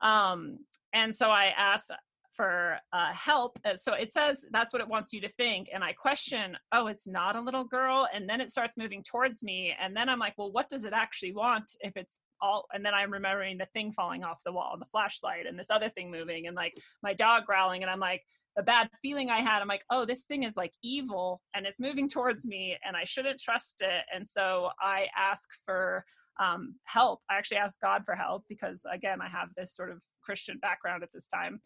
Um 0.00 0.58
and 0.92 1.16
so 1.16 1.30
i 1.30 1.46
asked 1.56 1.90
for 2.38 2.78
uh, 2.92 3.12
help. 3.12 3.58
Uh, 3.64 3.76
So 3.76 3.94
it 3.94 4.12
says 4.12 4.46
that's 4.52 4.72
what 4.72 4.80
it 4.80 4.88
wants 4.88 5.12
you 5.12 5.20
to 5.22 5.28
think. 5.28 5.68
And 5.74 5.82
I 5.82 5.92
question, 5.92 6.56
oh, 6.72 6.86
it's 6.86 7.08
not 7.08 7.34
a 7.34 7.40
little 7.40 7.64
girl. 7.64 8.06
And 8.14 8.28
then 8.28 8.40
it 8.40 8.52
starts 8.52 8.76
moving 8.76 9.02
towards 9.02 9.42
me. 9.42 9.74
And 9.78 9.94
then 9.94 10.08
I'm 10.08 10.20
like, 10.20 10.34
well, 10.38 10.52
what 10.52 10.68
does 10.68 10.84
it 10.84 10.92
actually 10.92 11.32
want 11.32 11.72
if 11.80 11.96
it's 11.96 12.20
all? 12.40 12.66
And 12.72 12.84
then 12.84 12.94
I'm 12.94 13.12
remembering 13.12 13.58
the 13.58 13.66
thing 13.74 13.90
falling 13.90 14.22
off 14.22 14.40
the 14.46 14.52
wall, 14.52 14.76
the 14.78 14.86
flashlight, 14.86 15.46
and 15.46 15.58
this 15.58 15.68
other 15.68 15.88
thing 15.88 16.12
moving, 16.12 16.46
and 16.46 16.54
like 16.54 16.74
my 17.02 17.12
dog 17.12 17.44
growling. 17.44 17.82
And 17.82 17.90
I'm 17.90 17.98
like, 17.98 18.22
the 18.56 18.62
bad 18.62 18.88
feeling 19.02 19.30
I 19.30 19.40
had, 19.40 19.60
I'm 19.60 19.68
like, 19.68 19.84
oh, 19.90 20.04
this 20.04 20.24
thing 20.24 20.44
is 20.44 20.56
like 20.56 20.72
evil 20.82 21.40
and 21.54 21.66
it's 21.66 21.80
moving 21.80 22.08
towards 22.08 22.46
me 22.46 22.76
and 22.86 22.96
I 22.96 23.04
shouldn't 23.04 23.40
trust 23.40 23.82
it. 23.82 24.04
And 24.14 24.26
so 24.26 24.70
I 24.80 25.06
ask 25.16 25.48
for 25.64 26.04
um, 26.40 26.74
help. 26.84 27.20
I 27.28 27.36
actually 27.36 27.58
asked 27.58 27.80
God 27.80 28.04
for 28.04 28.14
help 28.14 28.44
because, 28.48 28.82
again, 28.92 29.20
I 29.20 29.28
have 29.28 29.48
this 29.56 29.74
sort 29.74 29.90
of 29.90 30.02
Christian 30.22 30.58
background 30.58 31.02
at 31.02 31.10
this 31.12 31.26
time 31.28 31.60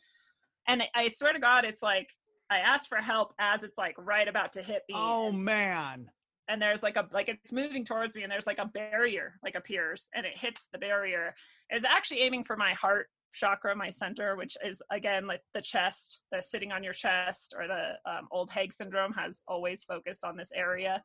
and 0.67 0.83
I- 0.95 1.09
swear 1.09 1.33
to 1.33 1.39
God, 1.39 1.65
it's 1.65 1.83
like 1.83 2.09
I 2.51 2.59
asked 2.59 2.89
for 2.89 2.99
help 2.99 3.35
as 3.39 3.65
it's 3.65 3.79
like 3.79 3.95
right 3.99 4.29
about 4.29 4.53
to 4.55 4.63
hit 4.63 4.83
me. 4.89 4.95
Oh 4.97 5.29
and, 5.29 5.45
man. 5.45 6.11
and 6.49 6.61
there's 6.61 6.83
like 6.83 6.97
a 6.97 7.09
like 7.13 7.29
it's 7.29 7.53
moving 7.53 7.85
towards 7.85 8.15
me, 8.15 8.23
and 8.23 8.31
there's 8.31 8.47
like 8.47 8.59
a 8.59 8.67
barrier 8.67 9.35
like 9.43 9.55
appears, 9.55 10.09
and 10.15 10.27
it 10.27 10.37
hits 10.37 10.67
the 10.73 10.79
barrier. 10.79 11.35
It's 11.71 11.85
actually 11.85 12.21
aiming 12.21 12.45
for 12.45 12.57
my 12.57 12.73
heart 12.75 13.09
chakra, 13.33 13.75
my 13.75 13.89
center, 13.89 14.37
which 14.37 14.57
is 14.65 14.83
again 14.91 15.27
like 15.27 15.41
the 15.55 15.63
chest, 15.63 16.21
the 16.31 16.43
sitting 16.43 16.73
on 16.73 16.83
your 16.83 16.93
chest, 16.93 17.55
or 17.57 17.67
the 17.67 17.93
um, 18.11 18.29
old 18.31 18.51
Hag 18.51 18.73
syndrome 18.73 19.13
has 19.15 19.43
always 19.49 19.85
focused 19.85 20.25
on 20.25 20.37
this 20.37 20.51
area. 20.55 21.03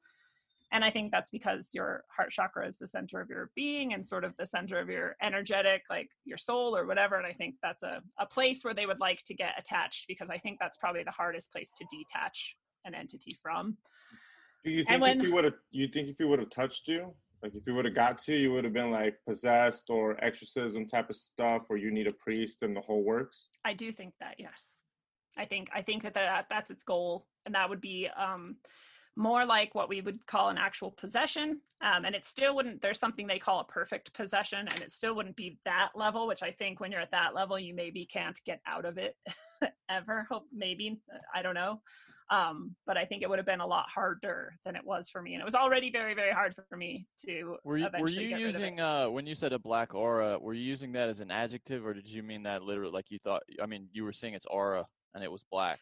And 0.71 0.83
I 0.83 0.91
think 0.91 1.11
that's 1.11 1.29
because 1.29 1.69
your 1.73 2.03
heart 2.09 2.29
chakra 2.29 2.67
is 2.67 2.77
the 2.77 2.87
center 2.87 3.21
of 3.21 3.29
your 3.29 3.51
being 3.55 3.93
and 3.93 4.05
sort 4.05 4.25
of 4.25 4.35
the 4.37 4.45
center 4.45 4.79
of 4.79 4.89
your 4.89 5.15
energetic, 5.21 5.83
like 5.89 6.09
your 6.25 6.37
soul 6.37 6.75
or 6.75 6.85
whatever. 6.85 7.15
And 7.15 7.25
I 7.25 7.33
think 7.33 7.55
that's 7.63 7.83
a, 7.83 8.01
a 8.19 8.25
place 8.25 8.63
where 8.63 8.73
they 8.73 8.85
would 8.85 8.99
like 8.99 9.23
to 9.25 9.33
get 9.33 9.53
attached 9.57 10.05
because 10.07 10.29
I 10.29 10.37
think 10.37 10.57
that's 10.59 10.77
probably 10.77 11.03
the 11.03 11.11
hardest 11.11 11.53
place 11.53 11.71
to 11.77 11.85
detach 11.89 12.57
an 12.83 12.93
entity 12.93 13.37
from. 13.41 13.77
Do 14.65 14.71
you 14.71 14.83
think 14.83 15.01
when- 15.01 15.19
if 15.19 15.25
he 15.25 15.31
would 15.31 15.45
have, 15.45 15.53
you 15.71 15.87
think 15.87 16.09
if 16.09 16.17
he 16.17 16.25
would 16.25 16.39
have 16.39 16.49
touched 16.49 16.89
you, 16.89 17.13
like 17.41 17.55
if 17.55 17.65
you 17.65 17.73
would 17.75 17.85
have 17.85 17.95
got 17.95 18.17
to 18.17 18.33
you, 18.33 18.39
you 18.39 18.51
would 18.53 18.63
have 18.63 18.73
been 18.73 18.91
like 18.91 19.15
possessed 19.25 19.89
or 19.89 20.21
exorcism 20.23 20.85
type 20.85 21.09
of 21.09 21.15
stuff, 21.15 21.67
or 21.69 21.77
you 21.77 21.91
need 21.91 22.07
a 22.07 22.11
priest 22.13 22.63
and 22.63 22.75
the 22.75 22.81
whole 22.81 23.03
works? 23.03 23.49
I 23.63 23.73
do 23.73 23.91
think 23.91 24.15
that, 24.19 24.35
yes. 24.37 24.65
I 25.37 25.45
think 25.45 25.69
I 25.71 25.83
think 25.83 26.01
that, 26.01 26.15
that 26.15 26.47
that's 26.49 26.71
its 26.71 26.83
goal, 26.83 27.27
and 27.45 27.53
that 27.53 27.69
would 27.69 27.79
be 27.79 28.09
um, 28.17 28.55
more 29.17 29.45
like 29.45 29.75
what 29.75 29.89
we 29.89 29.99
would 30.01 30.25
call 30.27 30.49
an 30.49 30.57
actual 30.57 30.91
possession. 30.91 31.59
Um, 31.81 32.05
and 32.05 32.15
it 32.15 32.25
still 32.25 32.55
wouldn't, 32.55 32.81
there's 32.81 32.99
something 32.99 33.27
they 33.27 33.39
call 33.39 33.59
a 33.59 33.65
perfect 33.65 34.13
possession, 34.13 34.67
and 34.67 34.79
it 34.81 34.91
still 34.91 35.15
wouldn't 35.15 35.35
be 35.35 35.59
that 35.65 35.89
level, 35.95 36.27
which 36.27 36.41
I 36.43 36.51
think 36.51 36.79
when 36.79 36.91
you're 36.91 37.01
at 37.01 37.11
that 37.11 37.35
level, 37.35 37.59
you 37.59 37.73
maybe 37.73 38.05
can't 38.05 38.39
get 38.45 38.61
out 38.65 38.85
of 38.85 38.97
it 38.97 39.15
ever. 39.89 40.25
Hope 40.29 40.47
maybe, 40.53 40.99
I 41.35 41.41
don't 41.41 41.55
know. 41.55 41.81
Um, 42.29 42.75
but 42.85 42.97
I 42.97 43.05
think 43.05 43.23
it 43.23 43.29
would 43.29 43.39
have 43.39 43.45
been 43.45 43.61
a 43.61 43.67
lot 43.67 43.85
harder 43.89 44.57
than 44.65 44.75
it 44.75 44.85
was 44.85 45.07
for 45.07 45.21
me. 45.21 45.33
And 45.33 45.41
it 45.41 45.45
was 45.45 45.55
already 45.55 45.91
very, 45.91 46.13
very 46.13 46.31
hard 46.31 46.53
for 46.69 46.75
me 46.75 47.07
to 47.25 47.55
Were 47.63 47.77
you, 47.77 47.87
were 47.97 48.09
you 48.09 48.27
get 48.29 48.35
rid 48.35 48.55
of 48.55 48.61
it. 48.61 48.65
using 48.65 48.79
uh 48.81 49.07
when 49.09 49.25
you 49.25 49.33
said 49.33 49.53
a 49.53 49.59
black 49.59 49.95
aura? 49.95 50.37
Were 50.37 50.53
you 50.53 50.63
using 50.63 50.91
that 50.93 51.07
as 51.07 51.21
an 51.21 51.31
adjective, 51.31 51.85
or 51.85 51.93
did 51.93 52.09
you 52.09 52.23
mean 52.23 52.43
that 52.43 52.63
literally? 52.63 52.91
Like 52.91 53.05
you 53.09 53.17
thought? 53.17 53.43
I 53.63 53.65
mean, 53.65 53.87
you 53.93 54.03
were 54.03 54.11
seeing 54.11 54.33
its 54.33 54.45
aura 54.45 54.85
and 55.15 55.23
it 55.23 55.31
was 55.31 55.45
black. 55.49 55.79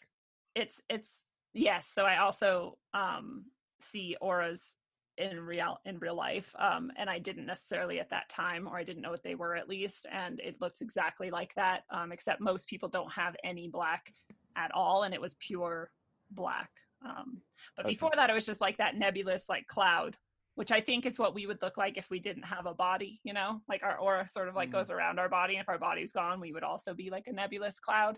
it's 0.54 0.82
it's 0.88 1.24
yes 1.56 1.90
so 1.92 2.04
i 2.04 2.18
also 2.18 2.78
um 2.94 3.46
see 3.80 4.16
auras 4.22 4.76
in 5.18 5.40
real 5.40 5.78
in 5.86 5.98
real 6.00 6.16
life 6.16 6.54
um 6.60 6.92
and 6.98 7.10
i 7.10 7.18
didn't 7.18 7.46
necessarily 7.46 8.00
at 8.02 8.10
that 8.10 8.28
time 8.28 8.68
or 8.68 8.78
i 8.78 8.84
didn't 8.84 9.02
know 9.02 9.10
what 9.10 9.24
they 9.24 9.36
were 9.36 9.56
at 9.56 9.70
least 9.70 10.06
and 10.12 10.40
it 10.42 10.60
looks 10.60 10.82
exactly 10.82 11.32
like 11.32 11.54
that 11.56 11.84
um 11.90 12.12
except 12.12 12.42
most 12.42 12.68
people 12.68 12.90
don't 12.90 13.12
have 13.12 13.36
any 13.44 13.70
black 13.70 14.12
at 14.58 14.72
all 14.74 15.04
and 15.04 15.14
it 15.14 15.22
was 15.22 15.36
pure 15.40 15.90
black 16.32 16.70
um 17.06 17.42
but 17.78 17.86
Okay. 17.86 17.94
before 17.94 18.12
that 18.16 18.30
it 18.30 18.34
was 18.34 18.46
just 18.46 18.60
like 18.62 18.78
that 18.78 18.98
nebulous 18.98 19.48
like 19.48 19.66
cloud 19.68 20.18
which 20.56 20.74
i 20.74 20.82
think 20.82 21.06
is 21.06 21.18
what 21.18 21.34
we 21.34 21.46
would 21.48 21.62
look 21.62 21.78
like 21.78 21.98
if 21.98 22.10
we 22.10 22.20
didn't 22.20 22.44
have 22.44 22.66
a 22.66 22.74
body 22.74 23.22
you 23.24 23.34
know 23.34 23.62
like 23.70 23.84
our 23.84 23.98
aura 23.98 24.28
sort 24.28 24.50
of 24.50 24.56
like 24.56 24.68
Mhm. 24.70 24.74
goes 24.74 24.92
around 24.92 25.20
our 25.20 25.30
body 25.30 25.56
and 25.56 25.62
if 25.62 25.70
our 25.70 25.80
body's 25.80 26.12
gone 26.12 26.42
we 26.42 26.52
would 26.52 26.64
also 26.64 26.94
be 26.94 27.10
like 27.10 27.28
a 27.28 27.32
nebulous 27.32 27.80
cloud 27.80 28.18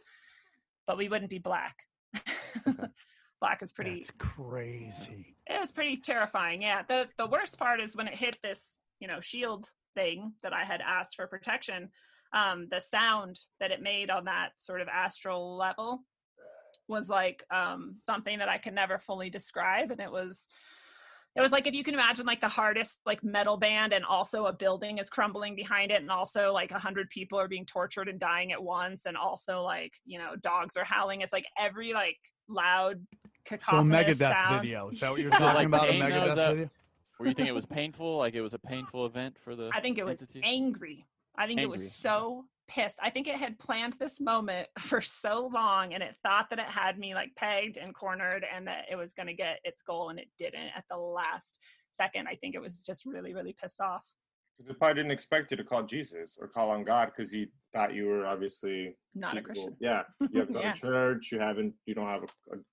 but 0.87 0.97
we 0.97 1.09
wouldn't 1.09 1.29
be 1.29 1.37
black 1.39 1.83
black 3.39 3.61
is 3.61 3.71
pretty 3.71 3.95
That's 3.99 4.11
crazy. 4.17 5.35
it 5.47 5.59
was 5.59 5.71
pretty 5.71 5.97
terrifying 5.97 6.61
yeah 6.61 6.81
the 6.87 7.05
the 7.17 7.27
worst 7.27 7.57
part 7.57 7.79
is 7.81 7.95
when 7.95 8.07
it 8.07 8.15
hit 8.15 8.37
this 8.41 8.79
you 8.99 9.07
know 9.07 9.19
shield 9.19 9.69
thing 9.95 10.33
that 10.43 10.53
i 10.53 10.63
had 10.63 10.81
asked 10.81 11.15
for 11.15 11.27
protection 11.27 11.89
um 12.33 12.67
the 12.71 12.79
sound 12.79 13.39
that 13.59 13.71
it 13.71 13.81
made 13.81 14.09
on 14.09 14.25
that 14.25 14.49
sort 14.57 14.81
of 14.81 14.87
astral 14.87 15.55
level 15.57 16.03
was 16.87 17.09
like 17.09 17.43
um 17.51 17.95
something 17.99 18.39
that 18.39 18.49
i 18.49 18.57
could 18.57 18.73
never 18.73 18.97
fully 18.97 19.29
describe 19.29 19.91
and 19.91 19.99
it 20.01 20.11
was 20.11 20.47
it 21.37 21.41
was 21.41 21.51
like 21.51 21.67
if 21.67 21.73
you 21.73 21.83
can 21.83 21.93
imagine 21.93 22.25
like 22.25 22.41
the 22.41 22.47
hardest 22.47 22.99
like 23.05 23.23
metal 23.23 23.57
band 23.57 23.93
and 23.93 24.03
also 24.03 24.45
a 24.47 24.53
building 24.53 24.97
is 24.97 25.09
crumbling 25.09 25.55
behind 25.55 25.91
it 25.91 26.01
and 26.01 26.09
also 26.11 26.51
like 26.51 26.71
a 26.71 26.79
hundred 26.79 27.09
people 27.09 27.39
are 27.39 27.47
being 27.47 27.65
tortured 27.65 28.07
and 28.09 28.19
dying 28.19 28.51
at 28.51 28.61
once 28.61 29.05
and 29.05 29.15
also 29.15 29.61
like 29.61 29.93
you 30.05 30.17
know 30.19 30.35
dogs 30.41 30.75
are 30.75 30.83
howling 30.83 31.21
it's 31.21 31.33
like 31.33 31.45
every 31.59 31.93
like 31.93 32.17
loud 32.49 32.95
cacophonous 33.45 33.65
So 33.65 33.71
cacophonous 33.71 34.17
Megadeth 34.17 34.17
sound. 34.49 34.61
video. 34.61 34.89
Is 34.89 34.99
that 34.99 35.11
what 35.11 35.19
you're 35.21 35.29
Yeah. 35.31 35.37
talking 35.37 35.55
like 35.55 35.67
about? 35.67 35.83
A 35.87 35.91
pain, 35.91 35.99
though, 36.01 36.05
Megadeth 36.07 36.35
that- 36.35 36.49
video? 36.51 36.69
Were 37.19 37.25
you 37.25 37.33
thinking 37.33 37.47
it 37.47 37.55
was 37.55 37.65
painful? 37.65 38.17
Like 38.17 38.35
it 38.35 38.41
was 38.41 38.53
a 38.53 38.59
painful 38.59 39.05
event 39.07 39.37
for 39.43 39.55
the? 39.55 39.71
I 39.73 39.79
think 39.81 39.97
it 39.97 40.05
was 40.05 40.21
entity? 40.21 40.41
angry. 40.43 41.05
I 41.37 41.47
think 41.47 41.59
it 41.59 41.69
was 41.69 41.91
so 41.95 42.45
pissed. 42.67 42.97
I 43.01 43.09
think 43.09 43.27
it 43.27 43.35
had 43.35 43.57
planned 43.59 43.93
this 43.93 44.19
moment 44.19 44.67
for 44.79 45.01
so 45.01 45.49
long 45.53 45.93
and 45.93 46.03
it 46.03 46.15
thought 46.23 46.49
that 46.49 46.59
it 46.59 46.65
had 46.65 46.97
me 46.99 47.15
like 47.15 47.35
pegged 47.35 47.77
and 47.77 47.93
cornered 47.93 48.45
and 48.53 48.67
that 48.67 48.85
it 48.91 48.95
was 48.95 49.13
going 49.13 49.27
to 49.27 49.33
get 49.33 49.59
its 49.63 49.81
goal 49.81 50.09
and 50.09 50.19
it 50.19 50.27
didn't 50.37 50.69
at 50.75 50.83
the 50.89 50.97
last 50.97 51.59
second. 51.91 52.27
I 52.27 52.35
think 52.35 52.55
it 52.55 52.61
was 52.61 52.83
just 52.83 53.05
really, 53.05 53.33
really 53.33 53.53
pissed 53.53 53.81
off. 53.81 54.05
Because 54.57 54.71
it 54.71 54.79
probably 54.79 54.95
didn't 54.95 55.11
expect 55.11 55.51
you 55.51 55.57
to 55.57 55.63
call 55.63 55.83
Jesus 55.83 56.37
or 56.41 56.47
call 56.47 56.71
on 56.71 56.83
God 56.83 57.11
because 57.15 57.31
he 57.31 57.47
thought 57.73 57.93
you 57.93 58.07
were 58.07 58.25
obviously 58.25 58.95
Not 59.13 59.37
a 59.37 59.41
Christian. 59.41 59.75
Yeah, 59.79 60.03
you 60.31 60.39
haven't 60.39 60.53
gone 60.53 60.63
Yeah. 60.63 60.73
to 60.73 60.79
church. 60.79 61.29
You 61.31 61.39
haven't. 61.39 61.73
You 61.85 61.93
don't 61.93 62.07
have 62.07 62.23
a, 62.23 62.53
a, 62.53 62.55
Do 62.57 62.63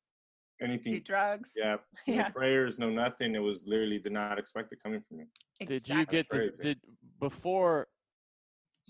anything. 0.62 1.02
drugs. 1.04 1.52
Yeah, 1.54 1.76
no 2.08 2.14
Yeah. 2.14 2.28
prayers, 2.30 2.78
no 2.78 2.88
nothing. 2.88 3.34
It 3.34 3.38
was 3.40 3.64
literally 3.66 3.98
did 3.98 4.12
not 4.12 4.38
expect 4.38 4.72
it 4.72 4.82
coming 4.82 5.02
from 5.06 5.18
you. 5.20 5.26
Did 5.66 5.86
you 5.86 6.06
get 6.06 6.26
this? 6.30 6.56
Did 6.56 6.80
before 7.20 7.88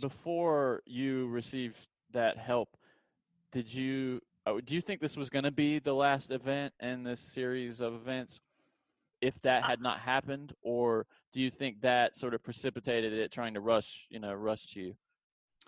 before 0.00 0.82
you 0.86 1.28
received 1.28 1.86
that 2.12 2.38
help? 2.38 2.76
Did 3.52 3.72
you? 3.72 4.20
uh, 4.46 4.54
Do 4.64 4.74
you 4.74 4.80
think 4.80 5.00
this 5.00 5.16
was 5.16 5.30
going 5.30 5.44
to 5.44 5.52
be 5.52 5.78
the 5.78 5.94
last 5.94 6.30
event 6.30 6.74
in 6.80 7.04
this 7.04 7.20
series 7.20 7.80
of 7.80 7.94
events? 7.94 8.40
If 9.20 9.40
that 9.40 9.64
had 9.64 9.80
not 9.80 10.00
happened, 10.00 10.52
or 10.60 11.06
do 11.32 11.40
you 11.40 11.50
think 11.50 11.80
that 11.80 12.18
sort 12.18 12.34
of 12.34 12.42
precipitated 12.42 13.14
it 13.14 13.32
trying 13.32 13.54
to 13.54 13.60
rush, 13.60 14.06
you 14.10 14.18
know, 14.18 14.34
rush 14.34 14.66
to 14.74 14.80
you? 14.80 14.96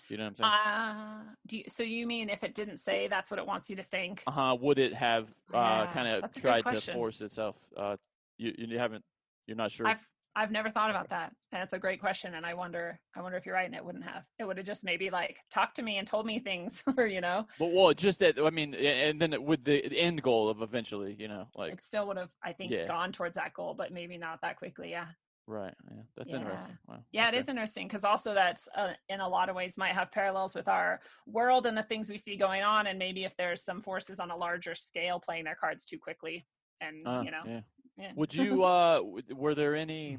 You 0.08 0.18
know 0.18 0.24
what 0.24 0.28
I'm 0.28 0.34
saying? 0.34 0.50
Uh, 0.52 1.32
do 1.46 1.56
you, 1.58 1.64
so 1.68 1.82
you 1.82 2.06
mean 2.06 2.28
if 2.28 2.44
it 2.44 2.54
didn't 2.54 2.78
say 2.78 3.08
that's 3.08 3.30
what 3.30 3.38
it 3.40 3.46
wants 3.46 3.70
you 3.70 3.76
to 3.76 3.82
think? 3.82 4.22
Uh 4.26 4.30
huh. 4.30 4.56
Would 4.60 4.78
it 4.78 4.92
have 4.92 5.30
uh, 5.54 5.56
Yeah, 5.58 5.92
kind 5.94 6.08
of 6.08 6.20
that's 6.22 6.36
a 6.36 6.40
good 6.40 6.62
tried 6.62 6.74
to 6.74 6.92
force 6.92 7.20
itself? 7.22 7.56
Uh, 7.74 7.96
you 8.36 8.52
you 8.58 8.78
haven't. 8.78 9.04
You're 9.46 9.56
not 9.56 9.72
sure. 9.72 9.86
I've 9.86 10.06
I've 10.36 10.52
never 10.52 10.70
thought 10.70 10.90
about 10.90 11.08
that, 11.10 11.34
and 11.52 11.62
it's 11.62 11.72
a 11.72 11.78
great 11.78 11.98
question. 12.00 12.34
And 12.34 12.44
I 12.46 12.54
wonder, 12.54 13.00
I 13.16 13.22
wonder 13.22 13.38
if 13.38 13.46
you're 13.46 13.54
right, 13.54 13.66
and 13.66 13.74
it 13.74 13.84
wouldn't 13.84 14.04
have. 14.04 14.24
It 14.38 14.44
would 14.44 14.58
have 14.58 14.66
just 14.66 14.84
maybe 14.84 15.10
like 15.10 15.38
talked 15.50 15.76
to 15.76 15.82
me 15.82 15.98
and 15.98 16.06
told 16.06 16.26
me 16.26 16.38
things, 16.38 16.84
or 16.98 17.06
you 17.06 17.20
know, 17.22 17.46
But 17.58 17.72
well, 17.72 17.94
just 17.94 18.18
that. 18.18 18.38
I 18.38 18.50
mean, 18.50 18.74
and 18.74 19.20
then 19.20 19.42
with 19.44 19.64
the 19.64 19.82
end 19.98 20.22
goal 20.22 20.48
of 20.50 20.60
eventually, 20.60 21.16
you 21.18 21.28
know, 21.28 21.48
like 21.54 21.72
it 21.72 21.82
still 21.82 22.06
would 22.08 22.18
have, 22.18 22.30
I 22.44 22.52
think, 22.52 22.70
Yeah. 22.72 22.86
gone 22.86 23.12
towards 23.12 23.36
that 23.36 23.54
goal, 23.54 23.74
but 23.74 23.92
maybe 23.92 24.18
not 24.18 24.40
that 24.42 24.56
quickly. 24.58 24.90
Yeah, 24.90 25.08
right. 25.46 25.74
Yeah, 25.90 26.02
that's 26.16 26.32
Yeah. 26.32 26.36
interesting. 26.38 26.78
Wow. 26.86 27.04
yeah, 27.12 27.28
okay. 27.28 27.36
it 27.36 27.40
is 27.40 27.48
interesting 27.48 27.88
because 27.88 28.04
also 28.04 28.34
that's 28.34 28.68
uh, 28.74 28.92
in 29.08 29.20
a 29.20 29.28
lot 29.28 29.48
of 29.48 29.56
ways 29.56 29.78
might 29.78 29.94
have 29.94 30.12
parallels 30.12 30.54
with 30.54 30.68
our 30.68 31.00
world 31.26 31.66
and 31.66 31.76
the 31.76 31.82
things 31.82 32.10
we 32.10 32.18
see 32.18 32.36
going 32.36 32.62
on, 32.62 32.86
and 32.86 32.98
maybe 32.98 33.24
if 33.24 33.34
there's 33.36 33.62
some 33.64 33.80
forces 33.80 34.20
on 34.20 34.30
a 34.30 34.36
larger 34.36 34.74
scale 34.74 35.18
playing 35.18 35.44
their 35.44 35.56
cards 35.56 35.86
too 35.86 35.98
quickly, 35.98 36.46
and 36.80 37.00
Uh, 37.04 37.24
you 37.24 37.30
know, 37.30 37.44
yeah. 37.44 37.60
Yeah. 37.96 38.12
Would 38.16 38.34
you? 38.34 38.64
uh 38.74 39.02
Were 39.34 39.54
there 39.54 39.74
any 39.74 40.18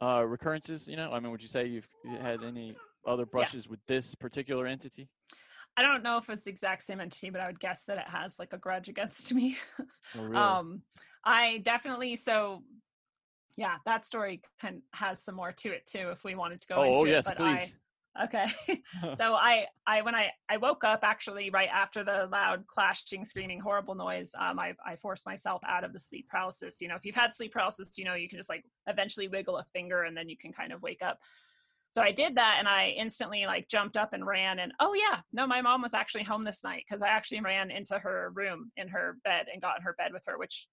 uh 0.00 0.24
recurrences? 0.26 0.86
You 0.86 0.96
know, 0.96 1.12
I 1.12 1.20
mean, 1.20 1.30
would 1.30 1.42
you 1.42 1.48
say 1.48 1.66
you've 1.66 1.88
had 2.20 2.42
any 2.42 2.76
other 3.06 3.26
brushes 3.26 3.68
with 3.68 3.80
this 3.86 4.14
particular 4.14 4.66
entity? 4.66 5.08
I 5.76 5.82
don't 5.82 6.02
know 6.02 6.18
if 6.18 6.28
it's 6.28 6.42
the 6.42 6.50
exact 6.50 6.82
same 6.84 7.00
entity, 7.00 7.30
but 7.30 7.40
I 7.40 7.46
would 7.46 7.60
guess 7.60 7.84
that 7.84 7.98
it 7.98 8.08
has 8.08 8.38
like 8.38 8.52
a 8.52 8.58
grudge 8.58 8.88
against 8.88 9.32
me. 9.38 9.56
Oh, 10.16 10.22
really? 10.22 10.36
um 10.36 10.82
i 11.24 11.58
definitely 11.58 12.16
so 12.16 12.62
yeah 13.56 13.74
that 13.84 14.06
story 14.06 14.40
kind 14.60 14.80
has 14.92 15.22
some 15.22 15.34
more 15.34 15.52
to 15.52 15.70
it 15.70 15.84
too 15.84 16.10
if 16.10 16.24
we 16.24 16.34
wanted 16.34 16.60
to 16.60 16.68
go 16.68 16.76
oh, 16.76 16.82
into 16.84 17.02
oh, 17.02 17.04
yes, 17.04 17.26
it 17.26 17.34
but 17.36 17.36
please. 17.38 17.58
i 17.58 17.72
okay. 18.24 18.46
So 19.14 19.34
i 19.34 19.66
i 19.86 20.02
when 20.02 20.14
i 20.14 20.30
i 20.48 20.56
woke 20.56 20.84
up 20.84 21.00
actually 21.02 21.50
right 21.50 21.68
after 21.72 22.02
the 22.04 22.28
loud 22.30 22.66
clashing 22.66 23.24
screaming 23.24 23.60
horrible 23.60 23.94
noise 23.94 24.32
um 24.38 24.58
i 24.58 24.74
i 24.84 24.96
forced 24.96 25.26
myself 25.26 25.62
out 25.66 25.84
of 25.84 25.92
the 25.92 26.00
sleep 26.00 26.28
paralysis. 26.28 26.80
You 26.80 26.88
know 26.88 26.96
if 26.96 27.04
you've 27.04 27.14
had 27.14 27.34
sleep 27.34 27.52
paralysis 27.52 27.96
you 27.98 28.04
know 28.04 28.14
you 28.14 28.28
can 28.28 28.38
just 28.38 28.48
like 28.48 28.64
eventually 28.86 29.28
wiggle 29.28 29.58
a 29.58 29.64
finger 29.72 30.02
and 30.02 30.16
then 30.16 30.28
you 30.28 30.36
can 30.36 30.52
kind 30.52 30.72
of 30.72 30.82
wake 30.82 31.02
up. 31.02 31.18
So 31.90 32.02
I 32.02 32.12
did 32.12 32.34
that 32.36 32.56
and 32.58 32.68
I 32.68 32.88
instantly 32.98 33.46
like 33.46 33.68
jumped 33.68 33.96
up 33.96 34.12
and 34.12 34.26
ran 34.26 34.58
and 34.58 34.72
oh 34.78 34.94
yeah, 34.94 35.20
no, 35.32 35.46
my 35.46 35.62
mom 35.62 35.80
was 35.82 35.94
actually 35.94 36.24
home 36.24 36.44
this 36.44 36.62
night 36.62 36.84
because 36.86 37.02
I 37.02 37.08
actually 37.08 37.40
ran 37.40 37.70
into 37.70 37.98
her 37.98 38.30
room 38.34 38.70
in 38.76 38.88
her 38.88 39.16
bed 39.24 39.46
and 39.52 39.62
got 39.62 39.78
in 39.78 39.82
her 39.84 39.94
bed 39.94 40.12
with 40.12 40.24
her, 40.26 40.38
which 40.38 40.68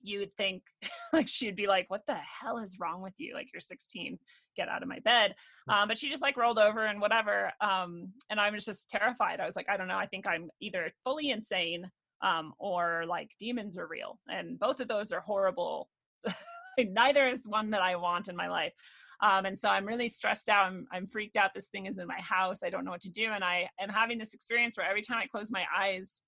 you 0.00 0.20
would 0.20 0.36
think 0.36 0.62
like 1.12 1.28
she'd 1.28 1.56
be 1.56 1.66
like, 1.66 1.88
What 1.88 2.06
the 2.06 2.16
hell 2.16 2.58
is 2.58 2.78
wrong 2.78 3.02
with 3.02 3.14
you? 3.18 3.34
Like 3.34 3.48
you're 3.52 3.60
16, 3.60 4.18
get 4.56 4.68
out 4.68 4.82
of 4.82 4.88
my 4.88 4.98
bed. 5.00 5.34
Um, 5.68 5.88
but 5.88 5.98
she 5.98 6.08
just 6.08 6.22
like 6.22 6.36
rolled 6.36 6.58
over 6.58 6.84
and 6.84 7.00
whatever. 7.00 7.52
Um, 7.60 8.12
and 8.30 8.40
I 8.40 8.50
was 8.50 8.64
just 8.64 8.90
terrified. 8.90 9.40
I 9.40 9.46
was 9.46 9.56
like, 9.56 9.68
I 9.68 9.76
don't 9.76 9.88
know, 9.88 9.98
I 9.98 10.06
think 10.06 10.26
I'm 10.26 10.50
either 10.60 10.90
fully 11.04 11.30
insane 11.30 11.90
um, 12.22 12.52
or 12.58 13.04
like 13.06 13.30
demons 13.38 13.78
are 13.78 13.86
real. 13.86 14.18
And 14.28 14.58
both 14.58 14.80
of 14.80 14.88
those 14.88 15.12
are 15.12 15.20
horrible. 15.20 15.88
Neither 16.78 17.28
is 17.28 17.46
one 17.46 17.70
that 17.70 17.82
I 17.82 17.96
want 17.96 18.28
in 18.28 18.36
my 18.36 18.48
life. 18.48 18.72
Um, 19.20 19.46
and 19.46 19.58
so 19.58 19.68
I'm 19.68 19.84
really 19.84 20.08
stressed 20.08 20.48
out. 20.48 20.66
I'm, 20.66 20.86
I'm 20.92 21.06
freaked 21.06 21.36
out. 21.36 21.52
This 21.54 21.68
thing 21.68 21.86
is 21.86 21.98
in 21.98 22.06
my 22.06 22.20
house. 22.20 22.62
I 22.62 22.70
don't 22.70 22.84
know 22.84 22.92
what 22.92 23.00
to 23.02 23.10
do. 23.10 23.26
And 23.26 23.42
I 23.42 23.68
am 23.80 23.88
having 23.88 24.18
this 24.18 24.32
experience 24.32 24.76
where 24.76 24.88
every 24.88 25.02
time 25.02 25.18
I 25.18 25.26
close 25.26 25.50
my 25.50 25.64
eyes, 25.76 26.20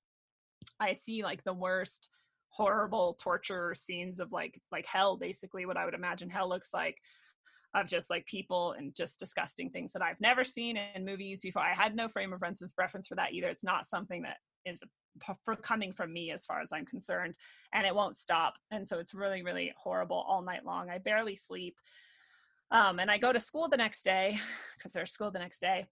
I 0.80 0.94
see 0.94 1.22
like 1.22 1.44
the 1.44 1.54
worst 1.54 2.10
horrible 2.50 3.16
torture 3.20 3.74
scenes 3.74 4.20
of 4.20 4.32
like 4.32 4.60
like 4.72 4.84
hell 4.86 5.16
basically 5.16 5.66
what 5.66 5.76
i 5.76 5.84
would 5.84 5.94
imagine 5.94 6.28
hell 6.28 6.48
looks 6.48 6.74
like 6.74 6.96
of 7.74 7.86
just 7.86 8.10
like 8.10 8.26
people 8.26 8.72
and 8.72 8.94
just 8.96 9.20
disgusting 9.20 9.70
things 9.70 9.92
that 9.92 10.02
i've 10.02 10.20
never 10.20 10.42
seen 10.42 10.76
in 10.76 11.04
movies 11.04 11.40
before. 11.40 11.62
I 11.62 11.74
had 11.74 11.94
no 11.94 12.08
frame 12.08 12.32
of 12.32 12.42
reference 12.42 13.06
for 13.06 13.14
that 13.14 13.32
either. 13.32 13.48
It's 13.48 13.64
not 13.64 13.86
something 13.86 14.22
that 14.22 14.38
is 14.66 14.82
for 15.44 15.56
coming 15.56 15.92
from 15.92 16.12
me 16.12 16.30
as 16.30 16.44
far 16.44 16.60
as 16.60 16.70
i'm 16.72 16.86
concerned 16.86 17.34
and 17.74 17.86
it 17.86 17.94
won't 17.94 18.16
stop 18.16 18.54
and 18.70 18.86
so 18.86 18.98
it's 18.98 19.12
really 19.12 19.42
really 19.42 19.72
horrible 19.76 20.24
all 20.28 20.42
night 20.42 20.64
long. 20.64 20.88
I 20.90 20.98
barely 20.98 21.36
sleep 21.36 21.76
um, 22.70 22.98
and 23.00 23.10
i 23.10 23.18
go 23.18 23.32
to 23.32 23.40
school 23.40 23.68
the 23.68 23.76
next 23.76 24.02
day 24.02 24.38
because 24.76 24.92
there's 24.92 25.10
school 25.10 25.30
the 25.30 25.38
next 25.38 25.60
day 25.60 25.86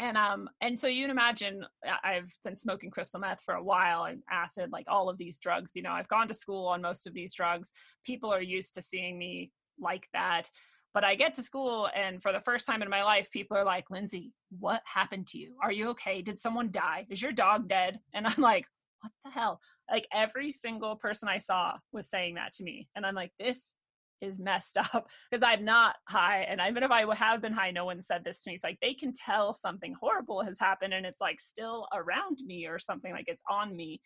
and 0.00 0.16
um 0.16 0.48
and 0.60 0.78
so 0.78 0.86
you 0.86 1.04
can 1.04 1.10
imagine 1.10 1.64
I- 1.84 2.14
i've 2.14 2.34
been 2.42 2.56
smoking 2.56 2.90
crystal 2.90 3.20
meth 3.20 3.42
for 3.42 3.54
a 3.54 3.62
while 3.62 4.04
and 4.04 4.22
acid 4.30 4.70
like 4.72 4.86
all 4.88 5.08
of 5.08 5.18
these 5.18 5.38
drugs 5.38 5.72
you 5.74 5.82
know 5.82 5.92
i've 5.92 6.08
gone 6.08 6.26
to 6.28 6.34
school 6.34 6.66
on 6.66 6.82
most 6.82 7.06
of 7.06 7.14
these 7.14 7.34
drugs. 7.34 7.70
People 8.04 8.32
are 8.32 8.42
used 8.42 8.74
to 8.74 8.82
seeing 8.82 9.18
me 9.18 9.52
like 9.78 10.08
that. 10.12 10.48
But 10.92 11.04
i 11.04 11.14
get 11.14 11.34
to 11.34 11.42
school 11.42 11.88
and 11.94 12.20
for 12.20 12.32
the 12.32 12.40
first 12.40 12.66
time 12.66 12.82
in 12.82 12.90
my 12.90 13.04
life 13.04 13.30
people 13.30 13.56
are 13.56 13.64
like 13.64 13.90
lindsay 13.90 14.32
what 14.58 14.82
happened 14.84 15.28
to 15.28 15.38
you? 15.38 15.54
Are 15.62 15.70
you 15.70 15.90
okay? 15.90 16.22
Did 16.22 16.40
someone 16.40 16.70
die? 16.72 17.06
Is 17.10 17.22
your 17.22 17.32
dog 17.32 17.68
dead? 17.68 18.00
And 18.14 18.26
i'm 18.26 18.42
like 18.42 18.66
what 19.00 19.12
the 19.24 19.30
hell? 19.30 19.60
Like 19.90 20.06
every 20.12 20.50
single 20.50 20.96
person 20.96 21.28
I 21.28 21.38
saw 21.38 21.74
was 21.92 22.08
saying 22.08 22.34
that 22.34 22.52
to 22.54 22.64
me. 22.64 22.88
And 22.94 23.04
I'm 23.06 23.14
like, 23.14 23.32
this 23.38 23.74
is 24.20 24.38
messed 24.38 24.76
up 24.94 25.08
because 25.30 25.42
I'm 25.42 25.64
not 25.64 25.96
high. 26.08 26.46
And 26.48 26.60
even 26.68 26.82
if 26.82 26.90
I 26.90 27.04
have 27.14 27.42
been 27.42 27.52
high, 27.52 27.70
no 27.70 27.84
one 27.84 28.00
said 28.00 28.22
this 28.24 28.42
to 28.42 28.50
me. 28.50 28.54
It's 28.54 28.64
like 28.64 28.78
they 28.80 28.94
can 28.94 29.12
tell 29.12 29.54
something 29.54 29.94
horrible 30.00 30.42
has 30.42 30.58
happened 30.58 30.94
and 30.94 31.06
it's 31.06 31.20
like 31.20 31.40
still 31.40 31.86
around 31.94 32.38
me 32.44 32.66
or 32.66 32.78
something 32.78 33.12
like 33.12 33.26
it's 33.28 33.42
on 33.48 33.74
me. 33.74 34.00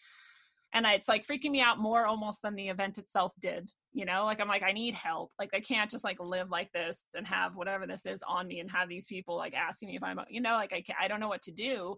And 0.72 0.86
it's 0.86 1.06
like 1.06 1.24
freaking 1.24 1.52
me 1.52 1.60
out 1.60 1.78
more 1.78 2.04
almost 2.04 2.42
than 2.42 2.56
the 2.56 2.68
event 2.68 2.98
itself 2.98 3.32
did. 3.40 3.70
You 3.92 4.06
know, 4.06 4.24
like 4.24 4.40
I'm 4.40 4.48
like, 4.48 4.64
I 4.64 4.72
need 4.72 4.94
help. 4.94 5.30
Like 5.38 5.50
I 5.54 5.60
can't 5.60 5.90
just 5.90 6.02
like 6.02 6.18
live 6.18 6.50
like 6.50 6.72
this 6.72 7.02
and 7.14 7.24
have 7.28 7.54
whatever 7.54 7.86
this 7.86 8.06
is 8.06 8.22
on 8.26 8.48
me 8.48 8.58
and 8.58 8.68
have 8.70 8.88
these 8.88 9.06
people 9.06 9.36
like 9.36 9.54
asking 9.54 9.88
me 9.88 9.96
if 9.96 10.02
I'm, 10.02 10.18
you 10.28 10.40
know, 10.40 10.54
like 10.54 10.72
I 10.72 10.82
I 11.00 11.06
don't 11.06 11.20
know 11.20 11.28
what 11.28 11.42
to 11.42 11.52
do. 11.52 11.96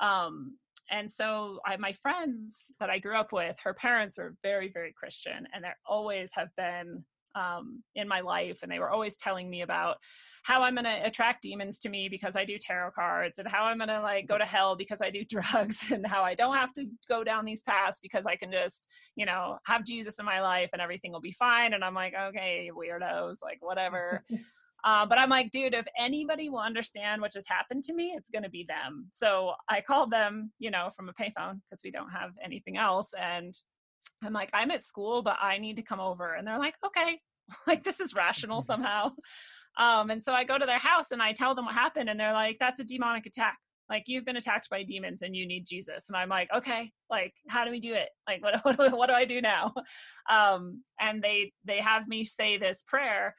Um, 0.00 0.56
and 0.90 1.10
so 1.10 1.60
I, 1.66 1.76
my 1.76 1.92
friends 1.92 2.72
that 2.78 2.90
I 2.90 2.98
grew 2.98 3.16
up 3.16 3.32
with, 3.32 3.56
her 3.64 3.74
parents 3.74 4.18
are 4.18 4.36
very, 4.42 4.70
very 4.72 4.92
Christian, 4.92 5.46
and 5.52 5.64
they 5.64 5.70
always 5.86 6.30
have 6.34 6.48
been 6.56 7.04
um, 7.34 7.82
in 7.94 8.08
my 8.08 8.20
life 8.20 8.62
and 8.62 8.70
they 8.70 8.78
were 8.78 8.90
always 8.90 9.16
telling 9.16 9.48
me 9.48 9.62
about 9.62 9.96
how 10.44 10.62
i'm 10.62 10.74
going 10.74 10.84
to 10.84 11.06
attract 11.06 11.42
demons 11.42 11.78
to 11.78 11.88
me 11.88 12.08
because 12.08 12.36
i 12.36 12.44
do 12.44 12.58
tarot 12.58 12.90
cards 12.92 13.38
and 13.38 13.48
how 13.48 13.64
i'm 13.64 13.78
going 13.78 13.88
to 13.88 14.00
like 14.00 14.26
go 14.26 14.38
to 14.38 14.44
hell 14.44 14.76
because 14.76 15.00
i 15.00 15.10
do 15.10 15.24
drugs 15.28 15.90
and 15.90 16.06
how 16.06 16.22
i 16.22 16.34
don't 16.34 16.56
have 16.56 16.72
to 16.72 16.86
go 17.08 17.24
down 17.24 17.44
these 17.44 17.62
paths 17.62 17.98
because 18.00 18.26
i 18.26 18.36
can 18.36 18.50
just 18.50 18.88
you 19.16 19.26
know 19.26 19.58
have 19.66 19.84
jesus 19.84 20.18
in 20.18 20.24
my 20.24 20.40
life 20.40 20.70
and 20.72 20.82
everything 20.82 21.12
will 21.12 21.20
be 21.20 21.32
fine 21.32 21.72
and 21.72 21.84
i'm 21.84 21.94
like 21.94 22.14
okay 22.14 22.70
weirdos 22.76 23.36
like 23.42 23.58
whatever 23.60 24.22
Uh, 24.84 25.06
but 25.06 25.18
I'm 25.18 25.30
like, 25.30 25.50
dude, 25.50 25.72
if 25.72 25.86
anybody 25.98 26.50
will 26.50 26.60
understand 26.60 27.22
what 27.22 27.32
just 27.32 27.48
happened 27.48 27.82
to 27.84 27.94
me, 27.94 28.12
it's 28.14 28.28
going 28.28 28.42
to 28.42 28.50
be 28.50 28.66
them. 28.68 29.08
So 29.12 29.52
I 29.68 29.80
called 29.80 30.10
them, 30.10 30.52
you 30.58 30.70
know, 30.70 30.90
from 30.94 31.08
a 31.08 31.14
payphone 31.14 31.60
because 31.64 31.80
we 31.82 31.90
don't 31.90 32.10
have 32.10 32.32
anything 32.44 32.76
else. 32.76 33.08
And 33.18 33.54
I'm 34.22 34.32
like, 34.32 34.50
I'm 34.52 34.70
at 34.70 34.82
school, 34.82 35.22
but 35.22 35.36
I 35.40 35.58
need 35.58 35.76
to 35.76 35.82
come 35.82 36.00
over. 36.00 36.34
And 36.34 36.46
they're 36.46 36.58
like, 36.58 36.76
okay, 36.84 37.20
like 37.66 37.84
this 37.84 38.00
is 38.00 38.14
rational 38.14 38.62
somehow. 38.62 39.10
Um, 39.76 40.10
and 40.10 40.22
so 40.22 40.32
I 40.32 40.44
go 40.44 40.56
to 40.56 40.66
their 40.66 40.78
house 40.78 41.10
and 41.10 41.20
I 41.20 41.32
tell 41.32 41.56
them 41.56 41.64
what 41.64 41.74
happened, 41.74 42.08
and 42.08 42.20
they're 42.20 42.32
like, 42.32 42.58
that's 42.60 42.78
a 42.78 42.84
demonic 42.84 43.26
attack. 43.26 43.58
Like 43.90 44.04
you've 44.06 44.24
been 44.24 44.36
attacked 44.36 44.70
by 44.70 44.82
demons 44.82 45.22
and 45.22 45.36
you 45.36 45.46
need 45.46 45.66
Jesus. 45.66 46.08
And 46.08 46.16
I'm 46.16 46.28
like, 46.28 46.48
okay, 46.54 46.90
like 47.10 47.34
how 47.48 47.64
do 47.64 47.70
we 47.70 47.80
do 47.80 47.92
it? 47.92 48.08
Like 48.26 48.42
what 48.42 48.64
what, 48.78 48.96
what 48.96 49.06
do 49.08 49.12
I 49.14 49.24
do 49.24 49.40
now? 49.40 49.74
Um, 50.30 50.82
and 51.00 51.22
they 51.22 51.52
they 51.64 51.80
have 51.80 52.08
me 52.08 52.24
say 52.24 52.56
this 52.56 52.82
prayer 52.86 53.34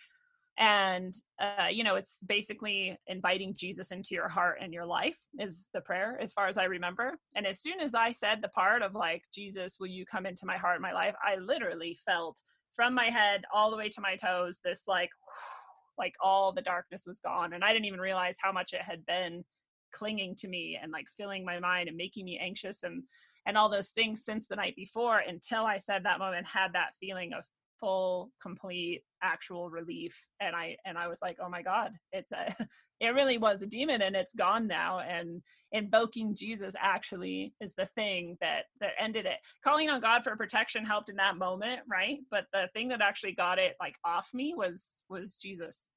and 0.58 1.14
uh, 1.42 1.68
you 1.70 1.84
know 1.84 1.96
it's 1.96 2.20
basically 2.28 2.98
inviting 3.08 3.54
jesus 3.56 3.92
into 3.92 4.16
your 4.16 4.30
heart 4.30 4.60
and 4.62 4.74
your 4.74 4.86
life 4.86 5.18
is 5.38 5.68
the 5.74 5.82
prayer 5.82 6.18
as 6.22 6.32
far 6.34 6.48
as 6.48 6.58
i 6.58 6.64
remember. 6.64 7.18
And 7.36 7.46
as 7.46 7.62
soon 7.62 7.80
as 7.82 7.94
i 7.94 8.12
said 8.12 8.40
the 8.42 8.50
part 8.50 8.82
of 8.82 8.94
like 8.94 9.24
jesus 9.34 9.78
will 9.80 9.88
you 9.88 10.06
come 10.06 10.26
into 10.26 10.46
my 10.46 10.58
heart 10.58 10.76
and 10.76 10.82
my 10.82 10.94
life? 10.94 11.16
I 11.26 11.36
literally 11.38 11.98
felt 12.06 12.40
from 12.74 12.94
my 12.94 13.10
head 13.10 13.44
all 13.54 13.72
the 13.72 13.78
way 13.78 13.90
to 13.90 14.02
my 14.02 14.16
toes 14.16 14.60
this 14.64 14.84
like 14.88 15.10
like 15.98 16.14
all 16.22 16.52
the 16.52 16.62
darkness 16.62 17.06
was 17.06 17.20
gone. 17.20 17.54
And 17.54 17.64
i 17.64 17.74
didn't 17.74 17.86
even 17.86 18.00
realize 18.00 18.38
how 18.42 18.52
much 18.52 18.74
it 18.74 18.82
had 18.82 19.06
been 19.06 19.44
clinging 19.92 20.36
to 20.36 20.48
me 20.48 20.78
and 20.82 20.92
like 20.92 21.08
filling 21.18 21.46
my 21.46 21.60
mind 21.60 21.88
and 21.88 21.98
making 21.98 22.26
me 22.26 22.38
anxious 22.42 22.84
and 22.84 23.04
and 23.48 23.58
all 23.58 23.70
those 23.70 23.92
things 23.92 24.26
since 24.26 24.48
the 24.48 24.56
night 24.56 24.76
before 24.76 25.20
until 25.20 25.64
i 25.66 25.78
said 25.78 26.04
that 26.04 26.20
moment 26.20 26.46
had 26.46 26.74
that 26.74 26.92
feeling 27.00 27.32
of 27.34 27.46
full 27.80 28.32
complete 28.42 29.02
actual 29.22 29.70
relief 29.70 30.28
and 30.40 30.56
i 30.56 30.76
and 30.86 30.98
i 30.98 31.08
was 31.08 31.20
like 31.22 31.38
oh 31.44 31.50
my 31.50 31.62
god 31.62 31.92
it's 32.12 32.32
a 32.32 32.56
it 33.02 33.10
really 33.10 33.38
was 33.38 33.62
a 33.62 33.68
demon 33.68 34.02
and 34.02 34.16
it's 34.16 34.34
gone 34.34 34.68
now 34.68 35.00
and 35.00 35.42
invoking 35.72 36.34
jesus 36.34 36.74
actually 36.80 37.54
is 37.60 37.74
the 37.76 37.88
thing 37.88 38.38
that 38.40 38.64
that 38.80 38.92
ended 39.00 39.26
it 39.26 39.38
calling 39.64 39.90
on 39.90 40.00
god 40.00 40.24
for 40.24 40.36
protection 40.36 40.86
helped 40.86 41.10
in 41.10 41.16
that 41.16 41.38
moment 41.38 41.82
right 41.90 42.20
but 42.32 42.46
the 42.54 42.70
thing 42.74 42.88
that 42.88 43.02
actually 43.02 43.34
got 43.34 43.60
it 43.60 43.76
like 43.82 43.96
off 44.06 44.30
me 44.34 44.54
was 44.56 45.02
was 45.10 45.36
jesus 45.36 45.92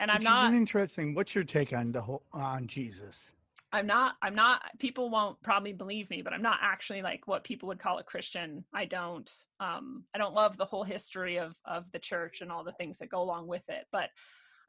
and 0.00 0.10
i'm 0.10 0.22
not 0.22 0.54
interesting. 0.54 1.14
What's 1.14 1.34
your 1.34 1.44
take 1.44 1.72
on 1.72 1.92
the 1.92 2.00
whole 2.00 2.22
on 2.32 2.66
Jesus? 2.66 3.32
I'm 3.72 3.86
not 3.86 4.14
I'm 4.22 4.34
not 4.34 4.62
people 4.78 5.10
won't 5.10 5.40
probably 5.42 5.72
believe 5.72 6.08
me, 6.10 6.22
but 6.22 6.32
I'm 6.32 6.42
not 6.42 6.58
actually 6.62 7.02
like 7.02 7.26
what 7.26 7.44
people 7.44 7.68
would 7.68 7.78
call 7.78 7.98
a 7.98 8.04
Christian. 8.04 8.64
I 8.74 8.86
don't 8.86 9.30
um 9.60 10.04
I 10.14 10.18
don't 10.18 10.34
love 10.34 10.56
the 10.56 10.64
whole 10.64 10.84
history 10.84 11.38
of 11.38 11.54
of 11.64 11.84
the 11.92 11.98
church 11.98 12.40
and 12.40 12.50
all 12.50 12.64
the 12.64 12.72
things 12.72 12.98
that 12.98 13.10
go 13.10 13.20
along 13.20 13.46
with 13.46 13.64
it, 13.68 13.84
but 13.92 14.08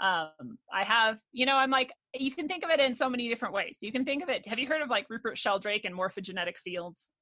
um 0.01 0.57
I 0.73 0.83
have, 0.83 1.19
you 1.31 1.45
know, 1.45 1.55
I'm 1.55 1.71
like 1.71 1.93
you 2.13 2.31
can 2.31 2.47
think 2.47 2.63
of 2.63 2.69
it 2.69 2.79
in 2.79 2.93
so 2.93 3.09
many 3.09 3.29
different 3.29 3.53
ways. 3.53 3.77
You 3.81 3.91
can 3.91 4.03
think 4.03 4.21
of 4.21 4.29
it 4.29 4.47
have 4.47 4.59
you 4.59 4.67
heard 4.67 4.81
of 4.81 4.89
like 4.89 5.05
Rupert 5.09 5.37
Sheldrake 5.37 5.85
and 5.85 5.95
morphogenetic 5.95 6.57
fields? 6.57 7.13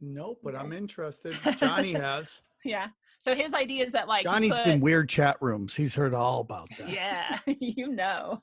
Nope, 0.00 0.40
but 0.42 0.54
I'm 0.54 0.72
interested. 0.72 1.36
Johnny 1.58 1.92
has. 1.92 2.40
Yeah. 2.64 2.88
So 3.20 3.34
his 3.34 3.52
idea 3.52 3.84
is 3.84 3.92
that 3.92 4.06
like 4.08 4.24
Johnny's 4.24 4.56
put- 4.56 4.66
in 4.66 4.80
weird 4.80 5.08
chat 5.08 5.36
rooms. 5.40 5.74
He's 5.74 5.94
heard 5.94 6.14
all 6.14 6.40
about 6.40 6.68
that. 6.78 6.88
yeah 6.88 7.38
you 7.46 7.88
know 7.88 8.40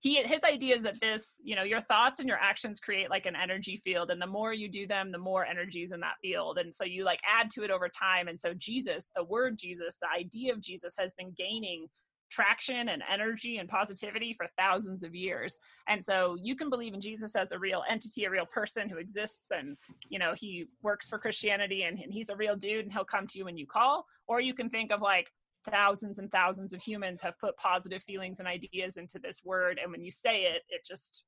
he 0.00 0.22
his 0.22 0.44
idea 0.44 0.76
is 0.76 0.82
that 0.82 1.00
this 1.00 1.40
you 1.42 1.56
know 1.56 1.62
your 1.62 1.80
thoughts 1.82 2.20
and 2.20 2.28
your 2.28 2.38
actions 2.38 2.78
create 2.80 3.10
like 3.10 3.26
an 3.26 3.34
energy 3.36 3.80
field 3.84 4.10
and 4.10 4.20
the 4.20 4.26
more 4.26 4.52
you 4.52 4.68
do 4.70 4.86
them 4.86 5.10
the 5.10 5.18
more 5.18 5.44
energies 5.44 5.92
in 5.92 6.00
that 6.00 6.14
field 6.22 6.58
and 6.58 6.74
so 6.74 6.84
you 6.84 7.04
like 7.04 7.20
add 7.28 7.50
to 7.50 7.62
it 7.62 7.70
over 7.70 7.88
time 7.88 8.28
and 8.28 8.38
so 8.38 8.52
jesus 8.54 9.10
the 9.16 9.24
word 9.24 9.58
jesus 9.58 9.96
the 10.00 10.08
idea 10.16 10.52
of 10.52 10.60
jesus 10.60 10.94
has 10.98 11.12
been 11.14 11.32
gaining 11.36 11.86
traction 12.30 12.90
and 12.90 13.02
energy 13.10 13.58
and 13.58 13.68
positivity 13.68 14.32
for 14.32 14.46
thousands 14.58 15.02
of 15.02 15.14
years. 15.14 15.58
And 15.88 16.04
so 16.04 16.36
you 16.40 16.56
can 16.56 16.70
believe 16.70 16.94
in 16.94 17.00
jesus 17.00 17.36
as 17.36 17.52
a 17.52 17.58
real 17.58 17.82
entity 17.88 18.24
a 18.24 18.30
real 18.30 18.46
person 18.46 18.88
who 18.88 18.98
exists 18.98 19.48
and 19.50 19.76
you 20.08 20.18
know 20.18 20.34
he 20.36 20.66
works 20.82 21.08
for 21.08 21.18
christianity 21.18 21.84
and, 21.84 21.98
and 21.98 22.12
he's 22.12 22.28
a 22.28 22.36
real 22.36 22.56
dude 22.56 22.84
and 22.84 22.92
he'll 22.92 23.04
come 23.04 23.26
to 23.26 23.38
you 23.38 23.44
when 23.44 23.56
you 23.56 23.66
call. 23.66 24.04
Or 24.26 24.40
you 24.40 24.54
can 24.54 24.68
think 24.68 24.92
of 24.92 25.00
like 25.00 25.28
thousands 25.70 26.18
and 26.18 26.30
thousands 26.30 26.72
of 26.72 26.82
humans 26.82 27.20
have 27.20 27.38
put 27.38 27.56
positive 27.56 28.02
feelings 28.02 28.38
and 28.38 28.48
ideas 28.48 28.96
into 28.96 29.18
this 29.18 29.42
word 29.44 29.78
and 29.82 29.90
when 29.92 30.00
you 30.00 30.10
say 30.10 30.44
it 30.44 30.62
it 30.68 30.86
just 30.86 31.24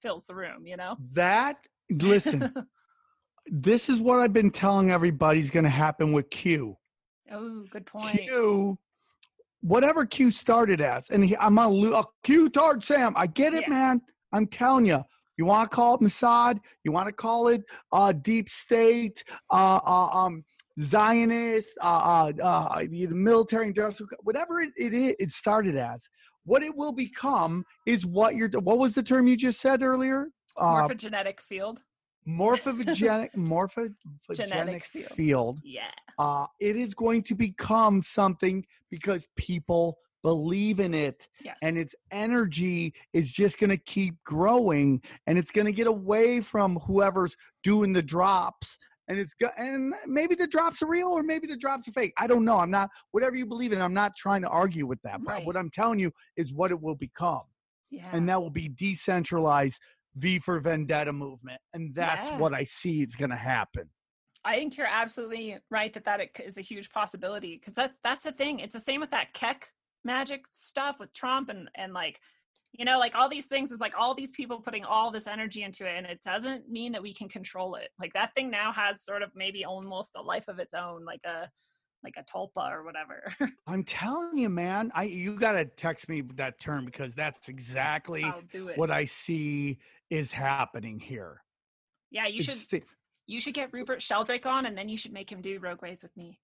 fills 0.00 0.26
the 0.26 0.34
room 0.34 0.66
you 0.66 0.76
know? 0.76 0.96
That 1.12 1.58
listen, 1.90 2.52
this 3.46 3.88
is 3.88 4.00
what 4.00 4.20
I've 4.20 4.32
been 4.32 4.50
telling 4.50 4.90
everybody's 4.90 5.50
going 5.50 5.64
to 5.64 5.70
happen 5.70 6.12
with 6.12 6.30
Q. 6.30 6.76
oh 7.32 7.64
good 7.70 7.86
point. 7.86 8.18
Q, 8.18 8.78
whatever 9.60 10.06
Q 10.06 10.30
started 10.30 10.80
as, 10.80 11.10
and 11.10 11.24
he, 11.24 11.36
I'm 11.36 11.58
on 11.58 11.72
lo- 11.72 11.98
uh, 11.98 12.04
Q 12.24 12.48
tard 12.50 12.84
Sam. 12.84 13.12
I 13.16 13.26
get 13.26 13.54
it, 13.54 13.62
Yeah. 13.62 13.70
man. 13.70 14.00
I'm 14.32 14.46
telling 14.46 14.86
you. 14.86 15.02
You 15.36 15.44
want 15.46 15.70
to 15.70 15.74
call 15.74 15.94
it 15.94 16.00
Mossad? 16.00 16.58
You 16.82 16.90
want 16.90 17.06
to 17.06 17.12
call 17.12 17.46
it 17.46 17.62
uh, 17.92 18.12
deep 18.12 18.48
state, 18.48 19.22
uh, 19.52 19.78
uh, 19.86 20.08
um, 20.12 20.44
Zionist, 20.80 21.78
uh, 21.80 22.30
uh, 22.40 22.42
uh, 22.42 22.80
the 22.90 23.06
military 23.08 23.68
industrial, 23.68 24.10
whatever 24.22 24.60
it, 24.60 24.70
it 24.76 24.92
is, 24.92 25.14
it 25.20 25.30
started 25.30 25.76
as. 25.76 26.08
What 26.44 26.62
it 26.62 26.74
will 26.76 26.92
become 26.92 27.64
is 27.86 28.04
what 28.04 28.34
you're. 28.34 28.48
What 28.48 28.78
was 28.78 28.94
the 28.94 29.02
term 29.02 29.28
you 29.28 29.36
just 29.36 29.60
said 29.60 29.82
earlier? 29.82 30.28
Uh, 30.56 30.88
morphogenetic 30.88 31.40
field 31.40 31.80
morphogenic 32.28 33.30
morphogenic 33.36 33.94
Genetic 34.34 34.84
field. 34.84 35.08
field 35.10 35.60
yeah. 35.64 35.90
uh, 36.18 36.46
it 36.60 36.76
is 36.76 36.94
going 36.94 37.22
to 37.22 37.34
become 37.34 38.02
something 38.02 38.64
because 38.90 39.26
people 39.36 39.98
believe 40.22 40.80
in 40.80 40.94
it. 40.94 41.28
Yes. 41.44 41.56
And 41.62 41.78
its 41.78 41.94
energy 42.10 42.92
is 43.12 43.32
just 43.32 43.58
going 43.60 43.70
to 43.70 43.76
keep 43.76 44.16
growing 44.24 45.00
and 45.28 45.38
it's 45.38 45.52
going 45.52 45.66
to 45.66 45.72
get 45.72 45.86
away 45.86 46.40
from 46.40 46.76
whoever's 46.80 47.36
doing 47.62 47.92
the 47.92 48.02
drops 48.02 48.78
and 49.06 49.18
it's 49.18 49.32
go- 49.34 49.50
and 49.56 49.94
maybe 50.06 50.34
the 50.34 50.46
drops 50.48 50.82
are 50.82 50.88
real 50.88 51.06
or 51.08 51.22
maybe 51.22 51.46
the 51.46 51.56
drops 51.56 51.86
are 51.88 51.92
fake. 51.92 52.12
I 52.18 52.26
don't 52.26 52.44
know. 52.44 52.56
I'm 52.58 52.70
not 52.70 52.90
whatever 53.12 53.36
you 53.36 53.46
believe 53.46 53.72
in 53.72 53.80
i'm 53.80 53.94
not 53.94 54.16
trying 54.16 54.42
to 54.42 54.48
argue 54.48 54.86
with 54.86 55.00
that 55.02 55.20
but 55.24 55.32
Right. 55.34 55.46
what 55.46 55.56
i'm 55.56 55.70
telling 55.70 55.98
you 56.00 56.12
is 56.36 56.52
what 56.52 56.72
it 56.72 56.80
will 56.82 56.96
become. 56.96 57.42
Yeah. 57.90 58.06
and 58.12 58.28
that 58.28 58.42
will 58.42 58.50
be 58.50 58.68
decentralized 58.68 59.80
v 60.16 60.38
for 60.38 60.58
vendetta 60.60 61.12
movement 61.12 61.60
and 61.74 61.94
that's 61.94 62.26
Yeah. 62.26 62.38
what 62.38 62.54
i 62.54 62.64
see 62.64 63.02
is 63.02 63.14
going 63.14 63.30
to 63.30 63.36
happen 63.36 63.88
I 64.44 64.54
think 64.56 64.76
you're 64.76 64.86
absolutely 64.86 65.58
right 65.70 65.92
that 65.92 66.04
that 66.04 66.20
is 66.42 66.56
a 66.58 66.62
huge 66.62 66.90
possibility 66.90 67.56
because 67.56 67.74
that 67.74 67.94
that's 68.04 68.22
the 68.22 68.32
thing. 68.32 68.60
It's 68.60 68.72
the 68.72 68.80
same 68.80 69.00
with 69.00 69.10
that 69.10 69.34
Kek 69.34 69.66
magic 70.04 70.46
stuff 70.52 71.00
with 71.00 71.12
Trump 71.12 71.48
and 71.50 71.68
and 71.74 71.92
like 71.92 72.20
you 72.72 72.84
know 72.84 72.98
like 72.98 73.14
all 73.14 73.28
these 73.28 73.46
things 73.46 73.72
is 73.72 73.80
like 73.80 73.94
all 73.98 74.14
these 74.14 74.30
people 74.30 74.60
putting 74.60 74.84
all 74.84 75.10
this 75.10 75.26
energy 75.26 75.64
into 75.64 75.84
it 75.86 75.96
and 75.98 76.06
it 76.06 76.22
doesn't 76.22 76.68
mean 76.68 76.92
that 76.92 77.02
we 77.02 77.12
can 77.12 77.28
control 77.28 77.74
it. 77.74 77.90
Like 77.98 78.12
that 78.14 78.32
thing 78.34 78.48
now 78.48 78.72
has 78.72 79.04
sort 79.04 79.22
of 79.22 79.30
maybe 79.34 79.64
almost 79.64 80.12
a 80.16 80.22
life 80.22 80.48
of 80.48 80.60
its 80.60 80.72
own, 80.72 81.04
like 81.04 81.24
a 81.26 81.50
like 82.04 82.14
a 82.16 82.22
tulpa 82.22 82.70
or 82.70 82.84
whatever. 82.84 83.32
i'm 83.66 83.82
telling 83.82 84.38
you 84.38 84.48
man 84.48 84.90
i 84.94 85.02
you 85.04 85.34
got 85.34 85.52
to 85.52 85.64
text 85.64 86.08
me 86.08 86.22
that 86.36 86.58
term 86.60 86.84
because 86.84 87.14
that's 87.14 87.48
exactly 87.48 88.24
I'll 88.24 88.40
do 88.52 88.68
it. 88.68 88.78
what 88.78 88.90
i 88.90 89.04
see 89.04 89.78
is 90.10 90.30
happening 90.32 90.98
here 91.00 91.42
yeah, 92.10 92.26
you 92.26 92.42
should 92.42 92.54
It's 92.54 92.66
the- 92.66 92.82
you 93.26 93.40
should 93.40 93.54
get 93.54 93.72
Rupert 93.72 94.00
Sheldrake 94.00 94.46
on 94.46 94.66
and 94.66 94.76
then 94.76 94.88
you 94.88 94.96
should 94.96 95.12
make 95.12 95.30
him 95.30 95.42
do 95.42 95.58
Rogue 95.58 95.82
Ways 95.82 96.02
with 96.02 96.16
me. 96.16 96.38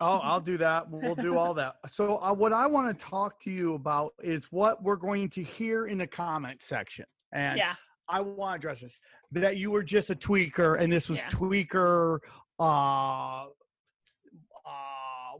Oh, 0.00 0.18
I'll 0.18 0.40
do 0.40 0.56
that. 0.58 0.88
We'll 0.88 1.16
do 1.16 1.36
all 1.36 1.52
that. 1.54 1.74
So, 1.88 2.18
uh, 2.18 2.32
what 2.32 2.52
I 2.52 2.68
want 2.68 2.96
to 2.96 3.04
talk 3.04 3.40
to 3.40 3.50
you 3.50 3.74
about 3.74 4.12
is 4.22 4.44
what 4.52 4.80
we're 4.80 4.94
going 4.94 5.28
to 5.30 5.42
hear 5.42 5.88
in 5.88 5.98
the 5.98 6.06
comment 6.06 6.62
section. 6.62 7.06
And 7.32 7.58
yeah. 7.58 7.74
I 8.08 8.20
want 8.20 8.52
to 8.52 8.68
address 8.68 8.82
this. 8.82 8.96
That 9.32 9.56
you 9.56 9.72
were 9.72 9.82
just 9.82 10.10
a 10.10 10.14
tweaker, 10.14 10.80
and 10.80 10.92
this 10.92 11.08
was 11.08 11.18
Yeah. 11.18 11.30
tweaker. 11.30 12.20
Uh, 12.60 13.42
uh, 13.42 13.46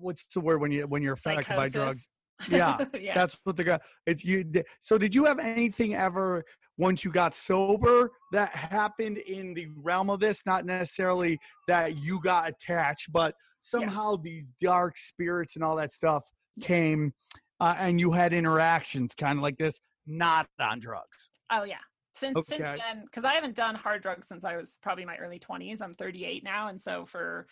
what's 0.01 0.27
the 0.35 0.41
word 0.41 0.61
when 0.61 0.71
you 0.71 0.87
when 0.87 1.03
you're 1.03 1.15
affected 1.15 1.55
by 1.55 1.69
drugs? 1.69 2.09
Yeah, 2.49 2.79
yeah. 3.01 3.15
That's 3.15 3.37
what 3.45 3.57
the 3.57 3.65
guy. 3.65 3.81
It's 4.07 4.25
you. 4.25 4.45
So 4.81 4.99
did 4.99 5.15
you 5.15 5.25
have 5.25 5.39
anything 5.39 5.95
ever 5.95 6.45
once 6.77 7.05
you 7.05 7.11
got 7.11 7.35
sober 7.35 8.11
that 8.33 8.55
happened 8.55 9.19
in 9.19 9.55
the 9.55 9.69
realm 9.77 10.11
of 10.11 10.21
this? 10.21 10.43
Not 10.47 10.65
necessarily 10.65 11.39
that 11.67 11.97
you 11.97 12.21
got 12.23 12.49
attached, 12.49 13.13
but 13.13 13.35
somehow 13.61 14.17
these 14.17 14.51
dark 14.61 14.97
spirits 14.97 15.57
and 15.57 15.65
all 15.65 15.77
that 15.77 15.93
stuff 15.93 16.25
came, 16.61 17.13
uh, 17.61 17.75
and 17.79 18.01
you 18.01 18.13
had 18.13 18.33
interactions, 18.33 19.15
kind 19.15 19.39
of 19.39 19.43
like 19.43 19.57
this, 19.59 19.79
not 20.07 20.47
on 20.61 20.81
drugs. 20.81 21.31
Oh 21.51 21.65
yeah. 21.65 21.77
Since 22.15 22.47
since 22.49 22.63
then, 22.63 23.05
because 23.05 23.25
I 23.25 23.35
haven't 23.35 23.55
done 23.55 23.75
hard 23.77 24.03
drugs 24.03 24.27
since 24.27 24.45
I 24.45 24.57
was 24.57 24.79
probably 24.83 25.05
my 25.05 25.17
early 25.17 25.39
twenties. 25.39 25.81
I'm 25.81 25.95
38 25.95 26.43
now, 26.43 26.69
and 26.69 26.81
so 26.81 27.07
for 27.07 27.47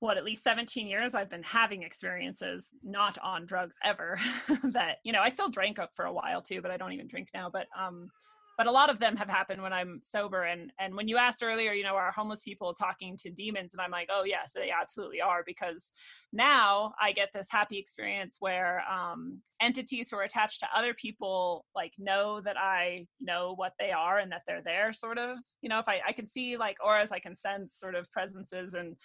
what 0.00 0.16
at 0.18 0.24
least 0.24 0.44
17 0.44 0.86
years, 0.86 1.14
I've 1.14 1.30
been 1.30 1.42
having 1.42 1.82
experiences 1.82 2.72
not 2.82 3.16
on 3.18 3.46
drugs 3.46 3.76
ever. 3.82 4.18
that 4.64 4.98
you 5.04 5.12
know, 5.12 5.22
I 5.22 5.28
still 5.28 5.48
drank 5.48 5.78
up 5.78 5.90
for 5.94 6.04
a 6.04 6.12
while 6.12 6.42
too, 6.42 6.60
but 6.60 6.70
I 6.70 6.76
don't 6.76 6.92
even 6.92 7.06
drink 7.08 7.28
now. 7.34 7.50
But 7.50 7.66
um, 7.78 8.10
but 8.56 8.66
a 8.66 8.70
lot 8.70 8.88
of 8.88 8.98
them 8.98 9.16
have 9.16 9.28
happened 9.28 9.60
when 9.60 9.72
I'm 9.72 10.00
sober. 10.02 10.44
And 10.44 10.72
and 10.78 10.94
when 10.94 11.08
you 11.08 11.18
asked 11.18 11.42
earlier, 11.42 11.72
you 11.72 11.84
know, 11.84 11.94
are 11.94 12.10
homeless 12.10 12.42
people 12.42 12.72
talking 12.74 13.16
to 13.18 13.30
demons? 13.30 13.72
And 13.72 13.80
I'm 13.80 13.90
like, 13.90 14.08
oh 14.10 14.24
yes, 14.24 14.52
they 14.54 14.70
absolutely 14.70 15.20
are 15.20 15.42
because 15.46 15.92
now 16.32 16.94
I 17.00 17.12
get 17.12 17.30
this 17.32 17.48
happy 17.50 17.78
experience 17.78 18.36
where 18.40 18.82
um, 18.90 19.40
entities 19.60 20.08
who 20.10 20.16
are 20.16 20.22
attached 20.22 20.60
to 20.60 20.68
other 20.74 20.94
people 20.94 21.66
like 21.74 21.92
know 21.98 22.40
that 22.42 22.56
I 22.56 23.06
know 23.20 23.54
what 23.56 23.72
they 23.78 23.92
are 23.92 24.18
and 24.18 24.32
that 24.32 24.42
they're 24.46 24.62
there. 24.62 24.92
Sort 24.92 25.18
of, 25.18 25.38
you 25.60 25.68
know, 25.68 25.78
if 25.78 25.88
I 25.88 26.00
I 26.06 26.12
can 26.12 26.26
see 26.26 26.56
like 26.56 26.76
auras, 26.84 27.12
I 27.12 27.18
can 27.18 27.34
sense 27.34 27.78
sort 27.78 27.94
of 27.94 28.10
presences 28.10 28.74
and 28.74 28.96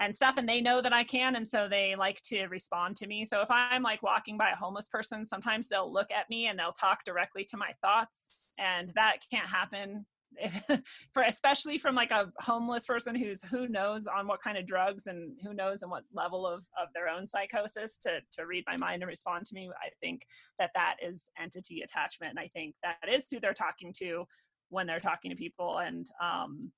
and 0.00 0.16
stuff 0.16 0.38
and 0.38 0.48
they 0.48 0.60
know 0.60 0.80
that 0.80 0.94
I 0.94 1.04
can 1.04 1.36
and 1.36 1.48
so 1.48 1.68
they 1.68 1.94
like 1.96 2.20
to 2.22 2.46
respond 2.46 2.96
to 2.96 3.06
me. 3.06 3.24
So 3.24 3.42
if 3.42 3.50
I'm 3.50 3.82
like 3.82 4.02
walking 4.02 4.38
by 4.38 4.50
a 4.50 4.56
homeless 4.56 4.88
person, 4.88 5.24
sometimes 5.24 5.68
they'll 5.68 5.92
look 5.92 6.10
at 6.10 6.28
me 6.30 6.46
and 6.46 6.58
they'll 6.58 6.72
talk 6.72 7.04
directly 7.04 7.44
to 7.44 7.56
my 7.56 7.72
thoughts 7.82 8.46
and 8.58 8.90
that 8.94 9.18
can't 9.30 9.46
happen 9.46 10.06
for 11.12 11.22
especially 11.24 11.76
from 11.76 11.94
like 11.94 12.12
a 12.12 12.30
homeless 12.38 12.86
person 12.86 13.14
who's 13.14 13.42
who 13.42 13.66
knows 13.66 14.06
on 14.06 14.28
what 14.28 14.40
kind 14.40 14.56
of 14.56 14.64
drugs 14.64 15.06
and 15.08 15.36
who 15.42 15.52
knows 15.52 15.82
and 15.82 15.90
what 15.90 16.04
level 16.14 16.46
of 16.46 16.64
of 16.80 16.88
their 16.94 17.08
own 17.08 17.26
psychosis 17.26 17.98
to 17.98 18.20
to 18.32 18.46
read 18.46 18.62
my 18.66 18.76
mind 18.76 19.02
and 19.02 19.08
respond 19.08 19.44
to 19.44 19.54
me 19.54 19.68
i 19.84 19.90
think 20.00 20.22
that 20.58 20.70
that 20.74 20.94
is 21.04 21.26
entity 21.40 21.80
attachment 21.82 22.30
and 22.30 22.38
i 22.38 22.48
think 22.54 22.76
that 22.84 22.96
is 23.12 23.26
who 23.30 23.40
they're 23.40 23.52
talking 23.52 23.92
to 23.92 24.24
when 24.68 24.86
they're 24.86 25.00
talking 25.00 25.32
to 25.32 25.36
people 25.36 25.78
and 25.78 26.06
um 26.22 26.70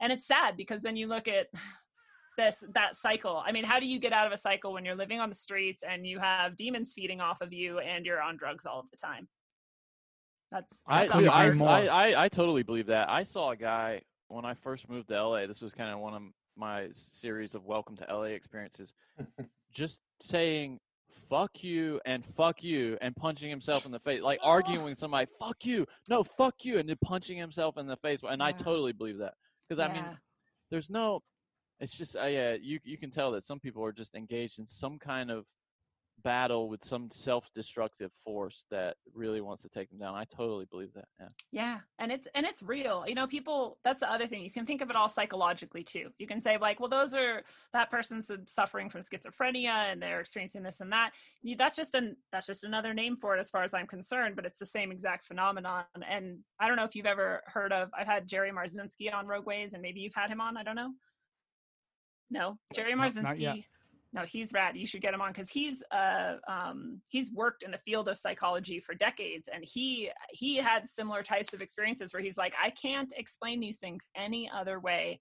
and 0.00 0.12
it's 0.12 0.26
sad 0.26 0.56
because 0.56 0.82
then 0.82 0.96
you 0.96 1.06
look 1.06 1.28
at 1.28 1.46
this 2.36 2.64
that 2.74 2.96
cycle 2.96 3.42
i 3.44 3.52
mean 3.52 3.64
how 3.64 3.78
do 3.80 3.86
you 3.86 3.98
get 3.98 4.12
out 4.12 4.26
of 4.26 4.32
a 4.32 4.36
cycle 4.36 4.72
when 4.72 4.84
you're 4.84 4.94
living 4.94 5.20
on 5.20 5.28
the 5.28 5.34
streets 5.34 5.82
and 5.88 6.06
you 6.06 6.18
have 6.18 6.56
demons 6.56 6.92
feeding 6.94 7.20
off 7.20 7.40
of 7.40 7.52
you 7.52 7.78
and 7.80 8.06
you're 8.06 8.22
on 8.22 8.36
drugs 8.36 8.64
all 8.64 8.80
of 8.80 8.90
the 8.90 8.96
time 8.96 9.28
that's, 10.50 10.82
I, 10.86 11.00
that's 11.00 11.12
Couldn't 11.12 11.58
dude, 11.58 11.62
I. 11.62 11.86
I, 11.86 12.10
I, 12.10 12.24
I 12.24 12.28
totally 12.28 12.62
believe 12.62 12.86
that. 12.86 13.08
I 13.08 13.22
saw 13.22 13.50
a 13.50 13.56
guy 13.56 14.02
when 14.28 14.44
I 14.44 14.54
first 14.54 14.88
moved 14.88 15.08
to 15.08 15.22
LA. 15.22 15.46
This 15.46 15.60
was 15.60 15.72
kind 15.72 15.92
of 15.92 16.00
one 16.00 16.14
of 16.14 16.22
my 16.56 16.88
series 16.92 17.54
of 17.54 17.64
welcome 17.64 17.96
to 17.96 18.06
LA 18.10 18.24
experiences. 18.24 18.92
just 19.72 20.00
saying 20.20 20.78
"fuck 21.28 21.62
you" 21.62 22.00
and 22.04 22.24
"fuck 22.24 22.64
you" 22.64 22.98
and 23.00 23.14
punching 23.14 23.48
himself 23.48 23.86
in 23.86 23.92
the 23.92 24.00
face, 24.00 24.22
like 24.22 24.40
arguing 24.42 24.82
with 24.82 24.98
somebody. 24.98 25.30
"Fuck 25.38 25.64
you," 25.64 25.86
no, 26.08 26.24
"fuck 26.24 26.64
you," 26.64 26.78
and 26.78 26.88
then 26.88 26.98
punching 27.02 27.38
himself 27.38 27.78
in 27.78 27.86
the 27.86 27.96
face. 27.96 28.22
And 28.28 28.42
I 28.42 28.50
totally 28.50 28.92
believe 28.92 29.18
that 29.18 29.34
because 29.68 29.80
I 29.80 29.92
mean, 29.92 30.04
there's 30.70 30.90
no. 30.90 31.20
It's 31.80 31.96
just 31.96 32.16
uh, 32.16 32.26
yeah, 32.26 32.56
you 32.60 32.78
you 32.84 32.98
can 32.98 33.10
tell 33.10 33.32
that 33.32 33.44
some 33.44 33.58
people 33.58 33.84
are 33.84 33.92
just 33.92 34.14
engaged 34.14 34.58
in 34.58 34.66
some 34.66 34.98
kind 34.98 35.30
of 35.30 35.46
battle 36.22 36.68
with 36.68 36.84
some 36.84 37.08
self-destructive 37.10 38.12
force 38.12 38.64
that 38.70 38.96
really 39.14 39.40
wants 39.40 39.62
to 39.62 39.68
take 39.68 39.88
them 39.88 39.98
down. 39.98 40.14
I 40.14 40.24
totally 40.24 40.66
believe 40.66 40.92
that. 40.94 41.06
Yeah. 41.18 41.28
Yeah, 41.50 41.78
and 41.98 42.12
it's 42.12 42.28
and 42.34 42.46
it's 42.46 42.62
real. 42.62 43.04
You 43.06 43.14
know, 43.14 43.26
people. 43.26 43.78
That's 43.84 44.00
the 44.00 44.12
other 44.12 44.26
thing. 44.26 44.42
You 44.42 44.50
can 44.50 44.66
think 44.66 44.82
of 44.82 44.90
it 44.90 44.96
all 44.96 45.08
psychologically 45.08 45.82
too. 45.82 46.10
You 46.18 46.26
can 46.26 46.40
say 46.40 46.58
like, 46.58 46.80
well, 46.80 46.88
those 46.88 47.14
are 47.14 47.42
that 47.72 47.90
person's 47.90 48.30
suffering 48.46 48.90
from 48.90 49.00
schizophrenia 49.00 49.90
and 49.90 50.02
they're 50.02 50.20
experiencing 50.20 50.62
this 50.62 50.80
and 50.80 50.92
that. 50.92 51.12
You, 51.42 51.56
that's 51.56 51.76
just 51.76 51.94
an 51.94 52.16
that's 52.32 52.46
just 52.46 52.64
another 52.64 52.94
name 52.94 53.16
for 53.16 53.36
it, 53.36 53.40
as 53.40 53.50
far 53.50 53.62
as 53.62 53.74
I'm 53.74 53.86
concerned. 53.86 54.36
But 54.36 54.46
it's 54.46 54.58
the 54.58 54.66
same 54.66 54.92
exact 54.92 55.24
phenomenon. 55.24 55.84
And 56.08 56.40
I 56.60 56.68
don't 56.68 56.76
know 56.76 56.84
if 56.84 56.94
you've 56.94 57.06
ever 57.06 57.42
heard 57.46 57.72
of. 57.72 57.90
I've 57.98 58.06
had 58.06 58.26
Jerry 58.26 58.50
Marzinski 58.52 59.12
on 59.12 59.26
Rogue 59.26 59.46
Ways, 59.46 59.72
and 59.72 59.82
maybe 59.82 60.00
you've 60.00 60.14
had 60.14 60.30
him 60.30 60.40
on. 60.40 60.56
I 60.56 60.62
don't 60.62 60.76
know. 60.76 60.92
No, 62.30 62.58
Jerry 62.74 62.94
No, 62.94 63.02
not 63.02 63.38
yet. 63.38 63.54
Marzinski. 63.56 63.64
No, 64.12 64.22
he's 64.22 64.52
rad. 64.52 64.76
You 64.76 64.86
should 64.86 65.02
get 65.02 65.14
him 65.14 65.20
on 65.20 65.32
because 65.32 65.50
he's 65.50 65.84
uh 65.92 66.34
um 66.48 67.00
he's 67.08 67.30
worked 67.32 67.62
in 67.62 67.70
the 67.70 67.78
field 67.78 68.08
of 68.08 68.18
psychology 68.18 68.80
for 68.80 68.94
decades, 68.94 69.48
and 69.52 69.64
he 69.64 70.10
he 70.30 70.56
had 70.56 70.88
similar 70.88 71.22
types 71.22 71.54
of 71.54 71.60
experiences 71.60 72.12
where 72.12 72.22
he's 72.22 72.36
like, 72.36 72.54
I 72.60 72.70
can't 72.70 73.12
explain 73.16 73.60
these 73.60 73.78
things 73.78 74.02
any 74.16 74.50
other 74.52 74.80
way 74.80 75.20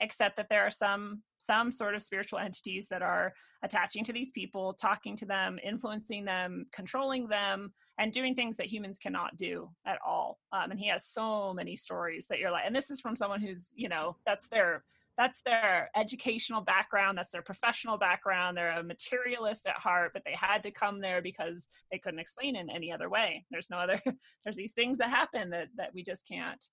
except 0.00 0.36
that 0.36 0.48
there 0.48 0.62
are 0.62 0.70
some 0.70 1.22
some 1.38 1.70
sort 1.70 1.94
of 1.94 2.02
spiritual 2.02 2.38
entities 2.38 2.86
that 2.88 3.02
are 3.02 3.32
attaching 3.62 4.02
to 4.04 4.12
these 4.12 4.30
people 4.30 4.74
talking 4.74 5.14
to 5.16 5.26
them 5.26 5.58
influencing 5.62 6.24
them 6.24 6.66
controlling 6.72 7.28
them 7.28 7.72
and 7.98 8.12
doing 8.12 8.34
things 8.34 8.56
that 8.56 8.66
humans 8.66 8.98
cannot 8.98 9.36
do 9.36 9.68
at 9.86 9.98
all 10.06 10.38
um, 10.52 10.70
and 10.70 10.80
he 10.80 10.88
has 10.88 11.06
so 11.06 11.52
many 11.54 11.76
stories 11.76 12.26
that 12.26 12.38
you're 12.38 12.50
like 12.50 12.64
and 12.66 12.74
this 12.74 12.90
is 12.90 13.00
from 13.00 13.14
someone 13.14 13.40
who's 13.40 13.70
you 13.74 13.88
know 13.88 14.16
that's 14.26 14.48
their 14.48 14.84
that's 15.20 15.42
their 15.44 15.90
educational 15.94 16.62
background 16.62 17.18
that's 17.18 17.30
their 17.30 17.42
professional 17.42 17.98
background 17.98 18.56
they're 18.56 18.78
a 18.78 18.82
materialist 18.82 19.66
at 19.66 19.76
heart 19.76 20.12
but 20.14 20.22
they 20.24 20.34
had 20.34 20.62
to 20.62 20.70
come 20.70 20.98
there 20.98 21.20
because 21.20 21.68
they 21.92 21.98
couldn't 21.98 22.18
explain 22.18 22.56
in 22.56 22.70
any 22.70 22.90
other 22.90 23.10
way 23.10 23.44
there's 23.50 23.68
no 23.68 23.76
other 23.76 24.00
there's 24.44 24.56
these 24.56 24.72
things 24.72 24.96
that 24.96 25.10
happen 25.10 25.50
that 25.50 25.68
that 25.76 25.90
we 25.92 26.02
just 26.02 26.26
can't 26.26 26.64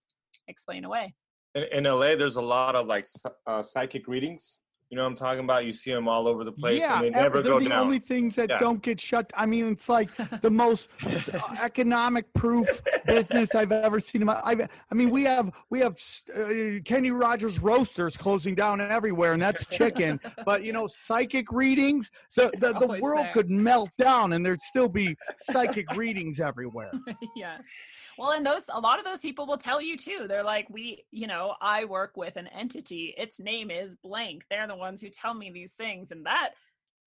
explain 0.47 0.85
away 0.85 1.13
In, 1.55 1.63
in 1.73 1.83
LA, 1.83 2.15
there's 2.15 2.37
a 2.37 2.41
lot 2.41 2.75
of 2.75 2.87
like 2.87 3.07
uh, 3.47 3.63
psychic 3.63 4.07
readings. 4.07 4.59
You 4.89 4.95
know 4.95 5.03
what 5.03 5.09
I'm 5.09 5.15
talking 5.17 5.43
about? 5.43 5.65
You 5.65 5.73
see 5.73 5.91
them 5.91 6.07
all 6.07 6.29
over 6.29 6.45
the 6.45 6.51
place, 6.53 6.81
yeah, 6.81 6.95
and 6.95 7.03
they 7.05 7.09
never 7.09 7.41
they're 7.41 7.51
go 7.53 7.59
the 7.59 7.67
down. 7.67 7.79
only 7.83 7.99
things 7.99 8.35
that 8.35 8.49
Yeah. 8.49 8.57
don't 8.57 8.81
get 8.81 9.01
shut. 9.01 9.29
I 9.35 9.45
mean, 9.45 9.67
it's 9.67 9.89
like 9.89 10.09
the 10.41 10.49
most 10.49 10.89
uh, 11.05 11.39
economic 11.61 12.33
proof 12.33 12.81
business 13.05 13.53
I've 13.53 13.73
ever 13.73 13.99
seen. 13.99 14.21
In 14.21 14.27
my, 14.27 14.35
I, 14.35 14.55
I 14.89 14.95
mean, 14.95 15.09
we 15.09 15.23
have 15.25 15.51
we 15.69 15.79
have 15.81 15.97
uh, 16.33 16.79
Kenny 16.85 17.11
Rogers 17.11 17.59
roasters 17.59 18.15
closing 18.15 18.55
down 18.55 18.79
everywhere, 18.79 19.33
and 19.33 19.41
that's 19.41 19.65
chicken. 19.65 20.21
but 20.45 20.63
you 20.63 20.71
know, 20.71 20.87
psychic 20.87 21.51
readings, 21.51 22.09
the 22.37 22.49
the, 22.61 22.71
the 22.79 22.97
world 23.01 23.25
there. 23.25 23.33
could 23.33 23.49
melt 23.49 23.89
down, 23.97 24.31
and 24.31 24.45
there'd 24.45 24.61
still 24.61 24.87
be 24.87 25.17
psychic 25.37 25.93
readings 25.97 26.39
everywhere. 26.39 26.91
yes. 27.35 27.67
Well, 28.17 28.31
and 28.31 28.45
those 28.45 28.63
a 28.73 28.79
lot 28.79 28.99
of 28.99 29.05
those 29.05 29.21
people 29.21 29.45
will 29.45 29.57
tell 29.57 29.81
you 29.81 29.95
too. 29.95 30.25
They're 30.27 30.43
like, 30.43 30.69
we, 30.69 31.05
you 31.11 31.27
know, 31.27 31.55
I 31.61 31.85
work 31.85 32.17
with 32.17 32.35
an 32.35 32.47
entity. 32.47 33.13
Its 33.17 33.39
name 33.39 33.69
is 33.69 33.95
blank. 33.95 34.43
They're 34.49 34.67
the 34.67 34.75
ones 34.75 35.01
who 35.01 35.09
tell 35.09 35.33
me 35.33 35.51
these 35.51 35.73
things, 35.73 36.11
and 36.11 36.25
that 36.25 36.51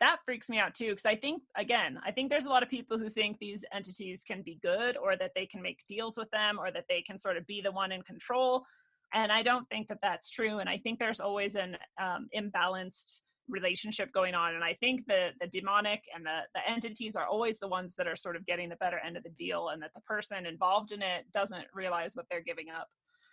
that 0.01 0.19
freaks 0.25 0.49
me 0.49 0.59
out 0.59 0.75
too. 0.75 0.91
Because 0.91 1.07
I 1.07 1.17
think, 1.17 1.43
again, 1.57 2.01
I 2.07 2.13
think 2.13 2.31
there's 2.31 2.47
a 2.47 2.51
lot 2.51 2.63
of 2.63 2.71
people 2.71 2.99
who 2.99 3.09
think 3.09 3.39
these 3.39 3.65
entities 3.73 4.23
can 4.23 4.43
be 4.43 4.59
good, 4.63 4.97
or 4.97 5.17
that 5.17 5.33
they 5.35 5.47
can 5.47 5.63
make 5.63 5.79
deals 5.89 6.17
with 6.17 6.31
them, 6.31 6.59
or 6.59 6.71
that 6.71 6.85
they 6.89 7.03
can 7.03 7.19
sort 7.19 7.37
of 7.37 7.47
be 7.47 7.61
the 7.61 7.73
one 7.73 7.93
in 7.93 8.03
control. 8.03 8.65
And 9.13 9.33
I 9.33 9.43
don't 9.43 9.69
think 9.69 9.89
that 9.89 9.99
that's 10.03 10.31
true. 10.31 10.59
And 10.59 10.69
I 10.69 10.79
think 10.79 10.99
there's 10.99 11.21
always 11.21 11.57
an 11.57 11.77
um, 12.01 12.29
imbalanced 12.37 13.23
relationship 13.51 14.13
going 14.13 14.35
on. 14.35 14.55
And 14.55 14.65
i 14.65 14.75
think 14.75 15.07
the 15.07 15.31
the 15.41 15.47
demonic 15.47 16.03
and 16.15 16.25
the 16.25 16.41
the 16.55 16.61
entities 16.69 17.17
are 17.17 17.27
always 17.27 17.59
the 17.59 17.69
ones 17.69 17.95
that 17.97 18.07
are 18.07 18.17
sort 18.17 18.37
of 18.37 18.47
getting 18.47 18.69
the 18.69 18.77
better 18.77 18.99
end 19.05 19.17
of 19.17 19.23
the 19.23 19.31
deal 19.31 19.69
and 19.69 19.83
that 19.83 19.93
the 19.95 20.01
person 20.03 20.47
involved 20.47 20.93
in 20.93 21.03
it 21.03 21.25
doesn't 21.33 21.67
realize 21.75 22.15
what 22.15 22.27
they're 22.31 22.43
giving 22.43 22.71
up 22.71 22.89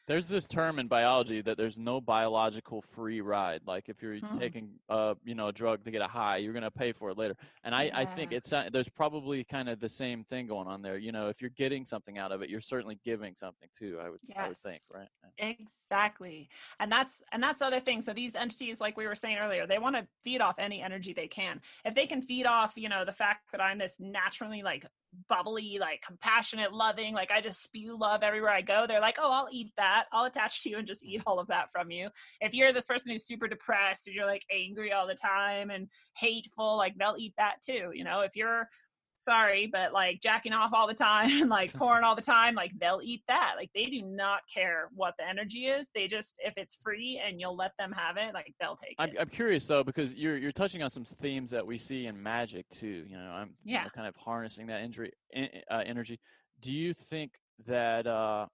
There's 0.07 0.29
this 0.29 0.47
term 0.47 0.79
in 0.79 0.87
biology 0.87 1.41
that 1.41 1.57
there's 1.57 1.77
no 1.77 1.99
biological 1.99 2.81
free 2.81 3.19
ride. 3.19 3.61
Like 3.67 3.89
if 3.89 4.01
you're 4.01 4.15
Mhm. 4.15 4.39
taking 4.39 4.79
uh 4.87 5.15
you 5.25 5.35
know 5.35 5.49
a 5.49 5.53
drug 5.53 5.83
to 5.83 5.91
get 5.91 6.01
a 6.01 6.07
high, 6.07 6.37
you're 6.37 6.53
gonna 6.53 6.71
pay 6.71 6.93
for 6.93 7.09
it 7.09 7.17
later. 7.17 7.35
And 7.65 7.75
I 7.75 7.91
I 7.93 8.05
think 8.05 8.31
it's 8.31 8.53
uh, 8.53 8.69
there's 8.71 8.87
probably 8.87 9.43
kind 9.43 9.67
of 9.67 9.81
the 9.81 9.89
same 9.89 10.23
thing 10.23 10.47
going 10.47 10.67
on 10.67 10.81
there. 10.81 10.97
You 10.97 11.11
know, 11.11 11.27
if 11.27 11.41
you're 11.41 11.49
getting 11.49 11.85
something 11.85 12.17
out 12.17 12.31
of 12.31 12.41
it, 12.41 12.49
you're 12.49 12.61
certainly 12.61 12.99
giving 13.03 13.35
something 13.35 13.67
too. 13.77 13.99
I 13.99 14.09
would 14.09 14.21
I 14.33 14.47
would 14.47 14.57
think, 14.57 14.81
right? 14.93 15.09
Yeah. 15.39 15.49
exactly 15.49 16.49
and 16.79 16.91
that's 16.91 17.21
and 17.31 17.43
that's 17.43 17.59
the 17.59 17.65
other 17.65 17.79
thing 17.79 18.01
so 18.01 18.11
these 18.13 18.33
entities 18.33 18.79
like 18.81 18.97
we 18.97 19.05
were 19.05 19.13
saying 19.13 19.37
earlier 19.37 19.67
they 19.67 19.77
want 19.77 19.95
to 19.95 20.07
feed 20.23 20.41
off 20.41 20.57
any 20.57 20.81
energy 20.81 21.13
they 21.13 21.27
can 21.27 21.61
if 21.85 21.93
they 21.93 22.07
can 22.07 22.21
feed 22.23 22.45
off 22.47 22.73
you 22.75 22.89
know 22.89 23.05
the 23.05 23.13
fact 23.13 23.51
that 23.51 23.61
i'm 23.61 23.77
this 23.77 23.99
naturally 23.99 24.63
like 24.63 24.87
bubbly 25.29 25.77
like 25.79 26.01
compassionate 26.05 26.73
loving 26.73 27.13
like 27.13 27.31
i 27.31 27.41
just 27.41 27.61
spew 27.61 27.97
love 27.97 28.23
everywhere 28.23 28.51
i 28.51 28.61
go. 28.61 28.85
They're 28.87 29.01
like 29.01 29.17
oh 29.19 29.31
i'll 29.31 29.47
eat 29.51 29.71
that. 29.77 30.05
I'll 30.11 30.25
attach 30.25 30.63
to 30.63 30.69
you 30.69 30.77
and 30.77 30.87
just 30.87 31.03
eat 31.03 31.21
all 31.25 31.39
of 31.39 31.47
that 31.47 31.71
from 31.71 31.91
you. 31.91 32.09
If 32.41 32.53
you're 32.53 32.73
this 32.73 32.85
person 32.85 33.11
who's 33.11 33.25
super 33.25 33.47
depressed 33.47 34.07
and 34.07 34.15
you're 34.15 34.25
like 34.25 34.45
angry 34.51 34.91
all 34.91 35.07
the 35.07 35.15
time 35.15 35.69
and 35.69 35.87
hateful 36.15 36.77
like 36.77 36.95
they'll 36.97 37.15
eat 37.17 37.33
that 37.37 37.61
too 37.61 37.91
you 37.93 38.03
know? 38.03 38.21
If 38.21 38.35
you're 38.35 38.69
sorry, 39.17 39.67
but 39.67 39.93
like 39.93 40.21
jacking 40.21 40.53
off 40.53 40.71
all 40.73 40.87
the 40.87 40.93
time 40.93 41.49
like 41.49 41.73
porn 41.73 42.03
all 42.03 42.15
the 42.15 42.21
time, 42.21 42.55
like 42.55 42.71
they'll 42.79 43.01
eat 43.03 43.23
that. 43.27 43.53
Like 43.57 43.69
they 43.73 43.85
do 43.85 44.01
not 44.01 44.41
care 44.53 44.89
what 44.93 45.15
the 45.17 45.27
energy 45.27 45.65
is. 45.67 45.89
They 45.93 46.07
just 46.07 46.37
if 46.43 46.53
it's 46.57 46.75
free 46.75 47.21
and 47.25 47.39
you'll 47.39 47.55
let 47.55 47.71
them 47.77 47.91
have 47.91 48.17
it, 48.17 48.33
like 48.33 48.53
they'll 48.59 48.75
take 48.77 48.95
I'm, 48.99 49.09
it. 49.09 49.17
I'm 49.19 49.29
curious 49.29 49.65
though 49.65 49.83
because 49.83 50.13
you're 50.13 50.37
you're 50.37 50.51
touching 50.51 50.83
on 50.83 50.89
some 50.89 51.05
themes 51.05 51.49
that 51.51 51.65
we 51.65 51.77
see 51.77 52.05
in 52.07 52.21
magic 52.21 52.67
too. 52.69 53.05
You 53.07 53.17
know, 53.17 53.31
I'm 53.31 53.55
you 53.63 53.75
know, 53.75 53.81
Yeah. 53.83 53.89
kind 53.89 54.07
of 54.07 54.15
harnessing 54.15 54.67
that 54.67 54.81
injury, 54.81 55.11
uh, 55.35 55.83
energy. 55.85 56.19
Do 56.61 56.71
you 56.71 56.93
think 56.93 57.31
that 57.65 58.07
uh, 58.07 58.47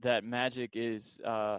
that 0.00 0.24
magic 0.24 0.70
is, 0.74 1.20
uh, 1.24 1.58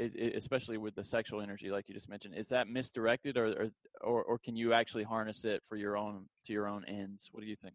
especially 0.00 0.78
with 0.78 0.94
the 0.94 1.04
sexual 1.04 1.40
energy, 1.40 1.70
like 1.70 1.88
you 1.88 1.94
just 1.94 2.08
mentioned, 2.08 2.34
is 2.34 2.48
that 2.48 2.68
misdirected, 2.68 3.36
or, 3.36 3.46
or 3.46 3.70
or 4.02 4.22
or 4.24 4.38
can 4.38 4.56
you 4.56 4.72
actually 4.72 5.04
harness 5.04 5.44
it 5.44 5.62
for 5.68 5.76
your 5.76 5.96
own 5.96 6.26
to 6.44 6.52
your 6.52 6.66
own 6.68 6.84
ends? 6.86 7.28
What 7.32 7.42
do 7.42 7.46
you 7.46 7.56
think? 7.56 7.74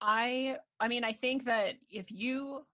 I 0.00 0.56
I 0.80 0.88
mean 0.88 1.04
I 1.04 1.12
think 1.12 1.44
that 1.44 1.74
if 1.90 2.10
you 2.10 2.64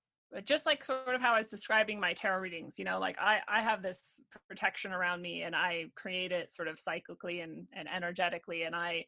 just 0.44 0.64
like 0.64 0.84
sort 0.84 1.14
of 1.14 1.20
how 1.20 1.34
I 1.34 1.38
was 1.38 1.48
describing 1.48 2.00
my 2.00 2.14
tarot 2.14 2.40
readings, 2.40 2.78
you 2.78 2.84
know, 2.84 2.98
like 2.98 3.18
I 3.20 3.40
I 3.48 3.60
have 3.62 3.82
this 3.82 4.20
protection 4.48 4.92
around 4.92 5.20
me 5.20 5.42
and 5.42 5.54
I 5.54 5.86
create 5.94 6.32
it 6.32 6.52
sort 6.52 6.68
of 6.68 6.76
cyclically 6.76 7.42
and 7.42 7.66
and 7.74 7.88
energetically 7.88 8.62
and 8.62 8.74
I 8.74 9.04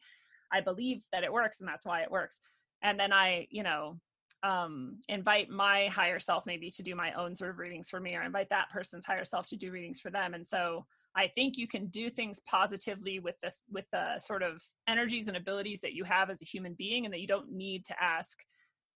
I 0.51 0.61
believe 0.61 1.01
that 1.11 1.23
it 1.23 1.33
works 1.33 1.59
and 1.59 1.67
that's 1.67 1.85
why 1.85 2.01
it 2.01 2.11
works. 2.11 2.39
And 2.81 2.99
then 2.99 3.11
I, 3.11 3.47
you 3.49 3.63
know, 3.63 3.99
um 4.45 4.99
invite 5.09 5.49
my 5.49 5.87
higher 5.87 6.19
self 6.19 6.45
maybe 6.45 6.69
to 6.69 6.83
do 6.83 6.95
my 6.95 7.11
own 7.13 7.33
sort 7.33 7.49
of 7.49 7.57
readings 7.57 7.89
for 7.89 7.99
me 7.99 8.15
or 8.15 8.21
invite 8.21 8.49
that 8.49 8.69
person's 8.69 9.05
higher 9.05 9.25
self 9.25 9.47
to 9.47 9.55
do 9.55 9.71
readings 9.71 9.99
for 9.99 10.11
them. 10.11 10.33
And 10.35 10.45
so 10.45 10.85
I 11.15 11.27
think 11.29 11.57
you 11.57 11.67
can 11.67 11.87
do 11.87 12.09
things 12.09 12.41
positively 12.45 13.19
with 13.19 13.35
the 13.41 13.53
with 13.71 13.85
the 13.91 14.19
sort 14.19 14.43
of 14.43 14.61
energies 14.87 15.27
and 15.27 15.37
abilities 15.37 15.81
that 15.81 15.93
you 15.93 16.03
have 16.03 16.29
as 16.29 16.41
a 16.41 16.45
human 16.45 16.73
being, 16.73 17.05
and 17.05 17.13
that 17.13 17.21
you 17.21 17.27
don't 17.27 17.51
need 17.51 17.85
to 17.85 18.03
ask 18.03 18.43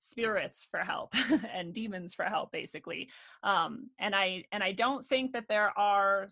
spirits 0.01 0.67
for 0.69 0.79
help 0.79 1.13
and 1.53 1.73
demons 1.73 2.13
for 2.13 2.25
help, 2.25 2.51
basically. 2.51 3.09
Um, 3.43 3.89
and 3.99 4.13
I 4.13 4.43
and 4.51 4.61
I 4.61 4.73
don't 4.73 5.05
think 5.05 5.33
that 5.33 5.47
there 5.47 5.77
are. 5.77 6.29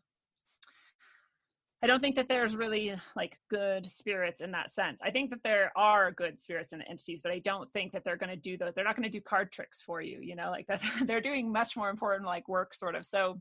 I 1.83 1.87
don't 1.87 1.99
think 1.99 2.15
that 2.15 2.27
there's 2.27 2.55
really 2.55 2.95
like 3.15 3.37
good 3.49 3.89
spirits 3.89 4.41
in 4.41 4.51
that 4.51 4.71
sense. 4.71 4.99
I 5.03 5.11
think 5.11 5.29
that 5.29 5.43
there 5.43 5.71
are 5.75 6.11
good 6.11 6.39
spirits 6.39 6.73
and 6.73 6.83
entities, 6.89 7.21
but 7.21 7.31
I 7.31 7.39
don't 7.39 7.69
think 7.69 7.91
that 7.91 8.03
they're 8.03 8.17
going 8.17 8.31
to 8.31 8.35
do 8.35 8.57
the. 8.57 8.71
They're 8.75 8.83
not 8.83 8.95
going 8.95 9.09
to 9.09 9.15
do 9.15 9.21
card 9.21 9.51
tricks 9.51 9.81
for 9.81 10.01
you. 10.01 10.19
You 10.19 10.35
know, 10.35 10.49
like 10.49 10.65
that. 10.67 10.81
They're 11.05 11.21
doing 11.21 11.51
much 11.51 11.77
more 11.77 11.89
important 11.89 12.25
like 12.25 12.47
work, 12.47 12.73
sort 12.73 12.95
of. 12.95 13.05
So, 13.05 13.39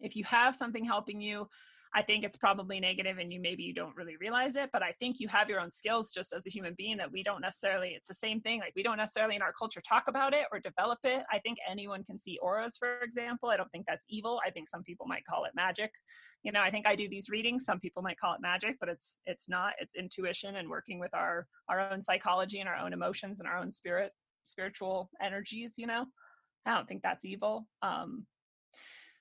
if 0.00 0.16
you 0.16 0.24
have 0.24 0.56
something 0.56 0.84
helping 0.84 1.20
you 1.20 1.48
i 1.94 2.02
think 2.02 2.24
it's 2.24 2.36
probably 2.36 2.80
negative 2.80 3.18
and 3.18 3.32
you 3.32 3.40
maybe 3.40 3.62
you 3.62 3.74
don't 3.74 3.96
really 3.96 4.16
realize 4.20 4.56
it 4.56 4.70
but 4.72 4.82
i 4.82 4.92
think 4.98 5.16
you 5.18 5.28
have 5.28 5.48
your 5.48 5.60
own 5.60 5.70
skills 5.70 6.10
just 6.12 6.32
as 6.32 6.46
a 6.46 6.50
human 6.50 6.74
being 6.76 6.96
that 6.96 7.10
we 7.10 7.22
don't 7.22 7.40
necessarily 7.40 7.90
it's 8.00 8.08
the 8.08 8.14
same 8.14 8.40
thing. 8.40 8.60
Like 8.60 8.72
we 8.74 8.82
don't 8.82 8.96
necessarily 8.96 9.36
in 9.36 9.42
our 9.42 9.52
culture 9.52 9.80
talk 9.80 10.04
about 10.08 10.32
it 10.32 10.46
or 10.52 10.60
develop 10.60 10.98
it. 11.04 11.22
I 11.30 11.38
think 11.38 11.58
anyone 11.68 12.02
can 12.04 12.18
see 12.18 12.38
auras 12.40 12.76
for 12.78 13.00
example. 13.00 13.50
I 13.50 13.56
don't 13.56 13.70
think 13.70 13.86
that's 13.86 14.06
evil. 14.08 14.40
I 14.46 14.50
think 14.50 14.68
some 14.68 14.82
people 14.82 15.06
might 15.06 15.24
call 15.24 15.44
it 15.44 15.52
magic. 15.54 15.90
You 16.42 16.52
know 16.52 16.62
i 16.62 16.70
think 16.70 16.86
i 16.86 16.96
do 16.96 17.08
these 17.08 17.28
readings. 17.28 17.64
Some 17.64 17.80
people 17.80 18.02
might 18.02 18.18
call 18.18 18.34
it 18.34 18.40
magic 18.40 18.76
but 18.80 18.88
it's 18.88 19.18
it's 19.26 19.48
not. 19.48 19.72
It's 19.80 19.94
intuition 19.94 20.56
and 20.56 20.68
working 20.68 20.98
with 20.98 21.14
our 21.14 21.46
our 21.68 21.80
own 21.92 22.02
psychology 22.02 22.60
and 22.60 22.68
our 22.68 22.76
own 22.76 22.92
emotions 22.92 23.40
and 23.40 23.48
our 23.48 23.58
own 23.58 23.70
spirit 23.70 24.12
spiritual 24.44 25.10
energies 25.22 25.74
you 25.76 25.86
know? 25.86 26.06
I 26.66 26.74
don't 26.74 26.88
think 26.88 27.02
that's 27.02 27.24
evil. 27.24 27.66
Um 27.82 28.26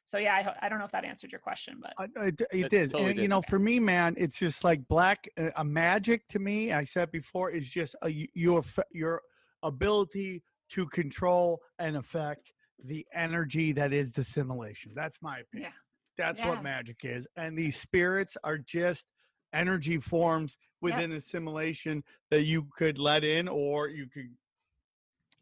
so 0.10 0.18
yeah 0.18 0.34
I, 0.61 0.65
I 0.65 0.69
don't 0.69 0.80
know 0.80 0.86
if 0.86 0.91
that 0.91 1.06
answered 1.06 1.31
your 1.31 1.40
question 1.40 1.80
but 1.81 1.94
I, 1.99 2.03
I, 2.19 2.26
it 2.27 2.41
It 2.52 2.69
did. 2.69 2.91
totally 2.91 3.11
and, 3.11 3.18
you 3.19 3.23
did. 3.23 3.30
know, 3.30 3.41
for 3.44 3.60
me, 3.60 3.80
man, 3.80 4.15
it's 4.18 4.40
just 4.40 4.64
like 4.64 4.88
black. 4.88 5.27
Uh, 5.38 5.49
a 5.57 5.64
magic 5.64 6.27
to 6.30 6.40
me, 6.40 6.72
I 6.73 6.84
said 6.84 7.11
before, 7.11 7.49
is 7.52 7.69
just 7.69 7.94
a, 8.02 8.07
y- 8.10 8.27
your 8.34 8.64
your 8.91 9.22
ability 9.64 10.44
to 10.69 10.86
control 10.88 11.61
and 11.77 11.98
affect 11.98 12.53
the 12.84 13.06
energy 13.14 13.72
that 13.73 13.91
is 13.94 14.11
the 14.14 14.23
simulation. 14.23 14.94
That's 14.95 15.22
my 15.22 15.40
opinion. 15.40 15.73
That's 16.18 16.40
Yeah. 16.40 16.49
what 16.49 16.64
magic 16.64 16.98
is. 17.03 17.27
And 17.36 17.57
these 17.57 17.76
spirits 17.77 18.38
are 18.44 18.57
just 18.57 19.06
energy 19.53 19.98
forms 19.99 20.57
within 20.81 21.11
a 21.11 21.15
Yes. 21.15 21.26
simulation 21.26 22.03
that 22.31 22.44
you 22.44 22.68
could 22.77 22.98
let 22.98 23.23
in 23.23 23.48
or 23.48 23.90
you 23.90 24.07
could 24.07 24.31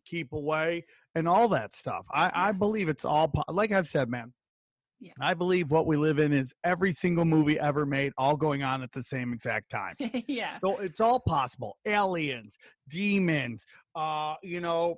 keep 0.05 0.33
away 0.33 0.85
and 1.15 1.27
all 1.27 1.47
that 1.49 1.75
stuff. 1.75 2.05
I, 2.11 2.31
I 2.33 2.51
believe 2.53 2.89
it's 2.89 3.05
all, 3.05 3.31
like 3.49 3.71
I've 3.71 3.87
said, 3.87 4.09
man. 4.09 4.33
Yeah. 4.99 5.11
I 5.21 5.33
believe 5.35 5.69
what 5.69 5.85
we 5.85 5.95
live 5.95 6.17
in 6.17 6.33
is 6.33 6.53
every 6.63 6.91
single 6.91 7.23
movie 7.25 7.59
ever 7.59 7.85
made, 7.85 8.13
all 8.17 8.35
going 8.35 8.63
on 8.63 8.81
at 8.81 8.91
the 8.91 9.03
same 9.03 9.31
exact 9.31 9.69
time. 9.69 9.95
yeah 10.27 10.57
So 10.57 10.77
it's 10.77 10.99
all 10.99 11.19
possible. 11.19 11.77
Aliens, 11.85 12.57
demons, 12.89 13.65
uh, 13.95 14.35
you 14.41 14.59
know, 14.59 14.95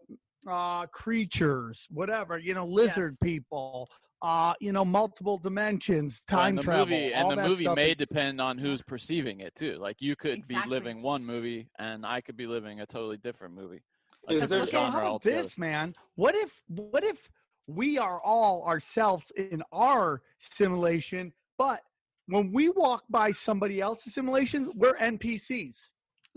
uh, 0.47 0.85
creatures, 0.87 1.85
whatever, 1.89 2.37
you 2.37 2.53
know, 2.53 2.65
lizard 2.65 3.15
people, 3.21 3.89
uh, 4.21 4.53
you 4.61 4.71
know, 4.71 4.85
multiple 4.85 5.37
dimensions, 5.37 6.21
time 6.27 6.57
and 6.57 6.61
travel. 6.63 6.85
movie 6.85 7.13
and 7.13 7.29
the 7.29 7.35
movie 7.47 7.67
may 7.75 7.91
is- 7.91 7.97
depend 7.97 8.39
on 8.39 8.57
who's 8.57 8.81
perceiving 8.81 9.41
it 9.41 9.53
too. 9.55 9.75
Like 9.81 9.97
you 9.99 10.15
could 10.15 10.37
Exactly. 10.39 10.63
be 10.63 10.69
living 10.69 11.01
one 11.01 11.25
movie, 11.25 11.69
and 11.77 12.05
I 12.05 12.21
could 12.21 12.37
be 12.37 12.47
living 12.47 12.79
a 12.79 12.85
totally 12.85 13.17
different 13.17 13.53
movie. 13.53 13.81
A 14.29 14.33
Is 14.33 14.49
there- 14.49 14.65
genre 14.65 14.91
how 14.91 14.99
about 14.99 15.21
this, 15.23 15.57
man? 15.57 15.93
What 16.15 16.35
if 16.35 16.61
what 16.67 17.03
if 17.03 17.29
we 17.69 17.97
are 17.99 18.19
all 18.21 18.63
ourselves 18.65 19.31
in 19.37 19.61
our 19.71 20.21
simulation, 20.39 21.31
but 21.57 21.81
when 22.27 22.51
we 22.51 22.69
walk 22.69 23.03
by 23.09 23.31
somebody 23.31 23.79
else's 23.79 24.13
simulation, 24.13 24.71
we're 24.75 24.95
NPCs. 24.97 25.75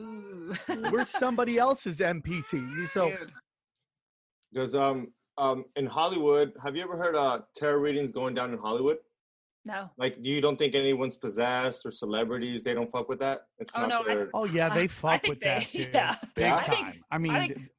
Ooh. 0.00 0.54
We're 0.90 1.04
somebody 1.22 1.58
else's 1.58 2.00
NPC. 2.00 2.86
So 2.88 3.12
Does 4.52 4.74
um 4.74 5.12
um 5.38 5.64
in 5.76 5.86
Hollywood, 5.86 6.52
have 6.62 6.76
you 6.76 6.82
ever 6.82 6.96
heard 6.96 7.16
uh 7.16 7.40
tarot 7.56 7.78
readings 7.80 8.12
going 8.12 8.34
down 8.34 8.52
in 8.52 8.58
Hollywood? 8.58 8.98
no 9.64 9.90
Like, 9.96 10.20
do 10.22 10.28
you 10.28 10.40
don't 10.42 10.58
think 10.58 10.74
anyone's 10.74 11.16
possessed 11.16 11.86
or 11.86 11.90
celebrities? 11.90 12.62
They 12.62 12.74
don't 12.74 12.90
fuck 12.90 13.08
with 13.08 13.20
that. 13.20 13.42
It's 13.58 13.72
Oh, 13.76 13.86
not 13.86 14.06
no, 14.06 14.22
I- 14.22 14.26
Oh 14.34 14.44
yeah, 14.44 14.68
I- 14.70 14.74
they 14.74 14.84
I 14.84 14.86
fuck 14.88 15.22
think 15.22 15.30
with 15.32 15.40
they- 15.40 15.46
that, 15.46 15.70
dude. 15.72 15.90
yeah. 15.94 16.14
Big 16.34 16.44
Yeah? 16.44 16.56
I 16.56 16.62
think- 16.64 16.86
time. 16.86 17.04
I 17.10 17.18
mean, 17.18 17.32
I 17.34 17.46
think- 17.48 17.70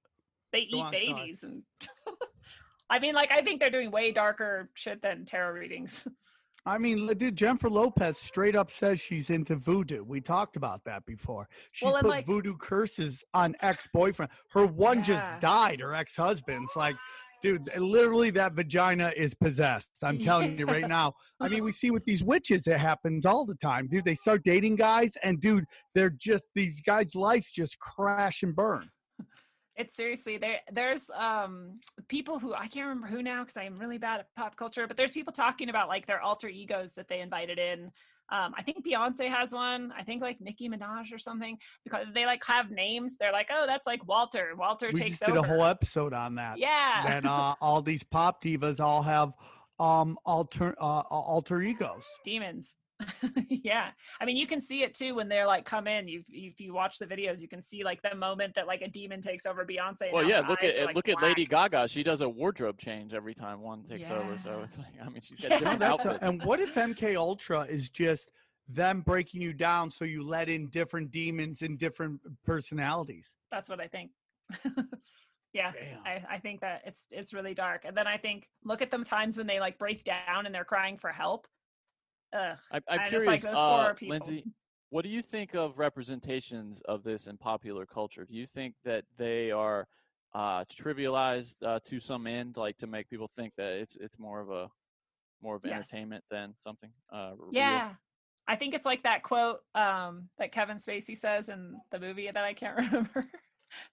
they 0.54 0.60
eat 0.60 0.76
on, 0.76 0.94
sorry. 0.94 1.06
babies 1.14 1.44
and 1.44 1.64
i 2.94 3.00
mean 3.00 3.14
like 3.16 3.32
i 3.32 3.42
think 3.42 3.60
they're 3.60 3.70
doing 3.72 3.92
way 3.92 4.12
darker 4.12 4.70
shit 4.76 5.02
than 5.02 5.26
tarot 5.26 5.52
readings 5.54 6.08
I 6.66 6.78
mean, 6.78 7.08
dude, 7.18 7.36
Jennifer 7.36 7.70
Lopez 7.70 8.18
straight 8.18 8.56
up 8.56 8.72
says 8.72 9.02
she's 9.02 9.30
into 9.30 9.58
voodoo. 9.58 10.02
We 10.02 10.22
talked 10.22 10.56
about 10.56 10.80
that 10.86 11.06
before. 11.06 11.50
She 11.74 11.84
Well, 11.84 11.96
put 11.96 12.06
like- 12.06 12.26
voodoo 12.26 12.56
curses 12.56 13.22
on 13.34 13.54
ex-boyfriend. 13.60 14.32
Her 14.52 14.66
one 14.66 15.00
Yeah. 15.00 15.04
just 15.04 15.26
died. 15.42 15.82
Her 15.82 15.94
ex-husband's 15.94 16.72
like, 16.78 16.96
dude, 17.42 17.68
eh, 17.74 17.80
literally 17.80 18.30
that 18.30 18.54
vagina 18.54 19.12
is 19.18 19.36
possessed. 19.36 19.98
I'm 20.04 20.20
telling 20.20 20.58
you 20.58 20.66
right 20.66 20.88
now. 20.88 21.16
I 21.42 21.50
mean, 21.50 21.66
we 21.66 21.74
see 21.74 21.92
with 21.92 22.06
these 22.06 22.24
witches, 22.24 22.66
it 22.66 22.80
happens 22.80 23.26
all 23.26 23.44
the 23.44 23.56
time, 23.56 23.90
dude. 23.90 24.06
They 24.06 24.16
start 24.16 24.46
dating 24.46 24.78
guys, 24.78 25.18
and 25.22 25.42
dude, 25.42 25.66
they're 25.94 26.12
just 26.18 26.48
these 26.56 26.80
guys' 26.80 27.14
lives 27.14 27.52
just 27.52 27.78
crash 27.80 28.42
and 28.42 28.56
burn. 28.56 28.90
It's 29.76 29.96
seriously 29.96 30.38
there 30.38 30.60
there's 30.72 31.10
um 31.18 31.80
people 32.08 32.40
who 32.40 32.54
i 32.54 32.68
can't 32.68 32.88
remember 32.88 33.08
who 33.08 33.24
now 33.24 33.44
because 33.44 33.58
i'm 33.58 33.76
really 33.78 33.98
bad 33.98 34.20
at 34.20 34.28
pop 34.36 34.56
culture 34.56 34.88
but 34.88 34.98
there's 34.98 35.12
people 35.12 35.34
talking 35.34 35.70
about 35.70 35.88
like 35.88 36.06
their 36.06 36.22
alter 36.22 36.48
egos 36.48 36.94
that 36.94 37.08
they 37.08 37.20
invited 37.22 37.58
in. 37.60 37.92
Um 38.32 38.54
i 38.58 38.62
think 38.64 38.86
beyonce 38.86 39.30
has 39.30 39.52
one. 39.52 39.92
I 39.98 40.04
think 40.04 40.22
like 40.22 40.40
nicki 40.40 40.70
minaj 40.70 41.14
or 41.14 41.18
something 41.18 41.58
because 41.84 42.08
they 42.14 42.26
like 42.26 42.44
have 42.46 42.72
names. 42.72 43.18
They're 43.18 43.34
like 43.34 43.50
oh 43.52 43.66
that's 43.68 43.86
like 43.88 44.08
walter. 44.08 44.54
Walter 44.58 44.90
we 44.94 45.00
takes 45.00 45.20
just 45.20 45.26
did 45.26 45.38
over. 45.38 45.46
a 45.46 45.50
whole 45.50 45.66
episode 45.66 46.14
on 46.14 46.36
that. 46.36 46.58
yeah. 46.58 47.16
And 47.18 47.26
uh, 47.28 47.56
all 47.62 47.82
these 47.82 48.04
pop 48.04 48.42
divas 48.44 48.80
all 48.80 49.02
have 49.02 49.34
um 49.80 50.18
alter 50.26 50.76
uh, 50.80 51.04
alter 51.10 51.62
egos. 51.62 52.06
demons 52.24 52.76
yeah 53.50 53.90
i 54.22 54.26
mean 54.26 54.38
you 54.38 54.46
can 54.46 54.62
see 54.62 54.84
it 54.84 54.94
too 54.94 55.16
when 55.16 55.28
they're 55.28 55.48
like 55.48 55.66
come 55.66 55.88
in 55.88 56.08
you 56.08 56.24
if 56.30 56.60
you 56.62 56.74
watch 56.74 57.00
the 57.00 57.06
videos 57.06 57.42
you 57.42 57.48
can 57.48 57.62
see 57.62 57.84
like 57.84 58.02
the 58.02 58.16
moment 58.16 58.54
that 58.54 58.68
like 58.68 58.82
a 58.82 58.88
demon 58.88 59.20
takes 59.20 59.46
over 59.46 59.66
beyonce 59.66 60.12
Well, 60.14 60.28
yeah. 60.28 60.48
Look 60.48 60.64
at 60.64 60.78
are, 60.78 60.86
like, 60.86 60.96
look 60.96 61.10
at. 61.10 61.22
Lady 61.22 61.46
Gaga. 61.46 61.88
She 61.88 62.04
does 62.04 62.22
a 62.22 62.30
wardrobe 62.30 62.78
change 62.78 63.14
every 63.14 63.34
time 63.34 63.62
one 63.62 63.84
takes 63.84 64.10
over. 64.10 64.38
So 64.44 64.62
it's 64.64 64.78
like 64.78 64.94
I 65.04 65.10
mean, 65.10 65.22
she's 65.22 65.40
got 65.40 65.52
Yeah. 65.52 65.58
Different 65.58 65.80
that's 65.80 66.06
a, 66.06 66.10
outfits. 66.10 66.26
and 66.26 66.44
what 66.44 66.60
if 66.60 66.76
MK 66.76 67.16
Ultra 67.16 67.62
is 67.62 67.90
just 67.90 68.30
them 68.70 69.02
breaking 69.02 69.42
you 69.42 69.54
down 69.54 69.90
so 69.90 70.06
you 70.06 70.24
let 70.24 70.50
in 70.50 70.68
different 70.68 71.12
demons 71.12 71.62
and 71.62 71.78
different 71.78 72.22
personalities? 72.46 73.36
that's 73.52 73.70
what 73.70 73.80
i 73.80 73.88
think 73.88 74.12
yeah 75.54 75.72
I, 76.06 76.24
I 76.30 76.38
think 76.40 76.62
that 76.62 76.82
it's 76.86 77.06
it's 77.12 77.34
really 77.34 77.54
dark 77.54 77.84
and 77.86 77.96
then 77.96 78.08
i 78.08 78.18
think 78.18 78.48
look 78.64 78.82
at 78.82 78.90
the 78.90 78.98
times 79.00 79.38
when 79.38 79.48
they 79.48 79.60
like 79.60 79.78
break 79.78 80.04
down 80.04 80.46
and 80.46 80.56
they're 80.56 80.66
crying 80.66 80.98
for 80.98 81.12
help 81.12 81.48
Ugh. 82.34 82.58
I, 82.88 82.98
just 82.98 83.10
curious, 83.10 83.28
like 83.28 83.42
those 83.42 83.58
uh, 83.58 83.94
people. 83.94 84.12
Lindsay. 84.12 84.46
What 84.90 85.04
do 85.04 85.10
you 85.10 85.22
think 85.24 85.56
of 85.56 85.80
representations 85.80 86.82
of 86.82 87.04
this 87.04 87.26
in 87.28 87.38
popular 87.38 87.86
culture? 87.86 88.26
Do 88.26 88.36
you 88.36 88.46
think 88.46 88.76
that 88.86 89.06
they 89.18 89.50
are 89.50 89.88
uh, 90.36 90.66
trivialized 90.66 91.56
uh, 91.66 91.80
to 91.86 92.00
some 92.00 92.28
end, 92.28 92.58
like 92.58 92.78
to 92.78 92.88
make 92.88 93.10
people 93.10 93.28
think 93.28 93.54
that 93.58 93.74
it's 93.74 93.96
it's 93.96 94.20
more 94.20 94.40
of 94.40 94.50
a 94.52 94.70
more 95.42 95.56
of 95.56 95.66
Yes. 95.66 95.74
entertainment 95.74 96.24
than 96.30 96.54
something? 96.60 96.92
Uh, 97.12 97.32
real? 97.38 97.52
yeah 97.52 97.94
i 98.48 98.56
think 98.58 98.74
it's 98.74 98.86
like 98.86 99.04
that 99.04 99.24
quote 99.24 99.60
um 99.74 100.28
that 100.38 100.52
kevin 100.52 100.76
spacey 100.78 101.18
says 101.18 101.48
in 101.48 101.76
the 101.92 102.00
movie 102.00 102.30
that 102.30 102.44
i 102.44 102.54
can't 102.54 102.76
remember 102.86 103.26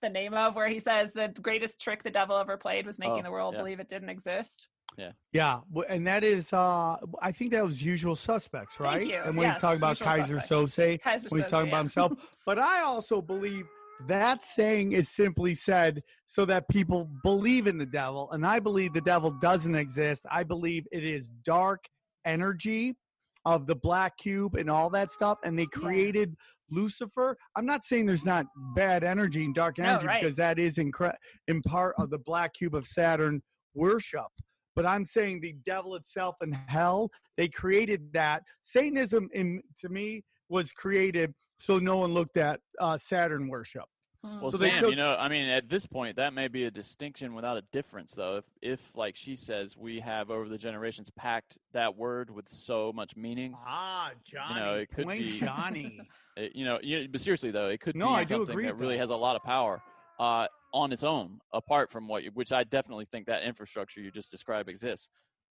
the 0.03 0.09
name 0.09 0.35
of 0.35 0.57
where 0.57 0.69
he 0.69 0.79
says 0.81 1.13
the 1.13 1.29
greatest 1.41 1.81
trick 1.81 2.03
the 2.03 2.11
devil 2.11 2.37
ever 2.37 2.57
played 2.57 2.85
was 2.85 2.99
making 2.99 3.21
Oh, 3.21 3.23
the 3.23 3.31
world 3.31 3.55
yeah. 3.55 3.61
believe 3.61 3.79
it 3.81 3.89
didn't 3.89 4.11
exist. 4.11 4.69
Yeah, 4.99 5.13
Yeah, 5.33 5.61
and 5.89 6.07
that 6.07 6.25
is, 6.25 6.53
uh, 6.53 6.97
I 7.23 7.33
think 7.33 7.53
that 7.53 7.65
was 7.65 7.83
Usual 7.83 8.17
Suspects, 8.17 8.77
Thank 8.77 8.85
right? 8.95 9.07
you. 9.07 9.17
And 9.25 9.37
when 9.37 9.47
Yes, 9.47 9.57
he's 9.57 9.61
talking 9.63 9.77
about 9.79 9.99
Kaiser 9.99 10.41
Suspects. 10.41 10.77
Soze, 10.77 11.01
Kaiser 11.03 11.29
when 11.31 11.41
he's 11.41 11.47
Soze, 11.47 11.51
talking 11.51 11.67
yeah. 11.69 11.73
about 11.75 11.83
himself. 11.83 12.13
But 12.47 12.59
I 12.59 12.81
also 12.83 13.23
believe 13.23 13.67
that 14.09 14.43
saying 14.43 14.93
is 14.93 15.09
simply 15.09 15.55
said 15.55 16.03
so 16.27 16.45
that 16.47 16.69
people 16.69 17.09
believe 17.23 17.67
in 17.67 17.79
the 17.79 17.87
devil. 17.87 18.31
And 18.33 18.45
I 18.47 18.59
believe 18.59 18.93
the 18.93 19.01
devil 19.03 19.31
doesn't 19.31 19.75
exist. 19.75 20.27
I 20.31 20.43
believe 20.43 20.87
it 20.91 21.05
is 21.05 21.31
dark 21.45 21.85
energy 22.25 22.97
of 23.45 23.67
the 23.67 23.77
black 23.77 24.17
cube 24.19 24.55
and 24.57 24.69
all 24.71 24.91
that 24.91 25.13
stuff. 25.13 25.39
And 25.45 25.59
they 25.59 25.63
Yeah. 25.75 25.81
created 25.81 26.35
Lucifer. 26.71 27.37
I'm 27.57 27.67
not 27.67 27.83
saying 27.85 28.07
there's 28.07 28.25
not 28.25 28.47
bad 28.75 29.03
energy 29.05 29.45
and 29.45 29.55
dark 29.55 29.79
No, 29.79 29.85
energy 29.85 30.07
right. 30.07 30.21
because 30.21 30.37
that 30.37 30.59
is 30.59 30.77
incre- 30.79 31.17
in 31.49 31.63
part 31.63 31.95
of 31.99 32.11
the 32.11 32.19
black 32.19 32.55
cube 32.55 32.75
of 32.75 32.87
Saturn 32.87 33.43
worship. 33.75 34.27
But 34.77 34.87
I'm 34.87 35.05
saying 35.05 35.41
the 35.41 35.55
devil 35.65 35.97
itself 35.97 36.37
and 36.41 36.57
hell, 36.67 37.11
they 37.37 37.49
created 37.49 38.13
that. 38.13 38.43
Satanism, 38.63 39.29
in, 39.33 39.63
to 39.79 39.89
me, 39.89 40.23
was 40.49 40.73
created 40.73 41.35
so 41.59 41.79
no 41.79 41.99
one 41.99 42.15
looked 42.15 42.37
at 42.39 42.61
uh, 42.81 42.97
Saturn 42.97 43.49
worship. 43.49 43.85
Hmm. 44.25 44.41
Well, 44.41 44.51
So 44.53 44.59
Sam, 44.59 44.81
took- 44.81 44.91
you 44.91 44.97
know, 44.97 45.17
I 45.19 45.29
mean, 45.29 45.49
at 45.51 45.69
this 45.69 45.87
point, 45.87 46.17
that 46.17 46.33
may 46.33 46.49
be 46.49 46.65
a 46.65 46.71
distinction 46.71 47.35
without 47.35 47.57
a 47.59 47.63
difference, 47.73 48.13
though. 48.15 48.37
If, 48.39 48.45
if, 48.63 48.97
like 48.97 49.17
she 49.17 49.37
says, 49.37 49.77
we 49.77 50.01
have 50.01 50.31
over 50.31 50.49
the 50.49 50.59
generations 50.59 51.11
packed 51.11 51.59
that 51.73 51.97
word 51.97 52.31
with 52.31 52.49
so 52.49 52.93
much 52.95 53.17
meaning, 53.17 53.55
Ah, 53.67 54.13
Johnny. 54.25 54.55
you 54.55 54.61
know, 54.61 54.75
it 54.77 54.91
could 54.91 55.07
be- 55.09 55.39
Johnny. 55.41 56.01
it, 56.37 56.55
you 56.55 56.65
know, 56.65 56.79
you, 56.83 57.09
but 57.11 57.21
seriously 57.21 57.51
though, 57.51 57.69
it 57.69 57.81
could 57.81 57.97
No, 57.97 58.07
be 58.09 58.13
I 58.13 58.23
do 58.25 58.29
something 58.37 58.51
agree 58.53 58.67
that 58.67 58.77
really 58.77 58.95
that. 58.97 59.01
has 59.01 59.11
a 59.11 59.17
lot 59.17 59.37
of 59.37 59.43
power 59.43 59.83
uh, 60.21 60.47
on 60.73 60.93
its 60.93 61.03
own, 61.03 61.41
apart 61.53 61.91
from 61.91 62.07
what, 62.07 62.23
you, 62.23 62.31
which 62.35 62.53
I 62.53 62.63
definitely 62.63 63.07
think 63.07 63.27
that 63.27 63.43
infrastructure 63.43 64.01
you 64.01 64.11
just 64.11 64.31
described 64.31 64.69
exists. 64.69 65.09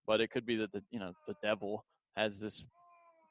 But 0.07 0.21
it 0.21 0.29
could 0.29 0.45
be 0.45 0.55
that 0.57 0.71
the, 0.71 0.81
you 0.91 0.99
know, 0.99 1.11
the 1.27 1.35
devil 1.43 1.83
has 2.15 2.39
this, 2.39 2.63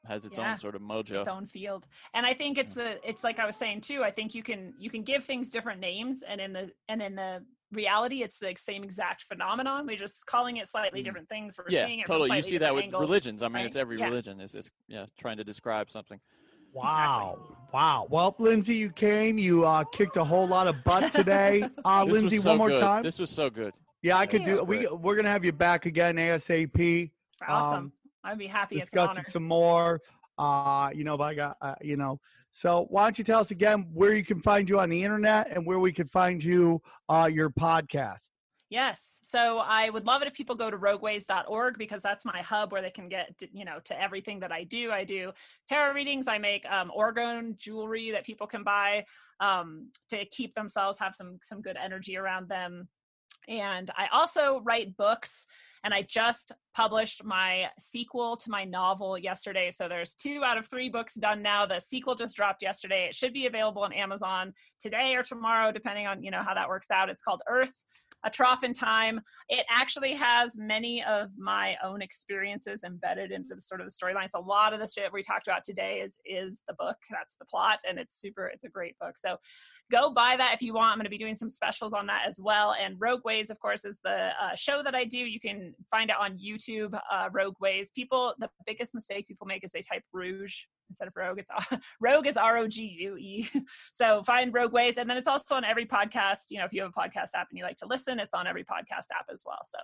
has 0.05 0.25
its 0.25 0.37
Yeah. 0.37 0.51
own 0.51 0.57
sort 0.57 0.75
of 0.75 0.81
mojo. 0.81 1.19
its 1.19 1.27
own 1.27 1.45
field 1.45 1.85
and 2.13 2.25
i 2.25 2.33
think 2.33 2.57
it's 2.57 2.73
the 2.73 3.05
it's 3.07 3.21
like 3.21 3.37
i 3.37 3.45
was 3.45 3.57
saying 3.57 3.81
too 3.81 4.01
i 4.01 4.09
think 4.09 4.33
you 4.33 4.41
can 4.41 4.73
you 4.79 4.89
can 4.89 5.03
give 5.03 5.25
things 5.25 5.49
different 5.49 5.81
names 5.81 6.23
and 6.25 6.39
in 6.39 6.53
the 6.53 6.71
and 6.87 7.01
in 7.01 7.15
the 7.15 7.43
reality 7.73 8.23
it's 8.23 8.37
the 8.39 8.53
same 8.57 8.81
exact 8.81 9.23
phenomenon 9.23 9.85
we're 9.85 9.97
just 9.97 10.25
calling 10.25 10.55
it 10.55 10.69
slightly 10.69 11.01
Mm. 11.01 11.03
different 11.03 11.27
things 11.27 11.57
we're 11.57 11.69
yeah, 11.69 11.85
seeing 11.85 11.99
it 11.99 12.05
from 12.07 12.15
totally. 12.15 12.37
You 12.37 12.41
see 12.43 12.57
that 12.59 12.73
with 12.73 12.85
angles. 12.85 13.01
religions. 13.01 13.43
I 13.43 13.47
mean, 13.47 13.55
right? 13.55 13.65
it's 13.65 13.75
every 13.75 13.97
Yeah. 13.97 14.05
religion 14.05 14.39
is, 14.39 14.55
is 14.55 14.71
yeah 14.87 15.05
trying 15.19 15.35
to 15.37 15.43
describe 15.43 15.91
something. 15.91 16.19
Wow. 16.71 17.37
Wow. 17.71 18.07
Well, 18.09 18.35
Lindsay, 18.39 18.75
you 18.75 18.89
came. 18.89 19.37
You 19.37 19.65
uh, 19.65 19.83
kicked 19.83 20.17
a 20.17 20.23
whole 20.23 20.47
lot 20.47 20.67
of 20.67 20.83
butt 20.83 21.11
today. 21.19 21.67
Uh, 21.85 22.03
Lindsay, 22.03 22.37
so 22.37 22.49
one 22.49 22.57
more 22.57 22.69
good. 22.69 22.79
time. 22.79 23.03
This 23.03 23.19
was 23.19 23.29
so 23.29 23.49
good. 23.49 23.73
yeah, 24.01 24.17
I 24.17 24.25
could 24.25 24.41
this 24.41 24.47
do. 24.47 24.55
was 24.57 24.67
We 24.67 24.77
great. 24.79 24.99
we're 24.99 25.15
gonna 25.15 25.29
have 25.29 25.45
you 25.45 25.51
back 25.51 25.85
again 25.85 26.15
asap. 26.15 27.11
awesome 27.47 27.77
um, 27.77 27.91
i'd 28.25 28.37
be 28.37 28.47
happy 28.47 28.75
it's 28.75 28.85
an 28.85 28.87
discussing 28.87 29.17
honor 29.19 29.29
some 29.29 29.43
more. 29.43 30.01
Uh, 30.37 30.89
you 30.95 31.03
know, 31.03 31.17
but 31.17 31.25
I 31.25 31.33
got 31.35 31.57
uh, 31.61 31.75
you 31.81 31.97
know. 31.97 32.19
So 32.51 32.87
why 32.89 33.03
don't 33.03 33.17
you 33.17 33.23
tell 33.23 33.39
us 33.41 33.51
again 33.51 33.85
where 33.93 34.13
you 34.13 34.23
can 34.25 34.41
find 34.41 34.67
you 34.69 34.79
on 34.79 34.89
the 34.89 35.03
internet 35.03 35.51
and 35.55 35.65
where 35.65 35.79
we 35.79 35.91
can 35.91 36.07
find 36.07 36.43
you 36.43 36.81
uh, 37.07 37.29
your 37.31 37.49
podcast? 37.51 38.31
Yes. 38.69 39.19
So 39.23 39.57
I 39.57 39.89
would 39.89 40.05
love 40.05 40.21
it 40.21 40.27
if 40.27 40.35
people 40.35 40.55
go 40.55 40.69
to 40.69 40.77
rogueways.org 40.77 41.77
because 41.79 42.03
that's 42.03 42.23
my 42.23 42.41
hub 42.41 42.71
where 42.71 42.83
they 42.83 42.91
can 42.91 43.09
get, 43.09 43.33
you 43.51 43.65
know, 43.65 43.79
to 43.85 43.99
everything 43.99 44.39
that 44.41 44.51
I 44.51 44.63
do. 44.63 44.91
I 44.91 45.03
do 45.03 45.31
tarot 45.67 45.93
readings. 45.93 46.27
I 46.27 46.37
make 46.37 46.65
um, 46.67 46.91
orgone 46.95 47.57
jewelry 47.57 48.11
that 48.11 48.25
people 48.25 48.45
can 48.45 48.63
buy 48.63 49.05
um, 49.39 49.89
to 50.09 50.23
keep 50.25 50.53
themselves, 50.53 50.99
have 50.99 51.15
some 51.15 51.39
some 51.41 51.61
good 51.61 51.77
energy 51.83 52.15
around 52.15 52.47
them. 52.47 52.87
And 53.47 53.89
I 53.97 54.07
also 54.13 54.61
write 54.63 54.95
books. 54.97 55.47
And 55.83 55.93
I 55.93 56.01
just 56.01 56.51
published 56.75 57.23
my 57.23 57.69
sequel 57.79 58.35
to 58.35 58.49
my 58.49 58.65
novel 58.65 59.17
yesterday. 59.17 59.71
So 59.71 59.87
there's 59.87 60.13
two 60.13 60.43
out 60.43 60.57
of 60.57 60.67
three 60.67 60.89
books 60.89 61.13
done 61.13 61.41
now. 61.41 61.65
The 61.65 61.79
sequel 61.79 62.15
just 62.15 62.35
dropped 62.35 62.61
yesterday. 62.61 63.05
It 63.05 63.15
should 63.15 63.31
be 63.31 63.45
available 63.45 63.83
on 63.83 63.93
Amazon 63.93 64.51
today 64.77 65.15
or 65.15 65.23
tomorrow, 65.23 65.71
depending 65.71 66.05
on 66.05 66.21
you 66.21 66.31
know 66.31 66.43
how 66.43 66.53
that 66.53 66.67
works 66.67 66.91
out. 66.91 67.09
It's 67.09 67.23
called 67.23 67.41
Earth 67.47 67.73
a 68.25 68.29
trough 68.29 68.63
in 68.63 68.73
time. 68.73 69.21
It 69.47 69.65
actually 69.69 70.13
has 70.15 70.57
many 70.57 71.03
of 71.03 71.31
my 71.37 71.75
own 71.83 72.01
experiences 72.01 72.83
embedded 72.83 73.31
into 73.31 73.55
the 73.55 73.61
sort 73.61 73.81
of 73.81 73.87
the 73.87 73.93
storyline. 73.93 74.27
A 74.35 74.39
lot 74.39 74.73
of 74.73 74.79
the 74.79 74.87
shit 74.87 75.11
we 75.11 75.23
talked 75.23 75.47
about 75.47 75.63
today 75.63 75.99
is 75.99 76.19
is 76.25 76.61
the 76.67 76.73
book. 76.73 76.97
That's 77.09 77.35
the 77.35 77.45
plot, 77.45 77.79
and 77.87 77.97
it's 77.97 78.19
super. 78.19 78.47
It's 78.47 78.63
a 78.63 78.69
great 78.69 78.97
book. 78.99 79.17
So 79.17 79.37
go 79.91 80.11
buy 80.13 80.35
that 80.37 80.53
if 80.53 80.61
you 80.61 80.73
want. 80.73 80.91
I'm 80.91 80.97
going 80.97 81.05
to 81.05 81.09
be 81.09 81.17
doing 81.17 81.35
some 81.35 81.49
specials 81.49 81.93
on 81.93 82.05
that 82.07 82.23
as 82.27 82.39
well. 82.39 82.75
And 82.79 82.95
Rogue 82.99 83.23
Ways, 83.25 83.49
of 83.49 83.59
course, 83.59 83.85
is 83.85 83.99
the 84.03 84.31
uh, 84.41 84.55
show 84.55 84.81
that 84.83 84.95
I 84.95 85.05
do. 85.05 85.17
You 85.17 85.39
can 85.39 85.73
find 85.89 86.09
it 86.09 86.15
on 86.19 86.37
YouTube. 86.37 86.99
Uh, 87.11 87.29
Rogue 87.31 87.55
Ways. 87.59 87.91
People, 87.95 88.33
the 88.39 88.49
biggest 88.65 88.93
mistake 88.93 89.27
people 89.27 89.47
make 89.47 89.63
is 89.63 89.71
they 89.71 89.81
type 89.81 90.03
Rouge 90.13 90.65
instead 90.89 91.07
of 91.07 91.13
Rogue. 91.15 91.39
It's 91.39 91.51
Rogue 92.01 92.27
is 92.27 92.37
R 92.37 92.57
O 92.57 92.67
G 92.67 92.83
U 92.99 93.17
E. 93.17 93.49
So 93.91 94.23
find 94.23 94.53
Rogue 94.53 94.73
Ways, 94.73 94.97
and 94.97 95.09
then 95.09 95.17
it's 95.17 95.27
also 95.27 95.55
on 95.55 95.63
every 95.63 95.85
podcast. 95.85 96.51
You 96.51 96.59
know, 96.59 96.65
if 96.65 96.73
you 96.73 96.81
have 96.81 96.91
a 96.95 96.99
podcast 96.99 97.29
app 97.35 97.47
and 97.49 97.57
you 97.57 97.63
like 97.63 97.75
to 97.77 97.87
listen, 97.87 98.19
it's 98.19 98.33
on 98.33 98.47
every 98.47 98.63
podcast 98.63 99.07
app 99.17 99.25
as 99.31 99.43
well. 99.45 99.59
So 99.65 99.79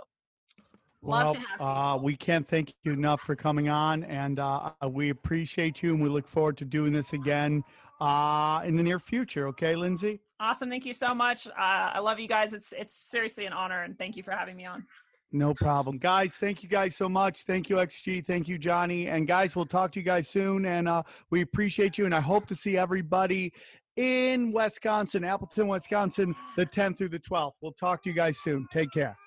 love 1.01 1.33
to 1.33 1.39
have 1.39 1.59
you. 1.59 1.65
uh, 1.65 1.97
we 1.97 2.15
can't 2.15 2.47
thank 2.47 2.73
you 2.83 2.93
enough 2.93 3.21
for 3.21 3.35
coming 3.35 3.69
on, 3.69 4.03
and 4.05 4.39
uh, 4.39 4.71
we 4.87 5.09
appreciate 5.09 5.83
you, 5.83 5.93
and 5.93 6.01
we 6.01 6.09
look 6.09 6.27
forward 6.27 6.57
to 6.57 6.65
doing 6.65 6.93
this 6.93 7.13
again 7.13 7.63
uh, 8.01 8.61
in 8.65 8.75
the 8.75 8.83
near 8.83 8.99
future. 8.99 9.47
Okay, 9.47 9.75
Lindsay. 9.75 10.21
Awesome. 10.39 10.69
Thank 10.69 10.85
you 10.85 10.93
so 10.93 11.13
much. 11.13 11.47
Uh, 11.47 11.51
I 11.57 11.99
love 11.99 12.19
you 12.19 12.27
guys. 12.27 12.53
It's 12.53 12.73
it's 12.77 13.09
seriously 13.09 13.45
an 13.45 13.53
honor, 13.53 13.83
and 13.83 13.97
thank 13.97 14.17
you 14.17 14.23
for 14.23 14.31
having 14.31 14.55
me 14.55 14.65
on. 14.65 14.85
No 15.31 15.53
problem. 15.53 15.97
Guys, 15.97 16.35
thank 16.35 16.63
you 16.63 16.69
guys 16.69 16.95
so 16.95 17.09
much. 17.09 17.41
Thank 17.41 17.69
you, 17.69 17.77
XG. 17.77 18.25
Thank 18.25 18.47
you, 18.47 18.57
Johnny. 18.57 19.07
And 19.07 19.27
guys, 19.27 19.53
we'll 19.53 19.65
talk 19.65 19.91
to 19.93 19.99
you 19.99 20.05
guys 20.05 20.29
soon. 20.29 20.65
And 20.65 20.87
uh, 20.87 21.03
we 21.29 21.41
appreciate 21.41 21.97
you. 21.97 22.05
And 22.05 22.15
I 22.15 22.21
hope 22.21 22.45
to 22.47 22.55
see 22.55 22.77
everybody 22.77 23.51
in 23.97 24.53
Wisconsin, 24.53 25.25
Appleton, 25.25 25.67
Wisconsin, 25.67 26.35
the 26.55 26.65
10th 26.65 26.99
through 26.99 27.09
the 27.09 27.19
12th. 27.19 27.53
We'll 27.61 27.73
talk 27.73 28.03
to 28.03 28.09
you 28.09 28.15
guys 28.15 28.37
soon. 28.37 28.65
Take 28.71 28.91
care. 28.91 29.17